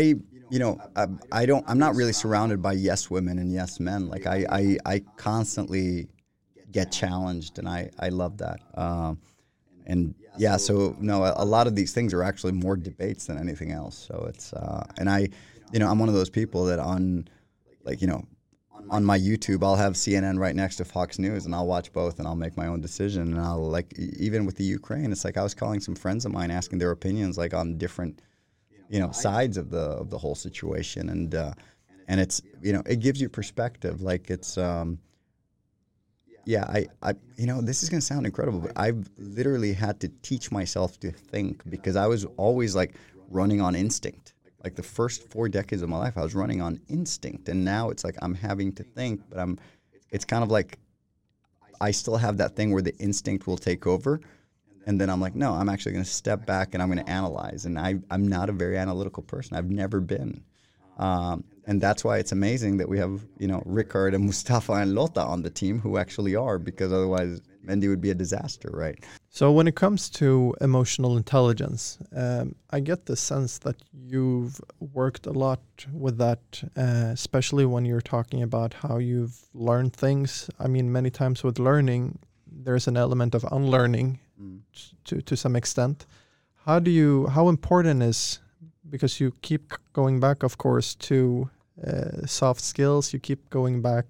you 0.49 0.59
know, 0.59 0.79
I, 0.95 1.07
I, 1.31 1.45
don't. 1.45 1.65
I'm 1.67 1.79
not 1.79 1.95
really 1.95 2.13
surrounded 2.13 2.61
by 2.61 2.73
yes 2.73 3.09
women 3.09 3.39
and 3.39 3.51
yes 3.51 3.79
men. 3.79 4.07
Like 4.07 4.27
I, 4.27 4.45
I, 4.49 4.77
I 4.85 4.99
constantly 5.17 6.07
get 6.71 6.91
challenged, 6.91 7.59
and 7.59 7.67
I, 7.67 7.89
I 7.99 8.09
love 8.09 8.37
that. 8.37 8.59
Um, 8.75 9.19
and 9.85 10.13
yeah, 10.37 10.57
so 10.57 10.95
no, 10.99 11.23
a, 11.23 11.33
a, 11.37 11.45
lot 11.45 11.65
of 11.67 11.75
these 11.75 11.93
things 11.93 12.13
are 12.13 12.23
actually 12.23 12.51
more 12.51 12.75
debates 12.75 13.25
than 13.25 13.37
anything 13.37 13.71
else. 13.71 13.97
So 13.97 14.25
it's, 14.29 14.53
uh, 14.53 14.85
and 14.97 15.09
I, 15.09 15.29
you 15.71 15.79
know, 15.79 15.89
I'm 15.89 15.97
one 15.97 16.09
of 16.09 16.15
those 16.15 16.29
people 16.29 16.65
that 16.65 16.79
on, 16.79 17.27
like, 17.83 18.01
you 18.01 18.07
know, 18.07 18.23
on 18.89 19.03
my 19.03 19.17
YouTube, 19.17 19.63
I'll 19.63 19.75
have 19.75 19.93
CNN 19.93 20.39
right 20.39 20.55
next 20.55 20.77
to 20.77 20.85
Fox 20.85 21.19
News, 21.19 21.45
and 21.45 21.53
I'll 21.53 21.67
watch 21.67 21.91
both, 21.93 22.19
and 22.19 22.27
I'll 22.27 22.35
make 22.35 22.55
my 22.57 22.67
own 22.67 22.81
decision. 22.81 23.33
And 23.33 23.39
I'll 23.39 23.69
like 23.69 23.93
even 23.97 24.45
with 24.45 24.55
the 24.55 24.63
Ukraine, 24.63 25.11
it's 25.11 25.25
like 25.25 25.37
I 25.37 25.43
was 25.43 25.53
calling 25.53 25.79
some 25.79 25.95
friends 25.95 26.25
of 26.25 26.31
mine, 26.31 26.51
asking 26.51 26.79
their 26.79 26.91
opinions, 26.91 27.37
like 27.37 27.53
on 27.53 27.77
different, 27.77 28.21
you 28.89 28.99
know, 28.99 29.11
sides 29.11 29.57
of 29.57 29.69
the 29.69 29.79
of 29.79 30.09
the 30.09 30.17
whole 30.17 30.35
situation, 30.35 31.09
and 31.09 31.35
uh, 31.35 31.53
and 32.07 32.19
it's 32.19 32.41
you 32.61 32.73
know 32.73 32.83
it 32.85 32.99
gives 32.99 33.19
you 33.19 33.29
perspective. 33.29 34.01
Like 34.01 34.29
it's, 34.29 34.57
um, 34.57 34.99
yeah, 36.45 36.63
I, 36.63 36.87
I 37.01 37.13
you 37.37 37.47
know 37.47 37.61
this 37.61 37.83
is 37.83 37.89
gonna 37.89 38.01
sound 38.01 38.25
incredible, 38.25 38.59
but 38.59 38.73
I've 38.75 39.09
literally 39.17 39.73
had 39.73 39.99
to 40.01 40.09
teach 40.21 40.51
myself 40.51 40.99
to 41.01 41.11
think 41.11 41.67
because 41.69 41.95
I 41.95 42.07
was 42.07 42.25
always 42.37 42.75
like 42.75 42.95
running 43.29 43.61
on 43.61 43.75
instinct 43.75 44.33
like 44.67 44.75
the 44.75 44.83
first 44.83 45.29
four 45.31 45.47
decades 45.47 45.81
of 45.81 45.89
my 45.89 45.97
life, 45.97 46.17
I 46.17 46.23
was 46.23 46.35
running 46.35 46.61
on 46.61 46.79
instinct, 46.89 47.47
and 47.49 47.63
now 47.63 47.89
it's 47.89 48.03
like 48.03 48.15
I'm 48.21 48.35
having 48.35 48.73
to 48.73 48.83
think, 48.83 49.21
but 49.29 49.39
I'm. 49.39 49.57
It's 50.11 50.25
kind 50.25 50.43
of 50.43 50.49
like 50.49 50.77
I 51.79 51.91
still 51.91 52.17
have 52.17 52.37
that 52.37 52.55
thing 52.55 52.71
where 52.73 52.81
the 52.81 52.95
instinct 52.97 53.47
will 53.47 53.57
take 53.57 53.87
over, 53.87 54.19
and 54.87 54.99
then 54.99 55.09
I'm 55.09 55.21
like, 55.21 55.35
no, 55.35 55.53
I'm 55.53 55.69
actually 55.69 55.93
going 55.93 56.05
to 56.05 56.09
step 56.09 56.45
back 56.45 56.73
and 56.73 56.81
I'm 56.81 56.89
going 56.89 57.03
to 57.03 57.11
analyze. 57.11 57.65
And 57.65 57.77
I, 57.77 57.95
I'm 58.09 58.25
not 58.25 58.49
a 58.49 58.53
very 58.53 58.77
analytical 58.77 59.21
person. 59.21 59.57
I've 59.57 59.69
never 59.69 59.99
been. 59.99 60.43
Um, 60.97 61.43
and 61.67 61.81
that's 61.81 62.05
why 62.05 62.17
it's 62.19 62.31
amazing 62.31 62.77
that 62.77 62.87
we 62.87 62.97
have, 62.97 63.21
you 63.37 63.47
know, 63.47 63.61
Rickard 63.65 64.15
and 64.15 64.23
Mustafa 64.25 64.73
and 64.73 64.95
Lotta 64.95 65.21
on 65.21 65.41
the 65.41 65.49
team 65.49 65.79
who 65.79 65.97
actually 65.97 66.35
are, 66.35 66.57
because 66.57 66.93
otherwise 66.93 67.41
Mendi 67.67 67.87
would 67.87 68.01
be 68.01 68.09
a 68.09 68.15
disaster, 68.15 68.69
right? 68.73 68.97
So 69.29 69.51
when 69.51 69.67
it 69.67 69.75
comes 69.75 70.09
to 70.21 70.55
emotional 70.61 71.17
intelligence, 71.17 71.99
um, 72.15 72.55
I 72.71 72.79
get 72.79 73.05
the 73.05 73.15
sense 73.15 73.59
that 73.59 73.75
you've 73.93 74.59
worked 74.79 75.27
a 75.27 75.31
lot 75.31 75.59
with 75.91 76.17
that, 76.17 76.39
uh, 76.75 77.11
especially 77.13 77.65
when 77.65 77.85
you're 77.85 78.01
talking 78.01 78.41
about 78.41 78.73
how 78.73 78.97
you've 78.97 79.37
learned 79.53 79.93
things. 79.93 80.49
I 80.59 80.67
mean, 80.67 80.91
many 80.91 81.09
times 81.09 81.43
with 81.43 81.59
learning, 81.59 82.17
there's 82.49 82.87
an 82.87 82.97
element 82.97 83.35
of 83.35 83.43
unlearning 83.51 84.19
mm. 84.41 84.61
to 85.05 85.21
to 85.21 85.35
some 85.35 85.55
extent. 85.55 86.05
How 86.65 86.79
do 86.79 86.89
you? 86.89 87.27
How 87.27 87.49
important 87.49 88.01
is 88.01 88.39
because 88.89 89.19
you 89.19 89.31
keep 89.41 89.73
going 89.93 90.19
back, 90.19 90.43
of 90.43 90.57
course, 90.57 90.95
to 90.95 91.49
uh, 91.85 92.25
soft 92.25 92.61
skills. 92.61 93.13
You 93.13 93.19
keep 93.19 93.49
going 93.49 93.81
back 93.81 94.05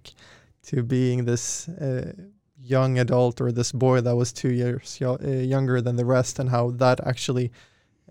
to 0.68 0.84
being 0.84 1.26
this. 1.26 1.68
Uh, 1.68 2.14
young 2.70 3.00
adult 3.00 3.42
or 3.42 3.52
this 3.52 3.72
boy 3.72 4.02
that 4.02 4.16
was 4.16 4.34
two 4.34 4.52
years 4.52 5.00
uh, 5.02 5.18
younger 5.28 5.82
than 5.82 5.96
the 5.96 6.06
rest, 6.06 6.40
and 6.40 6.50
how 6.50 6.72
that 6.72 7.00
actually, 7.06 7.52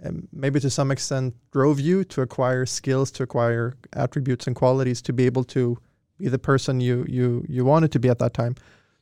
um, 0.05 0.29
maybe 0.33 0.61
to 0.61 0.71
some 0.71 0.91
extent, 0.91 1.35
drove 1.53 1.81
you 1.81 2.05
to 2.05 2.23
acquire 2.23 2.67
skills, 2.67 3.11
to 3.13 3.23
acquire 3.23 3.75
attributes 3.93 4.47
and 4.47 4.57
qualities 4.57 5.03
to 5.03 5.13
be 5.13 5.27
able 5.27 5.45
to 5.45 5.77
be 6.19 6.29
the 6.29 6.39
person 6.39 6.81
you 6.81 7.05
you 7.09 7.45
you 7.49 7.65
wanted 7.65 7.93
to 7.93 7.99
be 7.99 8.09
at 8.09 8.19
that 8.19 8.33
time. 8.33 8.55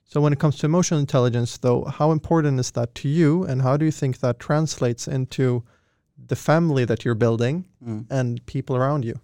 So 0.05 0.21
when 0.21 0.33
it 0.33 0.39
comes 0.39 0.57
to 0.59 0.67
emotional 0.67 1.01
intelligence, 1.01 1.59
though, 1.59 1.85
how 1.85 2.13
important 2.13 2.61
is 2.61 2.71
that 2.73 2.95
to 2.97 3.09
you, 3.09 3.45
and 3.45 3.63
how 3.63 3.77
do 3.77 3.85
you 3.85 3.93
think 3.93 4.19
that 4.19 4.39
translates 4.39 5.09
into 5.09 5.63
the 6.29 6.37
family 6.37 6.85
that 6.85 7.05
you're 7.05 7.15
building 7.15 7.65
mm. 7.85 8.05
and 8.11 8.45
people 8.47 8.77
around 8.77 9.05
you? 9.05 9.19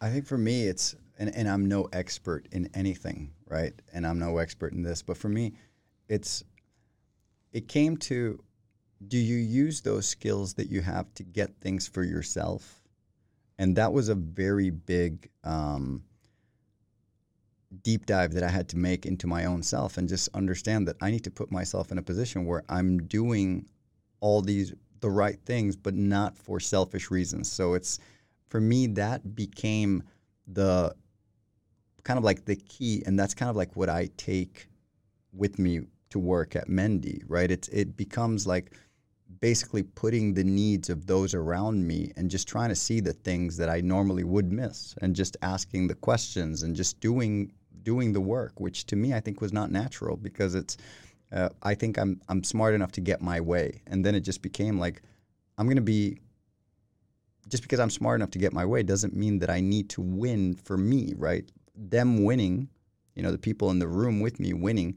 I 0.00 0.08
think 0.10 0.26
for 0.26 0.38
me, 0.38 0.66
it's 0.66 0.96
and, 1.20 1.36
and 1.36 1.48
I'm 1.48 1.66
no 1.66 1.86
expert 1.92 2.48
in 2.50 2.68
anything, 2.74 3.30
right? 3.46 3.74
And 3.92 4.06
I'm 4.06 4.18
no 4.18 4.38
expert 4.38 4.72
in 4.72 4.82
this, 4.82 5.02
but 5.02 5.18
for 5.18 5.28
me, 5.28 5.52
it's 6.08 6.42
it 7.52 7.68
came 7.68 7.96
to 7.98 8.42
do 9.06 9.18
you 9.18 9.36
use 9.36 9.82
those 9.82 10.08
skills 10.08 10.54
that 10.54 10.70
you 10.70 10.80
have 10.80 11.12
to 11.14 11.22
get 11.22 11.60
things 11.60 11.86
for 11.86 12.02
yourself? 12.02 12.82
And 13.58 13.76
that 13.76 13.92
was 13.92 14.08
a 14.08 14.14
very 14.14 14.70
big 14.70 15.28
um, 15.44 16.02
deep 17.82 18.06
dive 18.06 18.32
that 18.32 18.42
I 18.42 18.48
had 18.48 18.68
to 18.70 18.78
make 18.78 19.04
into 19.04 19.26
my 19.26 19.44
own 19.44 19.62
self 19.62 19.98
and 19.98 20.08
just 20.08 20.28
understand 20.34 20.88
that 20.88 20.96
I 21.02 21.10
need 21.10 21.24
to 21.24 21.30
put 21.30 21.52
myself 21.52 21.92
in 21.92 21.98
a 21.98 22.02
position 22.02 22.46
where 22.46 22.64
I'm 22.68 23.06
doing 23.06 23.66
all 24.20 24.40
these 24.40 24.72
the 25.00 25.10
right 25.10 25.38
things, 25.44 25.76
but 25.76 25.94
not 25.94 26.36
for 26.36 26.60
selfish 26.60 27.10
reasons. 27.10 27.50
So 27.50 27.74
it's 27.74 27.98
for 28.48 28.60
me 28.60 28.86
that 28.88 29.34
became 29.34 30.02
the 30.46 30.94
kind 32.04 32.18
of 32.18 32.24
like 32.24 32.44
the 32.44 32.56
key, 32.56 33.02
and 33.06 33.18
that's 33.18 33.34
kind 33.34 33.50
of 33.50 33.56
like 33.56 33.76
what 33.76 33.88
I 33.88 34.08
take 34.16 34.68
with 35.32 35.58
me 35.58 35.82
to 36.10 36.18
work 36.18 36.56
at 36.56 36.68
Mendi, 36.68 37.22
right? 37.26 37.50
It's 37.50 37.68
it 37.68 37.96
becomes 37.96 38.46
like 38.46 38.72
basically 39.40 39.82
putting 39.82 40.34
the 40.34 40.44
needs 40.44 40.90
of 40.90 41.06
those 41.06 41.34
around 41.34 41.86
me 41.86 42.12
and 42.16 42.30
just 42.30 42.48
trying 42.48 42.68
to 42.68 42.74
see 42.74 43.00
the 43.00 43.12
things 43.12 43.56
that 43.56 43.70
I 43.70 43.80
normally 43.80 44.24
would 44.24 44.52
miss 44.52 44.94
and 45.00 45.14
just 45.14 45.36
asking 45.40 45.86
the 45.86 45.94
questions 45.94 46.62
and 46.62 46.74
just 46.74 47.00
doing 47.00 47.52
doing 47.82 48.12
the 48.12 48.20
work, 48.20 48.60
which 48.60 48.86
to 48.86 48.96
me 48.96 49.14
I 49.14 49.20
think 49.20 49.40
was 49.40 49.52
not 49.52 49.70
natural 49.70 50.16
because 50.16 50.54
it's 50.54 50.76
uh, 51.32 51.48
I 51.62 51.74
think 51.74 51.98
I'm 51.98 52.20
I'm 52.28 52.42
smart 52.42 52.74
enough 52.74 52.92
to 52.92 53.00
get 53.00 53.20
my 53.22 53.40
way, 53.40 53.82
and 53.86 54.04
then 54.04 54.14
it 54.14 54.20
just 54.20 54.42
became 54.42 54.78
like 54.78 55.02
I'm 55.58 55.68
gonna 55.68 55.80
be 55.80 56.18
just 57.48 57.62
because 57.62 57.80
I'm 57.80 57.90
smart 57.90 58.20
enough 58.20 58.30
to 58.32 58.38
get 58.38 58.52
my 58.52 58.64
way 58.64 58.82
doesn't 58.82 59.14
mean 59.14 59.38
that 59.40 59.50
I 59.50 59.60
need 59.60 59.88
to 59.90 60.00
win 60.00 60.54
for 60.54 60.76
me, 60.76 61.14
right? 61.16 61.50
Them 61.74 62.24
winning, 62.24 62.68
you 63.14 63.22
know, 63.22 63.32
the 63.32 63.38
people 63.38 63.70
in 63.70 63.78
the 63.78 63.88
room 63.88 64.20
with 64.20 64.40
me 64.40 64.52
winning, 64.52 64.96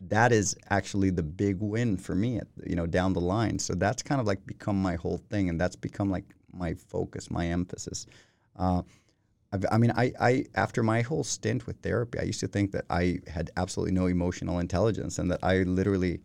that 0.00 0.32
is 0.32 0.56
actually 0.70 1.10
the 1.10 1.22
big 1.22 1.60
win 1.60 1.96
for 1.96 2.14
me, 2.14 2.36
at, 2.38 2.46
you 2.66 2.76
know, 2.76 2.86
down 2.86 3.12
the 3.12 3.20
line. 3.20 3.58
So 3.58 3.74
that's 3.74 4.02
kind 4.02 4.20
of 4.20 4.26
like 4.26 4.44
become 4.46 4.80
my 4.80 4.96
whole 4.96 5.18
thing, 5.30 5.48
and 5.48 5.60
that's 5.60 5.76
become 5.76 6.10
like 6.10 6.24
my 6.52 6.74
focus, 6.74 7.30
my 7.30 7.46
emphasis. 7.46 8.06
Uh, 8.56 8.82
I 9.70 9.78
mean, 9.78 9.92
I, 9.96 10.12
I 10.20 10.44
after 10.56 10.82
my 10.82 11.02
whole 11.02 11.24
stint 11.24 11.66
with 11.66 11.76
therapy, 11.76 12.18
I 12.18 12.24
used 12.24 12.40
to 12.40 12.48
think 12.48 12.72
that 12.72 12.84
I 12.90 13.20
had 13.28 13.50
absolutely 13.56 13.94
no 13.94 14.06
emotional 14.06 14.58
intelligence, 14.58 15.18
and 15.18 15.30
that 15.30 15.40
I 15.42 15.62
literally 15.62 16.20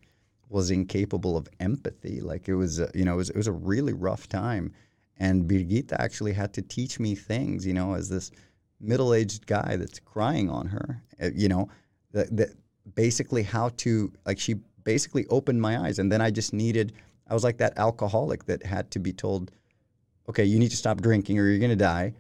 was 0.50 0.72
incapable 0.72 1.38
of 1.38 1.48
empathy. 1.60 2.22
Like 2.22 2.50
it 2.50 2.56
was, 2.56 2.82
you 2.96 3.06
know, 3.06 3.14
it 3.14 3.18
was, 3.18 3.30
it 3.30 3.38
was 3.38 3.48
a 3.48 3.52
really 3.52 3.94
rough 3.94 4.28
time, 4.28 4.74
and 5.18 5.48
Birgitta 5.48 5.96
actually 6.00 6.34
had 6.34 6.54
to 6.54 6.62
teach 6.64 7.00
me 7.00 7.14
things, 7.16 7.66
you 7.66 7.74
know, 7.74 7.94
as 7.94 8.10
this 8.10 8.32
middle-aged 8.80 9.46
guy 9.46 9.76
that's 9.76 10.00
crying 10.00 10.50
on 10.50 10.68
her 10.68 11.02
uh, 11.22 11.30
you 11.34 11.50
know 11.50 11.70
that, 12.12 12.36
that 12.36 12.50
basically 12.96 13.44
how 13.44 13.70
to 13.78 14.12
like 14.26 14.40
she 14.40 14.56
basically 14.84 15.28
opened 15.28 15.62
my 15.62 15.80
eyes 15.80 16.00
and 16.00 16.12
then 16.12 16.22
i 16.22 16.32
just 16.32 16.54
needed 16.54 16.94
i 17.28 17.34
was 17.34 17.44
like 17.44 17.58
that 17.58 17.78
alcoholic 17.78 18.46
that 18.46 18.66
had 18.66 18.90
to 18.90 19.00
be 19.00 19.12
told 19.12 19.52
okay 20.30 20.46
you 20.46 20.60
need 20.60 20.70
to 20.70 20.78
stop 20.78 21.02
drinking 21.02 21.40
or 21.40 21.50
you're 21.50 21.60
going 21.60 21.70
to 21.70 21.76
die. 21.76 22.14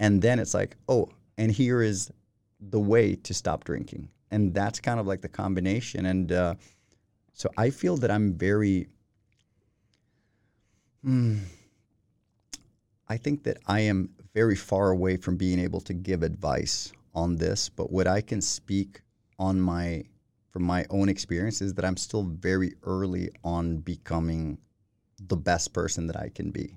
And 0.00 0.22
then 0.22 0.38
it's 0.38 0.54
like 0.54 0.76
oh 0.88 1.08
and 1.36 1.50
here 1.50 1.82
is 1.82 2.10
the 2.60 2.80
way 2.80 3.14
to 3.14 3.34
stop 3.34 3.64
drinking. 3.64 4.08
And 4.30 4.52
that's 4.52 4.80
kind 4.80 4.98
of 5.00 5.06
like 5.06 5.20
the 5.20 5.28
combination 5.28 6.06
and 6.06 6.32
uh, 6.32 6.54
so 7.32 7.48
i 7.56 7.70
feel 7.70 7.96
that 7.96 8.10
i'm 8.10 8.34
very 8.34 8.88
hmm, 11.02 11.38
i 13.08 13.16
think 13.16 13.44
that 13.44 13.58
i 13.66 13.80
am 13.80 14.10
very 14.38 14.54
far 14.54 14.90
away 14.90 15.16
from 15.16 15.36
being 15.36 15.58
able 15.58 15.80
to 15.80 15.92
give 15.92 16.22
advice 16.22 16.92
on 17.12 17.34
this, 17.34 17.68
but 17.68 17.90
what 17.90 18.06
I 18.06 18.20
can 18.20 18.40
speak 18.40 19.00
on 19.36 19.60
my 19.60 20.04
from 20.52 20.62
my 20.62 20.86
own 20.90 21.08
experience 21.08 21.60
is 21.60 21.74
that 21.74 21.84
I'm 21.84 21.96
still 21.96 22.22
very 22.22 22.70
early 22.84 23.30
on 23.42 23.78
becoming 23.78 24.58
the 25.32 25.36
best 25.36 25.72
person 25.72 26.06
that 26.06 26.16
I 26.16 26.28
can 26.28 26.52
be. 26.52 26.76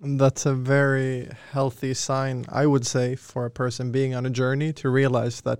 That's 0.00 0.46
a 0.46 0.54
very 0.54 1.28
healthy 1.50 1.92
sign, 1.94 2.46
I 2.48 2.66
would 2.66 2.86
say, 2.86 3.16
for 3.16 3.44
a 3.44 3.50
person 3.50 3.90
being 3.90 4.14
on 4.14 4.24
a 4.26 4.30
journey 4.30 4.72
to 4.74 4.88
realize 4.88 5.40
that 5.40 5.58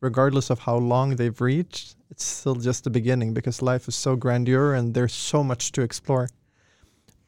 regardless 0.00 0.50
of 0.50 0.58
how 0.66 0.78
long 0.78 1.14
they've 1.14 1.40
reached, 1.40 1.94
it's 2.10 2.24
still 2.24 2.56
just 2.56 2.82
the 2.82 2.90
beginning 2.90 3.34
because 3.34 3.62
life 3.62 3.86
is 3.86 3.94
so 3.94 4.16
grandeur 4.16 4.74
and 4.74 4.94
there's 4.94 5.14
so 5.14 5.44
much 5.44 5.70
to 5.72 5.82
explore. 5.82 6.28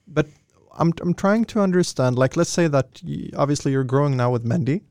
But 0.08 0.26
I'm 0.78 0.92
I'm 1.00 1.14
trying 1.14 1.44
to 1.46 1.60
understand. 1.60 2.16
Like, 2.16 2.36
let's 2.36 2.50
say 2.50 2.68
that 2.68 3.00
y 3.04 3.30
obviously 3.36 3.72
you're 3.72 3.84
growing 3.94 4.16
now 4.16 4.30
with 4.32 4.44
Mendi. 4.44 4.82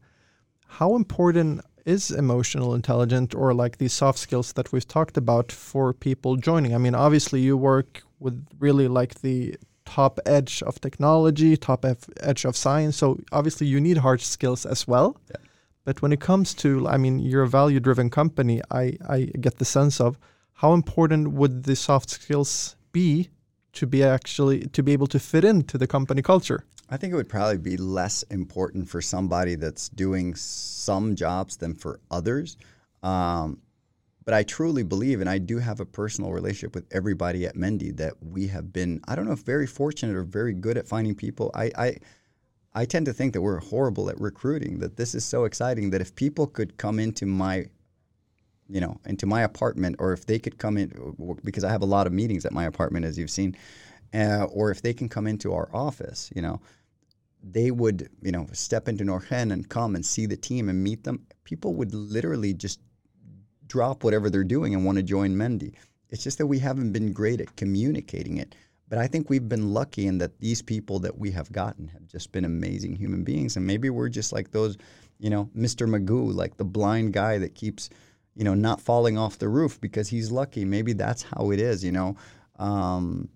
How 0.67 0.95
important 0.95 1.61
is 1.85 2.11
emotional 2.11 2.75
intelligence 2.75 3.33
or 3.35 3.53
like 3.53 3.77
these 3.77 3.93
soft 3.93 4.19
skills 4.19 4.53
that 4.53 4.71
we've 4.71 4.87
talked 4.87 5.17
about 5.17 5.51
for 5.51 5.93
people 5.93 6.35
joining? 6.35 6.73
I 6.75 6.77
mean, 6.77 6.95
obviously 6.95 7.41
you 7.41 7.57
work 7.57 8.03
with 8.19 8.45
really 8.59 8.87
like 8.87 9.15
the 9.21 9.55
top 9.85 10.19
edge 10.25 10.63
of 10.63 10.79
technology, 10.79 11.57
top 11.57 11.85
edge 12.21 12.45
of 12.45 12.55
science. 12.55 12.95
So 12.97 13.19
obviously 13.31 13.67
you 13.67 13.81
need 13.81 13.97
hard 13.97 14.21
skills 14.21 14.65
as 14.65 14.87
well. 14.87 15.17
Yeah. 15.29 15.37
But 15.83 16.01
when 16.01 16.13
it 16.13 16.19
comes 16.19 16.53
to, 16.55 16.87
I 16.87 16.97
mean, 16.97 17.19
you're 17.19 17.43
a 17.43 17.49
value-driven 17.49 18.09
company. 18.11 18.61
I 18.69 18.97
I 19.09 19.19
get 19.41 19.57
the 19.57 19.65
sense 19.65 19.99
of 19.99 20.17
how 20.53 20.73
important 20.73 21.31
would 21.31 21.63
the 21.63 21.75
soft 21.75 22.09
skills 22.09 22.75
be 22.91 23.29
to 23.73 23.87
be 23.87 24.03
actually 24.03 24.67
to 24.67 24.83
be 24.83 24.93
able 24.93 25.07
to 25.07 25.19
fit 25.19 25.43
into 25.43 25.77
the 25.77 25.87
company 25.87 26.21
culture? 26.21 26.65
I 26.89 26.97
think 26.97 27.13
it 27.13 27.15
would 27.15 27.29
probably 27.29 27.57
be 27.57 27.77
less 27.77 28.23
important 28.23 28.89
for 28.89 29.01
somebody 29.01 29.55
that's 29.55 29.87
doing 29.89 30.35
some 30.35 31.15
jobs 31.15 31.57
than 31.57 31.73
for 31.73 32.01
others. 32.11 32.57
Um, 33.01 33.61
but 34.25 34.33
I 34.33 34.43
truly 34.43 34.83
believe, 34.83 35.21
and 35.21 35.29
I 35.29 35.37
do 35.37 35.57
have 35.57 35.79
a 35.79 35.85
personal 35.85 36.31
relationship 36.31 36.75
with 36.75 36.85
everybody 36.91 37.45
at 37.45 37.55
Mendi 37.55 37.91
that 37.91 38.13
we 38.21 38.47
have 38.47 38.71
been, 38.71 39.01
I 39.07 39.15
don't 39.15 39.25
know 39.25 39.31
if 39.31 39.39
very 39.39 39.65
fortunate 39.65 40.15
or 40.15 40.23
very 40.23 40.53
good 40.53 40.77
at 40.77 40.87
finding 40.87 41.15
people. 41.15 41.49
I, 41.55 41.71
I, 41.77 41.95
I 42.73 42.85
tend 42.85 43.05
to 43.07 43.13
think 43.13 43.33
that 43.33 43.41
we're 43.41 43.59
horrible 43.59 44.09
at 44.09 44.19
recruiting, 44.19 44.79
that 44.79 44.97
this 44.97 45.15
is 45.15 45.25
so 45.25 45.45
exciting 45.45 45.89
that 45.89 46.01
if 46.01 46.13
people 46.13 46.45
could 46.45 46.77
come 46.77 46.99
into 46.99 47.25
my 47.25 47.65
you 48.71 48.79
know, 48.79 48.97
into 49.05 49.25
my 49.25 49.41
apartment, 49.41 49.97
or 49.99 50.13
if 50.13 50.25
they 50.25 50.39
could 50.39 50.57
come 50.57 50.77
in, 50.77 51.15
because 51.43 51.63
I 51.63 51.71
have 51.71 51.81
a 51.81 51.85
lot 51.85 52.07
of 52.07 52.13
meetings 52.13 52.45
at 52.45 52.53
my 52.53 52.63
apartment, 52.63 53.05
as 53.05 53.17
you've 53.17 53.29
seen, 53.29 53.55
uh, 54.13 54.45
or 54.45 54.71
if 54.71 54.81
they 54.81 54.93
can 54.93 55.09
come 55.09 55.27
into 55.27 55.53
our 55.53 55.69
office, 55.73 56.31
you 56.33 56.41
know, 56.41 56.61
they 57.43 57.71
would, 57.71 58.09
you 58.21 58.31
know, 58.31 58.47
step 58.53 58.87
into 58.87 59.03
Norhen 59.03 59.51
and 59.51 59.67
come 59.67 59.95
and 59.95 60.05
see 60.05 60.25
the 60.25 60.37
team 60.37 60.69
and 60.69 60.83
meet 60.83 61.03
them. 61.03 61.25
People 61.43 61.73
would 61.75 61.93
literally 61.93 62.53
just 62.53 62.79
drop 63.67 64.03
whatever 64.03 64.29
they're 64.29 64.43
doing 64.43 64.73
and 64.73 64.85
want 64.85 64.97
to 64.97 65.03
join 65.03 65.35
Mendi. 65.35 65.73
It's 66.09 66.23
just 66.23 66.37
that 66.37 66.47
we 66.47 66.59
haven't 66.59 66.91
been 66.91 67.11
great 67.11 67.41
at 67.41 67.55
communicating 67.55 68.37
it. 68.37 68.55
But 68.89 68.99
I 68.99 69.07
think 69.07 69.29
we've 69.29 69.47
been 69.47 69.73
lucky 69.73 70.07
in 70.07 70.17
that 70.19 70.39
these 70.39 70.61
people 70.61 70.99
that 70.99 71.17
we 71.17 71.31
have 71.31 71.51
gotten 71.51 71.87
have 71.87 72.05
just 72.07 72.31
been 72.31 72.45
amazing 72.45 72.95
human 72.95 73.23
beings. 73.23 73.55
And 73.55 73.65
maybe 73.65 73.89
we're 73.89 74.09
just 74.09 74.33
like 74.33 74.51
those, 74.51 74.77
you 75.17 75.29
know, 75.29 75.49
Mr. 75.55 75.87
Magoo, 75.89 76.33
like 76.33 76.57
the 76.57 76.65
blind 76.65 77.13
guy 77.13 77.37
that 77.37 77.55
keeps– 77.55 77.89
you 78.35 78.43
know, 78.43 78.53
not 78.53 78.81
falling 78.81 79.17
off 79.17 79.37
the 79.37 79.49
roof 79.49 79.79
because 79.81 80.09
he's 80.09 80.31
lucky. 80.31 80.65
Maybe 80.65 80.93
that's 80.93 81.23
how 81.23 81.51
it 81.51 81.59
is, 81.59 81.83
you 81.83 81.91
know. 81.91 82.15
Um, 82.57 83.29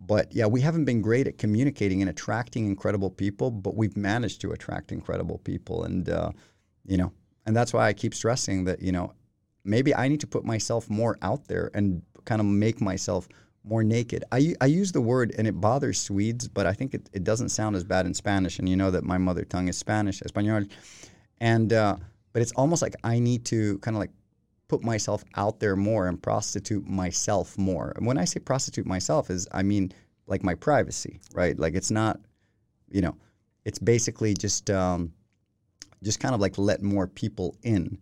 but 0.00 0.34
yeah, 0.34 0.46
we 0.46 0.60
haven't 0.60 0.86
been 0.86 1.02
great 1.02 1.26
at 1.26 1.38
communicating 1.38 2.00
and 2.00 2.10
attracting 2.10 2.66
incredible 2.66 3.10
people, 3.10 3.50
but 3.50 3.76
we've 3.76 3.96
managed 3.96 4.40
to 4.40 4.52
attract 4.52 4.92
incredible 4.92 5.38
people, 5.38 5.84
and 5.84 6.08
uh, 6.08 6.30
you 6.86 6.96
know, 6.96 7.12
and 7.46 7.54
that's 7.54 7.72
why 7.74 7.86
I 7.86 7.92
keep 7.92 8.14
stressing 8.14 8.64
that 8.64 8.80
you 8.80 8.92
know, 8.92 9.12
maybe 9.64 9.94
I 9.94 10.08
need 10.08 10.20
to 10.20 10.26
put 10.26 10.44
myself 10.44 10.88
more 10.88 11.18
out 11.20 11.46
there 11.48 11.70
and 11.74 12.02
kind 12.24 12.40
of 12.40 12.46
make 12.46 12.80
myself 12.80 13.28
more 13.62 13.84
naked. 13.84 14.24
I, 14.32 14.54
I 14.62 14.66
use 14.66 14.90
the 14.92 15.02
word, 15.02 15.34
and 15.36 15.46
it 15.46 15.60
bothers 15.60 16.00
Swedes, 16.00 16.48
but 16.48 16.66
I 16.66 16.72
think 16.72 16.94
it, 16.94 17.10
it 17.12 17.24
doesn't 17.24 17.50
sound 17.50 17.76
as 17.76 17.84
bad 17.84 18.06
in 18.06 18.14
Spanish, 18.14 18.58
and 18.58 18.68
you 18.68 18.76
know 18.76 18.90
that 18.90 19.04
my 19.04 19.18
mother 19.18 19.44
tongue 19.44 19.68
is 19.68 19.76
Spanish, 19.76 20.22
Espanol, 20.22 20.64
and 21.40 21.72
uh, 21.74 21.96
but 22.32 22.40
it's 22.40 22.52
almost 22.52 22.80
like 22.80 22.94
I 23.04 23.18
need 23.18 23.44
to 23.46 23.78
kind 23.80 23.96
of 23.96 24.00
like 24.00 24.12
put 24.70 24.84
myself 24.84 25.24
out 25.34 25.58
there 25.58 25.74
more 25.74 26.06
and 26.06 26.22
prostitute 26.22 26.86
myself 26.86 27.58
more. 27.58 27.92
And 27.96 28.06
when 28.06 28.16
I 28.16 28.24
say 28.24 28.38
prostitute 28.38 28.86
myself 28.86 29.28
is 29.28 29.48
I 29.50 29.64
mean 29.64 29.92
like 30.28 30.44
my 30.44 30.54
privacy, 30.54 31.20
right? 31.34 31.58
Like 31.58 31.74
it's 31.74 31.90
not, 31.90 32.20
you 32.88 33.00
know, 33.00 33.16
it's 33.64 33.80
basically 33.80 34.32
just 34.32 34.70
um, 34.70 35.12
just 36.04 36.20
kind 36.20 36.36
of 36.36 36.40
like 36.40 36.56
let 36.56 36.82
more 36.82 37.08
people 37.08 37.56
in. 37.64 37.98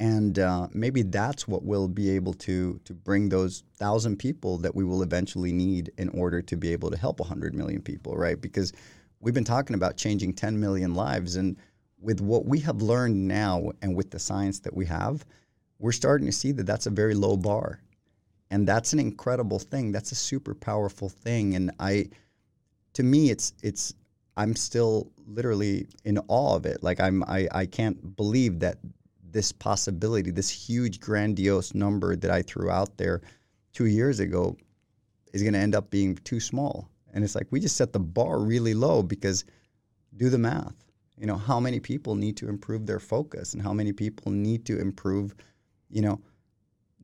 And 0.00 0.38
uh, 0.38 0.68
maybe 0.72 1.02
that's 1.02 1.46
what 1.46 1.62
we'll 1.62 1.88
be 1.88 2.08
able 2.08 2.32
to 2.34 2.80
to 2.86 2.94
bring 2.94 3.28
those 3.28 3.64
thousand 3.76 4.16
people 4.16 4.56
that 4.58 4.74
we 4.74 4.84
will 4.84 5.02
eventually 5.02 5.52
need 5.52 5.92
in 5.98 6.08
order 6.08 6.40
to 6.40 6.56
be 6.56 6.72
able 6.72 6.90
to 6.90 6.96
help 6.96 7.20
100 7.20 7.54
million 7.54 7.82
people, 7.82 8.16
right? 8.16 8.40
Because 8.40 8.72
we've 9.20 9.34
been 9.34 9.44
talking 9.44 9.74
about 9.74 9.98
changing 9.98 10.32
10 10.32 10.58
million 10.58 10.94
lives, 10.94 11.36
and 11.36 11.58
with 12.00 12.22
what 12.22 12.46
we 12.46 12.60
have 12.60 12.80
learned 12.80 13.28
now, 13.28 13.72
and 13.82 13.94
with 13.94 14.10
the 14.10 14.18
science 14.18 14.60
that 14.60 14.74
we 14.74 14.86
have, 14.86 15.26
we're 15.78 15.92
starting 15.92 16.26
to 16.26 16.32
see 16.32 16.52
that 16.52 16.66
that's 16.66 16.86
a 16.86 16.90
very 16.90 17.14
low 17.14 17.36
bar. 17.36 17.80
And 18.50 18.66
that's 18.66 18.92
an 18.92 18.98
incredible 18.98 19.58
thing. 19.58 19.92
That's 19.92 20.12
a 20.12 20.16
super 20.16 20.54
powerful 20.54 21.08
thing. 21.08 21.54
And 21.54 21.70
I, 21.78 22.08
to 22.94 23.02
me, 23.02 23.30
it's, 23.30 23.52
it's, 23.62 23.94
I'm 24.36 24.56
still 24.56 25.10
literally 25.26 25.86
in 26.04 26.18
awe 26.28 26.56
of 26.56 26.64
it. 26.64 26.82
Like 26.82 27.00
I'm, 27.00 27.22
I, 27.24 27.48
I 27.52 27.66
can't 27.66 28.16
believe 28.16 28.60
that 28.60 28.78
this 29.30 29.52
possibility, 29.52 30.30
this 30.30 30.50
huge, 30.50 31.00
grandiose 31.00 31.74
number 31.74 32.16
that 32.16 32.30
I 32.30 32.42
threw 32.42 32.70
out 32.70 32.96
there 32.96 33.20
two 33.72 33.86
years 33.86 34.20
ago 34.20 34.56
is 35.32 35.42
going 35.42 35.52
to 35.52 35.58
end 35.58 35.74
up 35.74 35.90
being 35.90 36.16
too 36.16 36.40
small. 36.40 36.88
And 37.12 37.22
it's 37.22 37.34
like 37.34 37.46
we 37.50 37.60
just 37.60 37.76
set 37.76 37.92
the 37.92 38.00
bar 38.00 38.38
really 38.38 38.74
low 38.74 39.02
because 39.02 39.44
do 40.16 40.30
the 40.30 40.38
math. 40.38 40.74
You 41.18 41.26
know, 41.26 41.36
how 41.36 41.60
many 41.60 41.80
people 41.80 42.14
need 42.14 42.36
to 42.38 42.48
improve 42.48 42.86
their 42.86 43.00
focus 43.00 43.52
and 43.52 43.62
how 43.62 43.72
many 43.72 43.92
people 43.92 44.30
need 44.30 44.64
to 44.66 44.78
improve 44.80 45.34
you 45.90 46.02
know, 46.02 46.20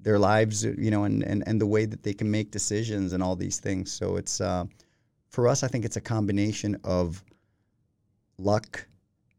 their 0.01 0.19
lives, 0.19 0.65
you 0.65 0.91
know, 0.91 1.05
and, 1.05 1.23
and, 1.23 1.43
and 1.47 1.61
the 1.61 1.67
way 1.67 1.87
that 1.87 2.03
they 2.03 2.13
can 2.13 2.31
make 2.31 2.51
decisions 2.51 3.13
and 3.13 3.23
all 3.23 3.37
these 3.37 3.59
things. 3.59 3.91
So 3.91 4.17
it's, 4.17 4.41
uh, 4.41 4.65
for 5.29 5.49
us, 5.49 5.63
I 5.63 5.69
think 5.69 5.85
it's 5.85 5.97
a 5.97 6.01
combination 6.01 6.77
of 6.85 7.25
luck 8.39 8.87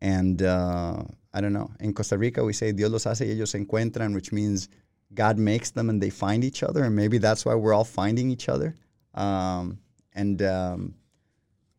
and, 0.01 0.41
uh, 0.41 1.03
I 1.33 1.41
don't 1.41 1.53
know. 1.53 1.69
In 1.79 1.93
Costa 1.93 2.17
Rica, 2.17 2.43
we 2.43 2.53
say 2.53 2.71
Dios 2.71 2.91
los 2.91 3.03
hace 3.03 3.21
y 3.21 3.27
ellos 3.27 3.49
se 3.49 3.59
encuentran, 3.59 4.13
which 4.13 4.31
means 4.31 4.69
God 5.13 5.37
makes 5.37 5.71
them 5.71 5.89
and 5.89 6.01
they 6.01 6.09
find 6.09 6.43
each 6.43 6.63
other. 6.63 6.83
And 6.83 6.95
maybe 6.95 7.17
that's 7.17 7.45
why 7.45 7.55
we're 7.55 7.73
all 7.73 7.83
finding 7.83 8.31
each 8.31 8.49
other. 8.49 8.75
Um, 9.13 9.79
and, 10.13 10.41
um, 10.41 10.95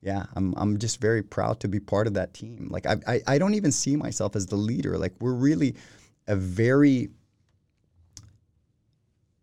yeah, 0.07 0.27
I'm 0.37 0.55
I'm 0.57 0.79
just 0.79 1.01
very 1.01 1.23
proud 1.23 1.59
to 1.61 1.69
be 1.69 1.81
part 1.81 2.07
of 2.07 2.15
that 2.15 2.33
team. 2.33 2.69
Like 2.71 2.87
I, 2.87 2.97
I 3.09 3.21
I 3.27 3.39
don't 3.39 3.55
even 3.55 3.73
see 3.73 3.97
myself 3.97 4.37
as 4.37 4.47
the 4.47 4.57
leader. 4.57 4.97
Like 4.97 5.15
we're 5.19 5.33
really 5.33 5.75
a 6.29 6.37
very 6.37 7.09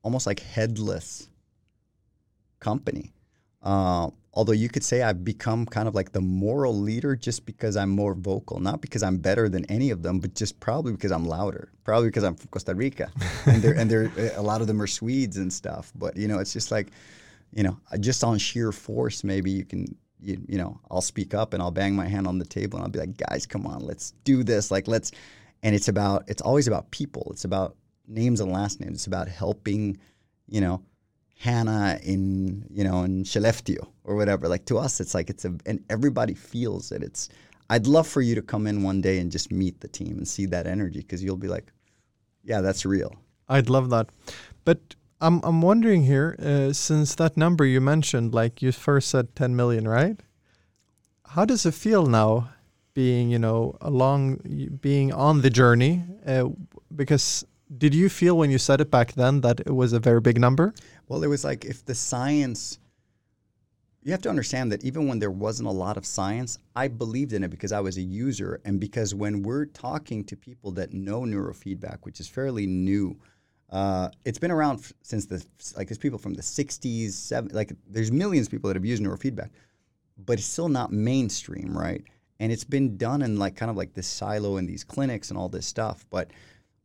almost 0.03 0.27
like 0.27 0.39
headless 0.39 1.29
company. 2.59 3.13
Uh, 3.61 4.09
although 4.33 4.53
you 4.53 4.67
could 4.67 4.83
say 4.83 5.01
I've 5.01 5.23
become 5.23 5.65
kind 5.65 5.87
of 5.87 5.95
like 5.95 6.11
the 6.11 6.21
moral 6.21 6.77
leader 6.77 7.15
just 7.15 7.45
because 7.45 7.77
I'm 7.77 7.89
more 7.89 8.13
vocal, 8.13 8.59
not 8.59 8.81
because 8.81 9.03
I'm 9.03 9.17
better 9.17 9.47
than 9.47 9.65
any 9.65 9.89
of 9.89 10.03
them, 10.03 10.19
but 10.19 10.35
just 10.35 10.59
probably 10.59 10.91
because 10.91 11.11
I'm 11.11 11.25
louder. 11.25 11.71
Probably 11.83 12.09
because 12.09 12.23
I'm 12.23 12.35
from 12.35 12.49
Costa 12.49 12.75
Rica, 12.75 13.11
and 13.45 13.61
they're 13.61 13.73
and 13.73 13.89
they're 13.89 14.11
a 14.35 14.41
lot 14.41 14.61
of 14.61 14.67
them 14.67 14.81
are 14.81 14.87
Swedes 14.87 15.37
and 15.37 15.51
stuff. 15.51 15.91
But 15.95 16.17
you 16.17 16.27
know, 16.27 16.39
it's 16.39 16.53
just 16.53 16.71
like, 16.71 16.91
you 17.53 17.63
know, 17.63 17.79
just 17.99 18.23
on 18.23 18.37
sheer 18.37 18.71
force, 18.71 19.23
maybe 19.23 19.51
you 19.51 19.65
can. 19.65 19.95
You, 20.25 20.41
you 20.47 20.57
know, 20.57 20.79
I'll 20.89 21.01
speak 21.01 21.33
up 21.33 21.53
and 21.53 21.61
I'll 21.61 21.69
bang 21.69 21.97
my 21.97 22.07
hand 22.07 22.27
on 22.27 22.39
the 22.39 22.45
table 22.45 22.77
and 22.77 22.85
I'll 22.85 22.89
be 22.89 22.99
like, 22.99 23.17
guys, 23.17 23.45
come 23.45 23.67
on, 23.67 23.81
let's 23.81 24.11
do 24.23 24.41
this. 24.41 24.71
Like, 24.71 24.87
let's, 24.87 25.11
and 25.63 25.75
it's 25.75 25.89
about, 25.89 26.23
it's 26.29 26.41
always 26.41 26.65
about 26.65 26.91
people. 26.91 27.27
It's 27.31 27.43
about 27.43 27.75
names 28.07 28.39
and 28.39 28.51
last 28.51 28.79
names. 28.79 28.95
It's 28.95 29.07
about 29.07 29.27
helping, 29.27 29.97
you 30.47 30.61
know, 30.61 30.83
Hannah 31.37 31.99
in, 32.03 32.65
you 32.69 32.83
know, 32.83 33.03
in 33.03 33.23
Skellefteå 33.23 33.85
or 34.03 34.15
whatever. 34.15 34.47
Like 34.47 34.65
to 34.65 34.77
us, 34.77 34.99
it's 34.99 35.13
like 35.13 35.29
it's 35.29 35.45
a, 35.45 35.53
and 35.65 35.83
everybody 35.89 36.33
feels 36.33 36.91
it. 36.91 37.03
It's, 37.03 37.29
I'd 37.69 37.87
love 37.87 38.07
for 38.07 38.21
you 38.21 38.35
to 38.35 38.41
come 38.41 38.67
in 38.67 38.83
one 38.83 39.01
day 39.01 39.19
and 39.19 39.31
just 39.31 39.51
meet 39.51 39.81
the 39.81 39.87
team 39.87 40.17
and 40.17 40.27
see 40.27 40.45
that 40.47 40.67
energy 40.67 40.99
because 40.99 41.23
you'll 41.23 41.37
be 41.37 41.47
like, 41.47 41.71
yeah, 42.43 42.61
that's 42.61 42.85
real. 42.85 43.15
I'd 43.49 43.69
love 43.69 43.89
that. 43.89 44.09
But 44.65 44.95
I'm, 45.19 45.41
I'm 45.43 45.61
wondering 45.61 46.03
here, 46.03 46.35
uh, 46.39 46.73
since 46.73 47.15
that 47.15 47.37
number 47.37 47.65
you 47.65 47.81
mentioned, 47.81 48.33
like 48.33 48.61
you 48.61 48.71
first 48.71 49.09
said 49.09 49.35
10 49.35 49.55
million, 49.55 49.87
right? 49.87 50.19
How 51.27 51.45
does 51.45 51.65
it 51.65 51.73
feel 51.73 52.05
now 52.05 52.49
being, 52.93 53.29
you 53.29 53.39
know, 53.39 53.77
along, 53.81 54.77
being 54.81 55.13
on 55.13 55.41
the 55.41 55.49
journey? 55.49 56.03
Uh, 56.25 56.49
because 56.93 57.45
did 57.77 57.93
you 57.93 58.09
feel 58.09 58.37
when 58.37 58.51
you 58.51 58.57
said 58.57 58.81
it 58.81 58.91
back 58.91 59.13
then 59.13 59.41
that 59.41 59.61
it 59.61 59.75
was 59.75 59.93
a 59.93 59.99
very 59.99 60.21
big 60.21 60.39
number? 60.39 60.73
Well, 61.07 61.23
it 61.23 61.27
was 61.27 61.43
like 61.43 61.65
if 61.65 61.85
the 61.85 61.95
science, 61.95 62.79
you 64.03 64.11
have 64.11 64.21
to 64.23 64.29
understand 64.29 64.71
that 64.71 64.83
even 64.83 65.07
when 65.07 65.19
there 65.19 65.31
wasn't 65.31 65.67
a 65.67 65.71
lot 65.71 65.97
of 65.97 66.05
science, 66.05 66.57
I 66.75 66.87
believed 66.87 67.33
in 67.33 67.43
it 67.43 67.49
because 67.49 67.71
I 67.71 67.79
was 67.79 67.97
a 67.97 68.01
user. 68.01 68.61
And 68.65 68.79
because 68.79 69.15
when 69.15 69.43
we're 69.43 69.65
talking 69.65 70.23
to 70.25 70.35
people 70.35 70.71
that 70.73 70.93
know 70.93 71.21
neurofeedback, 71.21 71.99
which 72.01 72.19
is 72.19 72.27
fairly 72.27 72.67
new, 72.67 73.17
uh, 73.69 74.09
it's 74.25 74.39
been 74.39 74.51
around 74.51 74.91
since 75.01 75.25
the, 75.25 75.43
like 75.77 75.87
there's 75.87 75.97
people 75.97 76.19
from 76.19 76.33
the 76.33 76.41
60s, 76.41 77.07
70s, 77.07 77.53
like 77.53 77.73
there's 77.89 78.11
millions 78.11 78.47
of 78.47 78.51
people 78.51 78.67
that 78.67 78.75
have 78.75 78.85
used 78.85 79.01
neurofeedback. 79.01 79.49
but 80.25 80.37
it's 80.37 80.47
still 80.47 80.69
not 80.69 80.91
mainstream, 80.91 81.75
right? 81.77 82.03
And 82.39 82.51
it's 82.51 82.63
been 82.63 82.97
done 82.97 83.21
in 83.21 83.39
like 83.39 83.55
kind 83.55 83.71
of 83.71 83.77
like 83.77 83.93
this 83.93 84.07
silo 84.07 84.57
in 84.57 84.65
these 84.65 84.83
clinics 84.83 85.29
and 85.29 85.39
all 85.39 85.49
this 85.49 85.65
stuff. 85.65 86.05
But 86.09 86.31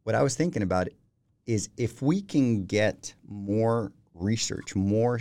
what 0.08 0.14
I 0.14 0.22
was 0.22 0.34
thinking 0.34 0.62
about 0.62 0.88
is 1.44 1.68
if 1.76 2.00
we 2.00 2.22
can 2.22 2.64
get 2.64 3.14
more 3.28 3.92
research, 4.14 4.74
more 4.74 5.20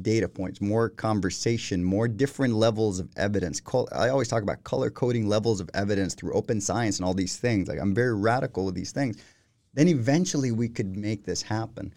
data 0.00 0.28
points, 0.28 0.60
more 0.60 0.90
conversation, 0.90 1.82
more 1.82 2.06
different 2.06 2.54
levels 2.54 3.00
of 3.00 3.10
evidence. 3.16 3.60
I 3.90 4.10
always 4.10 4.28
talk 4.28 4.44
about 4.44 4.62
color 4.62 4.90
coding 4.90 5.26
levels 5.26 5.58
of 5.58 5.68
evidence 5.74 6.14
through 6.14 6.34
open 6.34 6.60
science 6.60 7.00
and 7.00 7.04
all 7.04 7.14
these 7.14 7.36
things. 7.36 7.66
Like 7.66 7.80
I'm 7.80 7.96
very 7.96 8.14
radical 8.14 8.64
with 8.64 8.76
these 8.76 8.92
things. 8.92 9.16
Then 9.74 9.88
eventually 9.88 10.52
we 10.52 10.68
could 10.68 10.96
make 10.96 11.24
this 11.24 11.42
happen. 11.42 11.92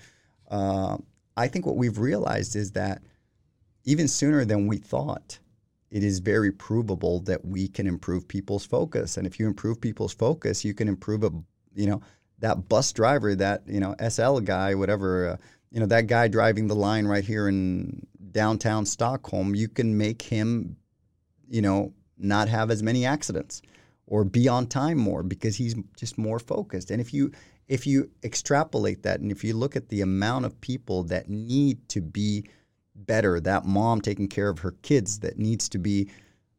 Uh, 0.49 0.97
I 1.37 1.47
think 1.47 1.67
what 1.67 1.77
we've 1.77 1.99
realized 1.99 2.55
is 2.55 2.71
that 2.71 3.03
even 3.83 4.07
sooner 4.07 4.45
than 4.45 4.65
we 4.65 4.77
thought, 4.77 5.37
it 5.91 6.03
is 6.03 6.17
very 6.17 6.51
provable 6.51 7.19
that 7.19 7.45
we 7.45 7.67
can 7.67 7.85
improve 7.85 8.27
people's 8.27 8.65
focus. 8.65 9.15
And 9.15 9.27
if 9.27 9.39
you 9.39 9.45
improve 9.45 9.79
people's 9.79 10.15
focus, 10.15 10.65
you 10.65 10.73
can 10.73 10.87
improve 10.87 11.23
a, 11.23 11.29
you 11.75 11.87
know, 11.87 12.01
that 12.39 12.67
bus 12.67 12.91
driver, 12.91 13.35
that 13.35 13.63
you 13.67 13.79
know 13.79 13.95
SL 14.07 14.39
guy, 14.39 14.75
whatever. 14.75 15.29
Uh, 15.29 15.37
you 15.71 15.79
know 15.79 15.87
that 15.87 16.07
guy 16.07 16.27
driving 16.27 16.67
the 16.67 16.75
line 16.75 17.05
right 17.05 17.23
here 17.23 17.47
in 17.49 18.05
downtown 18.31 18.85
Stockholm, 18.85 19.55
you 19.55 19.67
can 19.67 19.97
make 19.97 20.21
him, 20.21 20.75
you 21.49 21.61
know, 21.61 21.93
not 22.17 22.47
have 22.49 22.71
as 22.71 22.83
many 22.83 23.05
accidents 23.05 23.61
or 24.07 24.23
be 24.23 24.47
on 24.47 24.67
time 24.67 24.97
more 24.97 25.23
because 25.23 25.55
he's 25.55 25.75
just 25.97 26.17
more 26.17 26.39
focused. 26.39 26.91
And 26.91 27.01
if 27.01 27.13
you 27.13 27.31
if 27.67 27.87
you 27.87 28.09
extrapolate 28.23 29.03
that 29.03 29.21
and 29.21 29.31
if 29.31 29.43
you 29.43 29.55
look 29.55 29.75
at 29.75 29.89
the 29.89 30.01
amount 30.01 30.45
of 30.45 30.59
people 30.61 31.03
that 31.03 31.29
need 31.29 31.89
to 31.89 32.01
be 32.01 32.45
better, 32.93 33.39
that 33.39 33.65
mom 33.65 34.01
taking 34.01 34.27
care 34.27 34.49
of 34.49 34.59
her 34.59 34.71
kids 34.83 35.19
that 35.19 35.39
needs 35.39 35.67
to 35.69 35.79
be, 35.79 36.09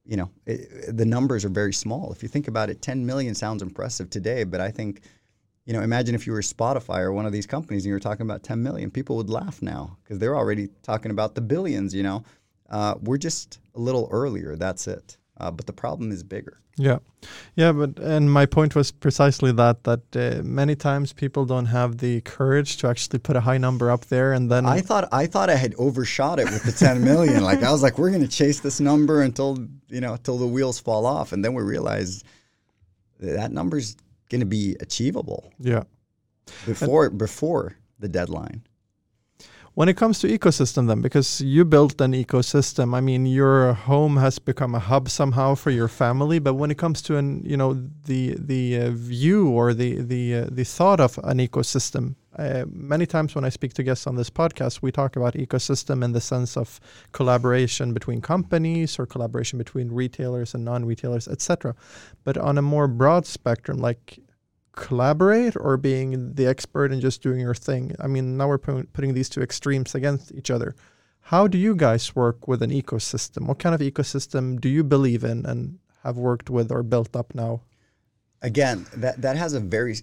you 0.07 0.17
know, 0.17 0.31
it, 0.47 0.97
the 0.97 1.05
numbers 1.05 1.45
are 1.45 1.51
very 1.51 1.73
small. 1.73 2.13
If 2.13 2.23
you 2.23 2.29
think 2.29 2.49
about 2.49 2.71
it, 2.71 2.83
10 2.83 3.05
million 3.05 3.35
sounds 3.35 3.63
impressive 3.63 4.09
today, 4.11 4.45
but 4.45 4.61
I 4.61 4.71
think 4.71 5.03
you 5.67 5.73
know, 5.73 5.83
imagine 5.83 6.15
if 6.15 6.27
you 6.27 6.33
were 6.33 6.41
Spotify 6.41 7.01
or 7.01 7.13
one 7.13 7.27
of 7.27 7.33
these 7.33 7.47
companies 7.47 7.85
and 7.85 7.89
you 7.89 7.95
were 7.95 8.01
talking 8.01 8.25
about 8.25 8.45
10 8.45 8.63
million, 8.63 8.91
people 8.91 9.17
would 9.17 9.29
laugh 9.29 9.61
now 9.61 9.99
because 10.03 10.19
they're 10.19 10.37
already 10.37 10.69
talking 10.83 11.11
about 11.11 11.35
the 11.35 11.41
billions, 11.41 11.93
you 11.93 12.05
know. 12.05 12.23
Uh, 12.71 12.95
we're 13.03 13.19
just 13.19 13.59
a 13.75 13.81
little 13.81 14.09
earlier, 14.13 14.57
that's 14.57 14.87
it. 14.87 15.17
Uh, 15.39 15.51
but 15.51 15.67
the 15.67 15.73
problem 15.73 16.11
is 16.11 16.23
bigger. 16.23 16.61
Yeah, 16.79 16.99
yeah, 17.55 17.73
but 17.73 17.99
and 17.99 18.31
my 18.31 18.45
point 18.45 18.75
was 18.75 18.93
precisely 18.93 19.51
that 19.53 19.85
that 19.85 20.17
uh, 20.17 20.43
many 20.43 20.77
times 20.77 21.15
people 21.15 21.47
don't 21.47 21.67
have 21.67 21.99
the 21.99 22.21
courage 22.21 22.77
to 22.79 22.89
actually 22.89 23.19
put 23.19 23.35
a 23.35 23.41
high 23.41 23.57
number 23.57 23.91
up 23.91 24.07
there, 24.07 24.35
and 24.35 24.51
then 24.51 24.67
I 24.67 24.81
thought 24.81 25.09
I 25.11 25.27
thought 25.27 25.49
I 25.49 25.57
had 25.57 25.75
overshot 25.79 26.39
it 26.39 26.45
with 26.45 26.65
the 26.65 26.73
10 26.73 27.03
million. 27.03 27.43
like 27.43 27.63
I 27.63 27.73
was 27.73 27.83
like, 27.83 27.99
we're 27.99 28.11
going 28.11 28.23
to 28.23 28.29
chase 28.29 28.61
this 28.61 28.79
number 28.79 29.23
until 29.23 29.67
you 29.89 30.01
know 30.03 30.15
until 30.15 30.37
the 30.37 30.47
wheels 30.47 30.79
fall 30.79 31.07
off, 31.07 31.33
and 31.33 31.43
then 31.43 31.55
we 31.55 31.63
realized 31.63 32.27
that 33.21 33.53
number's 33.53 33.97
going 34.29 34.41
to 34.41 34.47
be 34.47 34.77
achievable. 34.81 35.53
Yeah. 35.59 35.85
Before 36.67 37.07
and 37.07 37.19
before 37.19 37.77
the 37.99 38.09
deadline. 38.09 38.63
When 39.77 39.91
it 39.91 39.99
comes 39.99 40.21
to 40.21 40.27
ecosystem, 40.27 40.89
then, 40.89 41.03
because 41.03 41.43
you 41.43 41.63
built 41.67 42.01
an 42.01 42.13
ecosystem, 42.13 42.95
I 42.95 43.03
mean, 43.03 43.27
your 43.27 43.75
home 43.75 44.17
has 44.17 44.39
become 44.39 44.75
a 44.75 44.79
hub 44.79 45.11
somehow 45.11 45.55
for 45.55 45.71
your 45.71 45.87
family. 45.87 46.39
But 46.39 46.55
when 46.55 46.71
it 46.71 46.79
comes 46.79 47.03
to 47.03 47.19
an, 47.19 47.45
you 47.45 47.59
know, 47.59 47.75
the 48.07 48.37
the 48.39 48.79
uh, 48.79 48.91
view 48.93 49.51
or 49.51 49.75
the 49.75 50.01
the 50.01 50.35
uh, 50.35 50.47
the 50.51 50.65
thought 50.65 50.99
of 50.99 51.19
an 51.25 51.41
ecosystem, 51.41 52.15
uh, 52.39 52.65
many 52.71 53.05
times 53.05 53.35
when 53.35 53.45
I 53.45 53.51
speak 53.51 53.75
to 53.75 53.83
guests 53.83 54.07
on 54.07 54.17
this 54.17 54.31
podcast, 54.31 54.81
we 54.81 54.91
talk 54.91 55.15
about 55.15 55.35
ecosystem 55.35 56.03
in 56.03 56.13
the 56.13 56.23
sense 56.23 56.57
of 56.57 56.81
collaboration 57.13 57.93
between 57.93 58.23
companies 58.23 58.99
or 58.99 59.05
collaboration 59.05 59.59
between 59.59 59.93
retailers 59.93 60.55
and 60.55 60.65
non-retailers, 60.65 61.29
etc. 61.29 61.75
But 62.25 62.39
on 62.39 62.57
a 62.57 62.63
more 62.63 62.89
broad 62.89 63.27
spectrum, 63.27 63.77
like 63.77 64.21
collaborate 64.77 65.57
or 65.57 65.77
being 65.77 66.35
the 66.35 66.47
expert 66.47 66.93
and 66.93 67.03
just 67.03 67.23
doing 67.23 67.41
your 67.41 67.55
thing? 67.55 67.97
I 67.99 68.07
mean, 68.07 68.37
now 68.37 68.47
we're 68.47 68.59
putting 68.59 69.15
these 69.15 69.29
two 69.29 69.43
extremes 69.43 69.95
against 69.95 70.33
each 70.33 70.51
other. 70.51 70.77
How 71.23 71.49
do 71.49 71.59
you 71.59 71.75
guys 71.75 72.15
work 72.15 72.47
with 72.47 72.63
an 72.63 72.71
ecosystem? 72.71 73.49
What 73.49 73.59
kind 73.59 73.75
of 73.75 73.81
ecosystem 73.81 74.61
do 74.61 74.69
you 74.69 74.85
believe 74.85 75.25
in 75.25 75.45
and 75.45 75.81
have 76.05 76.17
worked 76.17 76.49
with 76.49 76.71
or 76.71 76.85
built 76.85 77.17
up 77.17 77.35
now? 77.35 77.63
Again, 78.43 78.87
that 78.95 79.21
that 79.23 79.37
has 79.37 79.55
a 79.55 79.59
very 79.59 79.97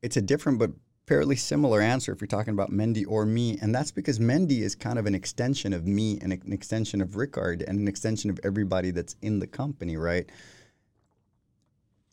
it's 0.00 0.16
a 0.16 0.22
different 0.22 0.58
but 0.58 0.70
fairly 1.06 1.36
similar 1.36 1.80
answer 1.80 2.12
if 2.12 2.20
you're 2.20 2.28
talking 2.28 2.54
about 2.54 2.70
Mendi 2.70 3.04
or 3.04 3.26
me, 3.26 3.58
and 3.60 3.74
that's 3.74 3.90
because 3.90 4.20
Mendi 4.20 4.62
is 4.62 4.74
kind 4.74 4.98
of 4.98 5.06
an 5.06 5.14
extension 5.14 5.72
of 5.72 5.86
me 5.86 6.18
and 6.22 6.32
an 6.32 6.52
extension 6.52 7.00
of 7.00 7.16
Rickard 7.16 7.62
and 7.66 7.78
an 7.78 7.88
extension 7.88 8.30
of 8.30 8.38
everybody 8.44 8.90
that's 8.90 9.16
in 9.22 9.38
the 9.38 9.46
company, 9.46 9.96
right? 9.96 10.30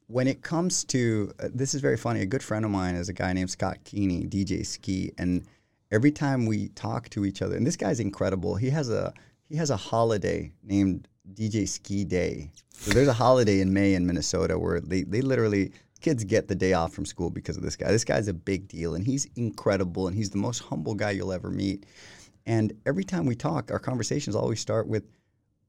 When 0.08 0.28
it 0.28 0.44
comes 0.44 0.84
to 0.86 1.32
uh, 1.40 1.50
this 1.54 1.74
is 1.74 1.82
very 1.82 1.98
funny. 1.98 2.22
A 2.22 2.26
good 2.26 2.44
friend 2.44 2.64
of 2.64 2.72
mine 2.72 2.96
is 2.96 3.10
a 3.10 3.14
guy 3.14 3.34
named 3.34 3.50
Scott 3.50 3.80
Keeney, 3.84 4.26
DJ 4.26 4.66
Skee, 4.66 5.12
and 5.18 5.44
every 5.92 6.12
time 6.12 6.46
we 6.46 6.70
talk 6.70 7.10
to 7.10 7.26
each 7.26 7.42
other, 7.42 7.56
and 7.56 7.66
this 7.66 7.76
guy's 7.76 8.00
incredible. 8.00 8.56
He 8.56 8.70
has 8.70 8.90
a 8.90 9.14
he 9.50 9.56
has 9.56 9.70
a 9.70 9.78
holiday 9.78 10.52
named 10.64 11.08
DJ 11.34 11.68
Skee 11.68 12.04
Day. 12.04 12.52
So 12.70 12.92
there's 12.92 13.08
a 13.08 13.14
holiday 13.14 13.62
in 13.62 13.74
May 13.74 13.96
in 13.96 14.06
Minnesota 14.06 14.60
where 14.60 14.80
they, 14.80 15.04
they 15.04 15.22
literally 15.22 15.72
kids 16.02 16.24
get 16.24 16.48
the 16.48 16.56
day 16.56 16.74
off 16.74 16.94
from 16.94 17.06
school 17.06 17.30
because 17.30 17.58
of 17.58 17.64
this 17.64 17.76
guy. 17.76 17.90
This 17.92 18.04
guy's 18.04 18.28
a 18.28 18.34
big 18.34 18.68
deal 18.68 18.94
and 18.96 19.06
he's 19.06 19.28
incredible 19.36 20.08
and 20.08 20.16
he's 20.16 20.30
the 20.30 20.38
most 20.38 20.60
humble 20.60 20.94
guy 20.94 21.12
you'll 21.12 21.34
ever 21.34 21.50
meet. 21.50 21.86
And 22.46 22.74
every 22.86 23.04
time 23.04 23.26
we 23.26 23.36
talk, 23.36 23.72
our 23.72 23.80
conversations 23.80 24.36
always 24.36 24.60
start 24.60 24.88
with, 24.88 25.04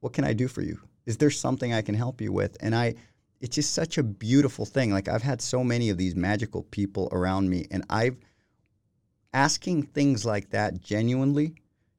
"What 0.00 0.12
can 0.12 0.24
I 0.24 0.34
do 0.34 0.46
for 0.46 0.60
you? 0.60 0.78
Is 1.06 1.16
there 1.16 1.30
something 1.30 1.72
I 1.72 1.80
can 1.80 1.94
help 1.94 2.20
you 2.20 2.32
with?" 2.32 2.56
And 2.60 2.74
I 2.74 2.96
it's 3.40 3.54
just 3.54 3.74
such 3.74 3.98
a 3.98 4.02
beautiful 4.02 4.64
thing. 4.64 4.92
Like 4.92 5.08
I've 5.08 5.22
had 5.22 5.42
so 5.42 5.62
many 5.62 5.90
of 5.90 5.98
these 5.98 6.14
magical 6.14 6.62
people 6.64 7.08
around 7.12 7.48
me, 7.50 7.66
and 7.70 7.84
I've 7.90 8.16
asking 9.32 9.82
things 9.82 10.24
like 10.24 10.50
that 10.50 10.80
genuinely. 10.80 11.54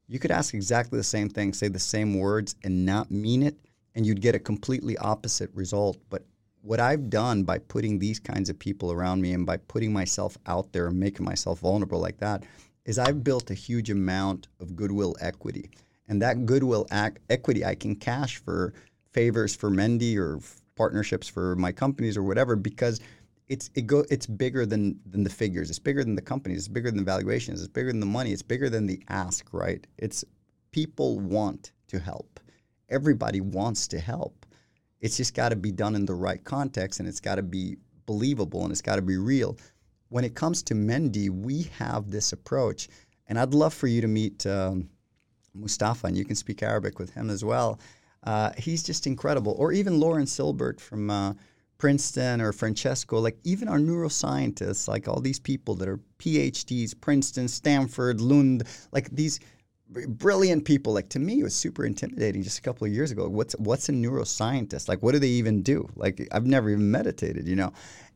You 0.07 0.19
could 0.19 0.31
ask 0.31 0.53
exactly 0.53 0.97
the 0.97 1.03
same 1.03 1.29
thing, 1.29 1.53
say 1.53 1.67
the 1.67 1.79
same 1.79 2.17
words, 2.17 2.55
and 2.63 2.85
not 2.85 3.11
mean 3.11 3.43
it, 3.43 3.57
and 3.93 4.05
you'd 4.05 4.21
get 4.21 4.35
a 4.35 4.39
completely 4.39 4.97
opposite 4.97 5.51
result. 5.53 5.97
But 6.09 6.23
what 6.61 6.79
I've 6.79 7.09
done 7.09 7.43
by 7.43 7.59
putting 7.59 7.99
these 7.99 8.19
kinds 8.19 8.49
of 8.49 8.57
people 8.57 8.91
around 8.91 9.21
me 9.21 9.33
and 9.33 9.45
by 9.45 9.57
putting 9.57 9.93
myself 9.93 10.37
out 10.47 10.71
there 10.71 10.87
and 10.87 10.99
making 10.99 11.25
myself 11.25 11.59
vulnerable 11.59 11.99
like 11.99 12.17
that 12.17 12.43
is 12.85 12.97
I've 12.97 13.23
built 13.23 13.51
a 13.51 13.53
huge 13.53 13.89
amount 13.89 14.47
of 14.59 14.75
goodwill 14.75 15.15
equity. 15.21 15.69
And 16.07 16.21
that 16.21 16.45
goodwill 16.45 16.87
ac- 16.91 17.17
equity 17.29 17.63
I 17.65 17.75
can 17.75 17.95
cash 17.95 18.37
for 18.37 18.73
favors 19.11 19.55
for 19.55 19.69
Mendi 19.69 20.17
or 20.17 20.39
partnerships 20.77 21.27
for 21.27 21.55
my 21.55 21.71
companies 21.71 22.15
or 22.15 22.23
whatever 22.23 22.55
because 22.55 23.01
it's 23.49 23.69
it 23.75 23.87
go 23.87 24.05
it's 24.09 24.25
bigger 24.27 24.65
than 24.65 24.99
than 25.05 25.23
the 25.23 25.29
figures. 25.29 25.69
It's 25.69 25.79
bigger 25.79 26.03
than 26.03 26.15
the 26.15 26.21
companies. 26.21 26.59
It's 26.59 26.67
bigger 26.67 26.91
than 26.91 26.97
the 26.97 27.03
valuations. 27.03 27.59
It's 27.59 27.71
bigger 27.71 27.91
than 27.91 27.99
the 27.99 28.05
money. 28.05 28.31
It's 28.31 28.41
bigger 28.41 28.69
than 28.69 28.85
the 28.85 29.01
ask. 29.09 29.53
Right? 29.53 29.85
It's 29.97 30.23
people 30.71 31.19
want 31.19 31.71
to 31.87 31.99
help. 31.99 32.39
Everybody 32.89 33.41
wants 33.41 33.87
to 33.89 33.99
help. 33.99 34.45
It's 34.99 35.17
just 35.17 35.33
got 35.33 35.49
to 35.49 35.55
be 35.55 35.71
done 35.71 35.95
in 35.95 36.05
the 36.05 36.15
right 36.15 36.43
context 36.43 36.99
and 36.99 37.07
it's 37.07 37.19
got 37.19 37.35
to 37.35 37.43
be 37.43 37.77
believable 38.05 38.63
and 38.63 38.71
it's 38.71 38.81
got 38.81 38.95
to 38.95 39.01
be 39.01 39.17
real. 39.17 39.57
When 40.09 40.23
it 40.23 40.35
comes 40.35 40.63
to 40.63 40.75
Mendi, 40.75 41.29
we 41.29 41.63
have 41.77 42.09
this 42.09 42.31
approach, 42.31 42.87
and 43.27 43.37
I'd 43.37 43.53
love 43.53 43.73
for 43.73 43.87
you 43.87 43.99
to 43.99 44.07
meet 44.07 44.45
um, 44.45 44.89
Mustafa, 45.53 46.07
and 46.07 46.17
you 46.17 46.23
can 46.23 46.35
speak 46.35 46.63
Arabic 46.63 46.97
with 46.97 47.13
him 47.13 47.29
as 47.29 47.43
well. 47.43 47.79
Uh, 48.27 48.51
he's 48.57 48.83
just 48.83 49.07
incredible. 49.07 49.55
Or 49.57 49.71
even 49.71 50.01
Lauren 50.01 50.25
Silbert 50.25 50.81
from 50.81 51.09
uh, 51.09 51.33
Princeton 51.77 52.41
or 52.41 52.51
Francesco, 52.51 53.19
like 53.19 53.37
even 53.45 53.69
our 53.69 53.77
neuroscientists, 53.77 54.85
like 54.85 55.07
all 55.07 55.21
these 55.21 55.39
people 55.39 55.75
that 55.75 55.87
are 55.87 56.01
PhDs, 56.19 56.93
Princeton, 56.99 57.47
Stanford, 57.47 58.19
Lund, 58.19 58.63
like 58.91 59.09
these 59.11 59.39
brilliant 59.89 60.65
people. 60.65 60.91
Like 60.91 61.07
to 61.11 61.19
me, 61.19 61.39
it 61.39 61.43
was 61.43 61.55
super 61.55 61.85
intimidating 61.85 62.43
just 62.43 62.59
a 62.59 62.61
couple 62.61 62.85
of 62.85 62.91
years 62.91 63.11
ago. 63.11 63.29
What's 63.29 63.53
what's 63.59 63.87
a 63.87 63.93
neuroscientist? 63.93 64.89
Like 64.89 65.01
what 65.01 65.13
do 65.13 65.19
they 65.19 65.29
even 65.29 65.61
do? 65.61 65.87
Like 65.95 66.27
I've 66.33 66.45
never 66.45 66.69
even 66.69 66.91
meditated, 66.91 67.47
you 67.47 67.55
know. 67.55 67.71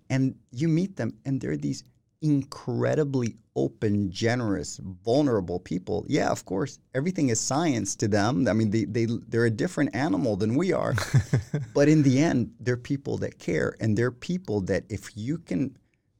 And 0.09 0.35
you 0.51 0.67
meet 0.67 0.97
them, 0.97 1.13
and 1.23 1.39
they're 1.39 1.55
these 1.55 1.85
incredibly 2.21 3.35
open, 3.55 4.11
generous, 4.11 4.79
vulnerable 5.03 5.59
people. 5.59 6.05
Yeah, 6.07 6.29
of 6.29 6.45
course, 6.45 6.79
everything 6.93 7.29
is 7.29 7.39
science 7.39 7.95
to 7.97 8.07
them. 8.07 8.47
I 8.47 8.53
mean, 8.53 8.69
they, 8.69 8.85
they, 8.85 9.07
they're 9.27 9.45
a 9.45 9.51
different 9.51 9.95
animal 9.95 10.35
than 10.35 10.55
we 10.55 10.71
are. 10.71 10.95
but 11.73 11.89
in 11.89 12.03
the 12.03 12.19
end, 12.19 12.53
they're 12.59 12.77
people 12.77 13.17
that 13.17 13.39
care. 13.39 13.75
And 13.79 13.97
they're 13.97 14.11
people 14.11 14.61
that 14.61 14.83
if 14.89 15.17
you 15.17 15.39
can 15.39 15.75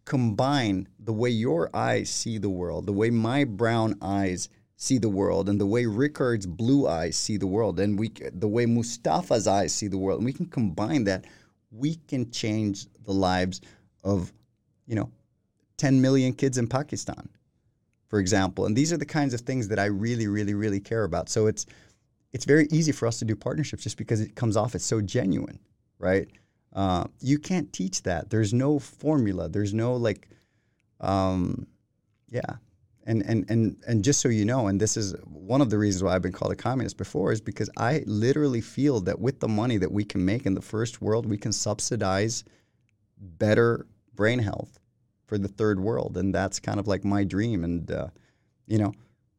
combine 0.06 0.88
the 1.00 1.14
way 1.14 1.30
your 1.30 1.70
eyes 1.74 2.10
see 2.10 2.38
the 2.38 2.50
world, 2.50 2.86
the 2.86 2.94
way 2.94 3.10
my 3.10 3.44
brown 3.44 3.96
eyes 4.02 4.50
see 4.76 4.98
the 4.98 5.10
world, 5.10 5.48
and 5.48 5.62
the 5.62 5.66
way 5.66 5.86
Rickard's 5.86 6.48
blue 6.48 6.88
eyes 6.88 7.16
see 7.16 7.38
the 7.38 7.46
world, 7.46 7.80
and 7.80 8.00
we, 8.00 8.12
the 8.34 8.48
way 8.48 8.66
Mustafa's 8.66 9.48
eyes 9.48 9.74
see 9.74 9.88
the 9.88 9.98
world, 9.98 10.20
and 10.20 10.26
we 10.26 10.34
can 10.34 10.48
combine 10.48 11.04
that, 11.04 11.26
we 11.70 11.96
can 12.08 12.32
change 12.32 12.88
the 13.06 13.14
lives 13.14 13.62
of, 14.04 14.34
you 14.88 14.96
know, 14.96 15.12
10 15.82 16.00
million 16.00 16.32
kids 16.32 16.60
in 16.60 16.68
Pakistan, 16.68 17.28
for 18.08 18.20
example. 18.20 18.68
And 18.68 18.78
these 18.78 18.94
are 18.94 18.98
the 18.98 19.06
kinds 19.06 19.34
of 19.34 19.42
things 19.42 19.68
that 19.70 19.80
I 19.80 19.86
really, 19.86 20.28
really, 20.28 20.54
really 20.54 20.80
care 20.80 21.06
about. 21.06 21.28
So 21.28 21.48
it's 21.48 21.66
it's 22.34 22.46
very 22.46 22.68
easy 22.70 22.92
for 22.92 23.08
us 23.08 23.18
to 23.18 23.26
do 23.26 23.36
partnerships 23.36 23.82
just 23.82 23.98
because 23.98 24.22
it 24.22 24.36
comes 24.36 24.56
off 24.56 24.76
as 24.76 24.84
so 24.84 25.02
genuine, 25.02 25.60
right? 25.98 26.30
Uh, 26.72 27.06
you 27.20 27.40
can't 27.40 27.74
teach 27.74 28.04
that. 28.04 28.30
There's 28.30 28.54
no 28.54 28.78
formula. 28.78 29.50
There's 29.50 29.74
no 29.74 29.96
like, 29.96 30.30
um, 31.00 31.66
yeah. 32.30 32.58
And, 33.08 33.24
and, 33.24 33.50
and, 33.50 33.76
and 33.88 34.04
just 34.04 34.22
so 34.22 34.30
you 34.30 34.46
know, 34.46 34.68
and 34.68 34.80
this 34.80 34.96
is 34.96 35.16
one 35.26 35.60
of 35.60 35.72
the 35.72 35.80
reasons 35.80 36.04
why 36.04 36.14
I've 36.14 36.22
been 36.22 36.32
called 36.32 36.54
a 36.54 36.56
communist 36.56 36.96
before, 36.96 37.32
is 37.32 37.42
because 37.42 37.70
I 37.76 38.04
literally 38.06 38.62
feel 38.62 39.02
that 39.02 39.20
with 39.20 39.40
the 39.40 39.50
money 39.50 39.78
that 39.78 39.92
we 39.92 40.06
can 40.06 40.24
make 40.24 40.46
in 40.46 40.54
the 40.54 40.62
first 40.62 41.02
world, 41.02 41.26
we 41.26 41.38
can 41.38 41.52
subsidize 41.52 42.46
better 43.18 43.88
brain 44.14 44.40
health 44.40 44.78
for 45.32 45.38
the 45.38 45.48
third 45.48 45.80
world. 45.80 46.18
And 46.18 46.36
that's 46.36 46.60
kind 46.60 46.78
of 46.78 46.90
like 46.90 47.06
my 47.06 47.24
dream. 47.24 47.64
And, 47.64 47.90
uh, 47.90 48.08
you 48.68 48.78
know, 48.78 48.94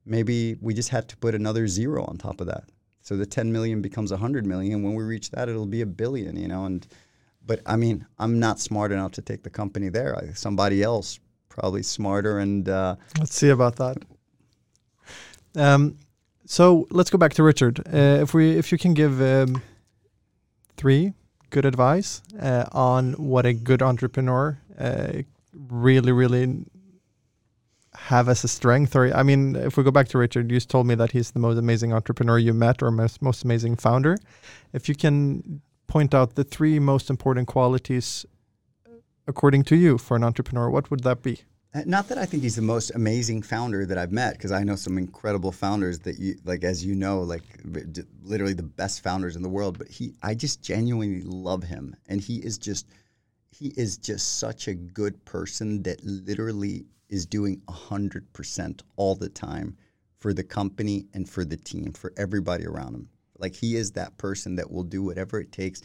maybe 0.06 0.56
we 0.59 0.73
just 0.73 0.89
had 0.89 1.06
to 1.10 1.19
put 1.19 1.35
another 1.35 1.69
zero 1.69 2.02
on 2.06 2.16
top 2.16 2.40
of 2.40 2.47
that. 2.47 2.64
So 3.02 3.14
the 3.14 3.27
10 3.27 3.52
million 3.52 3.82
becomes 3.82 4.10
100 4.10 4.47
million. 4.47 4.77
And 4.77 4.85
When 4.85 4.94
we 4.94 5.05
reach 5.05 5.31
that, 5.32 5.51
it'll 5.51 5.66
be 5.66 5.82
a 5.82 5.86
billion, 5.86 6.35
you 6.35 6.48
know, 6.48 6.64
and, 6.64 6.86
but 7.44 7.60
I 7.66 7.77
mean, 7.77 8.06
I'm 8.19 8.40
not 8.40 8.59
smart 8.59 8.90
enough 8.90 9.12
to 9.12 9.20
take 9.20 9.43
the 9.43 9.51
company 9.51 9.90
there. 9.90 10.16
I, 10.16 10.32
somebody 10.32 10.82
else 10.82 11.20
probably 11.51 11.82
smarter. 11.82 12.39
And 12.39 12.66
uh, 12.70 12.97
let's 13.19 13.35
see 13.35 13.51
about 13.51 13.77
that. 13.77 13.98
Um, 15.55 15.98
so 16.47 16.86
let's 16.90 17.10
go 17.10 17.19
back 17.19 17.35
to 17.35 17.43
Richard. 17.43 17.81
Uh, 17.81 18.23
if 18.23 18.32
we, 18.32 18.52
if 18.52 18.73
you 18.73 18.78
can 18.78 18.94
give 18.94 19.20
um, 19.20 19.60
three 20.78 21.12
good 21.51 21.66
advice 21.66 22.23
uh, 22.40 22.64
on 22.73 23.12
what 23.12 23.44
a 23.44 23.52
good 23.52 23.82
entrepreneur 23.82 24.59
uh, 24.78 25.20
really, 25.52 26.12
really 26.12 26.64
have 27.94 28.28
as 28.28 28.42
a 28.42 28.48
strength, 28.48 28.96
or 28.96 29.14
I 29.14 29.22
mean, 29.22 29.54
if 29.54 29.76
we 29.76 29.84
go 29.84 29.90
back 29.90 30.08
to 30.08 30.18
Richard, 30.18 30.50
you 30.50 30.58
told 30.60 30.86
me 30.86 30.94
that 30.94 31.12
he's 31.12 31.32
the 31.32 31.38
most 31.38 31.58
amazing 31.58 31.92
entrepreneur 31.92 32.38
you 32.38 32.54
met, 32.54 32.82
or 32.82 32.90
most 32.90 33.20
most 33.20 33.44
amazing 33.44 33.76
founder. 33.76 34.16
If 34.72 34.88
you 34.88 34.94
can 34.94 35.60
point 35.86 36.14
out 36.14 36.34
the 36.34 36.44
three 36.44 36.78
most 36.78 37.10
important 37.10 37.48
qualities 37.48 38.24
according 39.26 39.64
to 39.64 39.76
you 39.76 39.98
for 39.98 40.16
an 40.16 40.24
entrepreneur, 40.24 40.70
what 40.70 40.90
would 40.90 41.02
that 41.02 41.22
be? 41.22 41.42
Uh, 41.74 41.82
not 41.86 42.08
that 42.08 42.18
I 42.18 42.26
think 42.26 42.42
he's 42.42 42.56
the 42.56 42.62
most 42.62 42.90
amazing 42.94 43.42
founder 43.42 43.86
that 43.86 43.96
I've 43.96 44.12
met, 44.12 44.34
because 44.34 44.52
I 44.52 44.62
know 44.62 44.76
some 44.76 44.98
incredible 44.98 45.52
founders 45.52 45.98
that 46.00 46.18
you 46.18 46.36
like, 46.44 46.64
as 46.64 46.84
you 46.84 46.94
know, 46.94 47.20
like 47.20 47.42
literally 48.22 48.54
the 48.54 48.62
best 48.62 49.02
founders 49.02 49.36
in 49.36 49.42
the 49.42 49.48
world. 49.48 49.78
But 49.78 49.88
he, 49.88 50.14
I 50.22 50.34
just 50.34 50.62
genuinely 50.62 51.22
love 51.22 51.62
him, 51.62 51.94
and 52.08 52.20
he 52.20 52.36
is 52.38 52.58
just, 52.58 52.86
he 53.62 53.68
is 53.76 53.97
just 53.97 54.39
such 54.39 54.66
a 54.66 54.74
good 54.74 55.24
person 55.24 55.84
that 55.84 56.05
literally 56.05 56.84
is 57.09 57.26
doing 57.26 57.62
hundred 57.68 58.30
percent 58.32 58.82
all 58.97 59.14
the 59.14 59.28
time 59.28 59.76
for 60.18 60.34
the 60.34 60.43
company 60.43 61.06
and 61.14 61.28
for 61.28 61.44
the 61.44 61.56
team, 61.56 61.93
for 61.93 62.12
everybody 62.16 62.66
around 62.66 62.94
him. 62.94 63.09
Like 63.39 63.55
he 63.55 63.76
is 63.76 63.93
that 63.93 64.18
person 64.18 64.56
that 64.56 64.70
will 64.70 64.82
do 64.82 65.02
whatever 65.02 65.39
it 65.39 65.52
takes 65.52 65.82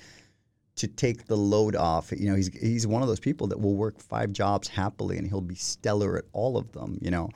to 0.77 0.87
take 0.87 1.27
the 1.27 1.37
load 1.37 1.75
off. 1.75 2.11
You 2.11 2.29
know, 2.29 2.35
he's 2.35 2.47
he's 2.47 2.87
one 2.87 3.03
of 3.03 3.07
those 3.07 3.19
people 3.19 3.45
that 3.47 3.59
will 3.59 3.75
work 3.75 3.99
five 4.01 4.31
jobs 4.31 4.67
happily 4.67 5.19
and 5.19 5.27
he'll 5.27 5.41
be 5.41 5.55
stellar 5.55 6.17
at 6.17 6.25
all 6.33 6.57
of 6.57 6.71
them, 6.71 6.97
you 7.01 7.11
know. 7.11 7.29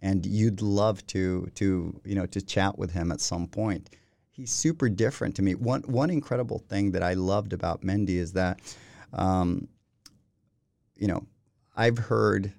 And 0.00 0.24
you'd 0.24 0.62
love 0.62 1.04
to 1.08 1.48
to, 1.56 2.00
you 2.04 2.14
know, 2.14 2.26
to 2.26 2.40
chat 2.40 2.78
with 2.78 2.92
him 2.92 3.10
at 3.10 3.20
some 3.20 3.48
point. 3.48 3.90
He's 4.30 4.52
super 4.52 4.88
different 4.88 5.34
to 5.36 5.42
me. 5.42 5.56
One 5.56 5.82
one 5.82 6.10
incredible 6.10 6.60
thing 6.68 6.92
that 6.92 7.02
I 7.02 7.14
loved 7.14 7.52
about 7.52 7.82
Mendy 7.82 8.18
is 8.18 8.32
that 8.34 8.60
um, 9.12 9.66
you 10.98 11.06
know, 11.06 11.26
I've 11.76 11.98
heard 11.98 12.52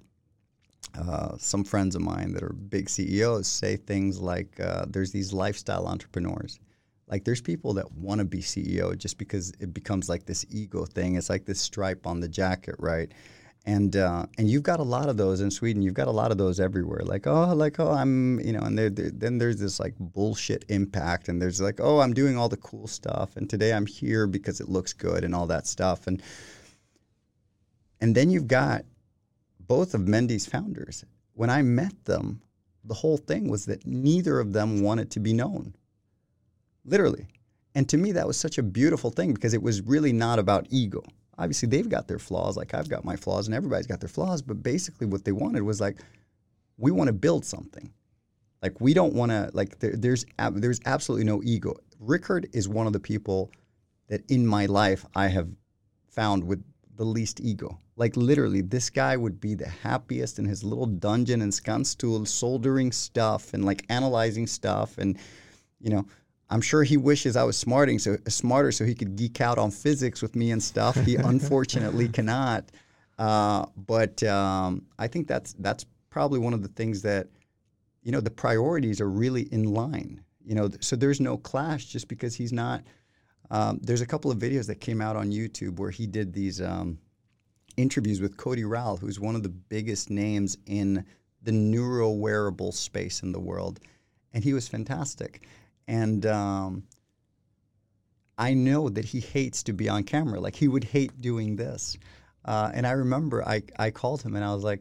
uh, 0.98 1.36
some 1.38 1.62
friends 1.62 1.94
of 1.94 2.02
mine 2.02 2.32
that 2.32 2.42
are 2.42 2.52
big 2.52 2.88
CEOs 2.88 3.46
say 3.46 3.76
things 3.76 4.20
like 4.20 4.58
uh, 4.58 4.86
there's 4.88 5.12
these 5.12 5.32
lifestyle 5.32 5.86
entrepreneurs 5.86 6.58
like 7.10 7.24
there's 7.24 7.40
people 7.40 7.74
that 7.74 7.92
want 7.92 8.20
to 8.20 8.24
be 8.24 8.38
CEO 8.38 8.96
just 8.96 9.18
because 9.18 9.52
it 9.58 9.74
becomes 9.74 10.08
like 10.08 10.24
this 10.26 10.46
ego 10.48 10.84
thing. 10.84 11.16
It's 11.16 11.28
like 11.28 11.44
this 11.44 11.60
stripe 11.60 12.06
on 12.06 12.20
the 12.20 12.28
jacket, 12.28 12.76
right? 12.78 13.12
And 13.66 13.94
uh, 13.96 14.26
and 14.38 14.48
you've 14.48 14.62
got 14.62 14.80
a 14.80 14.84
lot 14.84 15.08
of 15.08 15.16
those 15.16 15.40
in 15.40 15.50
Sweden. 15.50 15.82
You've 15.82 15.94
got 15.94 16.08
a 16.08 16.12
lot 16.12 16.30
of 16.30 16.38
those 16.38 16.60
everywhere. 16.60 17.00
Like 17.02 17.26
oh, 17.26 17.52
like 17.52 17.78
oh, 17.78 17.90
I'm 17.90 18.40
you 18.40 18.52
know, 18.52 18.60
and 18.60 18.78
they're, 18.78 18.88
they're, 18.88 19.10
then 19.10 19.36
there's 19.36 19.58
this 19.58 19.78
like 19.78 19.94
bullshit 19.98 20.64
impact, 20.68 21.28
and 21.28 21.42
there's 21.42 21.60
like 21.60 21.78
oh, 21.80 21.98
I'm 21.98 22.14
doing 22.14 22.38
all 22.38 22.48
the 22.48 22.56
cool 22.56 22.86
stuff, 22.86 23.36
and 23.36 23.50
today 23.50 23.74
I'm 23.74 23.86
here 23.86 24.26
because 24.26 24.60
it 24.60 24.68
looks 24.70 24.94
good 24.94 25.24
and 25.24 25.34
all 25.34 25.46
that 25.48 25.66
stuff, 25.66 26.06
and 26.06 26.22
and 28.00 28.14
then 28.14 28.30
you've 28.30 28.48
got 28.48 28.84
both 29.60 29.94
of 29.94 30.02
Mendi's 30.02 30.46
founders. 30.46 31.04
When 31.34 31.50
I 31.50 31.62
met 31.62 32.04
them, 32.04 32.42
the 32.84 32.94
whole 32.94 33.16
thing 33.16 33.48
was 33.48 33.66
that 33.66 33.86
neither 33.86 34.40
of 34.40 34.52
them 34.52 34.82
wanted 34.82 35.10
to 35.12 35.20
be 35.20 35.32
known 35.32 35.74
literally. 36.84 37.26
And 37.74 37.88
to 37.88 37.96
me, 37.96 38.12
that 38.12 38.26
was 38.26 38.36
such 38.36 38.58
a 38.58 38.62
beautiful 38.62 39.10
thing 39.10 39.32
because 39.32 39.54
it 39.54 39.62
was 39.62 39.80
really 39.82 40.12
not 40.12 40.38
about 40.38 40.66
ego. 40.70 41.02
Obviously, 41.38 41.68
they've 41.68 41.88
got 41.88 42.08
their 42.08 42.18
flaws, 42.18 42.56
like 42.56 42.74
I've 42.74 42.88
got 42.88 43.04
my 43.04 43.16
flaws, 43.16 43.46
and 43.46 43.54
everybody's 43.54 43.86
got 43.86 44.00
their 44.00 44.08
flaws. 44.08 44.42
But 44.42 44.62
basically, 44.62 45.06
what 45.06 45.24
they 45.24 45.32
wanted 45.32 45.62
was 45.62 45.80
like, 45.80 45.98
we 46.76 46.90
want 46.90 47.08
to 47.08 47.12
build 47.12 47.44
something. 47.44 47.92
Like 48.62 48.80
we 48.80 48.92
don't 48.92 49.14
want 49.14 49.30
to 49.30 49.50
like 49.54 49.78
there, 49.78 49.96
there's 49.96 50.26
there's 50.52 50.80
absolutely 50.84 51.24
no 51.24 51.40
ego. 51.42 51.76
Rickard 51.98 52.48
is 52.52 52.68
one 52.68 52.86
of 52.86 52.92
the 52.92 53.00
people 53.00 53.50
that 54.08 54.22
in 54.30 54.46
my 54.46 54.66
life 54.66 55.06
I 55.14 55.28
have 55.28 55.48
found 56.10 56.44
with 56.44 56.62
the 57.00 57.06
least 57.06 57.40
ego. 57.40 57.78
Like 57.96 58.14
literally, 58.14 58.60
this 58.60 58.90
guy 58.90 59.16
would 59.16 59.40
be 59.40 59.54
the 59.54 59.66
happiest 59.66 60.38
in 60.38 60.44
his 60.44 60.62
little 60.62 60.84
dungeon 60.84 61.40
in 61.40 61.48
Skanstull, 61.48 62.28
soldering 62.28 62.92
stuff 62.92 63.54
and 63.54 63.64
like 63.64 63.86
analyzing 63.88 64.46
stuff, 64.46 64.98
and 64.98 65.16
you 65.80 65.88
know, 65.88 66.04
I'm 66.50 66.60
sure 66.60 66.82
he 66.82 66.98
wishes 66.98 67.36
I 67.36 67.44
was 67.44 67.56
smarting 67.56 67.98
so 67.98 68.18
smarter 68.28 68.70
so 68.70 68.84
he 68.84 68.94
could 68.94 69.16
geek 69.16 69.40
out 69.40 69.56
on 69.56 69.70
physics 69.70 70.20
with 70.20 70.36
me 70.36 70.50
and 70.50 70.62
stuff. 70.62 70.94
He 70.94 71.16
unfortunately 71.32 72.06
cannot. 72.06 72.70
Uh, 73.18 73.64
but 73.86 74.22
um, 74.24 74.84
I 74.98 75.06
think 75.06 75.26
that's 75.26 75.54
that's 75.54 75.86
probably 76.10 76.38
one 76.38 76.52
of 76.52 76.60
the 76.60 76.68
things 76.68 77.00
that 77.00 77.28
you 78.02 78.12
know 78.12 78.20
the 78.20 78.30
priorities 78.30 79.00
are 79.00 79.08
really 79.08 79.44
in 79.54 79.64
line. 79.64 80.22
You 80.44 80.54
know, 80.54 80.68
so 80.80 80.96
there's 80.96 81.18
no 81.18 81.38
clash 81.38 81.86
just 81.86 82.08
because 82.08 82.34
he's 82.34 82.52
not. 82.52 82.84
Um, 83.50 83.80
there's 83.82 84.00
a 84.00 84.06
couple 84.06 84.30
of 84.30 84.38
videos 84.38 84.66
that 84.68 84.76
came 84.76 85.00
out 85.00 85.16
on 85.16 85.30
YouTube 85.30 85.78
where 85.78 85.90
he 85.90 86.06
did 86.06 86.32
these 86.32 86.60
um, 86.60 86.98
interviews 87.76 88.20
with 88.20 88.36
Cody 88.36 88.64
Rall, 88.64 88.96
who's 88.96 89.18
one 89.18 89.34
of 89.34 89.42
the 89.42 89.48
biggest 89.48 90.10
names 90.10 90.56
in 90.66 91.04
the 91.42 91.52
neuro 91.52 92.10
wearable 92.10 92.72
space 92.72 93.22
in 93.22 93.32
the 93.32 93.40
world, 93.40 93.80
and 94.32 94.44
he 94.44 94.52
was 94.52 94.68
fantastic. 94.68 95.46
And 95.88 96.24
um, 96.26 96.84
I 98.38 98.54
know 98.54 98.88
that 98.88 99.04
he 99.04 99.20
hates 99.20 99.62
to 99.64 99.72
be 99.72 99.88
on 99.88 100.04
camera. 100.04 100.40
Like 100.40 100.54
he 100.54 100.68
would 100.68 100.84
hate 100.84 101.20
doing 101.20 101.56
this. 101.56 101.98
Uh, 102.44 102.70
and 102.72 102.86
I 102.86 102.92
remember 102.92 103.46
I, 103.46 103.62
I 103.78 103.90
called 103.90 104.22
him 104.22 104.34
and 104.34 104.44
I 104.44 104.54
was 104.54 104.64
like, 104.64 104.80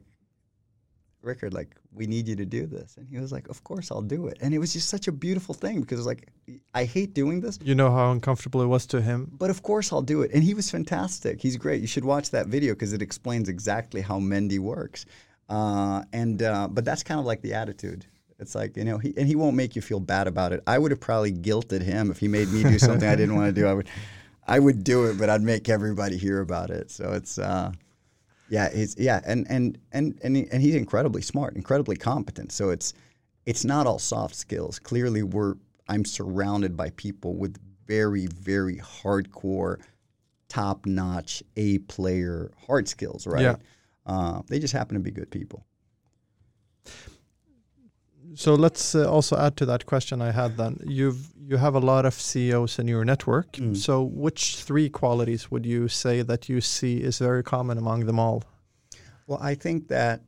Rickard, 1.21 1.53
like, 1.53 1.75
we 1.91 2.07
need 2.07 2.27
you 2.27 2.35
to 2.35 2.45
do 2.45 2.65
this. 2.65 2.95
And 2.97 3.07
he 3.09 3.17
was 3.17 3.31
like, 3.31 3.47
Of 3.49 3.63
course 3.63 3.91
I'll 3.91 4.01
do 4.01 4.27
it. 4.27 4.37
And 4.41 4.53
it 4.53 4.59
was 4.59 4.73
just 4.73 4.89
such 4.89 5.07
a 5.07 5.11
beautiful 5.11 5.53
thing 5.53 5.81
because 5.81 5.97
it 5.97 6.01
was 6.01 6.07
like, 6.07 6.29
I 6.73 6.85
hate 6.85 7.13
doing 7.13 7.41
this. 7.41 7.59
You 7.61 7.75
know 7.75 7.91
how 7.91 8.11
uncomfortable 8.11 8.61
it 8.61 8.67
was 8.67 8.85
to 8.87 9.01
him. 9.01 9.29
But 9.37 9.49
of 9.49 9.61
course 9.63 9.91
I'll 9.91 10.01
do 10.01 10.21
it. 10.21 10.31
And 10.33 10.43
he 10.43 10.53
was 10.53 10.69
fantastic. 10.69 11.41
He's 11.41 11.57
great. 11.57 11.81
You 11.81 11.87
should 11.87 12.05
watch 12.05 12.31
that 12.31 12.47
video 12.47 12.73
because 12.73 12.93
it 12.93 13.01
explains 13.01 13.49
exactly 13.49 14.01
how 14.01 14.19
Mendi 14.19 14.59
works. 14.59 15.05
Uh, 15.49 16.03
and 16.13 16.41
uh, 16.43 16.67
but 16.69 16.85
that's 16.85 17.03
kind 17.03 17.19
of 17.19 17.25
like 17.25 17.41
the 17.41 17.53
attitude. 17.53 18.05
It's 18.39 18.55
like 18.55 18.77
you 18.77 18.85
know, 18.85 18.97
he, 18.97 19.13
and 19.17 19.27
he 19.27 19.35
won't 19.35 19.55
make 19.55 19.75
you 19.75 19.81
feel 19.81 19.99
bad 19.99 20.27
about 20.27 20.53
it. 20.53 20.63
I 20.65 20.77
would 20.77 20.91
have 20.91 21.01
probably 21.01 21.33
guilted 21.33 21.81
him 21.81 22.11
if 22.11 22.19
he 22.19 22.27
made 22.27 22.49
me 22.49 22.63
do 22.63 22.79
something 22.79 23.07
I 23.07 23.15
didn't 23.15 23.35
want 23.35 23.53
to 23.53 23.61
do. 23.61 23.67
I 23.67 23.73
would, 23.73 23.89
I 24.47 24.59
would 24.59 24.83
do 24.83 25.05
it, 25.05 25.17
but 25.17 25.29
I'd 25.29 25.41
make 25.41 25.67
everybody 25.67 26.17
hear 26.17 26.39
about 26.39 26.69
it. 26.69 26.89
So 26.91 27.11
it's, 27.11 27.37
uh, 27.37 27.71
yeah, 28.49 28.69
he's 28.73 28.95
yeah, 28.97 29.21
and 29.25 29.45
and 29.49 29.77
and 29.91 30.19
and, 30.23 30.35
he, 30.35 30.47
and 30.51 30.61
he's 30.61 30.75
incredibly 30.75 31.21
smart, 31.21 31.55
incredibly 31.55 31.95
competent. 31.95 32.51
So 32.51 32.69
it's 32.69 32.93
it's 33.45 33.63
not 33.63 33.87
all 33.87 33.99
soft 33.99 34.35
skills. 34.35 34.79
Clearly, 34.79 35.23
we're 35.23 35.55
I'm 35.87 36.05
surrounded 36.05 36.75
by 36.75 36.91
people 36.91 37.35
with 37.35 37.57
very 37.85 38.27
very 38.27 38.77
hardcore, 38.77 39.79
top 40.47 40.85
notch 40.85 41.43
A 41.57 41.79
player 41.79 42.51
hard 42.67 42.87
skills. 42.87 43.27
Right. 43.27 43.41
Yeah. 43.41 43.55
Uh, 44.05 44.41
they 44.47 44.59
just 44.59 44.73
happen 44.73 44.95
to 44.95 44.99
be 44.99 45.11
good 45.11 45.29
people 45.29 45.65
so 48.35 48.53
let's 48.55 48.95
uh, 48.95 49.09
also 49.09 49.37
add 49.37 49.57
to 49.57 49.65
that 49.65 49.85
question 49.85 50.21
I 50.21 50.31
had 50.31 50.57
then. 50.57 50.77
You've 50.85 51.29
you 51.49 51.57
have 51.57 51.75
a 51.75 51.79
lot 51.79 52.05
of 52.05 52.13
CEOs 52.13 52.77
in 52.79 52.87
your 52.87 53.03
network. 53.03 53.53
Mm. 53.53 53.75
So 53.75 54.03
which 54.03 54.57
three 54.57 54.89
qualities 54.89 55.49
would 55.49 55.65
you 55.65 55.87
say 55.87 56.21
that 56.21 56.47
you 56.47 56.61
see 56.61 56.97
is 56.97 57.17
very 57.19 57.43
common 57.43 57.77
among 57.77 58.05
them 58.05 58.19
all? 58.19 58.43
Well, 59.25 59.39
I 59.41 59.55
think 59.55 59.87
that 59.87 60.21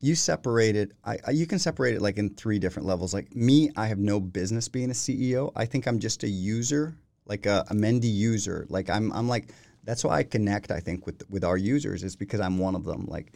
you 0.00 0.14
separate 0.14 0.76
it. 0.76 0.92
I, 1.04 1.18
you 1.30 1.46
can 1.46 1.58
separate 1.58 1.94
it 1.94 2.02
like 2.02 2.18
in 2.18 2.30
three 2.34 2.58
different 2.58 2.86
levels. 2.86 3.14
Like 3.14 3.34
me, 3.34 3.70
I 3.76 3.86
have 3.86 3.98
no 3.98 4.20
business 4.20 4.68
being 4.68 4.90
a 4.90 4.94
CEO. 4.94 5.52
I 5.56 5.64
think 5.64 5.86
I'm 5.86 5.98
just 5.98 6.22
a 6.24 6.28
user, 6.28 6.96
like 7.26 7.46
a, 7.46 7.64
a 7.68 7.74
Mendi 7.74 8.08
user. 8.08 8.66
Like 8.68 8.90
I'm, 8.90 9.12
I'm 9.12 9.28
like 9.28 9.52
that's 9.84 10.04
why 10.04 10.18
I 10.18 10.22
connect. 10.22 10.70
I 10.70 10.80
think 10.80 11.06
with 11.06 11.22
with 11.30 11.44
our 11.44 11.56
users 11.56 12.04
is 12.04 12.16
because 12.16 12.40
I'm 12.40 12.58
one 12.58 12.74
of 12.74 12.84
them. 12.84 13.06
Like 13.06 13.32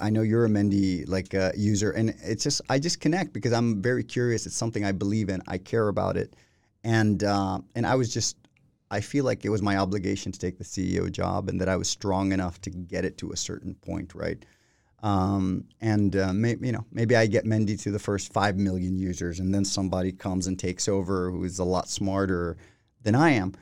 I 0.00 0.10
know 0.10 0.22
you're 0.22 0.44
a 0.44 0.48
Mendi 0.48 1.04
like 1.04 1.34
uh, 1.34 1.52
user, 1.56 1.90
and 1.90 2.14
it's 2.22 2.44
just 2.44 2.62
I 2.68 2.78
just 2.78 3.00
connect 3.00 3.32
because 3.32 3.52
I'm 3.52 3.82
very 3.82 4.02
curious. 4.02 4.46
It's 4.46 4.56
something 4.56 4.84
I 4.84 4.92
believe 4.92 5.28
in. 5.28 5.42
I 5.46 5.58
care 5.58 5.88
about 5.88 6.16
it, 6.16 6.34
and 6.82 7.22
uh, 7.22 7.58
and 7.74 7.86
I 7.86 7.94
was 7.94 8.12
just 8.12 8.36
I 8.90 9.00
feel 9.00 9.24
like 9.24 9.44
it 9.44 9.50
was 9.50 9.60
my 9.60 9.76
obligation 9.76 10.32
to 10.32 10.38
take 10.38 10.56
the 10.56 10.64
CEO 10.64 11.10
job, 11.10 11.48
and 11.48 11.60
that 11.60 11.68
I 11.68 11.76
was 11.76 11.88
strong 11.88 12.32
enough 12.32 12.60
to 12.62 12.70
get 12.70 13.04
it 13.04 13.18
to 13.18 13.32
a 13.32 13.36
certain 13.36 13.74
point, 13.74 14.14
right? 14.14 14.42
Um, 15.02 15.64
and 15.82 16.16
uh, 16.16 16.32
maybe 16.32 16.66
you 16.66 16.72
know 16.72 16.86
maybe 16.90 17.14
I 17.14 17.26
get 17.26 17.44
Mendi 17.44 17.76
to 17.78 17.90
the 17.90 17.98
first 17.98 18.32
five 18.32 18.56
million 18.56 18.98
users, 18.98 19.38
and 19.38 19.54
then 19.54 19.64
somebody 19.64 20.12
comes 20.12 20.46
and 20.46 20.58
takes 20.58 20.88
over 20.88 21.30
who 21.30 21.44
is 21.44 21.58
a 21.58 21.64
lot 21.64 21.88
smarter 21.88 22.56
than 23.02 23.14
I 23.14 23.30
am. 23.32 23.52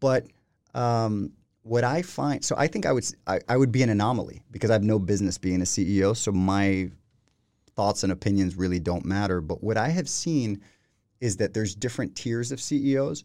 But 0.00 0.26
um, 0.74 1.32
what 1.62 1.84
I 1.84 2.02
find, 2.02 2.44
so 2.44 2.54
I 2.58 2.66
think 2.66 2.86
I 2.86 2.92
would 2.92 3.04
I, 3.26 3.40
I 3.48 3.56
would 3.56 3.72
be 3.72 3.82
an 3.82 3.90
anomaly 3.90 4.42
because 4.50 4.70
I 4.70 4.74
have 4.74 4.82
no 4.82 4.98
business 4.98 5.38
being 5.38 5.60
a 5.60 5.64
CEO. 5.64 6.16
So 6.16 6.32
my 6.32 6.90
thoughts 7.74 8.02
and 8.02 8.12
opinions 8.12 8.56
really 8.56 8.80
don't 8.80 9.04
matter. 9.04 9.40
But 9.40 9.62
what 9.62 9.76
I 9.76 9.88
have 9.88 10.08
seen 10.08 10.60
is 11.20 11.36
that 11.36 11.54
there's 11.54 11.74
different 11.74 12.16
tiers 12.16 12.50
of 12.52 12.60
CEOs, 12.60 13.24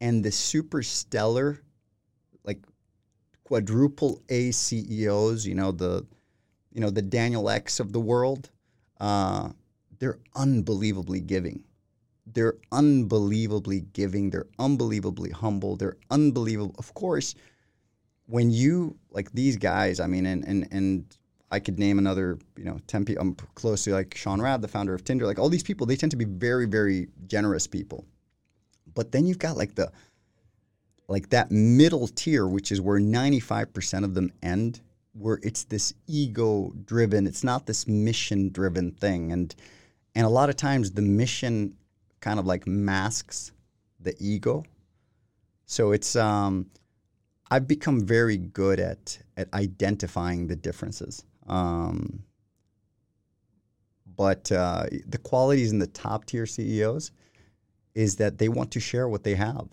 and 0.00 0.22
the 0.22 0.30
super 0.30 0.82
stellar, 0.82 1.62
like 2.44 2.58
quadruple 3.44 4.22
A 4.28 4.50
CEOs, 4.50 5.46
you 5.46 5.54
know 5.54 5.72
the, 5.72 6.06
you 6.72 6.80
know 6.80 6.90
the 6.90 7.02
Daniel 7.02 7.48
Eks 7.48 7.80
of 7.80 7.92
the 7.92 8.00
world, 8.00 8.50
uh, 9.00 9.48
they're 9.98 10.18
unbelievably 10.36 11.20
giving 11.20 11.64
they're 12.34 12.56
unbelievably 12.72 13.80
giving. 13.92 14.30
They're 14.30 14.48
unbelievably 14.58 15.30
humble. 15.30 15.76
They're 15.76 15.96
unbelievable. 16.10 16.74
Of 16.78 16.94
course, 16.94 17.34
when 18.28 18.50
you 18.50 18.96
like 19.10 19.32
these 19.32 19.56
guys, 19.56 20.00
I 20.00 20.06
mean, 20.06 20.26
and 20.26 20.44
and 20.46 20.68
and 20.70 21.16
I 21.50 21.60
could 21.60 21.78
name 21.78 21.98
another, 21.98 22.38
you 22.56 22.64
know, 22.64 22.78
ten 22.86 23.04
people. 23.04 23.22
I'm 23.22 23.34
close 23.54 23.84
to 23.84 23.92
like 23.92 24.14
Sean 24.16 24.40
Rad, 24.40 24.62
the 24.62 24.68
founder 24.68 24.94
of 24.94 25.02
Tinder. 25.02 25.26
Like 25.26 25.38
all 25.38 25.48
these 25.48 25.62
people, 25.62 25.86
they 25.86 25.96
tend 25.96 26.10
to 26.10 26.16
be 26.16 26.26
very, 26.26 26.66
very 26.66 27.08
generous 27.26 27.66
people. 27.66 28.04
But 28.94 29.12
then 29.12 29.26
you've 29.26 29.38
got 29.38 29.56
like 29.56 29.74
the 29.74 29.90
like 31.08 31.30
that 31.30 31.50
middle 31.50 32.06
tier, 32.06 32.46
which 32.46 32.70
is 32.70 32.82
where 32.82 33.00
95% 33.00 34.04
of 34.04 34.12
them 34.12 34.30
end, 34.42 34.82
where 35.14 35.40
it's 35.42 35.64
this 35.64 35.94
ego 36.06 36.70
driven. 36.84 37.26
It's 37.26 37.42
not 37.42 37.64
this 37.64 37.88
mission 37.88 38.50
driven 38.50 38.92
thing, 38.92 39.32
and 39.32 39.54
and 40.14 40.26
a 40.26 40.30
lot 40.30 40.50
of 40.50 40.56
times 40.56 40.90
the 40.90 41.02
mission 41.02 41.74
kind 42.20 42.38
of 42.38 42.44
like 42.44 42.66
masks 42.66 43.52
the 44.00 44.14
ego. 44.20 44.64
So 45.64 45.92
it's 45.92 46.14
um, 46.16 46.66
I've 47.50 47.66
become 47.66 48.04
very 48.04 48.36
good 48.36 48.78
at 48.78 49.18
at 49.36 49.52
identifying 49.54 50.48
the 50.48 50.56
differences. 50.56 51.24
Um, 51.46 52.24
but 54.16 54.50
uh, 54.50 54.86
the 55.06 55.18
qualities 55.18 55.72
in 55.72 55.78
the 55.78 55.86
top 55.86 56.24
tier 56.24 56.44
CEOs 56.44 57.12
is 57.94 58.16
that 58.16 58.38
they 58.38 58.48
want 58.48 58.72
to 58.72 58.80
share 58.80 59.08
what 59.08 59.22
they 59.22 59.34
have. 59.34 59.68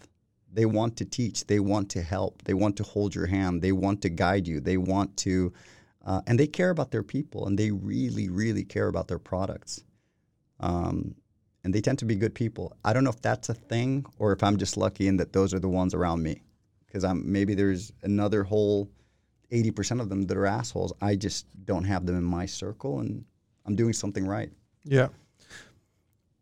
They 0.53 0.65
want 0.65 0.95
to 0.97 1.05
teach. 1.05 1.47
They 1.47 1.59
want 1.59 1.89
to 1.91 2.01
help. 2.01 2.43
They 2.43 2.53
want 2.53 2.77
to 2.77 2.83
hold 2.83 3.13
your 3.13 3.25
hand. 3.25 3.61
They 3.61 3.71
want 3.71 4.01
to 4.03 4.09
guide 4.09 4.47
you. 4.47 4.61
They 4.61 4.77
want 4.77 5.17
to, 5.17 5.51
uh, 6.05 6.21
and 6.27 6.39
they 6.39 6.47
care 6.47 6.69
about 6.69 6.91
their 6.91 7.03
people, 7.03 7.45
and 7.47 7.59
they 7.59 7.71
really, 7.71 8.29
really 8.29 8.63
care 8.63 8.87
about 8.87 9.07
their 9.07 9.19
products. 9.19 9.83
Um, 10.59 11.15
and 11.63 11.73
they 11.73 11.81
tend 11.81 11.99
to 11.99 12.05
be 12.05 12.15
good 12.15 12.35
people. 12.35 12.77
I 12.85 12.93
don't 12.93 13.03
know 13.03 13.09
if 13.09 13.21
that's 13.21 13.49
a 13.49 13.53
thing 13.55 14.05
or 14.19 14.31
if 14.31 14.43
I'm 14.43 14.57
just 14.57 14.77
lucky 14.77 15.07
in 15.07 15.17
that 15.17 15.33
those 15.33 15.53
are 15.53 15.59
the 15.59 15.67
ones 15.67 15.93
around 15.93 16.21
me 16.21 16.44
because 16.95 17.03
I'm 17.03 17.29
maybe 17.29 17.55
there's 17.55 17.91
another 18.03 18.45
whole 18.45 18.89
80% 19.51 19.99
of 19.99 20.07
them 20.07 20.21
that 20.27 20.37
are 20.37 20.45
assholes. 20.45 20.93
I 21.01 21.17
just 21.17 21.45
don't 21.65 21.83
have 21.83 22.05
them 22.05 22.15
in 22.15 22.23
my 22.23 22.45
circle 22.45 22.99
and 22.99 23.25
I'm 23.65 23.75
doing 23.75 23.91
something 23.91 24.25
right. 24.25 24.49
Yeah. 24.85 25.09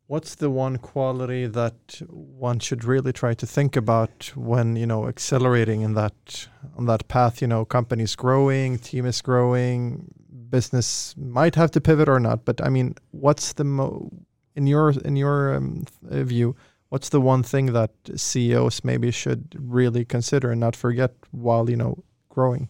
What's 0.06 0.36
the 0.36 0.52
one 0.52 0.78
quality 0.78 1.48
that 1.48 2.04
one 2.08 2.60
should 2.60 2.84
really 2.84 3.12
try 3.12 3.34
to 3.34 3.48
think 3.48 3.76
about 3.76 4.32
when, 4.36 4.76
you 4.76 4.86
know, 4.86 5.08
accelerating 5.08 5.82
in 5.82 5.96
that 5.96 6.48
on 6.78 6.86
that 6.86 7.08
path, 7.08 7.42
you 7.42 7.48
know, 7.48 7.66
company's 7.66 8.16
growing, 8.16 8.78
team 8.78 9.08
is 9.08 9.24
growing, 9.24 10.14
business 10.52 11.16
might 11.18 11.56
have 11.56 11.72
to 11.72 11.82
pivot 11.82 12.08
or 12.08 12.20
not, 12.20 12.46
but 12.46 12.64
I 12.64 12.70
mean, 12.70 12.94
what's 13.10 13.54
the 13.54 13.64
mo 13.64 14.12
in 14.56 14.68
your 14.68 14.92
in 14.92 15.16
your 15.16 15.56
um, 15.56 15.86
view, 16.04 16.56
what's 16.94 17.10
the 17.10 17.20
one 17.20 17.42
thing 17.42 17.74
that 17.74 17.90
CEOs 18.16 18.84
maybe 18.84 19.10
should 19.10 19.58
really 19.58 20.06
consider 20.06 20.52
and 20.52 20.60
not 20.60 20.76
forget 20.76 21.12
while 21.32 21.68
you 21.68 21.76
know 21.76 22.04
growing? 22.30 22.70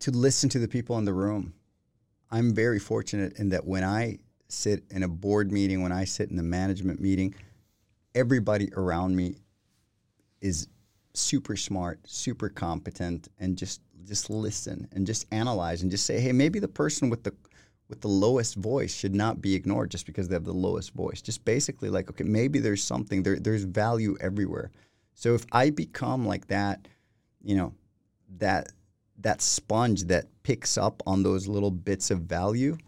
To 0.00 0.10
listen 0.10 0.48
to 0.48 0.58
the 0.58 0.66
people 0.66 0.98
in 0.98 1.04
the 1.04 1.12
room. 1.12 1.54
I'm 2.28 2.52
very 2.52 2.80
fortunate 2.80 3.38
in 3.38 3.50
that 3.50 3.64
when 3.66 3.84
I 3.84 4.18
sit 4.48 4.82
in 4.90 5.04
a 5.04 5.08
board 5.08 5.52
meeting, 5.52 5.80
when 5.80 5.92
I 5.92 6.02
sit 6.06 6.32
in 6.32 6.40
a 6.40 6.42
management 6.42 6.98
meeting, 6.98 7.36
everybody 8.12 8.68
around 8.76 9.14
me 9.14 9.36
is 10.40 10.66
super 11.14 11.54
smart, 11.54 12.00
super 12.04 12.48
competent, 12.48 13.28
and 13.38 13.56
just 13.56 13.80
just 14.04 14.28
listen 14.28 14.88
and 14.90 15.06
just 15.06 15.24
analyze 15.30 15.82
and 15.82 15.90
just 15.92 16.04
say, 16.04 16.18
hey, 16.18 16.32
maybe 16.32 16.58
the 16.58 16.66
person 16.66 17.10
with 17.10 17.22
the 17.22 17.32
with 17.92 18.00
the 18.00 18.08
lowest 18.08 18.54
voice 18.54 18.94
should 18.94 19.14
not 19.14 19.42
be 19.42 19.54
ignored 19.54 19.90
just 19.90 20.06
because 20.06 20.26
they 20.26 20.34
have 20.34 20.44
the 20.44 20.52
lowest 20.54 20.94
voice. 20.94 21.20
Just 21.20 21.44
basically 21.44 21.90
like, 21.90 22.08
okay, 22.08 22.24
maybe 22.24 22.58
there's 22.58 22.82
something 22.82 23.22
there. 23.22 23.38
There's 23.38 23.64
value 23.64 24.16
everywhere. 24.18 24.70
So 25.12 25.34
if 25.34 25.44
I 25.52 25.68
become 25.68 26.26
like 26.26 26.46
that, 26.46 26.88
you 27.42 27.54
know, 27.54 27.74
that 28.38 28.68
that 29.18 29.42
sponge 29.42 30.04
that 30.04 30.24
picks 30.42 30.78
up 30.78 31.02
on 31.06 31.22
those 31.22 31.46
little 31.46 31.70
bits 31.70 32.10
of 32.10 32.20
value, 32.20 32.78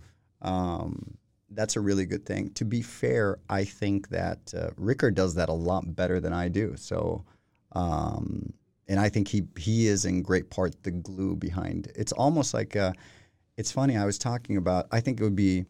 um, 0.40 1.18
that's 1.50 1.76
a 1.76 1.80
really 1.80 2.06
good 2.06 2.24
thing. 2.24 2.48
To 2.54 2.64
be 2.64 2.80
fair, 2.80 3.36
I 3.50 3.64
think 3.64 4.08
that 4.08 4.54
uh, 4.56 4.70
Rickard 4.78 5.14
does 5.14 5.34
that 5.34 5.50
a 5.50 5.52
lot 5.70 5.94
better 5.94 6.18
than 6.18 6.32
I 6.32 6.48
do. 6.48 6.76
So, 6.78 7.26
um, 7.72 8.54
and 8.88 8.98
I 8.98 9.10
think 9.10 9.28
he 9.28 9.42
he 9.58 9.86
is 9.86 10.06
in 10.06 10.22
great 10.22 10.48
part 10.48 10.82
the 10.82 10.92
glue 10.92 11.36
behind. 11.36 11.92
It's 11.94 12.12
almost 12.12 12.54
like 12.54 12.74
a, 12.74 12.94
it's 13.56 13.72
funny. 13.72 13.96
I 13.96 14.04
was 14.04 14.18
talking 14.18 14.56
about. 14.56 14.86
I 14.90 15.00
think 15.00 15.20
it 15.20 15.24
would 15.24 15.36
be. 15.36 15.64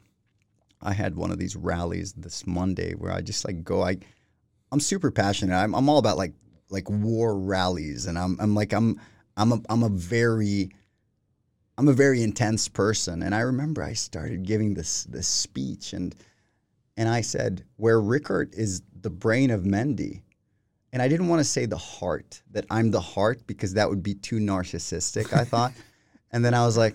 I 0.81 0.93
had 0.93 1.17
one 1.17 1.31
of 1.31 1.39
these 1.39 1.57
rallies 1.57 2.13
this 2.13 2.47
Monday 2.47 2.93
where 2.93 3.13
I 3.13 3.21
just 3.21 3.45
like 3.45 3.65
go. 3.65 3.83
I, 3.83 3.99
I'm 4.71 4.81
super 4.81 5.11
passionate. 5.11 5.55
I'm, 5.55 5.75
I'm 5.75 5.89
all 5.89 5.99
about 5.99 6.17
like 6.17 6.35
like 6.71 6.89
war 6.91 7.39
rallies, 7.39 8.07
and 8.07 8.19
I'm 8.19 8.39
I'm 8.41 8.55
like 8.55 8.73
I'm 8.73 9.01
I'm 9.37 9.53
a 9.53 9.61
I'm 9.69 9.83
a 9.83 9.89
very 9.89 10.71
I'm 11.77 11.89
a 11.89 11.93
very 11.93 12.23
intense 12.23 12.69
person. 12.69 13.23
And 13.23 13.35
I 13.35 13.41
remember 13.41 13.83
I 13.83 13.95
started 13.95 14.45
giving 14.45 14.75
this 14.75 15.05
this 15.05 15.29
speech, 15.29 15.93
and 15.93 16.15
and 16.97 17.09
I 17.09 17.21
said 17.21 17.65
where 17.77 18.01
Rickard 18.01 18.55
is 18.55 18.83
the 19.01 19.11
brain 19.11 19.51
of 19.51 19.67
Mendi. 19.67 20.23
And 20.93 21.03
I 21.03 21.09
didn't 21.09 21.27
want 21.27 21.41
to 21.41 21.45
say 21.45 21.67
the 21.67 21.77
heart, 21.77 22.41
that 22.53 22.67
I'm 22.71 22.93
the 22.93 23.01
heart, 23.01 23.49
because 23.49 23.75
that 23.75 23.91
would 23.91 24.01
be 24.01 24.15
too 24.15 24.37
narcissistic, 24.37 25.37
I 25.37 25.43
thought. 25.43 25.73
and 26.31 26.45
then 26.45 26.55
I 26.55 26.65
was 26.65 26.77
like, 26.77 26.95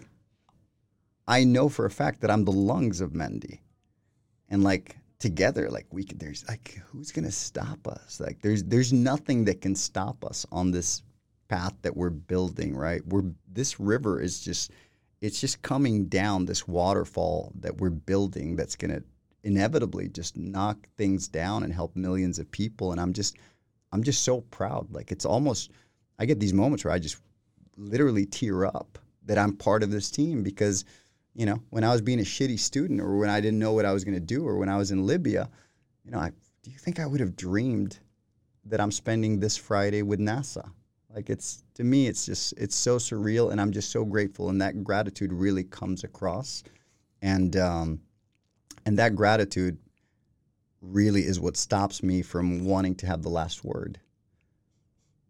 I 1.29 1.43
know 1.43 1.69
for 1.69 1.85
a 1.85 1.91
fact 1.91 2.21
that 2.21 2.31
I'm 2.31 2.43
the 2.43 2.51
lungs 2.51 3.01
of 3.01 3.13
Mendi, 3.13 3.61
And 4.49 4.63
like 4.63 4.97
together, 5.19 5.69
like 5.69 5.85
we 5.91 6.03
could, 6.03 6.19
there's 6.19 6.43
like, 6.47 6.81
who's 6.87 7.11
to 7.25 7.31
stop 7.31 7.87
us? 7.87 8.19
Like 8.19 8.41
there's, 8.41 8.63
there's 8.63 8.91
nothing 8.91 9.45
that 9.45 9.61
can 9.61 9.75
stop 9.75 10.25
us 10.25 10.43
on 10.51 10.71
this 10.71 11.03
path 11.47 11.75
that 11.83 11.95
we're 11.95 12.09
building, 12.09 12.75
right? 12.75 13.05
We're, 13.05 13.25
this 13.47 13.79
river 13.79 14.19
is 14.19 14.39
just, 14.39 14.71
it's 15.21 15.39
just 15.39 15.61
coming 15.61 16.05
down 16.05 16.45
this 16.45 16.67
waterfall 16.67 17.51
that 17.59 17.77
we're 17.77 17.91
building 17.91 18.55
that's 18.55 18.75
to 18.91 19.03
inevitably 19.43 20.09
just 20.09 20.35
knock 20.35 20.77
things 20.97 21.27
down 21.27 21.61
and 21.61 21.71
help 21.71 21.95
millions 21.95 22.39
of 22.39 22.49
people. 22.49 22.91
And 22.91 22.99
I'm 22.99 23.13
just, 23.13 23.37
I'm 23.91 24.01
just 24.01 24.23
so 24.23 24.41
proud. 24.41 24.87
Like 24.91 25.11
it's 25.11 25.25
almost, 25.25 25.69
I 26.17 26.25
get 26.25 26.39
these 26.39 26.55
moments 26.55 26.85
where 26.85 26.93
I 26.93 26.97
just 26.97 27.21
literally 27.77 28.25
tear 28.25 28.65
up 28.65 28.97
that 29.27 29.37
I'm 29.37 29.55
part 29.55 29.83
of 29.83 29.91
this 29.91 30.09
team 30.09 30.41
because– 30.41 30.85
you 31.33 31.45
know, 31.45 31.61
when 31.69 31.83
I 31.83 31.91
was 31.91 32.01
being 32.01 32.19
a 32.19 32.23
shitty 32.23 32.59
student 32.59 32.99
or 32.99 33.17
when 33.17 33.29
I 33.29 33.39
didn't 33.39 33.59
know 33.59 33.73
what 33.73 33.85
I 33.85 33.93
was 33.93 34.03
going 34.03 34.15
to 34.15 34.19
do 34.19 34.45
or 34.45 34.57
when 34.57 34.69
I 34.69 34.77
was 34.77 34.91
in 34.91 35.05
Libya, 35.05 35.49
you 36.03 36.11
know, 36.11 36.19
I, 36.19 36.31
do 36.63 36.71
you 36.71 36.77
think 36.77 36.99
I 36.99 37.05
would 37.05 37.19
have 37.19 37.35
dreamed 37.35 37.99
that 38.65 38.81
I'm 38.81 38.91
spending 38.91 39.39
this 39.39 39.57
Friday 39.57 40.01
with 40.01 40.19
NASA? 40.19 40.69
Like 41.13 41.29
it's 41.29 41.63
to 41.75 41.83
me, 41.83 42.07
it's 42.07 42.25
just 42.25 42.53
it's 42.57 42.75
so 42.75 42.97
surreal, 42.97 43.51
and 43.51 43.59
I'm 43.59 43.71
just 43.71 43.91
so 43.91 44.05
grateful, 44.05 44.49
and 44.49 44.61
that 44.61 44.83
gratitude 44.83 45.33
really 45.33 45.63
comes 45.63 46.03
across, 46.03 46.63
and 47.21 47.55
um, 47.57 48.01
and 48.85 48.97
that 48.99 49.15
gratitude 49.15 49.77
really 50.81 51.21
is 51.21 51.39
what 51.39 51.57
stops 51.57 52.03
me 52.03 52.21
from 52.21 52.65
wanting 52.65 52.95
to 52.95 53.07
have 53.07 53.23
the 53.23 53.29
last 53.29 53.63
word, 53.63 53.99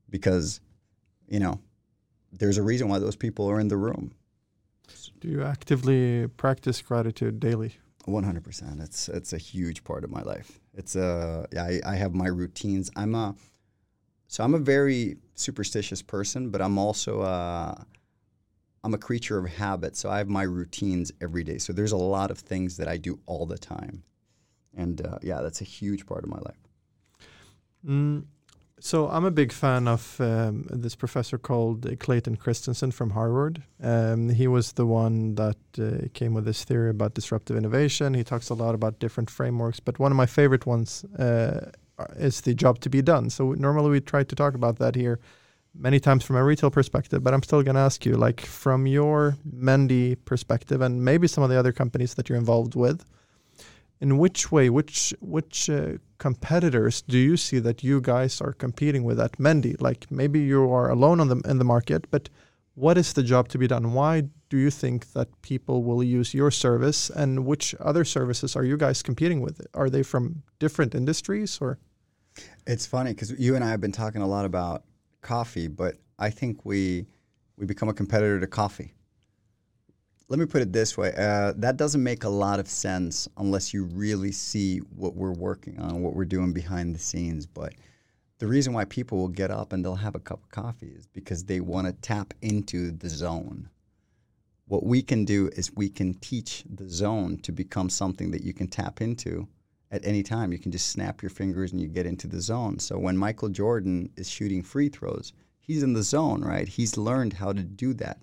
because, 0.09 0.59
you 1.27 1.39
know, 1.39 1.59
there's 2.31 2.57
a 2.57 2.63
reason 2.63 2.87
why 2.89 2.99
those 2.99 3.15
people 3.15 3.49
are 3.49 3.59
in 3.59 3.67
the 3.67 3.77
room 3.77 4.13
do 5.19 5.27
you 5.27 5.43
actively 5.43 6.27
practice 6.27 6.81
gratitude 6.81 7.39
daily? 7.39 7.75
One 8.05 8.23
hundred 8.23 8.43
percent. 8.43 8.79
It's 8.79 9.09
it's 9.09 9.33
a 9.33 9.37
huge 9.37 9.83
part 9.83 10.03
of 10.03 10.09
my 10.09 10.21
life. 10.21 10.59
It's 10.73 10.95
a 10.95 11.47
I, 11.57 11.81
I 11.85 11.95
have 11.95 12.13
my 12.15 12.27
routines. 12.27 12.89
I'm 12.95 13.13
a 13.15 13.35
so 14.27 14.43
I'm 14.43 14.53
a 14.53 14.59
very 14.59 15.17
superstitious 15.35 16.01
person, 16.01 16.51
but 16.51 16.61
I'm 16.61 16.77
also 16.77 17.21
a, 17.21 17.85
I'm 18.83 18.93
a 18.93 18.97
creature 18.97 19.39
of 19.39 19.49
habit, 19.49 19.95
so 19.95 20.09
I 20.09 20.19
have 20.19 20.29
my 20.29 20.43
routines 20.43 21.11
every 21.19 21.43
day. 21.43 21.57
So 21.57 21.73
there's 21.73 21.93
a 21.93 21.97
lot 21.97 22.29
of 22.29 22.37
things 22.37 22.77
that 22.77 22.87
I 22.87 22.97
do 22.97 23.19
all 23.25 23.47
the 23.47 23.57
time, 23.57 24.03
and 24.77 25.05
uh, 25.05 25.17
yeah, 25.23 25.41
that's 25.41 25.61
a 25.61 25.65
huge 25.65 26.05
part 26.05 26.23
of 26.23 26.29
my 26.29 26.37
life. 26.37 26.67
Mm, 27.83 28.25
so 28.79 29.07
I'm 29.09 29.25
a 29.25 29.31
big 29.31 29.51
fan 29.51 29.87
of 29.87 30.19
um, 30.19 30.65
this 30.69 30.95
professor 30.95 31.37
called 31.37 31.99
Clayton 31.99 32.37
Christensen 32.37 32.91
from 32.91 33.11
Harvard. 33.11 33.63
Um, 33.81 34.29
he 34.29 34.47
was 34.47 34.73
the 34.73 34.85
one 34.85 35.35
that 35.35 35.57
uh, 35.77 36.07
came 36.13 36.33
with 36.33 36.45
this 36.45 36.63
theory 36.63 36.89
about 36.89 37.13
disruptive 37.13 37.57
innovation. 37.57 38.13
He 38.13 38.23
talks 38.23 38.49
a 38.49 38.53
lot 38.53 38.75
about 38.75 38.99
different 38.99 39.29
frameworks, 39.29 39.79
but 39.79 39.99
one 39.99 40.11
of 40.11 40.15
my 40.15 40.25
favorite 40.25 40.65
ones 40.65 41.03
uh, 41.17 41.71
is 42.17 42.41
the 42.41 42.53
job 42.53 42.79
to 42.79 42.89
be 42.89 43.01
done. 43.01 43.29
So 43.29 43.53
normally 43.53 43.89
we 43.89 44.01
try 44.01 44.23
to 44.23 44.35
talk 44.35 44.53
about 44.53 44.77
that 44.79 44.95
here 44.95 45.19
many 45.75 45.99
times 45.99 46.23
from 46.23 46.35
a 46.35 46.43
retail 46.43 46.71
perspective, 46.71 47.23
but 47.23 47.33
I'm 47.33 47.43
still 47.43 47.63
going 47.63 47.75
to 47.75 47.81
ask 47.81 48.05
you, 48.05 48.15
like 48.15 48.41
from 48.41 48.87
your 48.87 49.37
Mendi 49.43 50.15
perspective, 50.15 50.81
and 50.81 51.03
maybe 51.03 51.27
some 51.27 51.43
of 51.43 51.49
the 51.49 51.59
other 51.59 51.71
companies 51.71 52.15
that 52.15 52.29
you're 52.29 52.37
involved 52.37 52.75
with 52.75 53.05
in 54.01 54.17
which 54.17 54.51
way, 54.51 54.69
which 54.69 55.13
which 55.19 55.69
uh, 55.69 55.97
competitors 56.17 57.01
do 57.01 57.17
you 57.17 57.35
see 57.37 57.59
that 57.59 57.83
you 57.83 57.99
guys 58.01 58.41
are 58.41 58.53
competing 58.53 59.03
with 59.03 59.19
at 59.19 59.39
Mendi? 59.39 59.75
Like 59.79 60.09
maybe 60.09 60.39
you 60.39 60.71
are 60.71 60.89
alone 60.89 61.19
on 61.19 61.27
the 61.27 61.41
in 61.45 61.57
the 61.57 61.65
market, 61.65 62.09
but 62.09 62.29
what 62.75 62.97
is 62.97 63.13
the 63.13 63.23
job 63.23 63.49
to 63.49 63.57
be 63.57 63.67
done? 63.67 63.93
Why 63.93 64.23
do 64.49 64.57
you 64.57 64.71
think 64.71 65.11
that 65.11 65.41
people 65.41 65.83
will 65.83 66.01
use 66.01 66.33
your 66.33 66.51
service, 66.51 67.09
and 67.09 67.45
which 67.45 67.75
other 67.79 68.05
services 68.05 68.55
are 68.55 68.63
you 68.63 68.77
guys 68.77 69.03
competing 69.03 69.41
with? 69.41 69.65
Are 69.73 69.89
they 69.89 70.03
from 70.03 70.43
different 70.59 70.95
industries 70.95 71.59
or? 71.61 71.77
It's 72.65 72.85
funny 72.85 73.11
because 73.11 73.31
you 73.37 73.55
and 73.55 73.63
I 73.63 73.69
have 73.69 73.81
been 73.81 73.91
talking 73.91 74.21
a 74.21 74.27
lot 74.27 74.45
about 74.45 74.83
coffee, 75.21 75.67
but 75.67 75.95
I 76.17 76.29
think 76.29 76.63
we 76.63 77.05
we 77.57 77.65
become 77.65 77.89
a 77.89 77.93
competitor 77.93 78.39
to 78.39 78.47
coffee 78.47 78.93
let 80.29 80.39
me 80.39 80.45
put 80.45 80.61
it 80.61 80.71
this 80.71 80.95
way 80.95 81.11
uh, 81.17 81.53
that 81.57 81.75
doesn't 81.75 82.03
make 82.03 82.23
a 82.23 82.29
lot 82.29 82.59
of 82.59 82.67
sense 82.67 83.27
unless 83.37 83.73
you 83.73 83.83
really 83.85 84.31
see 84.31 84.77
what 84.95 85.15
we're 85.15 85.33
working 85.33 85.79
on 85.79 86.01
what 86.01 86.13
we're 86.13 86.23
doing 86.23 86.53
behind 86.53 86.93
the 86.93 86.99
scenes. 86.99 87.47
But 87.47 87.73
the 88.37 88.47
reason 88.47 88.71
why 88.71 88.85
people 88.85 89.17
will 89.17 89.27
get 89.27 89.49
up 89.49 89.73
and 89.73 89.83
they'll 89.83 89.95
have 89.95 90.15
a 90.15 90.19
cup 90.19 90.43
of 90.43 90.51
coffee 90.51 90.93
is 90.95 91.07
because 91.07 91.43
they 91.43 91.59
want 91.59 91.87
to 91.87 91.93
tap 91.93 92.33
into 92.41 92.91
the 92.91 93.09
zone. 93.09 93.69
What 94.67 94.85
we 94.85 95.01
can 95.01 95.25
do 95.25 95.49
is 95.53 95.75
we 95.75 95.89
can 95.89 96.13
teach 96.13 96.63
the 96.69 96.87
zone 96.87 97.39
to 97.39 97.51
become 97.51 97.89
something 97.89 98.29
that 98.29 98.43
you 98.43 98.53
can 98.53 98.67
tap 98.67 99.01
into 99.01 99.47
at 99.91 100.05
any 100.05 100.21
time. 100.21 100.51
You 100.51 100.59
can 100.59 100.71
just 100.71 100.89
snap 100.89 101.23
your 101.23 101.31
fingers 101.31 101.71
and 101.71 101.81
you 101.81 101.87
get 101.87 102.05
into 102.05 102.27
the 102.27 102.39
zone. 102.39 102.77
So 102.77 102.99
when 102.99 103.17
michael 103.17 103.49
jordan 103.49 104.11
is 104.15 104.29
shooting 104.29 104.61
free 104.61 104.89
throws 104.89 105.33
he's 105.59 105.83
in 105.83 105.93
the 105.93 106.03
zone 106.03 106.41
right? 106.41 106.67
He's 106.67 106.97
learned 106.97 107.33
how 107.33 107.53
to 107.53 107.61
do 107.61 107.93
that. 107.95 108.17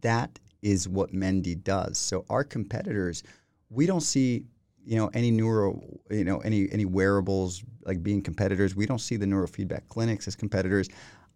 That 0.00 0.38
is 0.64 0.88
what 0.88 1.12
Mendi 1.12 1.54
does. 1.54 1.98
So 1.98 2.24
our 2.28 2.42
competitors, 2.42 3.22
we 3.70 3.86
don't 3.86 4.00
see 4.00 4.46
you 4.86 4.96
know 4.96 5.10
any 5.14 5.30
neuro 5.30 5.80
you 6.10 6.24
know 6.24 6.40
any 6.40 6.68
any 6.70 6.84
wearables 6.84 7.62
like 7.84 8.02
being 8.02 8.22
competitors. 8.22 8.74
We 8.74 8.86
don't 8.86 9.00
see 9.00 9.16
the 9.16 9.26
neurofeedback 9.26 9.88
clinics 9.88 10.26
as 10.26 10.34
competitors. 10.34 10.88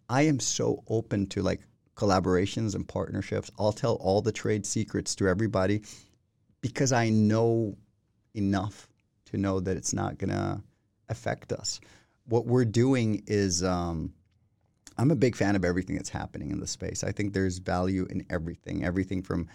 I 0.09 0.23
am 0.23 0.39
so 0.39 0.83
open 0.87 1.27
to 1.27 1.43
like 1.43 1.61
collaborations 1.95 2.75
and 2.75 2.87
partnerships. 2.87 3.51
I'll 3.59 3.71
tell 3.71 3.95
all 3.95 4.21
the 4.21 4.31
trade 4.31 4.65
secrets 4.65 5.15
to 5.15 5.27
everybody 5.27 5.83
because 6.61 6.91
I 6.91 7.09
know 7.09 7.77
enough 8.33 8.89
to 9.25 9.37
know 9.37 9.59
that 9.59 9.77
it's 9.77 9.93
not 9.93 10.17
going 10.17 10.31
to 10.31 10.61
affect 11.09 11.51
us. 11.51 11.79
What 12.25 12.45
we're 12.45 12.65
doing 12.65 13.23
is 13.27 13.63
um, 13.63 14.13
I'm 14.99 15.11
a 15.11 15.15
big 15.15 15.35
fan 15.35 15.55
of 15.55 15.63
everything 15.63 15.95
that's 15.95 16.09
happening 16.09 16.51
in 16.51 16.59
the 16.59 16.67
space. 16.67 17.03
I 17.03 17.11
think 17.11 17.33
there's 17.33 17.57
value 17.57 18.05
in 18.09 18.25
everything, 18.29 18.83
everything 18.83 19.23
from 19.23 19.47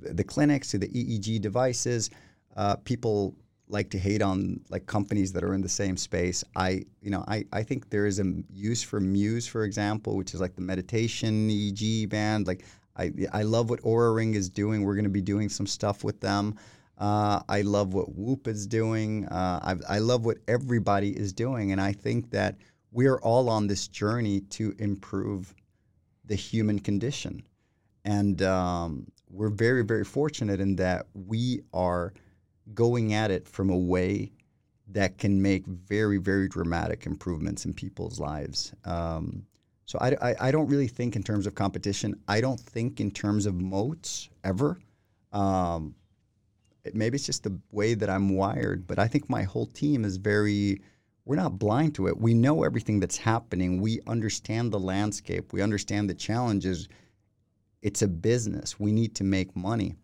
the 0.00 0.22
clinics 0.22 0.70
to 0.70 0.78
the 0.78 0.88
EEG 0.88 1.40
devices. 1.40 2.10
Uh, 2.56 2.76
people 2.76 3.34
like 3.68 3.90
to 3.90 3.98
hate 3.98 4.22
on 4.22 4.60
like 4.70 4.86
companies 4.86 5.32
that 5.32 5.42
are 5.42 5.52
in 5.52 5.60
the 5.60 5.68
same 5.68 5.96
space. 5.96 6.44
I, 6.54 6.84
you 7.02 7.10
know, 7.10 7.24
I, 7.26 7.44
I 7.52 7.64
think 7.64 7.90
there 7.90 8.06
is 8.06 8.20
a 8.20 8.32
use 8.50 8.82
for 8.82 9.00
Muse, 9.00 9.46
for 9.46 9.64
example, 9.64 10.16
which 10.16 10.32
is 10.32 10.40
like 10.40 10.54
the 10.54 10.62
meditation 10.62 11.48
EEG 11.48 12.08
band. 12.08 12.46
Like 12.46 12.64
I, 12.96 13.10
I 13.32 13.42
love 13.42 13.70
what 13.70 13.82
Oura 13.82 14.14
Ring 14.14 14.34
is 14.34 14.48
doing. 14.48 14.84
We're 14.84 14.94
going 14.94 15.04
to 15.04 15.10
be 15.10 15.20
doing 15.20 15.48
some 15.48 15.66
stuff 15.66 16.04
with 16.04 16.20
them. 16.20 16.54
Uh, 16.98 17.40
I 17.48 17.62
love 17.62 17.94
what 17.94 18.14
Whoop 18.14 18.48
is 18.48 18.66
doing. 18.66 19.26
Uh, 19.26 19.76
I, 19.88 19.96
I 19.96 19.98
love 19.98 20.24
what 20.24 20.38
everybody 20.48 21.10
is 21.10 21.32
doing, 21.32 21.72
and 21.72 21.80
I 21.80 21.92
think 21.92 22.30
that 22.30 22.56
we 22.90 23.06
are 23.06 23.20
all 23.20 23.48
on 23.48 23.66
this 23.66 23.88
journey 23.88 24.40
to 24.40 24.74
improve 24.78 25.54
the 26.24 26.34
human 26.34 26.78
condition. 26.78 27.42
And 28.04 28.40
um, 28.42 29.06
we're 29.30 29.50
very, 29.50 29.84
very 29.84 30.04
fortunate 30.04 30.60
in 30.60 30.76
that 30.76 31.06
we 31.14 31.60
are 31.72 32.12
going 32.74 33.14
at 33.14 33.30
it 33.30 33.48
from 33.48 33.70
a 33.70 33.76
way 33.76 34.32
that 34.88 35.18
can 35.18 35.40
make 35.40 35.66
very, 35.66 36.16
very 36.16 36.48
dramatic 36.48 37.06
improvements 37.06 37.64
in 37.64 37.74
people's 37.74 38.18
lives. 38.18 38.72
Um, 38.84 39.44
so 39.84 39.98
I, 40.00 40.16
I, 40.20 40.34
I, 40.40 40.50
don't 40.50 40.68
really 40.68 40.88
think 40.88 41.16
in 41.16 41.22
terms 41.22 41.46
of 41.46 41.54
competition. 41.54 42.14
I 42.26 42.40
don't 42.40 42.60
think 42.60 43.00
in 43.00 43.10
terms 43.10 43.46
of 43.46 43.54
moats 43.54 44.28
ever. 44.44 44.78
Um, 45.32 45.94
it, 46.84 46.94
maybe 46.94 47.16
it's 47.16 47.26
just 47.26 47.42
the 47.42 47.58
way 47.70 47.94
that 47.94 48.08
I'm 48.08 48.30
wired, 48.30 48.86
but 48.86 48.98
I 48.98 49.08
think 49.08 49.28
my 49.28 49.42
whole 49.42 49.66
team 49.66 50.04
is 50.04 50.16
very 50.16 50.80
we're 51.28 51.36
not 51.36 51.58
blind 51.58 51.94
to 51.94 52.06
it. 52.06 52.18
We 52.18 52.32
know 52.32 52.64
everything 52.64 53.00
that's 53.00 53.18
happening. 53.18 53.82
We 53.82 54.00
understand 54.06 54.72
the 54.72 54.80
landscape. 54.80 55.52
We 55.52 55.60
understand 55.60 56.08
the 56.08 56.14
challenges. 56.14 56.88
It's 57.82 58.00
a 58.00 58.08
business. 58.08 58.80
We 58.80 58.92
need 58.92 59.14
to 59.16 59.24
make 59.24 59.54
money. 59.54 59.96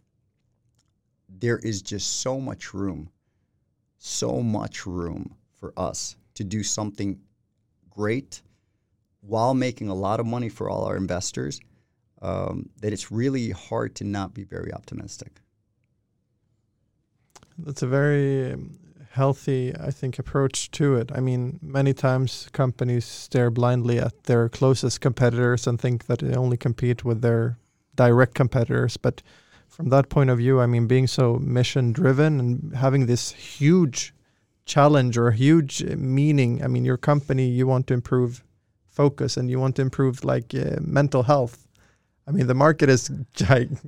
There 1.31 1.57
is 1.57 1.81
just 1.81 2.21
so 2.21 2.39
much 2.39 2.75
room, 2.75 3.09
so 3.97 4.43
much 4.43 4.85
room 4.85 5.35
for 5.55 5.73
us 5.79 6.17
to 6.35 6.45
do 6.45 6.63
something 6.63 7.19
great 7.89 8.43
while 9.23 9.55
making 9.55 9.89
a 9.89 9.95
lot 9.95 10.21
of 10.21 10.27
money 10.27 10.51
for 10.51 10.69
all 10.69 10.85
our 10.85 10.99
investors 10.99 11.59
um, 12.21 12.69
that 12.83 12.93
it's 12.93 13.11
really 13.11 13.49
hard 13.49 13.95
to 13.95 14.05
not 14.05 14.35
be 14.35 14.45
very 14.45 14.75
optimistic. 14.75 15.41
That's 17.57 17.81
a 17.81 17.87
very 17.87 18.59
healthy, 19.15 19.73
I 19.79 19.91
think, 19.91 20.19
approach 20.19 20.71
to 20.73 20.97
it. 20.97 21.11
I 21.15 21.21
mean, 21.21 21.61
many 21.63 21.95
times 21.95 22.49
companies 22.53 23.05
stare 23.05 23.51
blindly 23.51 23.99
at 23.99 24.25
their 24.25 24.49
closest 24.49 25.01
competitors 25.01 25.67
and 25.67 25.81
think 25.81 26.07
that 26.07 26.19
they 26.19 26.35
only 26.35 26.57
compete 26.57 27.05
with 27.05 27.23
their 27.23 27.59
direct 27.95 28.35
competitors. 28.35 28.97
But 28.97 29.23
from 29.69 29.89
that 29.91 30.09
point 30.09 30.31
of 30.31 30.39
view, 30.39 30.61
I 30.61 30.67
mean, 30.67 30.87
being 30.89 31.07
so 31.07 31.37
mission 31.37 31.93
driven 31.93 32.41
and 32.41 32.75
having 32.75 33.07
this 33.07 33.31
huge 33.33 34.13
challenge 34.67 35.17
or 35.17 35.31
huge 35.31 35.83
meaning, 35.97 36.63
I 36.65 36.67
mean, 36.67 36.85
your 36.85 36.97
company, 36.97 37.49
you 37.49 37.69
want 37.69 37.87
to 37.89 37.95
improve 37.95 38.43
focus 38.89 39.37
and 39.37 39.49
you 39.49 39.61
want 39.61 39.77
to 39.77 39.83
improve 39.83 40.25
like 40.25 40.55
uh, 40.55 40.77
mental 40.81 41.23
health. 41.23 41.69
I 42.27 42.33
mean, 42.33 42.49
the 42.49 42.55
market 42.55 42.89
is 42.89 43.13
gigantic 43.35 43.79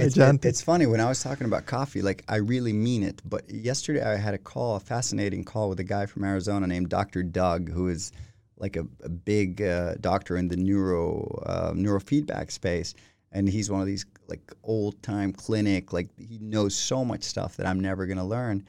it's, 0.00 0.16
it, 0.16 0.44
it's 0.44 0.62
funny 0.62 0.86
when 0.86 1.00
I 1.00 1.08
was 1.08 1.22
talking 1.22 1.46
about 1.46 1.66
coffee, 1.66 2.02
like 2.02 2.24
I 2.28 2.36
really 2.36 2.72
mean 2.72 3.02
it. 3.02 3.20
But 3.24 3.50
yesterday 3.50 4.02
I 4.02 4.16
had 4.16 4.34
a 4.34 4.38
call, 4.38 4.76
a 4.76 4.80
fascinating 4.80 5.44
call 5.44 5.68
with 5.68 5.80
a 5.80 5.84
guy 5.84 6.06
from 6.06 6.24
Arizona 6.24 6.66
named 6.66 6.88
Dr. 6.88 7.22
Doug, 7.22 7.70
who 7.70 7.88
is 7.88 8.12
like 8.58 8.76
a, 8.76 8.86
a 9.02 9.08
big 9.08 9.62
uh, 9.62 9.94
doctor 10.00 10.36
in 10.36 10.48
the 10.48 10.56
neuro 10.56 11.42
uh, 11.46 11.72
neurofeedback 11.72 12.50
space, 12.50 12.94
and 13.32 13.48
he's 13.48 13.70
one 13.70 13.80
of 13.80 13.86
these 13.86 14.06
like 14.28 14.52
old 14.64 15.02
time 15.02 15.32
clinic, 15.32 15.92
like 15.92 16.08
he 16.18 16.38
knows 16.38 16.74
so 16.74 17.04
much 17.04 17.22
stuff 17.22 17.56
that 17.56 17.66
I'm 17.66 17.80
never 17.80 18.06
gonna 18.06 18.26
learn. 18.26 18.64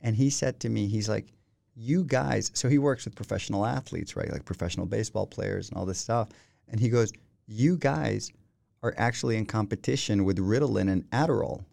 And 0.00 0.16
he 0.16 0.30
said 0.30 0.60
to 0.60 0.68
me, 0.68 0.86
he's 0.86 1.08
like, 1.08 1.26
"You 1.74 2.04
guys," 2.04 2.50
so 2.54 2.68
he 2.68 2.78
works 2.78 3.04
with 3.04 3.14
professional 3.14 3.66
athletes, 3.66 4.16
right, 4.16 4.30
like 4.30 4.44
professional 4.44 4.86
baseball 4.86 5.26
players 5.26 5.68
and 5.68 5.78
all 5.78 5.86
this 5.86 5.98
stuff, 5.98 6.28
and 6.68 6.80
he 6.80 6.88
goes, 6.88 7.12
"You 7.46 7.76
guys." 7.76 8.30
Are 8.82 8.94
actually 8.96 9.36
in 9.36 9.46
competition 9.46 10.24
with 10.24 10.38
Ritalin 10.38 10.90
and 10.90 11.08
Adderall 11.10 11.64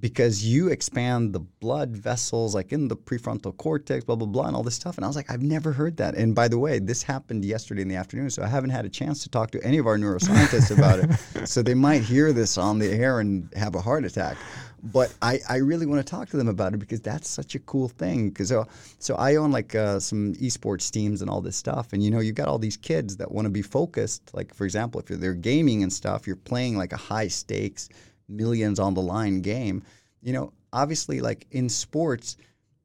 because 0.00 0.44
you 0.44 0.68
expand 0.68 1.32
the 1.32 1.38
blood 1.38 1.96
vessels 1.96 2.54
like 2.54 2.72
in 2.72 2.88
the 2.88 2.96
prefrontal 2.96 3.56
cortex, 3.56 4.04
blah, 4.04 4.16
blah, 4.16 4.26
blah, 4.26 4.46
and 4.46 4.56
all 4.56 4.62
this 4.62 4.74
stuff. 4.74 4.96
And 4.96 5.04
I 5.04 5.08
was 5.08 5.16
like, 5.16 5.30
I've 5.30 5.42
never 5.42 5.72
heard 5.72 5.96
that. 5.98 6.14
And 6.16 6.34
by 6.34 6.48
the 6.48 6.58
way, 6.58 6.80
this 6.80 7.02
happened 7.02 7.44
yesterday 7.44 7.82
in 7.82 7.88
the 7.88 7.94
afternoon, 7.94 8.28
so 8.30 8.42
I 8.42 8.48
haven't 8.48 8.70
had 8.70 8.84
a 8.84 8.88
chance 8.88 9.22
to 9.22 9.28
talk 9.28 9.52
to 9.52 9.62
any 9.64 9.78
of 9.78 9.86
our 9.86 9.96
neuroscientists 9.96 10.76
about 10.76 10.98
it. 10.98 11.10
So 11.44 11.62
they 11.62 11.74
might 11.74 12.02
hear 12.02 12.32
this 12.32 12.56
on 12.56 12.78
the 12.78 12.90
air 12.90 13.20
and 13.20 13.52
have 13.54 13.74
a 13.74 13.80
heart 13.80 14.04
attack 14.04 14.38
but 14.84 15.14
I, 15.22 15.40
I 15.48 15.56
really 15.56 15.86
want 15.86 16.06
to 16.06 16.10
talk 16.10 16.28
to 16.28 16.36
them 16.36 16.48
about 16.48 16.74
it 16.74 16.76
because 16.76 17.00
that's 17.00 17.28
such 17.28 17.54
a 17.54 17.58
cool 17.60 17.88
thing. 17.88 18.28
Because 18.28 18.48
so, 18.48 18.66
so 18.98 19.14
I 19.14 19.36
own 19.36 19.50
like 19.50 19.74
uh, 19.74 19.98
some 19.98 20.34
esports 20.34 20.90
teams 20.90 21.22
and 21.22 21.30
all 21.30 21.40
this 21.40 21.56
stuff, 21.56 21.94
and 21.94 22.02
you 22.02 22.10
know 22.10 22.20
you've 22.20 22.34
got 22.34 22.48
all 22.48 22.58
these 22.58 22.76
kids 22.76 23.16
that 23.16 23.32
want 23.32 23.46
to 23.46 23.50
be 23.50 23.62
focused. 23.62 24.30
Like 24.34 24.52
for 24.52 24.64
example, 24.64 25.00
if 25.00 25.06
they're 25.06 25.32
gaming 25.32 25.82
and 25.82 25.92
stuff, 25.92 26.26
you're 26.26 26.36
playing 26.36 26.76
like 26.76 26.92
a 26.92 26.98
high 26.98 27.28
stakes, 27.28 27.88
millions 28.28 28.78
on 28.78 28.92
the 28.92 29.00
line 29.00 29.40
game. 29.40 29.82
You 30.22 30.34
know, 30.34 30.52
obviously, 30.72 31.22
like 31.22 31.46
in 31.50 31.70
sports, 31.70 32.36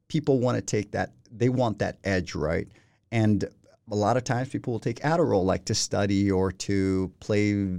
people 0.07 0.39
want 0.39 0.55
to 0.55 0.61
take 0.61 0.91
that. 0.91 1.11
They 1.31 1.49
want 1.49 1.79
that 1.79 1.97
edge, 2.05 2.33
right? 2.33 2.67
And 3.11 3.43
a 3.91 3.95
lot 3.95 4.15
of 4.15 4.23
times 4.23 4.49
people 4.49 4.71
will 4.71 4.79
take 4.79 5.01
Adderall 5.01 5.43
like 5.43 5.65
to 5.65 5.75
study 5.75 6.31
or 6.31 6.53
to 6.53 7.11
play 7.19 7.77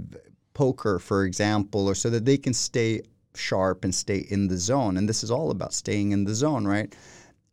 poker, 0.53 0.99
for 0.99 1.25
example, 1.25 1.87
or 1.87 1.95
so 1.95 2.11
that 2.11 2.25
they 2.25 2.37
can 2.37 2.53
stay 2.53 3.01
sharp 3.35 3.83
and 3.83 3.93
stay 3.93 4.25
in 4.29 4.47
the 4.47 4.57
zone. 4.57 4.97
And 4.97 5.07
this 5.07 5.23
is 5.23 5.31
all 5.31 5.51
about 5.51 5.73
staying 5.73 6.11
in 6.11 6.23
the 6.23 6.35
zone, 6.35 6.65
right? 6.65 6.93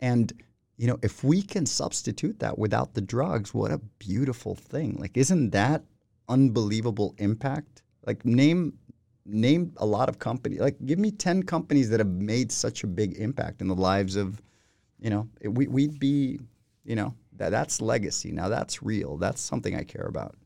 And 0.01 0.33
you 0.77 0.87
know, 0.87 0.99
if 1.03 1.25
we 1.25 1.43
can 1.43 1.67
substitute 1.67 2.39
that 2.39 2.57
without 2.57 2.95
the 2.95 3.01
drugs, 3.01 3.53
what 3.53 3.73
a 3.73 3.79
beautiful 3.99 4.55
thing. 4.55 4.97
Like 4.99 5.17
isn't 5.17 5.51
that 5.51 5.83
unbelievable 6.29 7.15
impact? 7.19 7.83
Like 8.07 8.25
name 8.25 8.79
name 9.27 9.73
a 9.77 9.87
lot 9.87 10.09
of 10.09 10.19
companies. 10.19 10.61
Like 10.61 10.77
give 10.87 10.99
me 10.99 11.11
10 11.11 11.43
companies 11.43 11.91
that 11.91 12.01
have 12.01 12.09
made 12.09 12.51
such 12.51 12.85
a 12.85 12.87
big 12.87 13.19
impact 13.19 13.61
in 13.61 13.69
the 13.69 13.75
lives 13.75 14.17
of, 14.17 14.41
you 15.01 15.11
know, 15.11 15.29
we 15.45 15.67
we'd 15.67 15.99
be, 15.99 16.39
you 16.85 16.97
know, 16.97 17.15
that 17.37 17.51
that's 17.51 17.81
legacy. 17.81 18.33
Now 18.33 18.49
that's 18.49 18.83
real. 18.83 19.17
That's 19.17 19.41
something 19.41 19.75
I 19.75 19.85
care 19.85 20.07
about. 20.07 20.37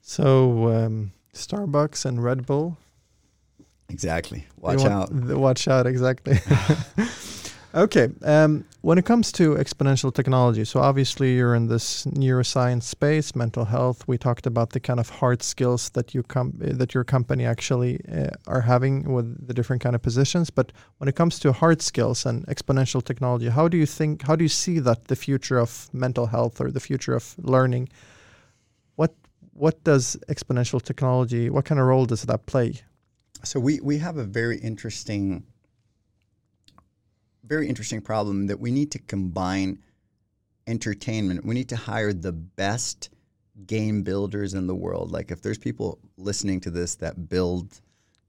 So 0.00 0.68
um, 0.68 1.12
Starbucks 1.32 2.04
and 2.04 2.22
Red 2.22 2.46
Bull. 2.46 2.76
Exactly. 3.92 4.46
Watch 4.56 4.80
want, 4.80 4.92
out. 4.92 5.12
Watch 5.46 5.68
out. 5.68 5.86
Exactly. 5.86 6.38
Okay. 7.74 8.08
Um, 8.22 8.64
when 8.82 8.98
it 8.98 9.06
comes 9.06 9.32
to 9.32 9.54
exponential 9.54 10.12
technology, 10.12 10.64
so 10.64 10.80
obviously 10.80 11.36
you're 11.36 11.54
in 11.54 11.68
this 11.68 12.04
neuroscience 12.04 12.82
space, 12.82 13.34
mental 13.34 13.64
health. 13.64 14.06
We 14.06 14.18
talked 14.18 14.46
about 14.46 14.70
the 14.70 14.80
kind 14.80 15.00
of 15.00 15.08
hard 15.08 15.42
skills 15.42 15.88
that 15.90 16.14
you 16.14 16.22
com- 16.22 16.52
that 16.58 16.92
your 16.92 17.04
company 17.04 17.46
actually 17.46 18.00
uh, 18.12 18.28
are 18.46 18.60
having 18.60 19.12
with 19.14 19.46
the 19.46 19.54
different 19.54 19.82
kind 19.82 19.94
of 19.94 20.02
positions. 20.02 20.50
But 20.50 20.72
when 20.98 21.08
it 21.08 21.14
comes 21.14 21.38
to 21.40 21.52
hard 21.52 21.80
skills 21.80 22.26
and 22.26 22.46
exponential 22.46 23.02
technology, 23.02 23.48
how 23.48 23.68
do 23.68 23.78
you 23.78 23.86
think? 23.86 24.22
How 24.22 24.36
do 24.36 24.44
you 24.44 24.50
see 24.50 24.78
that 24.80 25.06
the 25.06 25.16
future 25.16 25.58
of 25.58 25.88
mental 25.94 26.26
health 26.26 26.60
or 26.60 26.70
the 26.70 26.80
future 26.80 27.14
of 27.14 27.34
learning? 27.38 27.88
What 28.96 29.14
what 29.54 29.82
does 29.84 30.18
exponential 30.28 30.82
technology? 30.82 31.48
What 31.48 31.64
kind 31.64 31.80
of 31.80 31.86
role 31.86 32.04
does 32.04 32.22
that 32.22 32.44
play? 32.44 32.82
So 33.44 33.60
we 33.60 33.80
we 33.80 33.98
have 33.98 34.16
a 34.16 34.24
very 34.24 34.58
interesting 34.58 35.44
very 37.44 37.68
interesting 37.68 38.00
problem 38.00 38.46
that 38.46 38.60
we 38.60 38.70
need 38.70 38.90
to 38.92 38.98
combine 38.98 39.78
entertainment. 40.66 41.44
We 41.44 41.54
need 41.54 41.68
to 41.70 41.76
hire 41.76 42.12
the 42.12 42.32
best 42.32 43.10
game 43.66 44.02
builders 44.02 44.54
in 44.54 44.66
the 44.66 44.74
world. 44.74 45.10
Like 45.10 45.30
if 45.30 45.42
there's 45.42 45.58
people 45.58 45.98
listening 46.16 46.60
to 46.60 46.70
this 46.70 46.94
that 46.96 47.28
build 47.28 47.80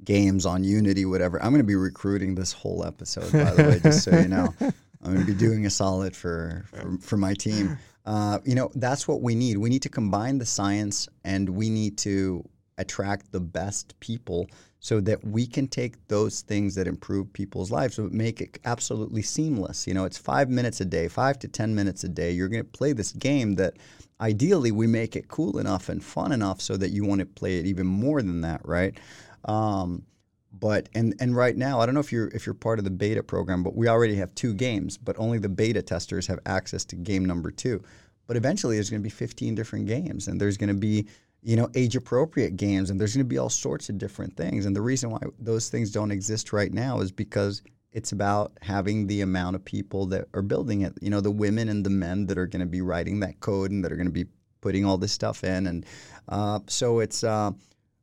games 0.04 0.46
on 0.46 0.64
Unity, 0.64 1.06
whatever, 1.06 1.42
I'm 1.42 1.52
going 1.52 1.62
to 1.62 1.68
be 1.68 1.76
recruiting 1.76 2.36
this 2.36 2.52
whole 2.52 2.84
episode. 2.86 3.32
By 3.32 3.52
the 3.52 3.64
way, 3.64 3.80
just 3.80 4.04
so 4.04 4.18
you 4.18 4.28
know, 4.28 4.54
I'm 4.60 5.14
going 5.14 5.26
to 5.26 5.32
be 5.32 5.38
doing 5.38 5.66
a 5.66 5.70
solid 5.70 6.16
for 6.16 6.66
for, 6.68 6.98
for 7.00 7.18
my 7.18 7.34
team. 7.34 7.78
Uh, 8.06 8.40
you 8.44 8.56
know, 8.56 8.70
that's 8.76 9.08
what 9.08 9.22
we 9.22 9.36
need. 9.36 9.58
We 9.58 9.70
need 9.70 9.84
to 9.84 9.90
combine 9.90 10.38
the 10.38 10.46
science, 10.46 11.08
and 11.24 11.48
we 11.48 11.70
need 11.70 11.98
to 12.00 12.44
attract 12.78 13.32
the 13.32 13.40
best 13.40 13.98
people 14.00 14.48
so 14.84 15.00
that 15.00 15.26
we 15.26 15.48
can 15.48 15.66
take 15.66 16.10
those 16.10 16.42
things 16.42 16.76
that 16.76 16.88
improve 16.88 17.32
people's 17.32 17.72
lives 17.72 17.96
so 17.96 18.10
make 18.12 18.42
it 18.42 18.60
absolutely 18.66 19.22
seamless. 19.22 19.88
You 19.88 19.94
know 19.94 20.04
it's 20.04 20.18
five 20.18 20.50
minutes 20.50 20.82
a 20.82 20.86
day 20.86 21.08
five 21.08 21.40
to 21.40 21.48
ten 21.48 21.74
minutes 21.74 22.04
a 22.04 22.10
day. 22.10 22.32
You're 22.32 22.50
going 22.50 22.66
to 22.66 22.70
play 22.70 22.92
this 22.92 23.14
game 23.14 23.56
that 23.56 23.76
ideally 24.20 24.72
we 24.72 24.86
make 24.86 25.16
it 25.16 25.30
cool 25.30 25.58
enough 25.58 25.88
and 25.88 26.04
fun 26.04 26.34
enough 26.34 26.60
so 26.60 26.76
that 26.76 26.92
you 26.92 27.06
want 27.06 27.20
to 27.20 27.26
play 27.26 27.60
it 27.60 27.66
even 27.66 27.88
more 27.88 28.22
than 28.22 28.42
that 28.42 28.60
right? 28.66 29.00
Um, 29.46 30.04
but 30.52 30.90
and 30.94 31.16
and 31.20 31.36
right 31.36 31.58
now 31.58 31.80
i 31.80 31.86
don't 31.86 31.96
know 31.96 32.00
if 32.00 32.12
you're 32.12 32.28
if 32.28 32.46
you're 32.46 32.54
part 32.54 32.78
of 32.78 32.86
the 32.86 32.92
beta 32.92 33.24
program 33.24 33.64
but 33.64 33.76
we 33.76 33.88
already 33.88 34.14
have 34.14 34.36
two 34.36 34.54
games 34.54 35.00
but 35.00 35.18
only 35.18 35.40
the 35.40 35.50
beta 35.50 35.82
testers 35.82 36.28
have 36.28 36.38
access 36.46 36.86
to 36.86 36.96
game 36.96 37.26
number 37.26 37.50
two. 37.50 37.82
But 38.26 38.38
eventually 38.38 38.78
there's 38.78 38.90
going 38.90 39.02
to 39.02 39.04
be 39.04 39.10
15 39.10 39.56
different 39.56 39.86
games 39.86 40.28
and 40.28 40.40
there's 40.40 40.58
going 40.58 40.70
to 40.70 40.74
be 40.74 41.08
you 41.44 41.56
know, 41.56 41.70
age 41.76 41.96
appropriate 41.96 42.56
games, 42.56 42.90
and 42.90 43.00
there's 43.00 43.14
going 43.14 43.26
to 43.26 43.30
be 43.30 43.38
all 43.38 43.50
sorts 43.50 43.90
of 43.90 43.98
different 43.98 44.36
things. 44.38 44.66
And 44.66 44.76
the 44.76 44.82
reason 44.82 45.10
why 45.12 45.20
those 45.40 45.70
things 45.70 45.92
don't 45.92 46.12
exist 46.12 46.54
right 46.54 46.74
now 46.74 47.02
is 47.02 47.12
because 47.12 47.62
it's 47.92 48.12
about 48.12 48.54
having 48.62 49.08
the 49.08 49.22
amount 49.22 49.56
of 49.56 49.64
people 49.64 50.06
that 50.08 50.26
are 50.34 50.42
building 50.42 50.82
it. 50.82 50.94
You 51.02 51.10
know, 51.10 51.22
the 51.22 51.32
women 51.32 51.70
and 51.70 51.86
the 51.86 51.90
men 51.90 52.26
that 52.28 52.38
are 52.38 52.48
going 52.48 52.62
to 52.62 52.66
be 52.66 52.82
writing 52.82 53.20
that 53.20 53.40
code 53.40 53.72
and 53.72 53.84
that 53.84 53.92
are 53.92 53.96
going 53.98 54.08
to 54.08 54.12
be 54.12 54.26
putting 54.62 54.86
all 54.86 54.98
this 54.98 55.12
stuff 55.12 55.44
in. 55.44 55.68
And 55.68 55.86
uh, 56.30 56.60
so 56.68 57.00
it's 57.00 57.24
uh, 57.24 57.52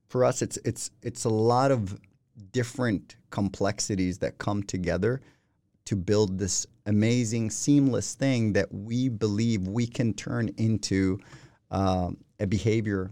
for 0.08 0.24
us, 0.24 0.42
it's 0.42 0.58
it's 0.64 0.90
it's 1.02 1.24
a 1.24 1.30
lot 1.30 1.70
of 1.70 1.98
different 2.52 3.16
complexities 3.30 4.18
that 4.18 4.38
come 4.38 4.62
together 4.62 5.20
to 5.86 5.96
build 5.96 6.38
this 6.38 6.66
amazing, 6.86 7.50
seamless 7.50 8.14
thing 8.14 8.52
that 8.52 8.72
we 8.72 9.08
believe 9.08 9.66
we 9.66 9.86
can 9.86 10.12
turn 10.12 10.50
into 10.56 11.18
uh, 11.70 12.10
a 12.38 12.46
behavior 12.46 13.10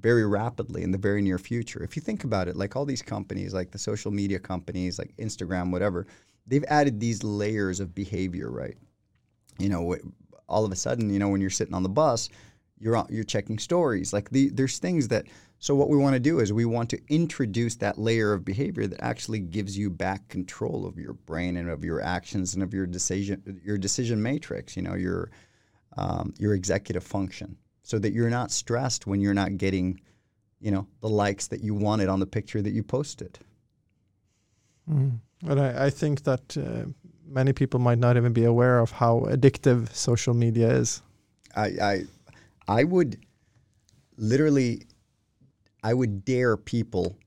very 0.00 0.26
rapidly 0.26 0.82
in 0.82 0.90
the 0.90 0.98
very 0.98 1.22
near 1.22 1.38
future. 1.38 1.82
If 1.82 1.96
you 1.96 2.02
think 2.02 2.24
about 2.24 2.48
it, 2.48 2.56
like 2.56 2.76
all 2.76 2.84
these 2.84 3.02
companies, 3.02 3.54
like 3.54 3.70
the 3.70 3.78
social 3.78 4.10
media 4.10 4.38
companies, 4.38 4.98
like 4.98 5.14
Instagram, 5.16 5.70
whatever, 5.70 6.06
they've 6.46 6.64
added 6.68 7.00
these 7.00 7.22
layers 7.22 7.80
of 7.80 7.94
behavior, 7.94 8.50
right? 8.50 8.76
You 9.58 9.68
know, 9.68 9.96
all 10.48 10.64
of 10.64 10.72
a 10.72 10.76
sudden, 10.76 11.12
you 11.12 11.18
know, 11.18 11.28
when 11.28 11.40
you're 11.40 11.50
sitting 11.50 11.74
on 11.74 11.82
the 11.82 11.88
bus, 11.88 12.28
you're 12.78 13.04
you're 13.08 13.24
checking 13.24 13.58
stories. 13.58 14.12
Like 14.12 14.30
the, 14.30 14.50
there's 14.50 14.78
things 14.78 15.08
that. 15.08 15.26
So 15.60 15.74
what 15.74 15.88
we 15.88 15.96
want 15.96 16.12
to 16.12 16.20
do 16.20 16.40
is 16.40 16.52
we 16.52 16.66
want 16.66 16.90
to 16.90 17.00
introduce 17.08 17.76
that 17.76 17.96
layer 17.96 18.34
of 18.34 18.44
behavior 18.44 18.86
that 18.86 19.00
actually 19.00 19.38
gives 19.38 19.78
you 19.78 19.88
back 19.88 20.28
control 20.28 20.84
of 20.84 20.98
your 20.98 21.14
brain 21.14 21.56
and 21.56 21.70
of 21.70 21.82
your 21.82 22.02
actions 22.02 22.52
and 22.52 22.62
of 22.62 22.74
your 22.74 22.86
decision 22.86 23.60
your 23.64 23.78
decision 23.78 24.22
matrix. 24.22 24.76
You 24.76 24.82
know, 24.82 24.94
your 24.94 25.30
um, 25.96 26.34
your 26.38 26.54
executive 26.54 27.04
function 27.04 27.56
so 27.84 27.98
that 27.98 28.12
you're 28.12 28.30
not 28.30 28.50
stressed 28.50 29.06
when 29.06 29.20
you're 29.20 29.34
not 29.34 29.56
getting, 29.58 30.00
you 30.58 30.70
know, 30.70 30.86
the 31.00 31.08
likes 31.08 31.46
that 31.48 31.62
you 31.62 31.74
wanted 31.74 32.08
on 32.08 32.18
the 32.18 32.26
picture 32.26 32.60
that 32.62 32.72
you 32.72 32.82
posted. 32.82 33.38
Mm. 34.90 35.20
But 35.42 35.58
I, 35.58 35.86
I 35.86 35.90
think 35.90 36.24
that 36.24 36.56
uh, 36.56 36.90
many 37.26 37.52
people 37.52 37.78
might 37.78 37.98
not 37.98 38.16
even 38.16 38.32
be 38.32 38.44
aware 38.44 38.78
of 38.80 38.90
how 38.90 39.20
addictive 39.28 39.94
social 39.94 40.32
media 40.32 40.70
is. 40.70 41.02
I, 41.54 41.66
I, 41.66 42.04
I 42.66 42.84
would 42.84 43.18
literally, 44.16 44.86
I 45.82 45.92
would 45.92 46.24
dare 46.24 46.56
people 46.56 47.18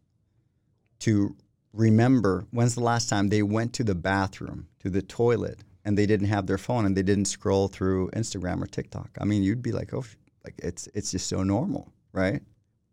to 1.00 1.36
remember 1.72 2.48
when's 2.50 2.74
the 2.74 2.82
last 2.82 3.10
time 3.10 3.30
they 3.30 3.44
went 3.44 3.74
to 3.74 3.84
the 3.84 3.94
bathroom, 3.94 4.68
to 4.80 4.90
the 4.90 5.04
toilet, 5.04 5.60
and 5.86 5.96
they 5.96 6.08
didn't 6.08 6.28
have 6.28 6.48
their 6.48 6.58
phone 6.58 6.88
and 6.88 6.98
they 6.98 7.04
didn't 7.04 7.26
scroll 7.26 7.68
through 7.68 8.10
Instagram 8.12 8.64
or 8.64 8.66
TikTok. 8.66 9.12
I 9.22 9.26
mean, 9.26 9.44
you'd 9.44 9.62
be 9.62 9.72
like, 9.72 9.94
oh, 9.94 10.04
like 10.48 10.56
it's 10.60 10.88
it's 10.94 11.12
just 11.12 11.28
so 11.28 11.44
normal, 11.44 11.92
right? 12.14 12.42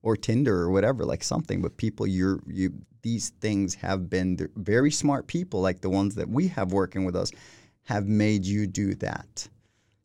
Or 0.03 0.17
Tinder 0.17 0.57
or 0.61 0.71
whatever, 0.71 1.05
like 1.05 1.23
something. 1.23 1.63
But 1.63 1.77
people, 1.77 2.07
you're 2.07 2.41
you 2.47 2.73
these 3.03 3.31
things 3.41 3.75
have 3.75 4.11
been 4.11 4.37
very 4.57 4.91
smart 4.91 5.27
people, 5.27 5.61
like 5.61 5.81
the 5.81 5.91
ones 5.91 6.15
that 6.17 6.29
we 6.29 6.49
have 6.49 6.73
working 6.73 7.05
with 7.05 7.15
us, 7.15 7.31
have 7.85 8.07
made 8.07 8.45
you 8.45 8.67
do 8.67 8.95
that. 8.97 9.49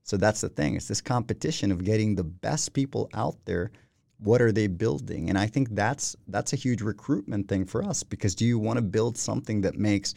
So 0.03 0.17
that's 0.17 0.41
the 0.41 0.49
thing. 0.49 0.75
It's 0.75 0.87
this 0.87 1.01
competition 1.01 1.71
of 1.71 1.83
getting 1.83 2.15
the 2.15 2.23
best 2.23 2.73
people 2.73 3.09
out 3.13 3.37
there. 3.45 3.71
What 4.19 4.41
are 4.41 4.51
they 4.51 4.67
building? 4.67 5.29
And 5.29 5.37
I 5.37 5.47
think 5.47 5.69
that's 5.71 6.15
that's 6.27 6.53
a 6.53 6.57
huge 6.57 6.81
recruitment 6.81 7.47
thing 7.47 7.65
for 7.65 7.83
us 7.83 8.03
because 8.03 8.35
do 8.35 8.45
you 8.45 8.59
want 8.59 8.77
to 8.77 8.83
build 8.83 9.17
something 9.17 9.61
that 9.61 9.75
makes, 9.75 10.13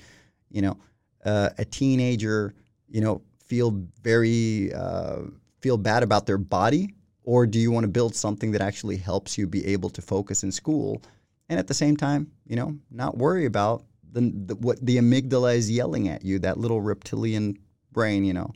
you 0.51 0.61
know, 0.61 0.77
uh, 1.25 1.51
a 1.57 1.65
teenager, 1.65 2.53
you 2.89 3.01
know, 3.01 3.23
feel 3.47 3.71
very 4.03 4.73
uh, 4.75 5.21
feel 5.61 5.79
bad 5.79 6.03
about 6.03 6.27
their 6.27 6.39
body 6.39 6.95
or 7.25 7.47
do 7.47 7.59
you 7.59 7.71
want 7.71 7.85
to 7.85 7.89
build 7.89 8.15
something 8.15 8.53
that 8.53 8.61
actually 8.61 8.97
helps 8.97 9.39
you 9.39 9.47
be 9.47 9.67
able 9.67 9.91
to 9.91 10.03
focus 10.03 10.43
in 10.43 10.53
school 10.53 11.03
and 11.49 11.59
at 11.59 11.67
the 11.67 11.75
same 11.75 11.99
time, 11.99 12.31
you 12.47 12.57
know, 12.57 12.79
not 12.91 13.19
worry 13.19 13.45
about 13.45 13.85
the, 14.11 14.33
the 14.47 14.55
what 14.55 14.85
the 14.85 14.97
amygdala 14.97 15.55
is 15.55 15.71
yelling 15.71 16.09
at 16.09 16.25
you, 16.25 16.39
that 16.39 16.59
little 16.59 16.81
reptilian 16.81 17.59
brain, 17.93 18.25
you 18.25 18.33
know, 18.33 18.51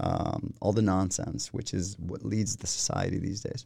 um, 0.00 0.52
all 0.60 0.72
the 0.72 0.82
nonsense, 0.82 1.52
which 1.52 1.72
is 1.72 1.96
what 1.98 2.24
leads 2.24 2.56
the 2.56 2.66
society 2.66 3.18
these 3.18 3.42
days. 3.42 3.64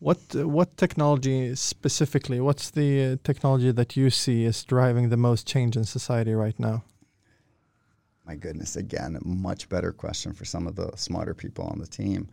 What 0.00 0.18
uh, 0.34 0.46
what 0.46 0.76
technology 0.76 1.54
specifically? 1.54 2.40
What's 2.40 2.70
the 2.70 3.04
uh, 3.04 3.16
technology 3.24 3.72
that 3.72 3.96
you 3.96 4.10
see 4.10 4.44
is 4.44 4.62
driving 4.64 5.08
the 5.08 5.16
most 5.16 5.46
change 5.46 5.76
in 5.76 5.84
society 5.84 6.34
right 6.34 6.58
now? 6.58 6.84
My 8.26 8.34
goodness, 8.34 8.76
again, 8.76 9.16
a 9.16 9.26
much 9.26 9.68
better 9.68 9.92
question 9.92 10.32
for 10.32 10.44
some 10.44 10.66
of 10.66 10.76
the 10.76 10.90
smarter 10.96 11.34
people 11.34 11.64
on 11.64 11.78
the 11.78 11.86
team. 11.86 12.28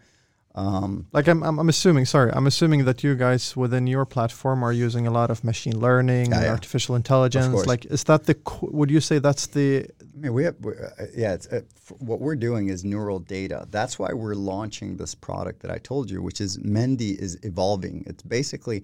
Um, 0.54 1.08
like 1.14 1.28
I'm, 1.30 1.44
I'm, 1.44 1.60
I'm, 1.60 1.70
assuming, 1.70 2.06
sorry, 2.06 2.30
I'm 2.34 2.46
assuming 2.46 2.84
that 2.84 3.04
you 3.04 3.16
guys 3.16 3.56
within 3.56 3.88
your 3.88 4.06
platform 4.06 4.64
are 4.64 4.74
using 4.74 5.08
a 5.08 5.12
lot 5.12 5.32
of 5.32 5.46
machine 5.46 5.80
learning, 5.80 6.32
yeah, 6.32 6.44
yeah. 6.44 6.50
artificial 6.50 6.96
intelligence. 6.96 7.66
Like, 7.66 7.86
is 7.86 8.04
that 8.06 8.26
the? 8.26 8.36
Would 8.62 8.92
you 8.92 9.00
say 9.00 9.20
that's 9.20 9.48
the? 9.48 9.88
I 10.02 10.18
mean, 10.18 10.34
we 10.34 10.44
have, 10.44 10.56
uh, 10.66 11.06
yeah. 11.16 11.34
It's, 11.34 11.48
uh, 11.48 11.62
what 12.00 12.20
we're 12.20 12.36
doing 12.36 12.68
is 12.68 12.84
neural 12.84 13.20
data. 13.20 13.66
That's 13.72 13.98
why 13.98 14.12
we're 14.12 14.36
launching 14.36 14.98
this 14.98 15.16
product 15.16 15.62
that 15.62 15.72
I 15.72 15.78
told 15.78 16.12
you, 16.12 16.22
which 16.22 16.42
is 16.42 16.60
Mendi 16.60 17.12
is 17.12 17.40
evolving. 17.44 18.04
It's 18.06 18.24
basically, 18.24 18.84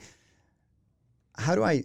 how 1.37 1.53
do 1.53 1.65
I? 1.65 1.83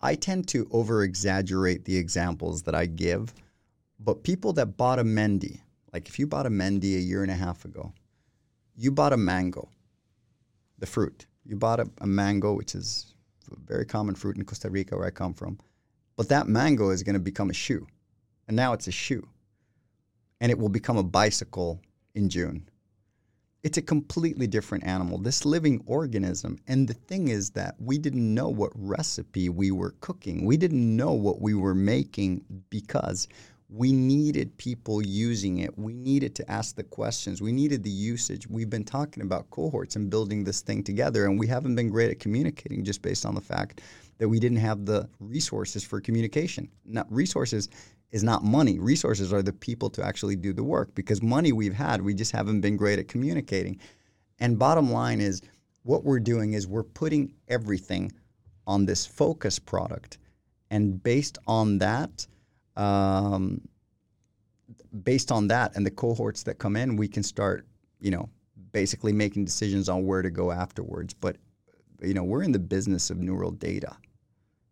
I 0.00 0.14
tend 0.14 0.46
to 0.48 0.68
over 0.70 1.02
exaggerate 1.02 1.86
the 1.86 1.96
examples 1.96 2.62
that 2.62 2.74
I 2.76 2.86
give, 2.86 3.34
but 3.98 4.22
people 4.22 4.52
that 4.52 4.76
bought 4.76 5.00
a 5.00 5.04
Mendi, 5.04 5.60
like 5.92 6.08
if 6.08 6.20
you 6.20 6.28
bought 6.28 6.46
a 6.46 6.50
Mendi 6.50 6.94
a 6.94 7.00
year 7.00 7.22
and 7.22 7.32
a 7.32 7.34
half 7.34 7.64
ago 7.64 7.92
you 8.76 8.90
bought 8.90 9.12
a 9.12 9.16
mango, 9.16 9.68
the 10.78 10.86
fruit. 10.86 11.26
You 11.44 11.56
bought 11.56 11.80
a, 11.80 11.88
a 12.00 12.06
mango, 12.06 12.54
which 12.54 12.74
is 12.74 13.14
a 13.50 13.56
very 13.66 13.86
common 13.86 14.14
fruit 14.14 14.36
in 14.36 14.44
Costa 14.44 14.68
Rica, 14.68 14.96
where 14.96 15.06
I 15.06 15.10
come 15.10 15.32
from. 15.32 15.58
But 16.16 16.28
that 16.28 16.48
mango 16.48 16.90
is 16.90 17.02
going 17.02 17.14
to 17.14 17.20
become 17.20 17.50
a 17.50 17.54
shoe. 17.54 17.86
And 18.48 18.56
now 18.56 18.72
it's 18.72 18.86
a 18.86 18.92
shoe. 18.92 19.26
And 20.40 20.50
it 20.50 20.58
will 20.58 20.68
become 20.68 20.96
a 20.96 21.02
bicycle 21.02 21.80
in 22.14 22.28
June. 22.28 22.68
It's 23.62 23.78
a 23.78 23.82
completely 23.82 24.46
different 24.46 24.84
animal, 24.84 25.18
this 25.18 25.44
living 25.44 25.82
organism. 25.86 26.58
And 26.68 26.86
the 26.86 26.94
thing 26.94 27.28
is 27.28 27.50
that 27.50 27.74
we 27.80 27.98
didn't 27.98 28.34
know 28.34 28.48
what 28.48 28.70
recipe 28.74 29.48
we 29.48 29.70
were 29.70 29.94
cooking. 30.00 30.44
We 30.44 30.56
didn't 30.56 30.96
know 30.96 31.12
what 31.12 31.40
we 31.40 31.54
were 31.54 31.74
making 31.74 32.44
because 32.70 33.26
we 33.68 33.90
needed 33.92 34.56
people 34.58 35.02
using 35.02 35.58
it. 35.58 35.76
We 35.76 35.92
needed 35.92 36.34
to 36.36 36.50
ask 36.50 36.76
the 36.76 36.84
questions. 36.84 37.42
We 37.42 37.52
needed 37.52 37.82
the 37.82 37.90
usage. 37.90 38.46
We've 38.46 38.70
been 38.70 38.84
talking 38.84 39.22
about 39.22 39.50
cohorts 39.50 39.96
and 39.96 40.08
building 40.08 40.44
this 40.44 40.60
thing 40.60 40.84
together, 40.84 41.26
and 41.26 41.38
we 41.38 41.48
haven't 41.48 41.74
been 41.74 41.90
great 41.90 42.10
at 42.10 42.20
communicating 42.20 42.84
just 42.84 43.02
based 43.02 43.26
on 43.26 43.34
the 43.34 43.40
fact 43.40 43.80
that 44.18 44.28
we 44.28 44.38
didn't 44.38 44.58
have 44.58 44.86
the 44.86 45.08
resources 45.18 45.82
for 45.82 46.00
communication. 46.00 46.68
Not 46.84 47.10
resources 47.12 47.68
is 48.12 48.22
not 48.22 48.44
money. 48.44 48.78
Resources 48.78 49.32
are 49.32 49.42
the 49.42 49.52
people 49.52 49.90
to 49.90 50.04
actually 50.04 50.36
do 50.36 50.52
the 50.52 50.62
work 50.62 50.94
because 50.94 51.20
money 51.20 51.52
we've 51.52 51.74
had, 51.74 52.00
we 52.00 52.14
just 52.14 52.32
haven't 52.32 52.60
been 52.60 52.76
great 52.76 53.00
at 53.00 53.08
communicating. 53.08 53.80
And 54.38 54.58
bottom 54.58 54.92
line 54.92 55.20
is 55.20 55.42
what 55.82 56.04
we're 56.04 56.20
doing 56.20 56.52
is 56.52 56.68
we're 56.68 56.84
putting 56.84 57.32
everything 57.48 58.12
on 58.66 58.86
this 58.86 59.04
focus 59.06 59.58
product. 59.58 60.18
And 60.70 61.02
based 61.02 61.38
on 61.46 61.78
that, 61.78 62.26
um, 62.76 63.60
based 65.02 65.32
on 65.32 65.48
that 65.48 65.76
and 65.76 65.84
the 65.84 65.90
cohorts 65.90 66.42
that 66.44 66.58
come 66.58 66.76
in, 66.76 66.96
we 66.96 67.08
can 67.08 67.22
start, 67.22 67.66
you 68.00 68.10
know, 68.10 68.28
basically 68.72 69.12
making 69.12 69.44
decisions 69.44 69.88
on 69.88 70.04
where 70.06 70.22
to 70.22 70.30
go 70.30 70.50
afterwards. 70.50 71.14
But, 71.14 71.36
you 72.02 72.14
know, 72.14 72.24
we're 72.24 72.42
in 72.42 72.52
the 72.52 72.58
business 72.58 73.10
of 73.10 73.18
neural 73.18 73.50
data. 73.50 73.96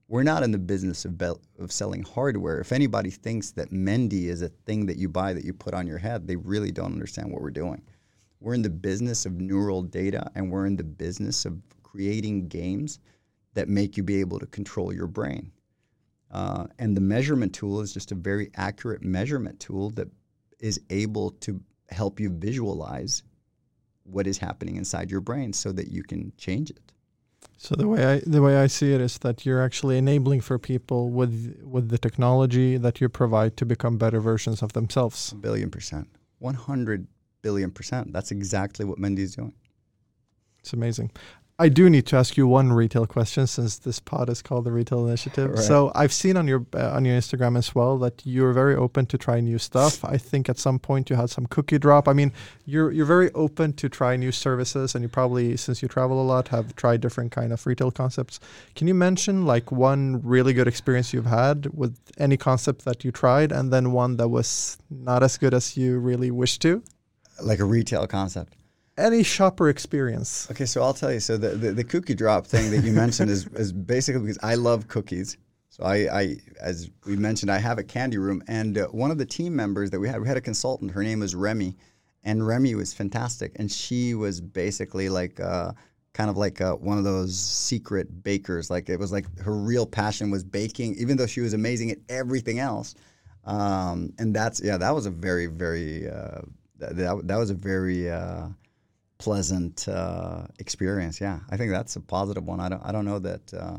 We're 0.09 0.23
not 0.23 0.43
in 0.43 0.51
the 0.51 0.59
business 0.59 1.05
of, 1.07 1.17
be- 1.17 1.33
of 1.59 1.73
selling 1.73 2.03
hardware. 2.03 2.61
If 2.61 2.73
anybody 2.73 3.11
thinks 3.11 3.53
that 3.53 3.73
Mendi 3.73 4.29
is 4.29 4.43
a 4.43 4.49
thing 4.49 4.87
that 4.87 4.99
you 4.99 5.09
buy 5.09 5.33
that 5.33 5.45
you 5.45 5.55
put 5.55 5.75
on 5.75 5.87
your 5.87 5.99
head, 5.99 6.27
they 6.27 6.37
really 6.37 6.71
don't 6.71 6.93
understand 6.93 7.33
what 7.33 7.41
we're 7.41 7.51
doing. 7.51 7.83
We're 8.41 8.55
in 8.55 8.63
the 8.63 8.71
business 8.71 9.25
of 9.25 9.41
neural 9.41 9.83
data 9.83 10.31
and 10.35 10.51
we're 10.51 10.67
in 10.67 10.77
the 10.77 10.85
business 10.85 11.47
of 11.47 11.57
creating 11.83 12.49
games 12.49 12.99
that 13.55 13.69
make 13.69 13.97
you 13.97 14.03
be 14.03 14.21
able 14.21 14.39
to 14.39 14.47
control 14.47 14.93
your 14.93 15.07
brain. 15.07 15.51
Uh, 16.35 16.67
and 16.81 16.97
the 16.97 17.01
measurement 17.01 17.53
tool 17.55 17.81
is 17.81 17.95
just 17.95 18.13
a 18.13 18.15
very 18.17 18.51
accurate 18.57 19.03
measurement 19.03 19.61
tool 19.61 19.91
that 19.91 20.09
is 20.59 20.81
able 20.91 21.31
to 21.31 21.61
help 21.91 22.19
you 22.19 22.29
visualize 22.29 23.23
what 24.03 24.27
is 24.27 24.39
happening 24.39 24.77
inside 24.77 25.11
your 25.11 25.21
brain 25.21 25.53
so 25.53 25.73
that 25.73 25.89
you 25.89 26.03
can 26.03 26.33
change 26.37 26.71
it. 26.71 26.81
So 27.57 27.75
the 27.77 27.87
way 27.87 28.05
I 28.05 28.23
the 28.27 28.43
way 28.43 28.57
I 28.65 28.69
see 28.69 28.93
it 28.93 29.01
is 29.01 29.19
that 29.19 29.47
you're 29.47 29.63
actually 29.63 29.97
enabling 29.97 30.43
for 30.43 30.59
people 30.59 31.11
with 31.11 31.63
with 31.63 31.89
the 31.89 31.99
technology 31.99 32.79
that 32.79 33.01
you 33.01 33.09
provide 33.09 33.57
to 33.59 33.67
become 33.67 33.97
better 33.97 34.21
versions 34.21 34.63
of 34.63 34.73
themselves. 34.73 35.33
A 35.33 35.37
billion 35.37 35.71
percent, 35.71 36.09
one 36.41 36.55
hundred 36.55 37.07
billion 37.43 37.71
percent. 37.71 38.13
That's 38.13 38.33
exactly 38.33 38.85
what 38.85 38.99
Mendi 38.99 39.23
is 39.23 39.37
doing. 39.37 39.55
It's 40.59 40.73
amazing. 40.73 41.11
I 41.57 41.69
do 41.69 41.89
need 41.89 42.07
to 42.07 42.17
ask 42.17 42.37
you 42.37 42.49
one 42.49 42.73
retail 42.73 43.07
question 43.07 43.47
since 43.47 43.79
this 43.79 44.01
pod 44.01 44.29
is 44.29 44.43
called 44.43 44.65
the 44.65 44.73
Retail 44.73 45.07
Initiative. 45.07 45.51
Right. 45.51 45.59
So 45.61 45.93
I've 45.95 46.13
seen 46.13 46.37
on 46.37 46.49
your 46.49 46.67
uh, 46.75 46.91
on 46.91 47.05
your 47.05 47.17
Instagram 47.17 47.57
as 47.57 47.77
well 47.77 47.97
that 47.99 48.23
you're 48.25 48.53
very 48.53 48.75
open 48.75 49.07
to 49.07 49.17
try 49.17 49.39
new 49.39 49.59
stuff. 49.59 50.05
I 50.05 50.17
think 50.17 50.49
at 50.49 50.59
some 50.59 50.81
point 50.81 51.11
you 51.11 51.17
had 51.17 51.31
some 51.31 51.47
cookie 51.47 51.79
drop. 51.79 52.09
I 52.09 52.13
mean, 52.13 52.33
you're 52.65 52.91
you're 52.91 53.07
very 53.07 53.31
open 53.35 53.73
to 53.75 53.89
try 53.89 54.17
new 54.17 54.33
services, 54.33 54.97
and 54.97 55.03
you 55.03 55.09
probably 55.09 55.57
since 55.57 55.81
you 55.81 55.87
travel 55.87 56.21
a 56.21 56.27
lot 56.27 56.49
have 56.49 56.75
tried 56.75 57.01
different 57.01 57.31
kind 57.31 57.53
of 57.53 57.65
retail 57.67 57.93
concepts. 57.93 58.41
Can 58.75 58.89
you 58.89 58.95
mention 58.95 59.47
like 59.47 59.71
one 59.71 60.21
really 60.25 60.55
good 60.55 60.67
experience 60.67 61.13
you've 61.13 61.27
had 61.27 61.69
with 61.73 61.97
any 62.19 62.37
concept 62.37 62.85
that 62.85 63.05
you 63.05 63.13
tried, 63.13 63.53
and 63.53 63.73
then 63.73 63.93
one 63.93 64.17
that 64.17 64.27
was 64.27 64.77
not 64.91 65.23
as 65.23 65.39
good 65.39 65.55
as 65.55 65.77
you 65.77 66.01
really 66.01 66.33
wished 66.33 66.63
to? 66.63 66.83
Like 67.41 67.61
a 67.61 67.65
retail 67.65 68.09
concept. 68.09 68.55
Any 68.97 69.25
shopper 69.25 69.69
experience? 69.69 70.49
Okay, 70.51 70.67
so 70.67 70.83
I'll 70.83 70.95
tell 70.95 71.13
you. 71.13 71.21
So 71.21 71.37
the, 71.37 71.51
the, 71.51 71.73
the 71.73 71.85
cookie 71.85 72.15
drop 72.15 72.47
thing 72.47 72.71
that 72.71 72.85
you 72.85 72.93
mentioned 72.93 73.31
is, 73.31 73.47
is 73.49 73.73
basically 73.73 74.21
because 74.21 74.39
I 74.43 74.55
love 74.55 74.87
cookies. 74.87 75.37
So 75.69 75.83
I, 75.83 76.21
I, 76.21 76.37
as 76.61 76.91
we 77.05 77.17
mentioned, 77.17 77.51
I 77.51 77.59
have 77.59 77.79
a 77.79 77.83
candy 77.83 78.19
room, 78.19 78.43
and 78.47 78.79
uh, 78.79 78.87
one 78.87 79.11
of 79.11 79.19
the 79.19 79.27
team 79.27 79.57
members 79.57 79.91
that 79.91 79.99
we 79.99 80.09
had, 80.09 80.21
we 80.21 80.29
had 80.29 80.37
a 80.37 80.41
consultant. 80.41 80.93
Her 80.93 81.03
name 81.03 81.21
was 81.21 81.35
Remy, 81.35 81.77
and 82.23 82.47
Remy 82.47 82.77
was 82.77 82.95
fantastic, 82.95 83.53
and 83.57 83.71
she 83.71 84.15
was 84.15 84.41
basically 84.41 85.09
like. 85.09 85.41
Uh, 85.41 85.73
kind 86.15 86.31
of 86.31 86.37
like 86.37 86.61
uh, 86.61 86.75
one 86.75 86.97
of 86.97 87.03
those 87.03 87.37
secret 87.37 88.23
bakers. 88.23 88.71
Like 88.71 88.89
it 88.89 88.99
was 88.99 89.13
like 89.13 89.27
her 89.41 89.53
real 89.53 89.85
passion 89.85 90.31
was 90.31 90.45
baking, 90.45 90.95
even 90.95 91.17
though 91.17 91.27
she 91.27 91.41
was 91.41 91.53
amazing 91.53 91.91
at 91.91 91.99
everything 92.09 92.61
else. 92.61 92.95
Um, 93.45 94.13
and 94.19 94.35
that's 94.35 94.63
yeah, 94.63 94.79
that 94.79 94.95
was 94.95 95.07
a 95.07 95.11
very 95.11 95.47
very 95.47 96.09
uh, 96.09 96.41
that, 96.79 97.27
that, 97.27 97.37
was 97.37 97.51
a 97.51 97.55
very 97.55 98.11
uh, 98.11 98.47
pleasant 99.19 99.87
uh, 99.89 100.43
experience. 100.59 101.21
Yeah, 101.21 101.41
I 101.51 101.57
think 101.57 101.71
that's 101.71 101.97
a 101.97 102.01
positive 102.01 102.45
one. 102.45 102.61
I 102.61 102.69
don't 102.69 102.83
I 102.85 102.93
don't 102.93 103.05
know 103.05 103.19
that. 103.21 103.55
Uh, 103.55 103.77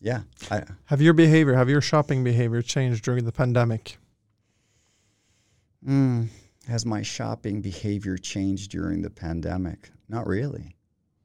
yeah, 0.00 0.20
I, 0.50 0.62
Have 0.86 1.00
your 1.00 1.14
behavior, 1.14 1.54
have 1.54 1.70
your 1.70 1.80
shopping 1.80 2.22
behavior 2.22 2.60
changed 2.60 3.02
during 3.04 3.24
the 3.24 3.32
pandemic? 3.32 3.96
mm, 5.86 6.28
has 6.68 6.84
my 6.84 7.02
shopping 7.02 7.60
behavior 7.62 8.16
changed 8.18 8.70
during 8.70 9.02
the 9.02 9.10
pandemic? 9.10 9.90
Not 10.08 10.26
really. 10.26 10.76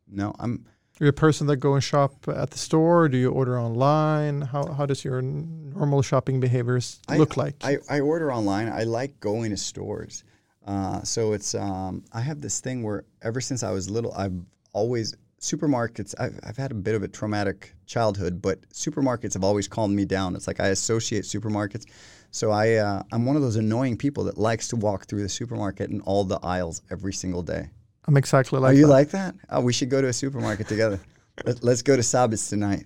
No, 0.07 0.33
I'm. 0.39 0.65
Are 0.99 1.05
you 1.05 1.09
a 1.09 1.13
person 1.13 1.47
that 1.47 1.57
go 1.57 1.73
and 1.73 1.83
shop 1.83 2.27
at 2.27 2.51
the 2.51 2.57
store? 2.57 3.09
Do 3.09 3.17
you 3.17 3.31
order 3.31 3.59
online? 3.59 4.41
How 4.41 4.71
how 4.71 4.85
does 4.85 5.03
your 5.03 5.21
normal 5.21 6.01
shopping 6.01 6.39
behaviors 6.39 6.99
I- 7.07 7.17
look 7.17 7.37
like? 7.37 7.55
I, 7.63 7.77
I 7.89 7.99
order 8.01 8.31
online. 8.31 8.69
I 8.69 8.83
like 8.83 9.19
going 9.19 9.51
to 9.51 9.57
stores. 9.57 10.23
Uh, 10.65 11.01
so 11.03 11.33
it's 11.33 11.55
um, 11.55 12.03
I 12.13 12.21
have 12.21 12.41
this 12.41 12.59
thing 12.59 12.83
where 12.83 13.03
ever 13.21 13.41
since 13.41 13.63
I 13.63 13.71
was 13.71 13.89
little, 13.89 14.13
I've 14.13 14.33
always 14.73 15.15
supermarkets. 15.39 16.13
I've, 16.19 16.39
I've 16.43 16.57
had 16.57 16.71
a 16.71 16.75
bit 16.75 16.95
of 16.95 17.03
a 17.03 17.07
traumatic 17.07 17.73
childhood, 17.85 18.41
but 18.41 18.61
supermarkets 18.69 19.33
have 19.33 19.43
always 19.43 19.67
calmed 19.67 19.95
me 19.95 20.05
down. 20.05 20.35
It's 20.35 20.47
like 20.47 20.59
I 20.59 20.67
associate 20.67 21.23
supermarkets. 21.23 21.85
So 22.31 22.51
I 22.51 22.75
uh, 22.75 23.03
I'm 23.11 23.25
one 23.25 23.35
of 23.35 23.41
those 23.41 23.57
annoying 23.57 23.97
people 23.97 24.23
that 24.25 24.37
likes 24.37 24.67
to 24.69 24.75
walk 24.75 25.05
through 25.05 25.23
the 25.23 25.29
supermarket 25.29 25.89
and 25.89 26.01
all 26.03 26.23
the 26.23 26.39
aisles 26.43 26.81
every 26.89 27.13
single 27.13 27.41
day. 27.41 27.69
I'm 28.05 28.17
exactly 28.17 28.59
like 28.59 28.69
that. 28.69 28.75
Are 28.75 28.79
you 28.79 28.85
that. 28.85 28.91
like 28.91 29.09
that? 29.09 29.35
Oh, 29.49 29.61
we 29.61 29.73
should 29.73 29.89
go 29.89 30.01
to 30.01 30.07
a 30.07 30.13
supermarket 30.13 30.67
together. 30.67 30.99
Let, 31.45 31.63
let's 31.63 31.81
go 31.81 31.95
to 31.95 32.03
Sabis 32.03 32.49
tonight. 32.49 32.85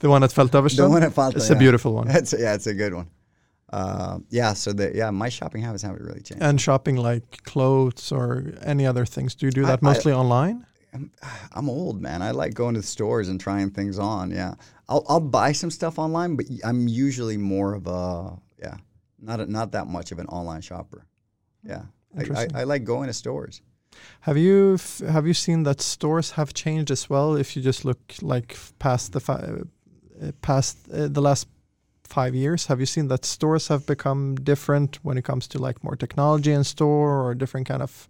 the 0.00 0.08
one 0.08 0.22
at 0.22 0.30
Fältöversten? 0.30 0.76
The 0.76 0.88
one 0.88 1.02
at 1.02 1.12
Falta, 1.12 1.36
It's 1.36 1.50
a 1.50 1.56
beautiful 1.56 1.94
one. 1.94 2.08
It's, 2.16 2.32
yeah, 2.32 2.54
it's 2.54 2.66
a 2.66 2.74
good 2.74 2.94
one. 2.94 3.08
Uh, 3.74 4.18
yeah, 4.30 4.54
so 4.54 4.72
the 4.72 4.92
yeah, 4.94 5.10
my 5.10 5.28
shopping 5.28 5.62
habits 5.62 5.82
haven't 5.82 6.02
really 6.02 6.22
changed. 6.22 6.42
And 6.42 6.60
shopping 6.60 6.96
like 6.96 7.42
clothes 7.42 8.12
or 8.12 8.54
any 8.62 8.86
other 8.86 9.04
things. 9.06 9.34
Do 9.34 9.46
you 9.46 9.52
do 9.52 9.66
that 9.66 9.80
I- 9.82 9.86
mostly 9.90 10.12
online? 10.12 10.64
I'm, 10.94 11.10
I'm 11.56 11.68
old, 11.68 12.00
man. 12.00 12.22
I 12.22 12.30
like 12.30 12.54
going 12.54 12.74
to 12.74 12.80
the 12.80 12.86
stores 12.86 13.28
and 13.28 13.40
trying 13.40 13.70
things 13.70 13.98
on. 13.98 14.30
Yeah, 14.30 14.54
I'll 14.88 15.04
I'll 15.08 15.26
buy 15.40 15.52
some 15.52 15.70
stuff 15.70 15.98
online, 15.98 16.36
but 16.36 16.46
I'm 16.64 16.86
usually 17.06 17.36
more 17.36 17.74
of 17.74 17.86
a 17.88 18.38
yeah, 18.62 18.76
not 19.18 19.40
a, 19.40 19.46
not 19.46 19.72
that 19.72 19.86
much 19.88 20.12
of 20.12 20.18
an 20.20 20.26
online 20.26 20.62
shopper. 20.62 21.06
Yeah, 21.64 21.82
I, 22.16 22.22
I, 22.40 22.60
I 22.60 22.64
like 22.64 22.84
going 22.84 23.08
to 23.08 23.12
stores. 23.12 23.60
Have 24.20 24.38
you 24.38 24.74
f- 24.74 25.02
have 25.08 25.26
you 25.26 25.34
seen 25.34 25.64
that 25.64 25.80
stores 25.80 26.32
have 26.32 26.52
changed 26.54 26.90
as 26.92 27.10
well? 27.10 27.34
If 27.40 27.56
you 27.56 27.62
just 27.62 27.84
look 27.84 27.98
like 28.22 28.56
past 28.78 29.12
the 29.12 29.20
fi- 29.20 29.42
uh, 30.22 30.30
past 30.42 30.76
uh, 30.92 31.08
the 31.08 31.20
last 31.20 31.48
five 32.04 32.34
years, 32.34 32.66
have 32.66 32.80
you 32.80 32.86
seen 32.86 33.08
that 33.08 33.24
stores 33.24 33.68
have 33.68 33.86
become 33.86 34.36
different 34.36 34.98
when 35.02 35.18
it 35.18 35.24
comes 35.24 35.48
to 35.48 35.58
like 35.58 35.82
more 35.82 35.96
technology 35.96 36.52
in 36.52 36.64
store 36.64 37.26
or 37.26 37.34
different 37.34 37.66
kind 37.66 37.82
of 37.82 38.08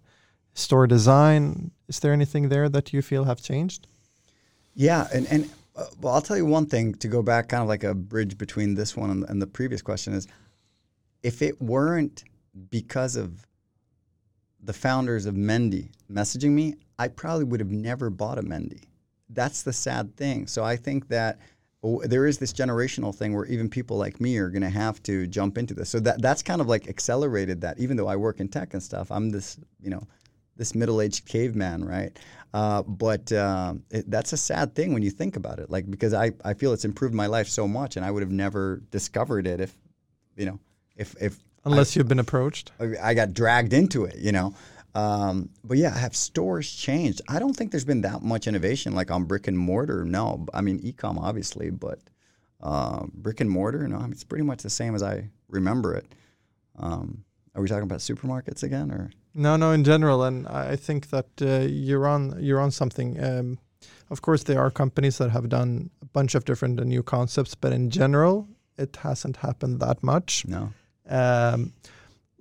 store 0.53 0.87
design? 0.87 1.71
Is 1.87 1.99
there 1.99 2.13
anything 2.13 2.49
there 2.49 2.69
that 2.69 2.93
you 2.93 3.01
feel 3.01 3.23
have 3.23 3.41
changed? 3.41 3.87
Yeah, 4.75 5.07
and 5.13 5.25
and 5.27 5.49
uh, 5.75 5.85
well, 6.01 6.13
I'll 6.13 6.21
tell 6.21 6.37
you 6.37 6.45
one 6.45 6.65
thing 6.65 6.93
to 6.95 7.07
go 7.07 7.21
back, 7.21 7.49
kind 7.49 7.61
of 7.61 7.69
like 7.69 7.83
a 7.83 7.93
bridge 7.93 8.37
between 8.37 8.75
this 8.75 8.95
one 8.95 9.09
and, 9.09 9.23
and 9.29 9.41
the 9.41 9.47
previous 9.47 9.81
question 9.81 10.13
is, 10.13 10.27
if 11.23 11.41
it 11.41 11.61
weren't 11.61 12.23
because 12.69 13.15
of 13.15 13.45
the 14.61 14.73
founders 14.73 15.25
of 15.25 15.35
Mendi 15.35 15.91
messaging 16.11 16.51
me, 16.51 16.75
I 16.97 17.07
probably 17.09 17.43
would 17.43 17.59
have 17.59 17.71
never 17.71 18.09
bought 18.09 18.37
a 18.37 18.41
Mendi. 18.41 18.83
That's 19.29 19.63
the 19.63 19.73
sad 19.73 20.15
thing. 20.15 20.47
So 20.47 20.63
I 20.63 20.75
think 20.75 21.07
that 21.09 21.39
there 22.03 22.25
is 22.25 22.37
this 22.37 22.53
generational 22.53 23.13
thing 23.13 23.33
where 23.35 23.45
even 23.45 23.69
people 23.69 23.97
like 23.97 24.19
me 24.19 24.37
are 24.37 24.49
going 24.49 24.61
to 24.61 24.69
have 24.69 25.01
to 25.03 25.27
jump 25.27 25.57
into 25.57 25.73
this. 25.73 25.89
So 25.89 25.99
that 26.01 26.21
that's 26.21 26.43
kind 26.43 26.61
of 26.61 26.67
like 26.67 26.87
accelerated 26.87 27.61
that. 27.61 27.79
Even 27.79 27.97
though 27.97 28.07
I 28.07 28.15
work 28.15 28.39
in 28.39 28.47
tech 28.47 28.73
and 28.73 28.81
stuff, 28.81 29.11
I'm 29.11 29.29
this 29.29 29.57
you 29.81 29.89
know 29.89 30.03
this 30.57 30.73
middle-aged 30.73 31.25
caveman, 31.25 31.83
right? 31.83 32.17
Uh, 32.53 32.81
but 32.83 33.29
um, 33.33 33.83
it, 33.91 34.09
that's 34.09 34.31
a 34.31 34.37
sad 34.37 34.73
thing 34.73 34.93
when 34.93 35.03
you 35.03 35.11
think 35.11 35.35
about 35.35 35.59
it. 35.59 35.69
Like 35.69 35.89
because 35.91 36.13
I, 36.13 36.31
I 36.45 36.53
feel 36.53 36.71
it's 36.71 36.85
improved 36.85 37.13
my 37.13 37.27
life 37.27 37.49
so 37.49 37.67
much, 37.67 37.97
and 37.97 38.05
I 38.05 38.11
would 38.11 38.23
have 38.23 38.31
never 38.31 38.81
discovered 38.89 39.47
it 39.47 39.59
if, 39.59 39.75
you 40.37 40.45
know, 40.45 40.59
if 40.95 41.15
if 41.21 41.37
Unless 41.65 41.95
you've 41.95 42.07
been 42.07 42.19
approached. 42.19 42.71
I 43.01 43.15
got 43.15 43.33
dragged 43.33 43.73
into 43.73 44.05
it, 44.05 44.17
you 44.17 44.31
know. 44.31 44.53
Um, 44.95 45.49
but 45.63 45.77
yeah, 45.77 45.95
have 45.95 46.15
stores 46.15 46.71
changed? 46.71 47.21
I 47.27 47.37
don't 47.37 47.53
think 47.53 47.71
there's 47.71 47.85
been 47.85 48.01
that 48.01 48.23
much 48.23 48.47
innovation 48.47 48.95
like 48.95 49.11
on 49.11 49.25
brick 49.25 49.47
and 49.47 49.57
mortar. 49.57 50.05
No, 50.05 50.45
I 50.53 50.61
mean 50.61 50.79
ecom 50.79 51.19
obviously, 51.21 51.69
but 51.69 51.99
uh, 52.61 53.05
brick 53.13 53.41
and 53.41 53.49
mortar, 53.49 53.87
no, 53.87 53.97
I 53.97 54.03
mean, 54.03 54.13
it's 54.13 54.23
pretty 54.23 54.45
much 54.45 54.63
the 54.63 54.69
same 54.69 54.95
as 54.95 55.03
I 55.03 55.29
remember 55.49 55.93
it. 55.93 56.05
Um, 56.79 57.25
are 57.53 57.61
we 57.61 57.67
talking 57.67 57.83
about 57.83 57.99
supermarkets 57.99 58.63
again, 58.63 58.89
or 58.89 59.11
no, 59.33 59.57
no, 59.57 59.71
in 59.71 59.83
general, 59.83 60.23
and 60.23 60.47
I 60.47 60.77
think 60.77 61.09
that 61.09 61.27
uh, 61.41 61.67
you're 61.67 62.07
on 62.07 62.37
you're 62.39 62.59
on 62.59 62.71
something. 62.71 63.21
Um, 63.21 63.59
of 64.09 64.21
course, 64.21 64.43
there 64.43 64.59
are 64.59 64.71
companies 64.71 65.17
that 65.17 65.31
have 65.31 65.49
done 65.49 65.89
a 66.01 66.05
bunch 66.05 66.35
of 66.35 66.45
different 66.45 66.79
uh, 66.79 66.83
new 66.83 67.03
concepts, 67.03 67.53
but 67.55 67.73
in 67.73 67.89
general, 67.89 68.47
it 68.77 68.95
hasn't 68.97 69.37
happened 69.37 69.79
that 69.81 70.03
much. 70.03 70.45
no? 70.47 70.73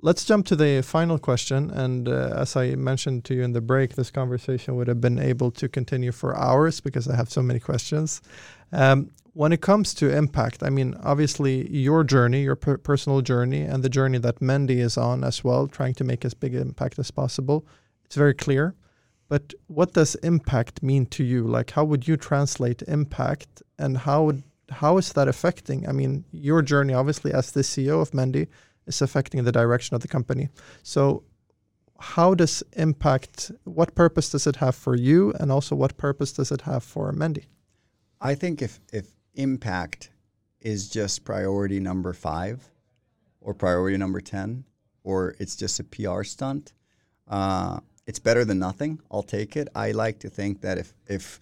Let's 0.04 0.26
jump 0.26 0.44
to 0.48 0.56
the 0.56 0.82
final 0.82 1.18
question. 1.18 1.70
And 1.70 2.10
uh, 2.10 2.34
as 2.36 2.56
I 2.56 2.74
mentioned 2.74 3.24
to 3.24 3.34
you 3.34 3.42
in 3.42 3.52
the 3.52 3.62
break, 3.62 3.94
this 3.94 4.10
conversation 4.10 4.76
would 4.76 4.86
have 4.86 5.00
been 5.00 5.18
able 5.18 5.50
to 5.52 5.66
continue 5.66 6.12
for 6.12 6.36
hours 6.36 6.78
because 6.78 7.08
I 7.08 7.16
have 7.16 7.30
so 7.30 7.40
many 7.40 7.58
questions. 7.58 8.20
Um, 8.70 9.12
when 9.32 9.50
it 9.50 9.62
comes 9.62 9.94
to 9.94 10.14
impact, 10.14 10.62
I 10.62 10.68
mean, 10.68 10.94
obviously, 11.02 11.74
your 11.74 12.04
journey, 12.04 12.42
your 12.42 12.54
per- 12.54 12.76
personal 12.76 13.22
journey, 13.22 13.62
and 13.62 13.82
the 13.82 13.88
journey 13.88 14.18
that 14.18 14.42
Mendi 14.42 14.78
is 14.78 14.98
on 14.98 15.24
as 15.24 15.42
well, 15.42 15.66
trying 15.66 15.94
to 15.94 16.04
make 16.04 16.26
as 16.26 16.34
big 16.34 16.54
impact 16.54 16.98
as 16.98 17.10
possible, 17.10 17.66
it's 18.04 18.16
very 18.16 18.34
clear. 18.34 18.74
But 19.28 19.54
what 19.68 19.94
does 19.94 20.16
impact 20.16 20.82
mean 20.82 21.06
to 21.16 21.24
you? 21.24 21.46
Like, 21.46 21.70
how 21.70 21.84
would 21.84 22.06
you 22.06 22.18
translate 22.18 22.82
impact, 22.82 23.62
and 23.78 23.96
how 23.96 24.24
would 24.24 24.42
how 24.68 24.98
is 24.98 25.14
that 25.14 25.28
affecting? 25.28 25.88
I 25.88 25.92
mean, 25.92 26.24
your 26.30 26.60
journey, 26.60 26.92
obviously, 26.92 27.32
as 27.32 27.52
the 27.52 27.62
CEO 27.62 28.02
of 28.02 28.12
Mendi, 28.12 28.48
is 28.86 29.02
affecting 29.02 29.44
the 29.44 29.52
direction 29.52 29.94
of 29.94 30.02
the 30.02 30.08
company. 30.08 30.48
So, 30.82 31.24
how 31.98 32.34
does 32.34 32.62
impact? 32.72 33.52
What 33.64 33.94
purpose 33.94 34.30
does 34.30 34.46
it 34.46 34.56
have 34.56 34.74
for 34.74 34.96
you, 34.96 35.32
and 35.40 35.50
also 35.50 35.76
what 35.76 35.96
purpose 35.96 36.32
does 36.32 36.50
it 36.50 36.62
have 36.62 36.82
for 36.82 37.12
Mendi? 37.12 37.44
I 38.20 38.34
think 38.34 38.62
if 38.62 38.80
if 38.92 39.06
impact 39.34 40.10
is 40.60 40.88
just 40.88 41.24
priority 41.24 41.80
number 41.80 42.12
five, 42.12 42.70
or 43.40 43.54
priority 43.54 43.96
number 43.96 44.20
ten, 44.20 44.64
or 45.02 45.34
it's 45.38 45.56
just 45.56 45.80
a 45.80 45.84
PR 45.84 46.24
stunt, 46.24 46.72
uh, 47.28 47.78
it's 48.06 48.18
better 48.18 48.44
than 48.44 48.58
nothing. 48.58 49.00
I'll 49.10 49.22
take 49.22 49.56
it. 49.56 49.68
I 49.74 49.92
like 49.92 50.18
to 50.20 50.28
think 50.28 50.60
that 50.62 50.78
if 50.78 50.94
if 51.06 51.40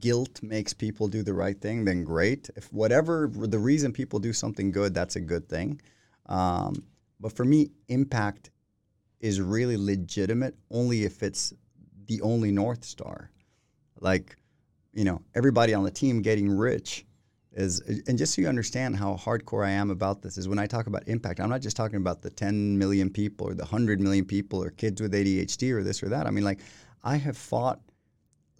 guilt 0.00 0.42
makes 0.42 0.72
people 0.72 1.08
do 1.08 1.22
the 1.22 1.34
right 1.34 1.60
thing, 1.60 1.84
then 1.84 2.04
great. 2.04 2.50
If 2.56 2.72
whatever 2.72 3.30
the 3.32 3.58
reason 3.58 3.92
people 3.92 4.18
do 4.18 4.32
something 4.32 4.70
good, 4.70 4.94
that's 4.94 5.16
a 5.16 5.20
good 5.20 5.48
thing. 5.48 5.80
Um, 6.26 6.84
but 7.20 7.32
for 7.32 7.44
me, 7.44 7.70
impact 7.88 8.50
is 9.20 9.40
really 9.40 9.76
legitimate 9.76 10.54
only 10.70 11.04
if 11.04 11.22
it's 11.22 11.54
the 12.06 12.20
only 12.20 12.52
North 12.52 12.84
Star. 12.84 13.30
Like, 14.00 14.36
you 14.92 15.04
know, 15.04 15.22
everybody 15.34 15.74
on 15.74 15.84
the 15.84 15.90
team 15.90 16.22
getting 16.22 16.50
rich 16.50 17.06
is, 17.52 17.80
and 18.06 18.18
just 18.18 18.34
so 18.34 18.42
you 18.42 18.48
understand 18.48 18.96
how 18.96 19.16
hardcore 19.16 19.66
I 19.66 19.70
am 19.70 19.90
about 19.90 20.22
this, 20.22 20.36
is 20.36 20.48
when 20.48 20.58
I 20.58 20.66
talk 20.66 20.86
about 20.86 21.06
impact, 21.06 21.40
I'm 21.40 21.48
not 21.48 21.62
just 21.62 21.76
talking 21.76 21.96
about 21.96 22.20
the 22.20 22.30
10 22.30 22.76
million 22.76 23.08
people 23.10 23.48
or 23.48 23.54
the 23.54 23.62
100 23.62 24.00
million 24.00 24.24
people 24.24 24.62
or 24.62 24.70
kids 24.70 25.00
with 25.00 25.14
ADHD 25.14 25.72
or 25.72 25.82
this 25.82 26.02
or 26.02 26.08
that. 26.10 26.26
I 26.26 26.30
mean, 26.30 26.44
like, 26.44 26.60
I 27.02 27.16
have 27.16 27.36
fought 27.36 27.80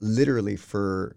literally 0.00 0.56
for 0.56 1.16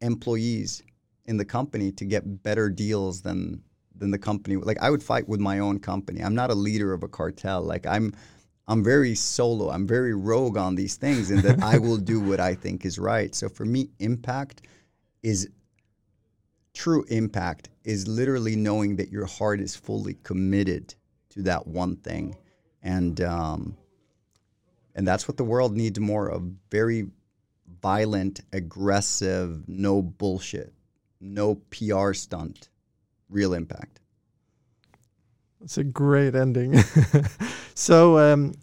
employees 0.00 0.82
in 1.26 1.36
the 1.36 1.44
company 1.44 1.92
to 1.92 2.04
get 2.04 2.42
better 2.42 2.70
deals 2.70 3.22
than 3.22 3.62
than 4.00 4.10
the 4.10 4.18
company. 4.18 4.56
Like 4.56 4.82
I 4.82 4.90
would 4.90 5.02
fight 5.02 5.28
with 5.28 5.38
my 5.38 5.60
own 5.60 5.78
company. 5.78 6.20
I'm 6.20 6.34
not 6.34 6.50
a 6.50 6.54
leader 6.54 6.92
of 6.92 7.04
a 7.04 7.08
cartel. 7.08 7.62
Like 7.62 7.86
I'm 7.86 8.12
I'm 8.66 8.82
very 8.82 9.14
solo. 9.14 9.70
I'm 9.70 9.86
very 9.86 10.14
rogue 10.14 10.56
on 10.56 10.74
these 10.74 10.96
things 10.96 11.30
and 11.30 11.42
that 11.42 11.62
I 11.62 11.78
will 11.78 11.96
do 11.96 12.20
what 12.20 12.40
I 12.40 12.54
think 12.54 12.84
is 12.84 12.98
right. 12.98 13.34
So 13.34 13.48
for 13.48 13.64
me, 13.64 13.90
impact 14.00 14.62
is 15.22 15.48
true 16.72 17.04
impact 17.08 17.68
is 17.84 18.08
literally 18.08 18.56
knowing 18.56 18.96
that 18.96 19.10
your 19.10 19.26
heart 19.26 19.60
is 19.60 19.76
fully 19.76 20.14
committed 20.22 20.94
to 21.30 21.42
that 21.42 21.66
one 21.66 21.96
thing. 21.96 22.36
And 22.82 23.20
um, 23.20 23.76
and 24.94 25.06
that's 25.06 25.28
what 25.28 25.36
the 25.36 25.44
world 25.44 25.76
needs 25.76 26.00
more 26.00 26.28
of. 26.28 26.42
Very 26.70 27.08
violent, 27.82 28.40
aggressive, 28.52 29.68
no 29.68 30.00
bullshit, 30.02 30.72
no 31.20 31.56
PR 31.70 32.12
stunt 32.14 32.69
real 33.30 33.54
impact. 33.54 34.00
It's 35.62 35.78
a 35.78 35.84
great 35.84 36.34
ending. 36.34 36.78
so, 37.74 38.18
um, 38.18 38.54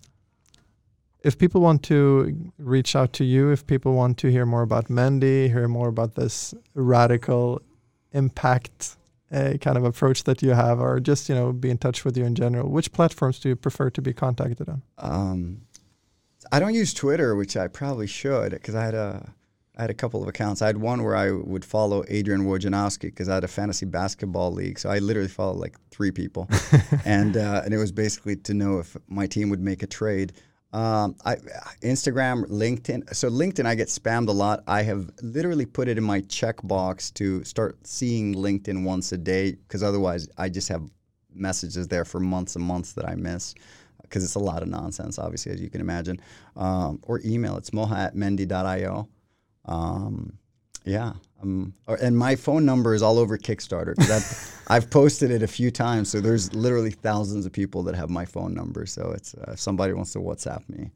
if 1.24 1.38
people 1.38 1.62
want 1.62 1.84
to 1.84 2.52
reach 2.58 2.96
out 2.96 3.14
to 3.14 3.24
you, 3.24 3.52
if 3.52 3.66
people 3.68 3.94
want 3.94 4.18
to 4.20 4.32
hear 4.32 4.46
more 4.46 4.62
about 4.62 4.90
Mendi, 4.90 5.50
hear 5.50 5.68
more 5.68 5.90
about 5.90 6.16
this 6.16 6.54
radical 6.74 7.62
impact 8.14 8.98
uh, 9.32 9.54
kind 9.60 9.78
of 9.78 9.84
approach 9.84 10.24
that 10.24 10.42
you 10.42 10.52
have, 10.52 10.80
or 10.80 11.00
just 11.00 11.28
you 11.28 11.36
know 11.36 11.52
be 11.52 11.70
in 11.70 11.78
touch 11.78 12.06
with 12.06 12.18
you 12.18 12.26
in 12.26 12.34
general, 12.34 12.70
which 12.70 12.92
platforms 12.92 13.40
do 13.40 13.50
you 13.50 13.56
prefer 13.56 13.90
to 13.90 14.02
be 14.02 14.14
contacted 14.14 14.70
on? 14.70 14.82
Um, 14.98 15.62
I 16.52 16.60
don't 16.60 16.74
use 16.74 16.94
Twitter, 16.94 17.36
which 17.36 17.58
I 17.58 17.68
probably 17.68 18.08
should, 18.08 18.52
because 18.52 18.76
I 18.76 18.86
had 18.86 18.94
a 18.94 19.34
I 19.78 19.82
had 19.82 19.92
a 19.92 19.94
couple 19.94 20.24
of 20.24 20.28
accounts. 20.28 20.64
I 20.64 20.68
had 20.68 20.78
one 20.78 21.04
where 21.04 21.16
I 21.16 21.32
would 21.32 21.64
follow 21.64 22.04
Adrian 22.08 22.46
Wojnarowski 22.46 23.02
because 23.02 23.30
I 23.30 23.36
had 23.36 23.44
a 23.44 23.48
fantasy 23.48 23.86
basketball 23.86 24.52
league. 24.52 24.80
So 24.80 24.90
I 24.90 24.98
literally 24.98 25.30
followed 25.30 25.58
like 25.58 25.78
three 25.92 26.10
people, 26.10 26.50
and 27.06 27.38
uh, 27.38 27.62
and 27.64 27.74
it 27.74 27.78
was 27.78 27.92
basically 27.92 28.36
to 28.38 28.56
know 28.56 28.80
if 28.80 28.98
my 29.08 29.28
team 29.28 29.50
would 29.52 29.62
make 29.62 29.84
a 29.84 29.88
trade. 29.88 30.34
Um, 30.74 31.16
I 31.24 31.36
Instagram, 31.84 32.46
LinkedIn. 32.48 33.16
So 33.16 33.30
LinkedIn, 33.30 33.68
I 33.68 33.76
get 33.76 33.88
spammed 33.88 34.30
a 34.30 34.34
lot. 34.34 34.64
I 34.68 34.82
have 34.82 35.12
literally 35.22 35.66
put 35.66 35.88
it 35.88 35.98
in 35.98 36.04
my 36.04 36.22
checkbox 36.22 37.14
to 37.14 37.44
start 37.44 37.78
seeing 37.86 38.34
LinkedIn 38.34 38.84
once 38.84 39.12
a 39.12 39.18
day 39.18 39.52
because 39.52 39.84
otherwise 39.84 40.28
I 40.38 40.50
just 40.50 40.70
have 40.70 40.90
messages 41.34 41.88
there 41.88 42.04
for 42.04 42.20
months 42.20 42.56
and 42.56 42.66
months 42.66 42.94
that 42.94 43.08
I 43.08 43.14
miss 43.16 43.54
because 44.02 44.24
it's 44.24 44.36
a 44.36 44.40
lot 44.40 44.62
of 44.62 44.70
nonsense, 44.70 45.20
obviously, 45.20 45.52
as 45.52 45.62
you 45.62 45.70
can 45.70 45.82
imagine. 45.82 46.20
Um, 46.56 47.00
or 47.04 47.22
email. 47.24 47.58
It's 47.58 47.70
moha 47.70 47.96
at 47.98 48.16
mendi.io. 48.16 49.08
Um, 49.68 50.38
yeah. 50.86 51.14
Um, 51.44 51.74
or, 51.86 51.96
and 51.98 52.18
my 52.18 52.36
phone 52.36 52.66
number 52.66 52.96
is 52.96 53.04
all 53.04 53.20
over 53.20 53.38
Kickstarter 53.38 53.96
because 53.96 54.52
I've, 54.68 54.90
posted 54.90 55.30
it 55.32 55.44
a 55.44 55.48
few 55.48 55.70
times. 55.70 56.10
So 56.10 56.20
there's 56.20 56.54
literally 56.54 56.92
thousands 56.92 57.46
of 57.46 57.52
people 57.52 57.84
that 57.84 57.96
have 57.96 58.10
my 58.10 58.26
phone 58.26 58.54
number. 58.54 58.86
So 58.86 59.12
it's 59.12 59.36
uh, 59.36 59.52
if 59.54 59.60
somebody 59.60 59.94
wants 59.94 60.14
to 60.14 60.20
WhatsApp 60.20 60.68
me, 60.70 60.92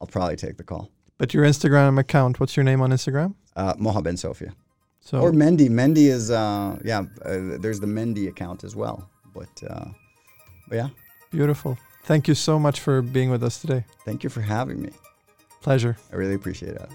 I'll 0.00 0.08
probably 0.08 0.36
take 0.36 0.56
the 0.56 0.64
call. 0.64 0.90
But 1.18 1.32
your 1.32 1.44
Instagram 1.44 1.98
account, 1.98 2.40
what's 2.40 2.56
your 2.56 2.64
name 2.64 2.82
on 2.82 2.90
Instagram? 2.90 3.34
Uh, 3.54 3.74
Moha 3.74 4.02
Bensofia. 4.02 4.52
So 5.00 5.20
Or 5.20 5.32
Mendi. 5.32 5.68
Mendi 5.68 6.08
is, 6.08 6.30
uh, 6.30 6.78
yeah, 6.84 7.04
uh, 7.24 7.56
there's 7.58 7.80
the 7.80 7.86
Mendi 7.86 8.28
account 8.28 8.64
as 8.64 8.74
well. 8.76 9.08
But, 9.32 9.62
uh, 9.70 9.86
but 10.68 10.76
yeah, 10.76 10.88
beautiful. 11.30 11.78
Thank 12.02 12.28
you 12.28 12.34
so 12.34 12.58
much 12.58 12.80
for 12.80 13.02
being 13.02 13.30
with 13.30 13.42
us 13.42 13.60
today. 13.60 13.84
thank 14.04 14.24
you 14.24 14.30
for 14.30 14.40
having 14.40 14.82
me. 14.82 14.90
Pleasure. 15.62 15.96
I 16.12 16.16
really 16.16 16.34
appreciate 16.34 16.74
it. 16.74 16.90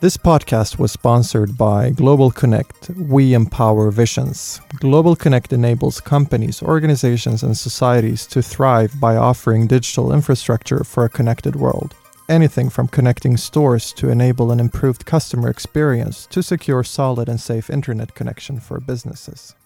This 0.00 0.16
podcast 0.16 0.78
was 0.78 0.92
sponsored 0.92 1.58
by 1.58 1.90
Global 1.90 2.30
Connect. 2.30 2.88
We 2.90 3.34
empower 3.34 3.90
visions. 3.90 4.60
Global 4.76 5.16
Connect 5.16 5.52
enables 5.52 6.00
companies, 6.00 6.62
organizations, 6.62 7.42
and 7.42 7.56
societies 7.56 8.24
to 8.28 8.40
thrive 8.40 9.00
by 9.00 9.16
offering 9.16 9.66
digital 9.66 10.12
infrastructure 10.12 10.84
for 10.84 11.04
a 11.04 11.08
connected 11.08 11.56
world. 11.56 11.96
Anything 12.28 12.70
from 12.70 12.86
connecting 12.86 13.36
stores 13.36 13.92
to 13.94 14.08
enable 14.08 14.52
an 14.52 14.60
improved 14.60 15.04
customer 15.04 15.50
experience 15.50 16.26
to 16.26 16.44
secure 16.44 16.84
solid 16.84 17.28
and 17.28 17.40
safe 17.40 17.68
internet 17.68 18.14
connection 18.14 18.60
for 18.60 18.78
businesses. 18.78 19.56